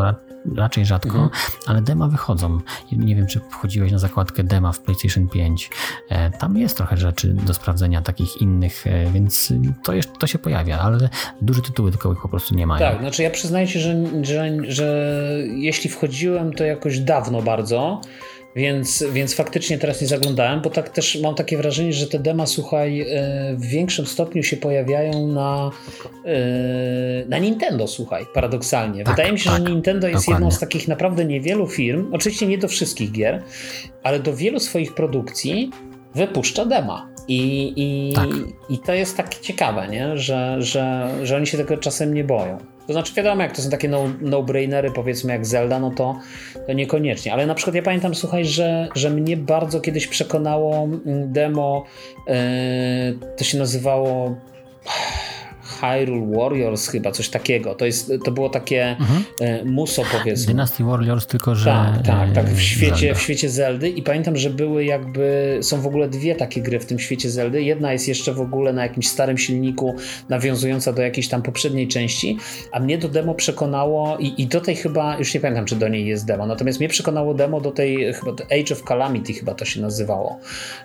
raczej 0.55 0.85
rzadko, 0.85 1.09
mhm. 1.09 1.29
ale 1.65 1.81
dema 1.81 2.07
wychodzą. 2.07 2.59
Nie 2.91 3.15
wiem, 3.15 3.27
czy 3.27 3.39
wchodziłeś 3.49 3.91
na 3.91 3.99
zakładkę 3.99 4.43
dema 4.43 4.71
w 4.71 4.79
PlayStation 4.79 5.27
5. 5.27 5.69
E, 6.09 6.31
tam 6.31 6.57
jest 6.57 6.77
trochę 6.77 6.97
rzeczy 6.97 7.33
do 7.33 7.53
sprawdzenia 7.53 8.01
takich 8.01 8.41
innych, 8.41 8.87
e, 8.87 9.11
więc 9.11 9.53
to, 9.83 9.93
jest, 9.93 10.09
to 10.19 10.27
się 10.27 10.39
pojawia, 10.39 10.79
ale 10.79 11.09
duże 11.41 11.61
tytuły 11.61 11.91
tylko 11.91 12.13
ich 12.13 12.21
po 12.21 12.29
prostu 12.29 12.55
nie 12.55 12.67
mają. 12.67 12.91
Tak, 12.91 12.99
znaczy 12.99 13.23
ja 13.23 13.29
przyznaję 13.29 13.67
się, 13.67 13.79
że, 13.79 13.95
że, 14.21 14.51
że 14.67 15.17
jeśli 15.47 15.89
wchodziłem, 15.89 16.53
to 16.53 16.63
jakoś 16.63 16.99
dawno 16.99 17.41
bardzo. 17.41 18.01
Więc, 18.55 19.03
więc 19.13 19.35
faktycznie 19.35 19.77
teraz 19.77 20.01
nie 20.01 20.07
zaglądałem, 20.07 20.61
bo 20.61 20.69
tak 20.69 20.89
też 20.89 21.21
mam 21.21 21.35
takie 21.35 21.57
wrażenie, 21.57 21.93
że 21.93 22.07
te 22.07 22.19
dema, 22.19 22.45
słuchaj, 22.45 23.01
e, 23.01 23.05
w 23.55 23.65
większym 23.65 24.05
stopniu 24.05 24.43
się 24.43 24.57
pojawiają 24.57 25.27
na, 25.27 25.71
e, 26.25 27.25
na 27.27 27.37
Nintendo, 27.37 27.87
słuchaj, 27.87 28.25
paradoksalnie. 28.33 29.03
Tak, 29.03 29.15
Wydaje 29.15 29.31
mi 29.33 29.39
się, 29.39 29.49
tak, 29.49 29.63
że 29.63 29.71
Nintendo 29.71 30.07
jest 30.07 30.21
dokładnie. 30.21 30.45
jedną 30.45 30.57
z 30.57 30.59
takich 30.59 30.87
naprawdę 30.87 31.25
niewielu 31.25 31.67
firm, 31.67 32.13
oczywiście 32.13 32.47
nie 32.47 32.57
do 32.57 32.67
wszystkich 32.67 33.11
gier, 33.11 33.43
ale 34.03 34.19
do 34.19 34.35
wielu 34.35 34.59
swoich 34.59 34.95
produkcji 34.95 35.71
wypuszcza 36.15 36.65
dema. 36.65 37.09
I, 37.27 37.73
i, 37.75 38.13
tak. 38.13 38.27
i 38.69 38.79
to 38.79 38.93
jest 38.93 39.17
takie 39.17 39.39
ciekawe, 39.41 39.87
nie? 39.87 40.17
Że, 40.17 40.55
że, 40.59 41.09
że 41.23 41.37
oni 41.37 41.47
się 41.47 41.57
tego 41.57 41.77
czasem 41.77 42.13
nie 42.13 42.23
boją. 42.23 42.57
To 42.89 42.93
znaczy 42.93 43.13
wiadomo, 43.13 43.41
jak 43.41 43.55
to 43.55 43.61
są 43.61 43.69
takie 43.69 43.89
no, 43.89 44.03
no-brainery, 44.21 44.91
powiedzmy 44.91 45.33
jak 45.33 45.45
Zelda, 45.45 45.79
no 45.79 45.91
to, 45.91 46.19
to 46.67 46.73
niekoniecznie. 46.73 47.33
Ale 47.33 47.45
na 47.45 47.55
przykład 47.55 47.75
ja 47.75 47.81
pamiętam, 47.81 48.15
słuchaj, 48.15 48.45
że, 48.45 48.87
że 48.95 49.09
mnie 49.09 49.37
bardzo 49.37 49.81
kiedyś 49.81 50.07
przekonało 50.07 50.83
mm, 50.83 51.33
demo, 51.33 51.85
yy, 52.27 52.33
to 53.37 53.43
się 53.43 53.57
nazywało 53.57 54.35
Hyrule 55.81 56.37
Warriors 56.37 56.87
chyba, 56.87 57.11
coś 57.11 57.29
takiego. 57.29 57.75
To, 57.75 57.85
jest, 57.85 58.11
to 58.25 58.31
było 58.31 58.49
takie 58.49 58.87
mhm. 58.87 59.23
E, 59.41 59.65
muso 59.65 60.03
powiedzmy. 60.11 60.53
Dynasty 60.53 60.83
Warriors, 60.83 61.27
tylko 61.27 61.55
że... 61.55 61.65
Tak, 61.65 62.05
tak, 62.05 62.33
tak 62.33 62.49
w 62.49 62.61
świecie, 62.61 63.15
w 63.15 63.21
świecie 63.21 63.49
Zeldy 63.49 63.89
i 63.89 64.03
pamiętam, 64.03 64.37
że 64.37 64.49
były 64.49 64.85
jakby, 64.85 65.57
są 65.61 65.81
w 65.81 65.87
ogóle 65.87 66.09
dwie 66.09 66.35
takie 66.35 66.61
gry 66.61 66.79
w 66.79 66.85
tym 66.85 66.99
świecie 66.99 67.29
Zeldy. 67.29 67.63
Jedna 67.63 67.93
jest 67.93 68.07
jeszcze 68.07 68.33
w 68.33 68.41
ogóle 68.41 68.73
na 68.73 68.83
jakimś 68.83 69.07
starym 69.07 69.37
silniku 69.37 69.95
nawiązująca 70.29 70.93
do 70.93 71.01
jakiejś 71.01 71.27
tam 71.27 71.41
poprzedniej 71.41 71.87
części, 71.87 72.37
a 72.71 72.79
mnie 72.79 72.97
do 72.97 73.09
demo 73.09 73.35
przekonało 73.35 74.17
i, 74.17 74.41
i 74.41 74.47
do 74.47 74.61
tej 74.61 74.75
chyba, 74.75 75.17
już 75.17 75.33
nie 75.33 75.39
pamiętam, 75.39 75.65
czy 75.65 75.75
do 75.75 75.87
niej 75.87 76.05
jest 76.05 76.25
demo, 76.25 76.45
natomiast 76.45 76.79
mnie 76.79 76.89
przekonało 76.89 77.33
demo 77.33 77.61
do 77.61 77.71
tej 77.71 78.13
chyba 78.13 78.31
Age 78.31 78.73
of 78.73 78.83
Calamity 78.83 79.33
chyba 79.33 79.53
to 79.53 79.65
się 79.65 79.81
nazywało. 79.81 80.39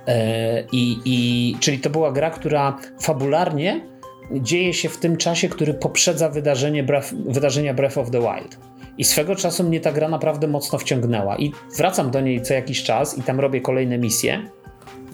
E, 0.06 0.64
I, 0.72 0.96
i, 1.04 1.56
czyli 1.60 1.78
to 1.78 1.90
była 1.90 2.12
gra, 2.12 2.30
która 2.30 2.78
fabularnie 3.00 3.93
dzieje 4.30 4.74
się 4.74 4.88
w 4.88 4.98
tym 4.98 5.16
czasie, 5.16 5.48
który 5.48 5.74
poprzedza 5.74 6.28
wydarzenie 6.28 6.82
Breath, 6.82 7.14
wydarzenia 7.14 7.74
Breath 7.74 7.98
of 7.98 8.10
the 8.10 8.20
Wild. 8.20 8.58
I 8.98 9.04
swego 9.04 9.36
czasu 9.36 9.64
mnie 9.64 9.80
ta 9.80 9.92
gra 9.92 10.08
naprawdę 10.08 10.48
mocno 10.48 10.78
wciągnęła. 10.78 11.36
I 11.36 11.52
wracam 11.76 12.10
do 12.10 12.20
niej 12.20 12.42
co 12.42 12.54
jakiś 12.54 12.82
czas 12.82 13.18
i 13.18 13.22
tam 13.22 13.40
robię 13.40 13.60
kolejne 13.60 13.98
misje. 13.98 14.42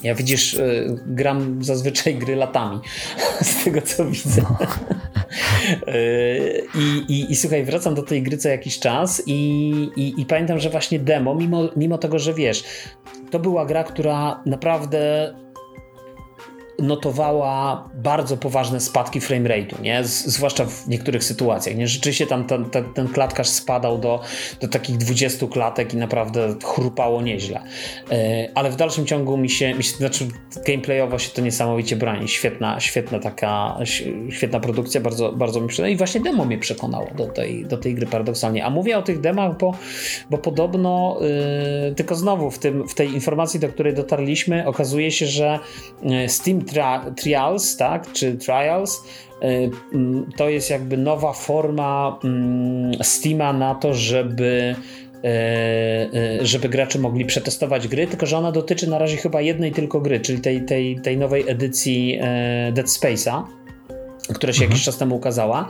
Ja 0.02 0.14
widzisz, 0.14 0.54
y, 0.54 0.98
gram 1.06 1.64
zazwyczaj 1.64 2.14
gry 2.14 2.36
latami, 2.36 2.80
z 3.40 3.64
tego 3.64 3.82
co 3.82 4.04
widzę. 4.04 4.42
No. 4.42 4.56
Y, 5.88 6.66
I, 6.74 7.12
i, 7.12 7.32
I, 7.32 7.36
słuchaj, 7.36 7.64
wracam 7.64 7.94
do 7.94 8.02
tej 8.02 8.22
gry 8.22 8.36
co 8.36 8.48
jakiś 8.48 8.78
czas 8.78 9.22
i, 9.26 9.70
i, 9.96 10.20
i 10.20 10.26
pamiętam, 10.26 10.58
że 10.58 10.70
właśnie 10.70 10.98
demo, 10.98 11.34
mimo, 11.34 11.68
mimo 11.76 11.98
tego, 11.98 12.18
że 12.18 12.34
wiesz, 12.34 12.64
to 13.30 13.38
była 13.38 13.66
gra, 13.66 13.84
która 13.84 14.42
naprawdę 14.46 15.34
notowała 16.80 17.88
bardzo 17.94 18.36
poważne 18.36 18.80
spadki 18.80 19.20
frame 19.20 19.48
nie? 19.82 20.04
Z, 20.04 20.26
zwłaszcza 20.26 20.64
w 20.64 20.88
niektórych 20.88 21.24
sytuacjach. 21.24 21.76
Nie? 21.76 21.88
Rzeczywiście 21.88 22.26
tam 22.26 22.44
ten, 22.44 22.64
ten, 22.64 22.84
ten, 22.94 23.08
klatkarz 23.08 23.48
spadał 23.48 23.98
do, 23.98 24.20
do 24.60 24.68
takich 24.68 24.96
20 24.96 25.46
klatek 25.46 25.94
i 25.94 25.96
naprawdę 25.96 26.54
chrupało 26.64 27.22
nieźle. 27.22 27.60
E, 28.10 28.48
ale 28.54 28.70
w 28.70 28.76
dalszym 28.76 29.06
ciągu 29.06 29.36
mi 29.36 29.50
się, 29.50 29.74
mi 29.74 29.84
się, 29.84 29.96
znaczy 29.96 30.28
gameplayowo 30.66 31.18
się 31.18 31.30
to 31.30 31.40
niesamowicie 31.40 31.96
broni. 31.96 32.28
Świetna, 32.28 32.80
świetna 32.80 33.18
taka, 33.18 33.78
świetna 34.30 34.60
produkcja, 34.60 35.00
bardzo, 35.00 35.32
bardzo 35.32 35.60
mi 35.60 35.68
przyda. 35.68 35.88
I 35.88 35.96
właśnie 35.96 36.20
demo 36.20 36.44
mnie 36.44 36.58
przekonało 36.58 37.06
do 37.16 37.26
tej, 37.26 37.64
do 37.64 37.76
tej 37.76 37.94
gry 37.94 38.06
paradoksalnie. 38.06 38.64
A 38.64 38.70
mówię 38.70 38.98
o 38.98 39.02
tych 39.02 39.20
demach, 39.20 39.58
bo, 39.58 39.74
bo 40.30 40.38
podobno, 40.38 41.18
yy, 41.20 41.94
tylko 41.94 42.14
znowu 42.14 42.50
w, 42.50 42.58
tym, 42.58 42.88
w 42.88 42.94
tej 42.94 43.14
informacji, 43.14 43.60
do 43.60 43.68
której 43.68 43.94
dotarliśmy, 43.94 44.66
okazuje 44.66 45.10
się, 45.10 45.26
że 45.26 45.58
e, 46.02 46.28
Steam 46.70 47.14
trials, 47.14 47.76
tak, 47.76 48.12
czy 48.12 48.36
trials, 48.36 49.04
y, 49.42 49.70
mm, 49.92 50.30
to 50.36 50.48
jest 50.48 50.70
jakby 50.70 50.96
nowa 50.96 51.32
forma 51.32 52.18
mm, 52.24 52.92
Steama 53.02 53.52
na 53.52 53.74
to, 53.74 53.94
żeby 53.94 54.74
y, 55.24 55.28
y, 56.42 56.46
żeby 56.46 56.68
gracze 56.68 56.98
mogli 56.98 57.24
przetestować 57.24 57.88
gry, 57.88 58.06
tylko 58.06 58.26
że 58.26 58.38
ona 58.38 58.52
dotyczy 58.52 58.90
na 58.90 58.98
razie 58.98 59.16
chyba 59.16 59.40
jednej 59.40 59.72
tylko 59.72 60.00
gry, 60.00 60.20
czyli 60.20 60.40
tej, 60.40 60.64
tej, 60.64 61.00
tej 61.00 61.16
nowej 61.16 61.44
edycji 61.48 62.18
Dead 62.72 62.86
Space'a 62.86 63.42
która 64.34 64.52
się 64.52 64.56
mhm. 64.56 64.70
jakiś 64.70 64.84
czas 64.84 64.98
temu 64.98 65.16
ukazała. 65.16 65.68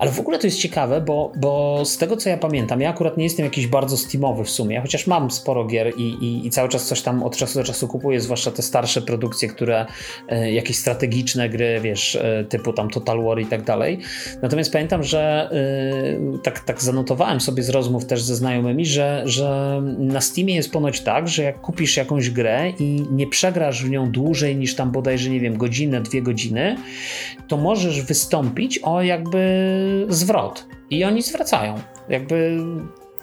Ale 0.00 0.10
w 0.10 0.20
ogóle 0.20 0.38
to 0.38 0.46
jest 0.46 0.58
ciekawe, 0.58 1.00
bo, 1.00 1.32
bo 1.36 1.82
z 1.84 1.98
tego 1.98 2.16
co 2.16 2.28
ja 2.28 2.36
pamiętam, 2.36 2.80
ja 2.80 2.90
akurat 2.90 3.16
nie 3.16 3.24
jestem 3.24 3.44
jakiś 3.44 3.66
bardzo 3.66 3.96
steamowy 3.96 4.44
w 4.44 4.50
sumie, 4.50 4.80
chociaż 4.80 5.06
mam 5.06 5.30
sporo 5.30 5.64
gier 5.64 5.92
i, 5.96 6.02
i, 6.02 6.46
i 6.46 6.50
cały 6.50 6.68
czas 6.68 6.86
coś 6.86 7.02
tam 7.02 7.22
od 7.22 7.36
czasu 7.36 7.58
do 7.58 7.64
czasu 7.64 7.88
kupuję, 7.88 8.20
zwłaszcza 8.20 8.50
te 8.50 8.62
starsze 8.62 9.02
produkcje, 9.02 9.48
które 9.48 9.86
e, 10.28 10.52
jakieś 10.52 10.76
strategiczne 10.76 11.48
gry, 11.48 11.80
wiesz, 11.80 12.16
e, 12.16 12.44
typu 12.48 12.72
tam 12.72 12.90
Total 12.90 13.22
War 13.22 13.40
i 13.40 13.46
tak 13.46 13.62
dalej. 13.62 13.98
Natomiast 14.42 14.72
pamiętam, 14.72 15.02
że 15.02 15.50
e, 16.34 16.38
tak, 16.38 16.60
tak 16.60 16.82
zanotowałem 16.82 17.40
sobie 17.40 17.62
z 17.62 17.68
rozmów 17.68 18.06
też 18.06 18.22
ze 18.22 18.36
znajomymi, 18.36 18.86
że, 18.86 19.22
że 19.24 19.80
na 19.98 20.20
Steamie 20.20 20.54
jest 20.54 20.72
ponoć 20.72 21.00
tak, 21.00 21.28
że 21.28 21.42
jak 21.42 21.60
kupisz 21.60 21.96
jakąś 21.96 22.30
grę 22.30 22.72
i 22.78 23.02
nie 23.10 23.26
przegrasz 23.26 23.84
w 23.84 23.90
nią 23.90 24.10
dłużej 24.10 24.56
niż 24.56 24.74
tam 24.74 24.90
bodajże, 24.90 25.30
nie 25.30 25.40
wiem, 25.40 25.56
godzinę, 25.56 26.00
dwie 26.00 26.22
godziny, 26.22 26.76
to 27.48 27.56
możesz 27.56 28.02
wystąpić 28.02 28.78
o 28.78 29.02
jakby 29.02 29.89
zwrot. 30.08 30.66
I 30.90 31.04
oni 31.04 31.22
zwracają. 31.22 31.80
Jakby, 32.08 32.58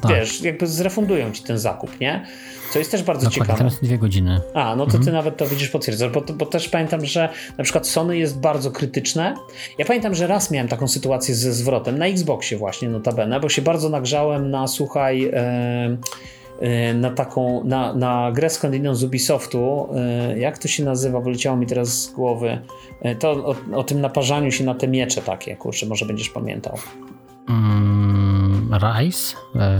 tak. 0.01 0.11
wiesz, 0.11 0.41
jakby 0.41 0.67
zrefundują 0.67 1.31
ci 1.31 1.43
ten 1.43 1.57
zakup, 1.57 1.99
nie? 1.99 2.25
Co 2.71 2.79
jest 2.79 2.91
też 2.91 3.03
bardzo 3.03 3.25
Dokładnie, 3.25 3.45
ciekawe. 3.45 3.57
Teraz 3.57 3.79
dwie 3.81 3.97
godziny. 3.97 4.41
A, 4.53 4.75
no 4.75 4.85
to 4.85 4.97
mhm. 4.97 5.03
ty 5.03 5.11
nawet 5.11 5.37
to 5.37 5.47
widzisz, 5.47 5.69
potwierdzasz, 5.69 6.11
bo, 6.11 6.21
bo 6.21 6.45
też 6.45 6.69
pamiętam, 6.69 7.05
że 7.05 7.29
na 7.57 7.63
przykład 7.63 7.87
Sony 7.87 8.17
jest 8.17 8.39
bardzo 8.39 8.71
krytyczne. 8.71 9.35
Ja 9.77 9.85
pamiętam, 9.85 10.15
że 10.15 10.27
raz 10.27 10.51
miałem 10.51 10.67
taką 10.67 10.87
sytuację 10.87 11.35
ze 11.35 11.53
zwrotem, 11.53 11.97
na 11.97 12.05
Xboxie 12.05 12.57
właśnie 12.57 12.89
notabene, 12.89 13.39
bo 13.39 13.49
się 13.49 13.61
bardzo 13.61 13.89
nagrzałem 13.89 14.51
na, 14.51 14.67
słuchaj... 14.67 15.31
E, 15.33 15.97
na 16.95 17.11
taką, 17.11 17.63
na, 17.63 17.93
na 17.93 18.31
grę 18.31 18.49
skądinąd 18.49 18.97
z 18.97 19.03
Ubisoftu, 19.03 19.87
e, 19.95 20.39
jak 20.39 20.57
to 20.57 20.67
się 20.67 20.83
nazywa, 20.83 21.21
wyleciało 21.21 21.57
mi 21.57 21.65
teraz 21.65 21.89
z 21.89 22.11
głowy, 22.11 22.61
e, 23.01 23.15
to 23.15 23.31
o, 23.31 23.55
o 23.75 23.83
tym 23.83 24.01
naparzaniu 24.01 24.51
się 24.51 24.63
na 24.63 24.75
te 24.75 24.87
miecze 24.87 25.21
takie, 25.21 25.55
kurczę, 25.55 25.85
może 25.85 26.05
będziesz 26.05 26.29
pamiętał. 26.29 26.77
Mm, 27.49 28.75
Rise? 28.81 29.35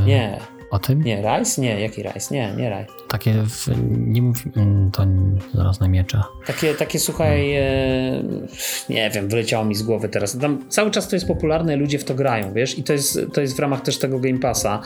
Nie, 0.06 0.40
O 0.72 0.80
tym? 0.80 1.04
Nie, 1.04 1.22
Rise? 1.22 1.62
Nie, 1.62 1.82
jaki 1.82 2.04
Rise? 2.04 2.36
Nie, 2.36 2.54
nie 2.58 2.70
Rise. 2.70 2.94
Takie, 3.08 3.34
w, 3.34 3.68
nie 3.98 4.22
mów, 4.22 4.38
mm, 4.56 4.92
to 4.92 5.06
zaraz 5.54 5.80
na 5.80 5.88
miecza. 5.88 6.24
Takie, 6.48 6.74
takie 6.74 7.00
słuchaj, 7.00 7.56
e, 7.56 7.64
nie 8.90 9.10
wiem, 9.10 9.28
wyleciało 9.28 9.66
mi 9.66 9.76
z 9.76 9.84
głowy 9.84 10.10
teraz. 10.10 10.38
Tam 10.40 10.70
cały 10.70 10.92
czas 10.92 11.08
to 11.08 11.16
jest 11.16 11.28
popularne, 11.28 11.76
ludzie 11.76 12.00
w 12.00 12.04
to 12.04 12.16
grają, 12.16 12.54
wiesz, 12.54 12.78
i 12.78 12.84
to 12.84 12.94
jest, 12.94 13.20
to 13.34 13.42
jest 13.42 13.56
w 13.56 13.60
ramach 13.60 13.82
też 13.82 13.98
tego 13.98 14.20
Game 14.20 14.40
Passa. 14.40 14.82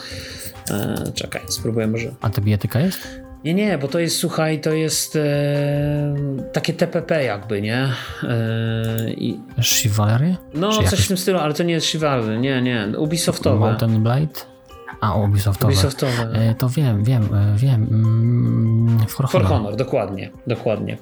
E, 0.70 1.12
czekaj, 1.14 1.42
spróbuję 1.48 1.86
może. 1.86 2.14
A 2.20 2.30
to 2.30 2.40
bijatyka 2.40 2.80
jest? 2.80 3.22
Nie, 3.44 3.54
nie, 3.54 3.78
bo 3.78 3.88
to 3.88 3.98
jest, 3.98 4.16
słuchaj, 4.16 4.60
to 4.60 4.72
jest 4.72 5.16
e, 5.16 6.14
takie 6.52 6.72
TPP 6.72 7.24
jakby, 7.24 7.62
nie? 7.62 7.88
E, 8.22 9.10
i... 9.10 9.40
Chivalry? 9.62 10.36
No, 10.54 10.82
coś 10.82 11.00
w 11.04 11.08
tym 11.08 11.16
stylu, 11.16 11.38
ale 11.38 11.54
to 11.54 11.62
nie 11.62 11.74
jest 11.74 11.86
Chivalry, 11.86 12.38
nie, 12.38 12.62
nie, 12.62 12.88
Ubisoftowe. 12.98 13.58
Mountain 13.58 14.02
Blade? 14.02 14.51
A, 15.00 15.14
Ubisoftowe. 15.14 15.72
Ubisoftowe. 15.72 16.30
E, 16.34 16.54
to 16.54 16.68
wiem, 16.68 17.04
wiem, 17.04 17.22
e, 17.34 17.56
wiem. 17.56 17.88
Mm, 17.90 18.98
For 19.08 19.26
Honor. 19.26 19.30
For 19.30 19.44
Honor, 19.44 19.76
dokładnie, 19.76 20.30
dokładnie. 20.46 20.96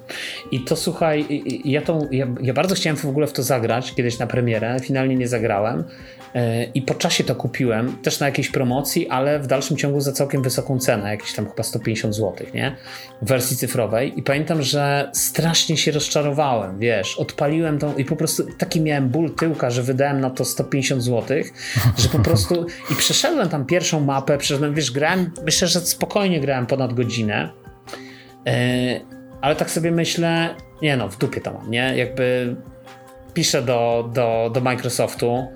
I 0.51 0.59
to 0.59 0.75
słuchaj, 0.75 1.43
ja, 1.65 1.81
to, 1.81 1.99
ja, 2.11 2.27
ja 2.41 2.53
bardzo 2.53 2.75
chciałem 2.75 2.97
w 2.97 3.05
ogóle 3.05 3.27
w 3.27 3.33
to 3.33 3.43
zagrać 3.43 3.93
kiedyś 3.93 4.19
na 4.19 4.27
premierę, 4.27 4.79
finalnie 4.79 5.15
nie 5.15 5.27
zagrałem. 5.27 5.83
E, 6.35 6.63
I 6.63 6.81
po 6.81 6.93
czasie 6.93 7.23
to 7.23 7.35
kupiłem, 7.35 7.97
też 7.97 8.19
na 8.19 8.25
jakiejś 8.25 8.49
promocji, 8.49 9.09
ale 9.09 9.39
w 9.39 9.47
dalszym 9.47 9.77
ciągu 9.77 10.01
za 10.01 10.11
całkiem 10.11 10.43
wysoką 10.43 10.79
cenę, 10.79 11.09
jakieś 11.09 11.33
tam 11.33 11.49
chyba 11.49 11.63
150 11.63 12.15
zł, 12.15 12.47
nie? 12.53 12.75
W 13.21 13.27
wersji 13.27 13.57
cyfrowej. 13.57 14.19
I 14.19 14.23
pamiętam, 14.23 14.61
że 14.61 15.09
strasznie 15.13 15.77
się 15.77 15.91
rozczarowałem, 15.91 16.79
wiesz, 16.79 17.17
odpaliłem 17.17 17.79
tą 17.79 17.95
i 17.95 18.05
po 18.05 18.15
prostu 18.15 18.43
taki 18.57 18.81
miałem 18.81 19.09
ból 19.09 19.35
tyłka, 19.35 19.69
że 19.69 19.83
wydałem 19.83 20.21
na 20.21 20.29
to 20.29 20.45
150 20.45 21.03
zł, 21.03 21.37
że 21.97 22.09
po 22.09 22.19
prostu 22.19 22.65
i 22.91 22.95
przeszedłem 22.95 23.49
tam 23.49 23.65
pierwszą 23.81 23.99
mapę, 23.99 24.37
przeszedłem, 24.37 24.73
wiesz, 24.73 24.91
grałem, 24.91 25.31
myślę, 25.45 25.67
że 25.67 25.79
spokojnie 25.79 26.39
grałem 26.39 26.65
ponad 26.65 26.93
godzinę, 26.93 27.49
yy, 28.45 28.53
ale 29.41 29.55
tak 29.55 29.71
sobie 29.71 29.91
myślę, 29.91 30.55
nie 30.81 30.97
no, 30.97 31.09
w 31.09 31.17
dupie 31.17 31.41
to 31.41 31.53
mam, 31.53 31.71
nie? 31.71 31.97
Jakby 31.97 32.55
piszę 33.33 33.61
do, 33.61 34.09
do, 34.13 34.51
do 34.53 34.61
Microsoftu, 34.61 35.47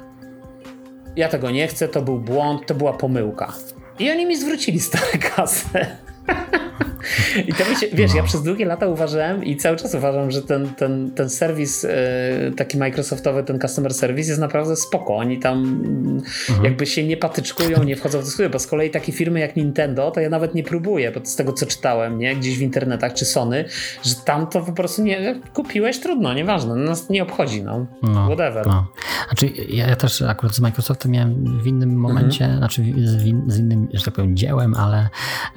ja 1.15 1.30
tego 1.30 1.52
nie 1.52 1.68
chcę, 1.68 1.88
to 1.88 2.02
był 2.02 2.19
błąd, 2.19 2.65
to 2.68 2.76
była 2.76 2.93
pomyłka. 2.93 3.53
I 3.99 4.11
oni 4.11 4.26
mi 4.26 4.38
zwrócili 4.38 4.80
stare 4.80 5.18
kasę. 5.35 5.97
I 7.47 7.53
to 7.53 7.69
mi 7.69 7.76
się, 7.76 7.88
wiesz, 7.93 8.11
no. 8.11 8.18
ja 8.18 8.23
przez 8.23 8.43
długie 8.43 8.65
lata 8.65 8.88
uważałem 8.88 9.43
i 9.43 9.57
cały 9.57 9.77
czas 9.77 9.95
uważam, 9.95 10.31
że 10.31 10.41
ten, 10.41 10.73
ten, 10.73 11.11
ten 11.11 11.30
serwis 11.30 11.85
e, 11.85 11.89
taki 12.57 12.77
Microsoftowy, 12.77 13.43
ten 13.43 13.60
customer 13.60 13.93
service 13.93 14.30
jest 14.30 14.41
naprawdę 14.41 14.76
spoko. 14.76 15.15
Oni 15.15 15.39
tam 15.39 15.64
mhm. 16.49 16.64
jakby 16.64 16.85
się 16.85 17.03
nie 17.03 17.18
patyczkują, 17.18 17.84
nie 17.84 17.95
wchodzą 17.95 18.19
w 18.19 18.23
dyskusję, 18.23 18.49
bo 18.49 18.60
z 18.60 18.68
kolei 18.68 18.89
takie 18.89 19.11
firmy 19.11 19.39
jak 19.39 19.56
Nintendo, 19.56 20.11
to 20.11 20.19
ja 20.19 20.30
nawet 20.30 20.56
nie 20.56 20.64
próbuję, 20.64 21.11
bo 21.11 21.26
z 21.26 21.35
tego 21.35 21.53
co 21.53 21.65
czytałem, 21.65 22.18
nie, 22.18 22.35
gdzieś 22.35 22.57
w 22.57 22.61
internetach 22.61 23.14
czy 23.14 23.26
Sony, 23.26 23.65
że 24.03 24.15
tam 24.26 24.47
to 24.47 24.61
po 24.61 24.72
prostu 24.72 25.03
nie, 25.03 25.41
kupiłeś, 25.53 25.99
trudno, 25.99 26.34
nieważne, 26.34 26.76
nas 26.76 27.10
nie 27.10 27.23
obchodzi, 27.23 27.64
no, 27.64 27.85
no 28.02 28.26
whatever. 28.26 28.68
No. 28.68 28.88
Znaczy 29.27 29.47
ja, 29.69 29.88
ja, 29.88 29.95
też 29.95 30.22
akurat 30.22 30.56
z 30.56 30.60
Microsoftem 30.60 31.11
miałem 31.11 31.60
w 31.64 31.68
innym 31.68 31.95
momencie, 31.95 32.45
mhm. 32.45 32.60
znaczy 32.60 32.84
z, 32.97 33.11
z, 33.53 33.60
innym, 33.60 33.88
że 33.93 34.06
tak 34.06 34.14
powiem, 34.14 34.35
dziełem, 34.35 34.73
ale 34.73 35.10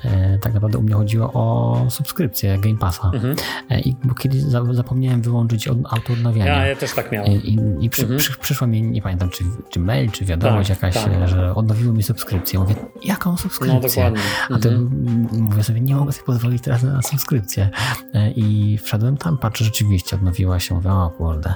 e, 0.05 0.39
tak 0.39 0.53
naprawdę 0.59 0.79
u 0.79 0.83
mnie 0.83 0.95
chodziło 0.95 1.31
o 1.33 1.87
subskrypcję 1.91 2.59
Game 2.59 2.79
Passa. 2.79 3.11
Mhm. 3.15 3.37
E, 3.71 3.81
I 3.81 3.97
bo 4.05 4.15
kiedyś 4.15 4.43
zapomniałem 4.71 5.23
wyłączyć 5.23 5.69
autoodnawiania. 5.69 6.59
Ja, 6.59 6.67
ja 6.67 6.77
też 6.77 6.93
tak 6.93 7.13
miałem. 7.13 7.33
I, 7.33 7.59
i 7.81 7.91
przy, 7.91 8.03
mhm. 8.03 8.21
przy, 8.21 8.39
przyszło 8.39 8.67
mi, 8.67 8.83
nie 8.83 9.03
pamiętam, 9.03 9.31
czy, 9.31 9.45
czy 9.71 9.81
mail, 9.81 10.11
czy 10.11 10.25
wiadomość 10.25 10.69
tak, 10.69 10.83
jakaś, 10.83 11.05
tak. 11.05 11.29
że 11.29 11.55
odnowiło 11.55 11.93
mi 11.93 12.03
subskrypcję. 12.03 12.59
Mówię, 12.59 12.75
jaką 13.05 13.37
subskrypcję? 13.37 13.81
No 13.81 13.89
dokładnie. 13.89 14.21
A 14.51 14.59
to 14.59 14.69
mhm. 14.69 15.29
mówię 15.33 15.65
sobie, 15.65 15.81
nie 15.81 15.97
mogę 15.97 16.13
sobie 16.13 16.25
pozwolić 16.27 16.63
teraz 16.63 16.83
na 16.83 17.03
subskrypcję. 17.03 17.71
E, 18.15 18.31
I 18.31 18.79
wszedłem 18.79 19.17
tam, 19.17 19.39
patrzę, 19.39 19.65
rzeczywiście 19.65 20.17
odnowiła 20.17 20.61
się. 20.61 20.75
Mówię, 20.75 20.93
o 20.93 21.11
kurde. 21.11 21.55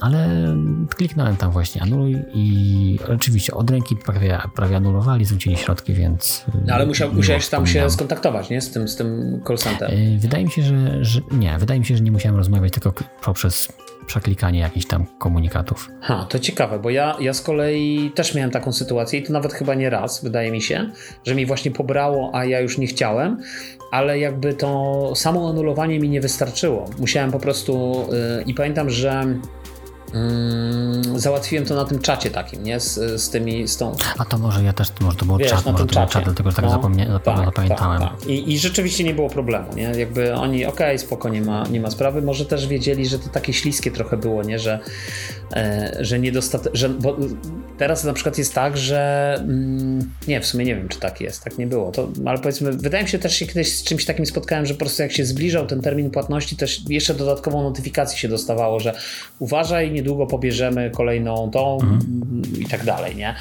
Ale 0.00 0.28
kliknąłem 0.96 1.36
tam 1.36 1.50
właśnie 1.50 1.82
anuluj 1.82 2.16
i 2.34 2.98
oczywiście 3.08 3.54
od 3.54 3.70
ręki 3.70 3.96
prawie, 3.96 4.38
prawie 4.54 4.76
anulowali, 4.76 5.24
zwrócili 5.24 5.56
środki, 5.56 5.94
więc... 5.94 6.44
No, 6.66 6.74
ale 6.74 6.86
musiał, 6.86 7.12
musiałeś 7.12 7.48
tam 7.48 7.66
się 7.66 7.90
skontaktować, 7.90 8.37
nie? 8.50 8.60
Z 8.60 8.70
tym, 8.70 8.88
z 8.88 8.96
tym 8.96 9.40
call 9.46 9.58
center. 9.58 9.90
E, 9.90 10.18
wydaje 10.18 10.44
mi 10.44 10.50
się, 10.50 10.62
że, 10.62 11.04
że 11.04 11.20
nie, 11.32 11.58
wydaje 11.58 11.80
mi 11.80 11.86
się, 11.86 11.96
że 11.96 12.02
nie 12.02 12.12
musiałem 12.12 12.36
rozmawiać 12.36 12.72
tylko 12.72 12.92
poprzez 13.22 13.68
przeklikanie 14.06 14.60
jakichś 14.60 14.86
tam 14.86 15.06
komunikatów. 15.18 15.90
Ha, 16.00 16.26
to 16.28 16.38
ciekawe, 16.38 16.78
bo 16.78 16.90
ja, 16.90 17.16
ja 17.20 17.34
z 17.34 17.42
kolei 17.42 18.12
też 18.14 18.34
miałem 18.34 18.50
taką 18.50 18.72
sytuację 18.72 19.20
i 19.20 19.22
to 19.22 19.32
nawet 19.32 19.52
chyba 19.52 19.74
nie 19.74 19.90
raz, 19.90 20.24
wydaje 20.24 20.50
mi 20.50 20.62
się, 20.62 20.90
że 21.26 21.34
mi 21.34 21.46
właśnie 21.46 21.70
pobrało, 21.70 22.30
a 22.34 22.44
ja 22.44 22.60
już 22.60 22.78
nie 22.78 22.86
chciałem, 22.86 23.40
ale 23.92 24.18
jakby 24.18 24.54
to 24.54 25.12
samo 25.16 25.50
anulowanie 25.50 26.00
mi 26.00 26.08
nie 26.08 26.20
wystarczyło. 26.20 26.90
Musiałem 26.98 27.30
po 27.30 27.40
prostu 27.40 28.04
yy, 28.36 28.42
i 28.42 28.54
pamiętam, 28.54 28.90
że 28.90 29.26
Mm, 30.14 31.18
załatwiłem 31.18 31.64
to 31.64 31.74
na 31.74 31.84
tym 31.84 31.98
czacie 31.98 32.30
takim, 32.30 32.64
nie? 32.64 32.80
Z, 32.80 33.20
z 33.22 33.30
tymi, 33.30 33.68
z 33.68 33.76
tą... 33.76 33.96
A 34.18 34.24
to 34.24 34.38
może 34.38 34.64
ja 34.64 34.72
też, 34.72 34.88
może 35.00 35.16
to 35.16 35.24
był 35.24 35.36
Wiesz, 35.36 35.50
czat, 35.50 35.64
może 35.64 35.86
to 35.86 36.06
czat, 36.06 36.24
dlatego 36.24 36.50
że 36.50 36.56
tak 36.56 36.64
no, 36.64 36.70
zapomnie, 36.70 37.06
tak, 37.24 37.44
zapamiętałem. 37.44 38.00
Tak, 38.00 38.20
tak. 38.20 38.28
I, 38.28 38.52
I, 38.52 38.58
rzeczywiście 38.58 39.04
nie 39.04 39.14
było 39.14 39.30
problemu, 39.30 39.74
nie? 39.76 39.82
Jakby 39.82 40.34
oni, 40.34 40.66
okej, 40.66 40.86
okay, 40.86 40.98
spoko, 40.98 41.28
nie 41.28 41.42
ma, 41.42 41.66
nie 41.70 41.80
ma 41.80 41.90
sprawy, 41.90 42.22
może 42.22 42.46
też 42.46 42.66
wiedzieli, 42.66 43.06
że 43.06 43.18
to 43.18 43.28
takie 43.28 43.52
śliskie 43.52 43.90
trochę 43.90 44.16
było, 44.16 44.42
nie? 44.42 44.58
Że, 44.58 44.78
e, 45.52 45.96
że 46.00 46.18
niedostate... 46.18 46.70
Że, 46.72 46.88
bo 46.88 47.16
teraz 47.78 48.04
na 48.04 48.12
przykład 48.12 48.38
jest 48.38 48.54
tak, 48.54 48.76
że 48.76 49.34
mm, 49.38 50.12
nie, 50.28 50.40
w 50.40 50.46
sumie 50.46 50.64
nie 50.64 50.76
wiem, 50.76 50.88
czy 50.88 50.98
tak 50.98 51.20
jest, 51.20 51.44
tak 51.44 51.58
nie 51.58 51.66
było, 51.66 51.92
to, 51.92 52.08
ale 52.26 52.38
powiedzmy, 52.38 52.72
wydaje 52.72 53.04
mi 53.04 53.10
się 53.10 53.18
też, 53.18 53.38
że 53.38 53.46
kiedyś 53.46 53.76
z 53.76 53.84
czymś 53.84 54.04
takim 54.04 54.26
spotkałem, 54.26 54.66
że 54.66 54.74
po 54.74 54.80
prostu 54.80 55.02
jak 55.02 55.12
się 55.12 55.24
zbliżał 55.24 55.66
ten 55.66 55.82
termin 55.82 56.10
płatności, 56.10 56.56
też 56.56 56.80
jeszcze 56.88 57.14
dodatkową 57.14 57.62
notyfikację 57.62 58.18
się 58.18 58.28
dostawało, 58.28 58.80
że 58.80 58.94
uważaj, 59.38 59.97
niedługo 59.98 60.26
pobierzemy 60.26 60.90
kolejną 60.90 61.50
tą 61.50 61.74
mhm. 61.74 62.42
i 62.58 62.64
tak 62.64 62.84
dalej, 62.84 63.16
nie? 63.16 63.34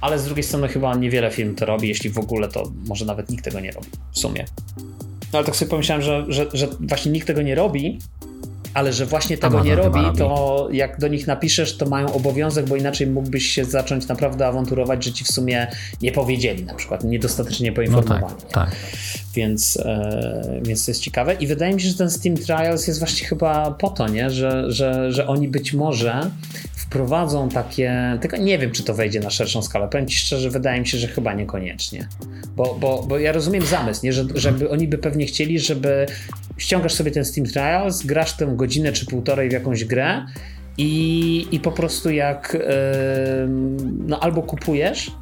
Ale 0.00 0.18
z 0.18 0.24
drugiej 0.24 0.44
strony 0.44 0.68
chyba 0.68 0.94
niewiele 0.94 1.30
firm 1.30 1.54
to 1.54 1.66
robi, 1.66 1.88
jeśli 1.88 2.10
w 2.10 2.18
ogóle 2.18 2.48
to 2.48 2.72
może 2.86 3.04
nawet 3.04 3.30
nikt 3.30 3.44
tego 3.44 3.60
nie 3.60 3.72
robi 3.72 3.88
w 4.12 4.18
sumie. 4.18 4.44
No 5.32 5.38
ale 5.38 5.44
tak 5.44 5.56
sobie 5.56 5.70
pomyślałem, 5.70 6.02
że, 6.02 6.24
że, 6.28 6.46
że 6.52 6.68
właśnie 6.80 7.12
nikt 7.12 7.26
tego 7.26 7.42
nie 7.42 7.54
robi, 7.54 7.98
ale 8.74 8.92
że 8.92 9.06
właśnie 9.06 9.38
tego 9.38 9.46
Amazon 9.46 9.66
nie 9.66 9.76
robi, 9.76 10.00
robi, 10.00 10.18
to 10.18 10.68
jak 10.72 11.00
do 11.00 11.08
nich 11.08 11.26
napiszesz, 11.26 11.76
to 11.76 11.86
mają 11.86 12.12
obowiązek, 12.12 12.66
bo 12.66 12.76
inaczej 12.76 13.06
mógłbyś 13.06 13.46
się 13.46 13.64
zacząć 13.64 14.08
naprawdę 14.08 14.46
awanturować, 14.46 15.04
że 15.04 15.12
ci 15.12 15.24
w 15.24 15.28
sumie 15.28 15.66
nie 16.02 16.12
powiedzieli, 16.12 16.64
na 16.64 16.74
przykład 16.74 17.04
niedostatecznie 17.04 17.72
poinformowani. 17.72 18.22
No 18.22 18.30
tak, 18.30 18.52
tak. 18.52 18.76
Więc, 19.34 19.76
e, 19.76 20.60
więc 20.62 20.84
to 20.84 20.90
jest 20.90 21.00
ciekawe 21.00 21.34
i 21.34 21.46
wydaje 21.46 21.74
mi 21.74 21.80
się, 21.80 21.88
że 21.88 21.94
ten 21.94 22.10
Steam 22.10 22.36
Trials 22.36 22.86
jest 22.86 22.98
właśnie 22.98 23.26
chyba 23.26 23.70
po 23.70 23.90
to, 23.90 24.08
nie? 24.08 24.30
Że, 24.30 24.72
że, 24.72 25.12
że 25.12 25.26
oni 25.26 25.48
być 25.48 25.72
może 25.72 26.30
wprowadzą 26.92 27.48
takie, 27.48 28.18
tylko 28.20 28.36
nie 28.36 28.58
wiem, 28.58 28.70
czy 28.70 28.82
to 28.82 28.94
wejdzie 28.94 29.20
na 29.20 29.30
szerszą 29.30 29.62
skalę. 29.62 29.88
Powiem 29.88 30.06
Ci 30.06 30.18
szczerze, 30.18 30.50
wydaje 30.50 30.80
mi 30.80 30.86
się, 30.86 30.98
że 30.98 31.08
chyba 31.08 31.34
niekoniecznie. 31.34 32.08
Bo, 32.56 32.74
bo, 32.80 33.04
bo 33.08 33.18
ja 33.18 33.32
rozumiem 33.32 33.66
zamysł, 33.66 34.06
nie? 34.06 34.12
Że, 34.12 34.24
żeby 34.34 34.70
oni 34.70 34.88
by 34.88 34.98
pewnie 34.98 35.26
chcieli, 35.26 35.58
żeby 35.58 36.06
ściągasz 36.56 36.94
sobie 36.94 37.10
ten 37.10 37.24
Steam 37.24 37.46
Trials, 37.46 38.02
grasz 38.02 38.36
tę 38.36 38.52
godzinę 38.56 38.92
czy 38.92 39.06
półtorej 39.06 39.48
w 39.48 39.52
jakąś 39.52 39.84
grę 39.84 40.26
i, 40.78 41.46
i 41.52 41.60
po 41.60 41.72
prostu 41.72 42.10
jak 42.10 42.54
yy, 42.54 42.60
no 44.06 44.20
albo 44.20 44.42
kupujesz, 44.42 45.12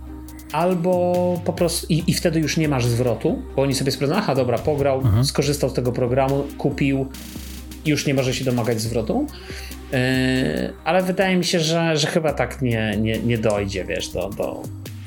albo 0.52 1.40
po 1.44 1.52
prostu 1.52 1.86
i, 1.88 2.02
i, 2.06 2.14
wtedy 2.14 2.40
już 2.40 2.56
nie 2.56 2.68
masz 2.68 2.86
zwrotu, 2.86 3.42
bo 3.56 3.62
oni 3.62 3.74
sobie 3.74 3.92
sprawdzą, 3.92 4.16
aha 4.16 4.34
dobra, 4.34 4.58
pograł, 4.58 5.00
mhm. 5.00 5.24
skorzystał 5.24 5.70
z 5.70 5.74
tego 5.74 5.92
programu, 5.92 6.44
kupił, 6.58 7.06
już 7.86 8.06
nie 8.06 8.14
może 8.14 8.34
się 8.34 8.44
domagać 8.44 8.80
zwrotu. 8.80 9.26
Yy, 9.92 10.72
ale 10.84 11.02
wydaje 11.02 11.36
mi 11.36 11.44
się, 11.44 11.60
że, 11.60 11.96
że 11.96 12.06
chyba 12.06 12.32
tak 12.32 12.62
nie, 12.62 12.96
nie, 12.96 13.18
nie 13.18 13.38
dojdzie, 13.38 13.84
wiesz, 13.84 14.08
do, 14.08 14.28
do, 14.28 14.62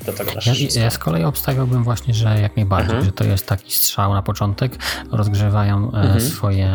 do 0.06 0.12
tego 0.12 0.30
ja, 0.46 0.82
ja 0.82 0.90
z 0.90 0.98
kolei 0.98 1.24
obstawiałbym 1.24 1.84
właśnie, 1.84 2.14
że 2.14 2.40
jak 2.40 2.56
najbardziej, 2.56 2.96
mhm. 2.96 3.04
że 3.04 3.12
to 3.12 3.24
jest 3.24 3.46
taki 3.46 3.72
strzał 3.72 4.14
na 4.14 4.22
początek, 4.22 4.78
rozgrzewają 5.10 5.92
e, 5.92 5.96
mhm. 5.96 6.20
swoje 6.20 6.66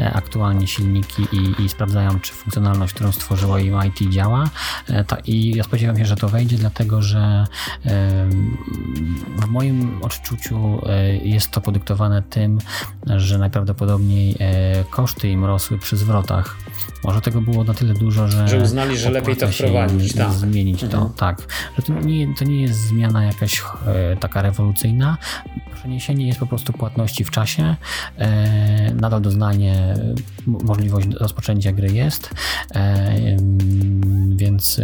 e, 0.00 0.12
aktualnie 0.12 0.66
silniki 0.66 1.26
i, 1.32 1.62
i, 1.62 1.68
sprawdzają, 1.68 2.20
czy 2.20 2.32
funkcjonalność, 2.32 2.94
którą 2.94 3.12
stworzyło 3.12 3.58
im 3.58 3.78
IT 3.86 4.10
działa. 4.10 4.50
E, 4.90 5.04
I 5.26 5.56
ja 5.56 5.64
spodziewam 5.64 5.98
się, 5.98 6.06
że 6.06 6.16
to 6.16 6.28
wejdzie, 6.28 6.56
dlatego 6.56 7.02
że 7.02 7.46
w 9.36 9.46
moim 9.46 10.02
odczuciu 10.02 10.82
jest 11.22 11.50
to 11.50 11.60
podyktowane 11.60 12.22
tym, 12.22 12.58
że 13.06 13.38
najprawdopodobniej 13.38 14.36
koszty 14.90 15.28
im 15.28 15.44
rosły 15.44 15.78
przy 15.78 15.96
zwrotach. 15.96 16.56
Może 17.04 17.20
tego 17.20 17.40
było 17.40 17.64
na 17.64 17.74
tyle 17.74 17.94
dużo, 17.94 18.28
że. 18.28 18.48
Że 18.48 18.58
uznali, 18.58 18.98
że 18.98 19.10
lepiej 19.10 19.36
to 19.36 19.48
wprowadzić, 19.48 20.14
tak. 20.14 20.32
Zmienić 20.32 20.84
mhm. 20.84 21.02
to, 21.02 21.10
tak. 21.16 21.42
Że 21.76 21.82
to 21.82 21.92
nie, 21.92 22.34
to 22.34 22.44
nie 22.44 22.59
jest 22.62 22.80
zmiana 22.80 23.24
jakaś 23.24 23.62
e, 23.86 24.16
taka 24.16 24.42
rewolucyjna. 24.42 25.16
Przeniesienie 25.74 26.26
jest 26.26 26.40
po 26.40 26.46
prostu 26.46 26.72
płatności 26.72 27.24
w 27.24 27.30
czasie. 27.30 27.76
E, 28.18 28.94
nadal 28.94 29.22
doznanie, 29.22 29.94
możliwość 30.46 31.08
rozpoczęcia 31.20 31.72
gry 31.72 31.92
jest. 31.92 32.34
E, 32.74 33.16
więc 34.36 34.50
więc 34.50 34.80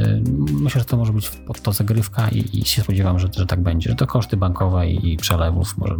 myślę, 0.53 0.81
że 0.81 0.85
to 0.85 0.97
może 0.97 1.12
być 1.12 1.31
pod 1.31 1.61
to 1.61 1.73
zagrywka 1.73 2.28
i, 2.28 2.59
i 2.59 2.65
się 2.65 2.82
spodziewam, 2.82 3.19
że, 3.19 3.28
że 3.36 3.47
tak 3.47 3.61
będzie, 3.61 3.90
że 3.90 3.97
to 3.97 4.07
koszty 4.07 4.36
bankowe 4.36 4.90
i, 4.90 5.12
i 5.12 5.16
przelewów 5.16 5.78
może, 5.78 5.97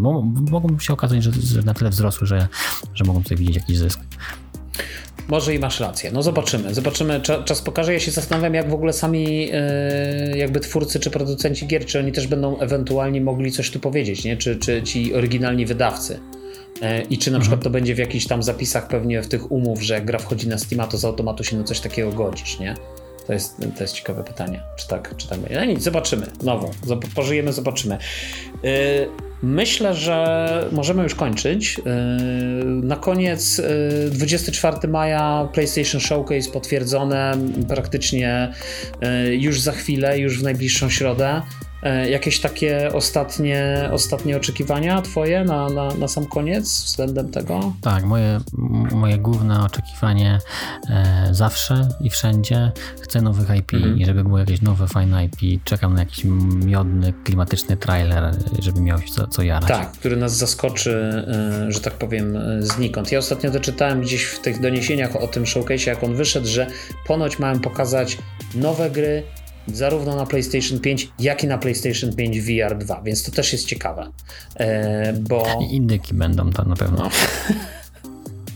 mogą 0.51 0.79
się 0.79 0.93
okazać, 0.93 1.23
że, 1.23 1.33
że 1.33 1.63
na 1.63 1.75
tyle 1.75 1.91
wzrosły, 1.91 2.27
że, 2.27 2.49
że 2.95 3.05
mogą 3.05 3.23
tutaj 3.23 3.39
widzieć 3.39 3.57
jakiś 3.57 3.79
zysk. 3.79 4.01
Może 5.29 5.55
i 5.55 5.59
masz 5.59 5.81
rację. 5.81 6.11
No 6.13 6.23
zobaczymy. 6.23 6.75
Zobaczymy. 6.75 7.21
Czas 7.21 7.63
pokaże. 7.63 7.93
Ja 7.93 8.01
się 8.01 8.11
zastanawiam, 8.11 8.55
jak 8.55 8.71
w 8.71 8.75
ogóle 8.75 8.93
sami 8.93 9.47
yy, 9.47 10.39
jakby 10.39 10.61
twórcy 10.61 11.01
czy 11.01 11.11
producenci 11.11 11.67
gier, 11.67 11.87
czy 11.87 11.99
oni 11.99 12.13
też 12.13 12.27
będą 12.27 12.59
ewentualnie 12.59 13.21
mogli 13.21 13.53
coś 13.53 13.71
tu 13.71 13.81
powiedzieć, 13.81 14.25
nie? 14.25 14.37
Czy, 14.37 14.57
czy 14.57 14.83
ci 14.83 15.15
oryginalni 15.15 15.67
wydawcy. 15.67 16.21
Yy, 16.83 17.03
I 17.11 17.19
czy 17.19 17.31
na 17.31 17.37
mhm. 17.37 17.41
przykład 17.41 17.65
to 17.65 17.71
będzie 17.71 17.95
w 17.95 17.99
jakichś 17.99 18.27
tam 18.27 18.43
zapisach 18.43 18.89
pewnie 18.89 19.23
w 19.23 19.29
tych 19.29 19.53
umów, 19.53 19.83
że 19.83 19.95
jak 19.95 20.05
gra 20.05 20.19
wchodzi 20.19 20.49
na 20.49 20.59
Steam, 20.59 20.89
to 20.89 20.99
z 20.99 21.05
automatu 21.05 21.45
się 21.45 21.57
na 21.57 21.65
coś 21.65 21.81
takiego 21.81 22.13
godzisz, 22.13 22.59
nie? 22.59 22.75
To 23.27 23.33
jest, 23.33 23.57
to 23.77 23.85
jest 23.85 23.95
ciekawe 23.95 24.25
pytanie, 24.25 24.63
czy 24.77 24.89
tak, 24.89 25.15
czy 25.17 25.29
tak 25.29 25.39
będzie. 25.39 25.57
No 25.61 25.65
nic, 25.65 25.83
zobaczymy. 25.83 26.27
Znowu, 26.41 26.71
pożyjemy, 27.15 27.53
zobaczymy. 27.53 27.99
Yy, 28.63 28.71
myślę, 29.43 29.95
że 29.95 30.69
możemy 30.73 31.03
już 31.03 31.15
kończyć. 31.15 31.79
Yy, 31.79 31.85
na 32.65 32.97
koniec, 32.97 33.59
yy, 33.59 34.11
24 34.11 34.89
maja 34.89 35.49
PlayStation 35.53 36.01
Showcase 36.01 36.51
potwierdzone 36.53 37.39
praktycznie 37.69 38.53
już 39.31 39.61
za 39.61 39.73
chwilę, 39.73 40.19
już 40.19 40.41
w 40.41 40.43
najbliższą 40.43 40.91
środę. 40.91 41.43
E, 41.83 42.11
jakieś 42.11 42.41
takie 42.41 42.93
ostatnie, 42.93 43.89
ostatnie 43.93 44.37
oczekiwania 44.37 45.03
twoje 45.03 45.45
na, 45.45 45.69
na, 45.69 45.95
na 45.95 46.09
sam 46.09 46.27
koniec 46.27 46.85
względem 46.85 47.31
tego? 47.31 47.73
Tak, 47.81 48.05
moje, 48.05 48.41
moje 48.93 49.19
główne 49.19 49.65
oczekiwanie 49.65 50.39
e, 50.91 51.29
zawsze 51.33 51.89
i 52.01 52.11
wszędzie 52.11 52.73
chcę 53.01 53.23
nowych 53.23 53.57
IP 53.59 53.75
mhm. 53.75 53.99
i 53.99 54.07
żeby 54.07 54.25
było 54.25 54.39
jakieś 54.39 54.63
nowe, 54.63 54.87
fajne 54.87 55.25
IP. 55.25 55.65
Czekam 55.65 55.95
na 55.95 56.01
jakiś 56.01 56.25
miodny, 56.65 57.13
klimatyczny 57.25 57.77
trailer, 57.77 58.35
żeby 58.59 58.81
miał 58.81 58.99
się 58.99 59.09
co, 59.09 59.27
co 59.27 59.43
jarać. 59.43 59.69
Tak, 59.69 59.93
który 59.93 60.17
nas 60.17 60.37
zaskoczy, 60.37 61.25
e, 61.29 61.73
że 61.73 61.81
tak 61.81 61.95
powiem, 61.95 62.37
e, 62.37 62.63
znikąd. 62.63 63.13
Ja 63.13 63.19
ostatnio 63.19 63.51
doczytałem 63.51 64.01
gdzieś 64.01 64.25
w 64.25 64.41
tych 64.41 64.61
doniesieniach 64.61 65.17
o 65.17 65.29
tym 65.29 65.47
showcase, 65.47 65.91
jak 65.91 66.05
on 66.05 66.15
wyszedł, 66.15 66.47
że 66.47 66.67
ponoć 67.07 67.39
mają 67.39 67.61
pokazać 67.61 68.19
nowe 68.55 68.91
gry 68.91 69.23
zarówno 69.73 70.17
na 70.17 70.27
PlayStation 70.27 70.81
5, 70.81 71.09
jak 71.19 71.45
i 71.45 71.47
na 71.47 71.59
PlayStation 71.59 72.17
5 72.17 72.41
VR 72.41 72.79
2, 72.79 73.03
więc 73.03 73.23
to 73.23 73.33
też 73.33 73.53
jest 73.53 73.67
ciekawe. 73.67 74.11
E, 74.57 75.13
bo... 75.13 75.47
I 75.61 75.77
indyki 75.77 76.15
będą 76.15 76.51
tam 76.51 76.69
na 76.69 76.77
pewno. 76.77 77.11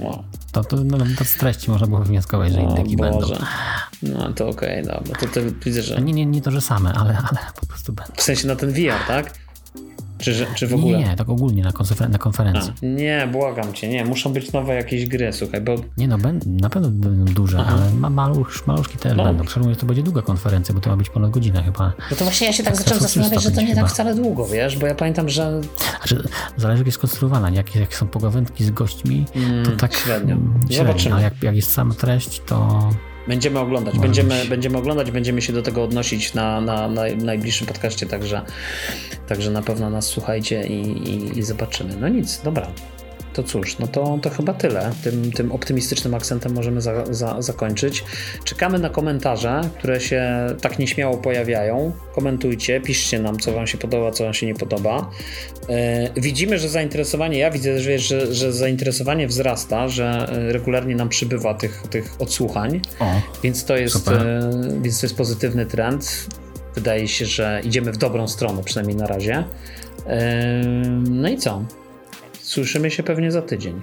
No. 0.01 0.25
To, 0.53 0.65
to, 0.65 0.77
no, 0.77 0.99
to 1.19 1.25
z 1.25 1.35
treści 1.35 1.71
można 1.71 1.87
było 1.87 2.01
wnioskować, 2.01 2.53
że 2.53 2.61
indyki 2.61 2.97
będą. 2.97 3.27
No 4.03 4.33
to 4.33 4.49
okej, 4.49 4.83
okay, 4.83 4.95
dobra. 4.95 5.21
To, 5.21 5.27
to 5.27 5.41
widzę, 5.65 5.83
że... 5.83 6.03
Nie, 6.03 6.13
nie, 6.13 6.27
nie 6.27 6.43
to, 6.43 6.51
że 6.51 6.61
same, 6.61 6.93
ale, 6.93 7.19
ale 7.19 7.39
po 7.61 7.67
prostu 7.67 7.93
będą. 7.93 8.13
W 8.17 8.23
sensie 8.23 8.49
na 8.49 8.57
ten 8.57 8.73
VR, 8.73 9.07
tak? 9.07 9.35
Czy, 10.21 10.47
czy 10.55 10.67
w 10.67 10.75
ogóle? 10.75 10.99
Nie, 10.99 11.17
tak 11.17 11.29
ogólnie 11.29 11.63
na, 11.63 11.73
konfer 11.73 12.11
na 12.11 12.19
konferencji. 12.19 12.73
A, 12.83 12.87
nie, 12.87 13.29
błagam 13.33 13.73
cię, 13.73 13.89
nie, 13.89 14.05
muszą 14.05 14.33
być 14.33 14.53
nowe 14.53 14.75
jakieś 14.75 15.07
gry, 15.07 15.33
słuchaj, 15.33 15.61
bo... 15.61 15.75
Nie 15.97 16.09
no, 16.09 16.19
ben, 16.19 16.41
na 16.47 16.71
pewno 16.71 16.89
będą 16.91 17.33
duże, 17.33 17.59
Aha. 17.61 17.73
ale 17.75 17.93
ma, 17.93 18.11
malusz, 18.11 18.67
maluszki 18.67 18.99
też 18.99 19.17
no. 19.17 19.25
będą. 19.25 19.45
Szczególnie 19.45 19.77
to 19.77 19.87
będzie 19.87 20.03
długa 20.03 20.23
konferencja, 20.23 20.75
bo 20.75 20.81
to 20.81 20.91
ma 20.91 20.97
być 20.97 21.11
ponad 21.11 21.31
godzinę 21.31 21.63
chyba. 21.63 21.93
No 22.11 22.17
to 22.17 22.25
właśnie 22.25 22.47
ja 22.47 22.53
się 22.53 22.63
tak 22.63 22.77
zacząłem 22.77 23.01
zastanawiać, 23.01 23.43
że 23.43 23.51
to 23.51 23.61
nie 23.61 23.75
tak 23.75 23.89
wcale 23.89 24.15
długo, 24.15 24.47
wiesz, 24.47 24.79
bo 24.79 24.87
ja 24.87 24.95
pamiętam, 24.95 25.29
że... 25.29 25.61
Znaczy, 25.99 26.29
zależy 26.57 26.81
jak 26.81 26.87
jest 26.87 26.99
konstruowana, 26.99 27.51
jak, 27.51 27.77
jak 27.77 27.95
są 27.95 28.09
pogawędki 28.09 28.65
z 28.65 28.71
gośćmi, 28.71 29.25
mm, 29.35 29.65
to 29.65 29.71
tak 29.71 29.95
średnio. 29.95 30.37
średnio. 30.37 30.77
Zobaczymy. 30.77 31.17
A 31.17 31.21
jak, 31.21 31.43
jak 31.43 31.57
jest 31.57 31.73
sama 31.73 31.95
treść, 31.95 32.43
to... 32.47 32.89
Będziemy 33.31 33.59
oglądać, 33.59 33.99
będziemy, 33.99 34.45
będziemy 34.45 34.79
oglądać, 34.79 35.11
będziemy 35.11 35.43
się 35.43 35.53
do 35.53 35.63
tego 35.63 35.85
odnosić 35.85 36.35
na, 36.35 36.61
na, 36.61 36.89
na 36.89 37.03
najbliższym 37.17 37.67
podcaście, 37.67 38.07
także, 38.07 38.43
także 39.29 39.51
na 39.51 39.63
pewno 39.63 39.91
nas 39.91 40.07
słuchajcie 40.07 40.67
i, 40.67 41.09
i, 41.11 41.39
i 41.39 41.43
zobaczymy. 41.43 41.97
No 41.97 42.09
nic, 42.09 42.41
dobra. 42.43 42.67
To 43.33 43.43
cóż, 43.43 43.79
no 43.79 43.87
to, 43.87 44.19
to 44.23 44.31
chyba 44.31 44.53
tyle. 44.53 44.91
Tym, 45.05 45.33
tym 45.33 45.53
optymistycznym 45.53 46.15
akcentem 46.15 46.55
możemy 46.55 46.81
za, 46.81 47.15
za, 47.15 47.43
zakończyć. 47.43 48.05
Czekamy 48.45 48.79
na 48.79 48.91
komentarze, 48.91 49.61
które 49.79 50.01
się 50.01 50.47
tak 50.61 50.79
nieśmiało 50.79 51.19
pojawiają. 51.19 51.93
Komentujcie, 52.15 52.81
piszcie 52.81 53.19
nam, 53.19 53.39
co 53.39 53.53
Wam 53.53 53.67
się 53.67 53.79
podoba, 53.79 54.11
co 54.11 54.25
Wam 54.25 54.35
się 54.35 54.47
nie 54.47 54.55
podoba. 54.55 55.11
E, 55.69 56.11
widzimy, 56.21 56.59
że 56.59 56.69
zainteresowanie, 56.69 57.39
ja 57.39 57.51
widzę, 57.51 57.81
że, 57.81 57.99
że, 57.99 58.35
że 58.35 58.53
zainteresowanie 58.53 59.27
wzrasta, 59.27 59.89
że 59.89 60.29
e, 60.29 60.53
regularnie 60.53 60.97
nam 60.97 61.09
przybywa 61.09 61.55
tych, 61.55 61.83
tych 61.91 62.15
odsłuchań, 62.19 62.81
o, 63.01 63.21
więc, 63.43 63.65
to 63.65 63.77
jest, 63.77 64.09
e, 64.09 64.41
więc 64.83 65.01
to 65.01 65.07
jest 65.07 65.17
pozytywny 65.17 65.67
trend. 65.67 66.27
Wydaje 66.75 67.09
się, 67.09 67.27
że 67.27 67.61
idziemy 67.65 67.93
w 67.93 67.97
dobrą 67.97 68.29
stronę, 68.29 68.63
przynajmniej 68.65 68.97
na 68.97 69.07
razie. 69.07 69.45
E, 70.07 70.63
no 71.11 71.29
i 71.29 71.37
co? 71.37 71.65
Słyszymy 72.51 72.91
się 72.91 73.03
pewnie 73.03 73.33
za 73.33 73.43
tydzień. 73.43 73.81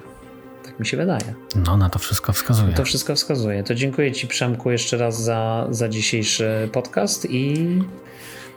Tak 0.63 0.79
mi 0.79 0.85
się 0.85 0.97
wydaje. 0.97 1.33
No, 1.65 1.77
na 1.77 1.89
to 1.89 1.99
wszystko 1.99 2.33
wskazuje. 2.33 2.73
To 2.73 2.85
wszystko 2.85 3.15
wskazuje. 3.15 3.63
To 3.63 3.75
dziękuję 3.75 4.11
Ci, 4.11 4.27
Przemku, 4.27 4.71
jeszcze 4.71 4.97
raz 4.97 5.21
za, 5.23 5.67
za 5.69 5.89
dzisiejszy 5.89 6.69
podcast 6.71 7.27
i 7.29 7.67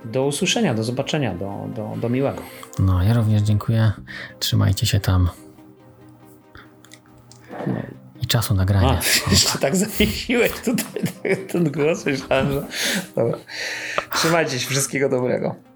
do 0.05 0.27
usłyszenia, 0.27 0.75
do 0.75 0.85
zobaczenia, 0.85 1.35
do, 1.35 1.69
do, 1.77 1.97
do 2.01 2.09
miłego. 2.09 2.43
No, 2.79 3.03
ja 3.03 3.15
również 3.15 3.43
dziękuję. 3.43 3.93
Trzymajcie 4.39 4.87
się 4.87 5.01
tam. 5.01 5.29
No. 7.67 7.83
I 8.23 8.27
czasu 8.27 8.55
nagrania. 8.55 9.01
A, 9.27 9.31
jeszcze 9.31 9.59
tak 9.59 9.77
zawiesiłeś 9.77 10.53
tutaj 10.53 11.03
ten 11.53 11.73
głos, 11.73 12.07
myślałem, 12.07 12.53
że... 12.53 12.67
Dobra. 13.17 13.39
Trzymajcie 14.15 14.59
się, 14.59 14.69
wszystkiego 14.69 15.09
dobrego. 15.09 15.70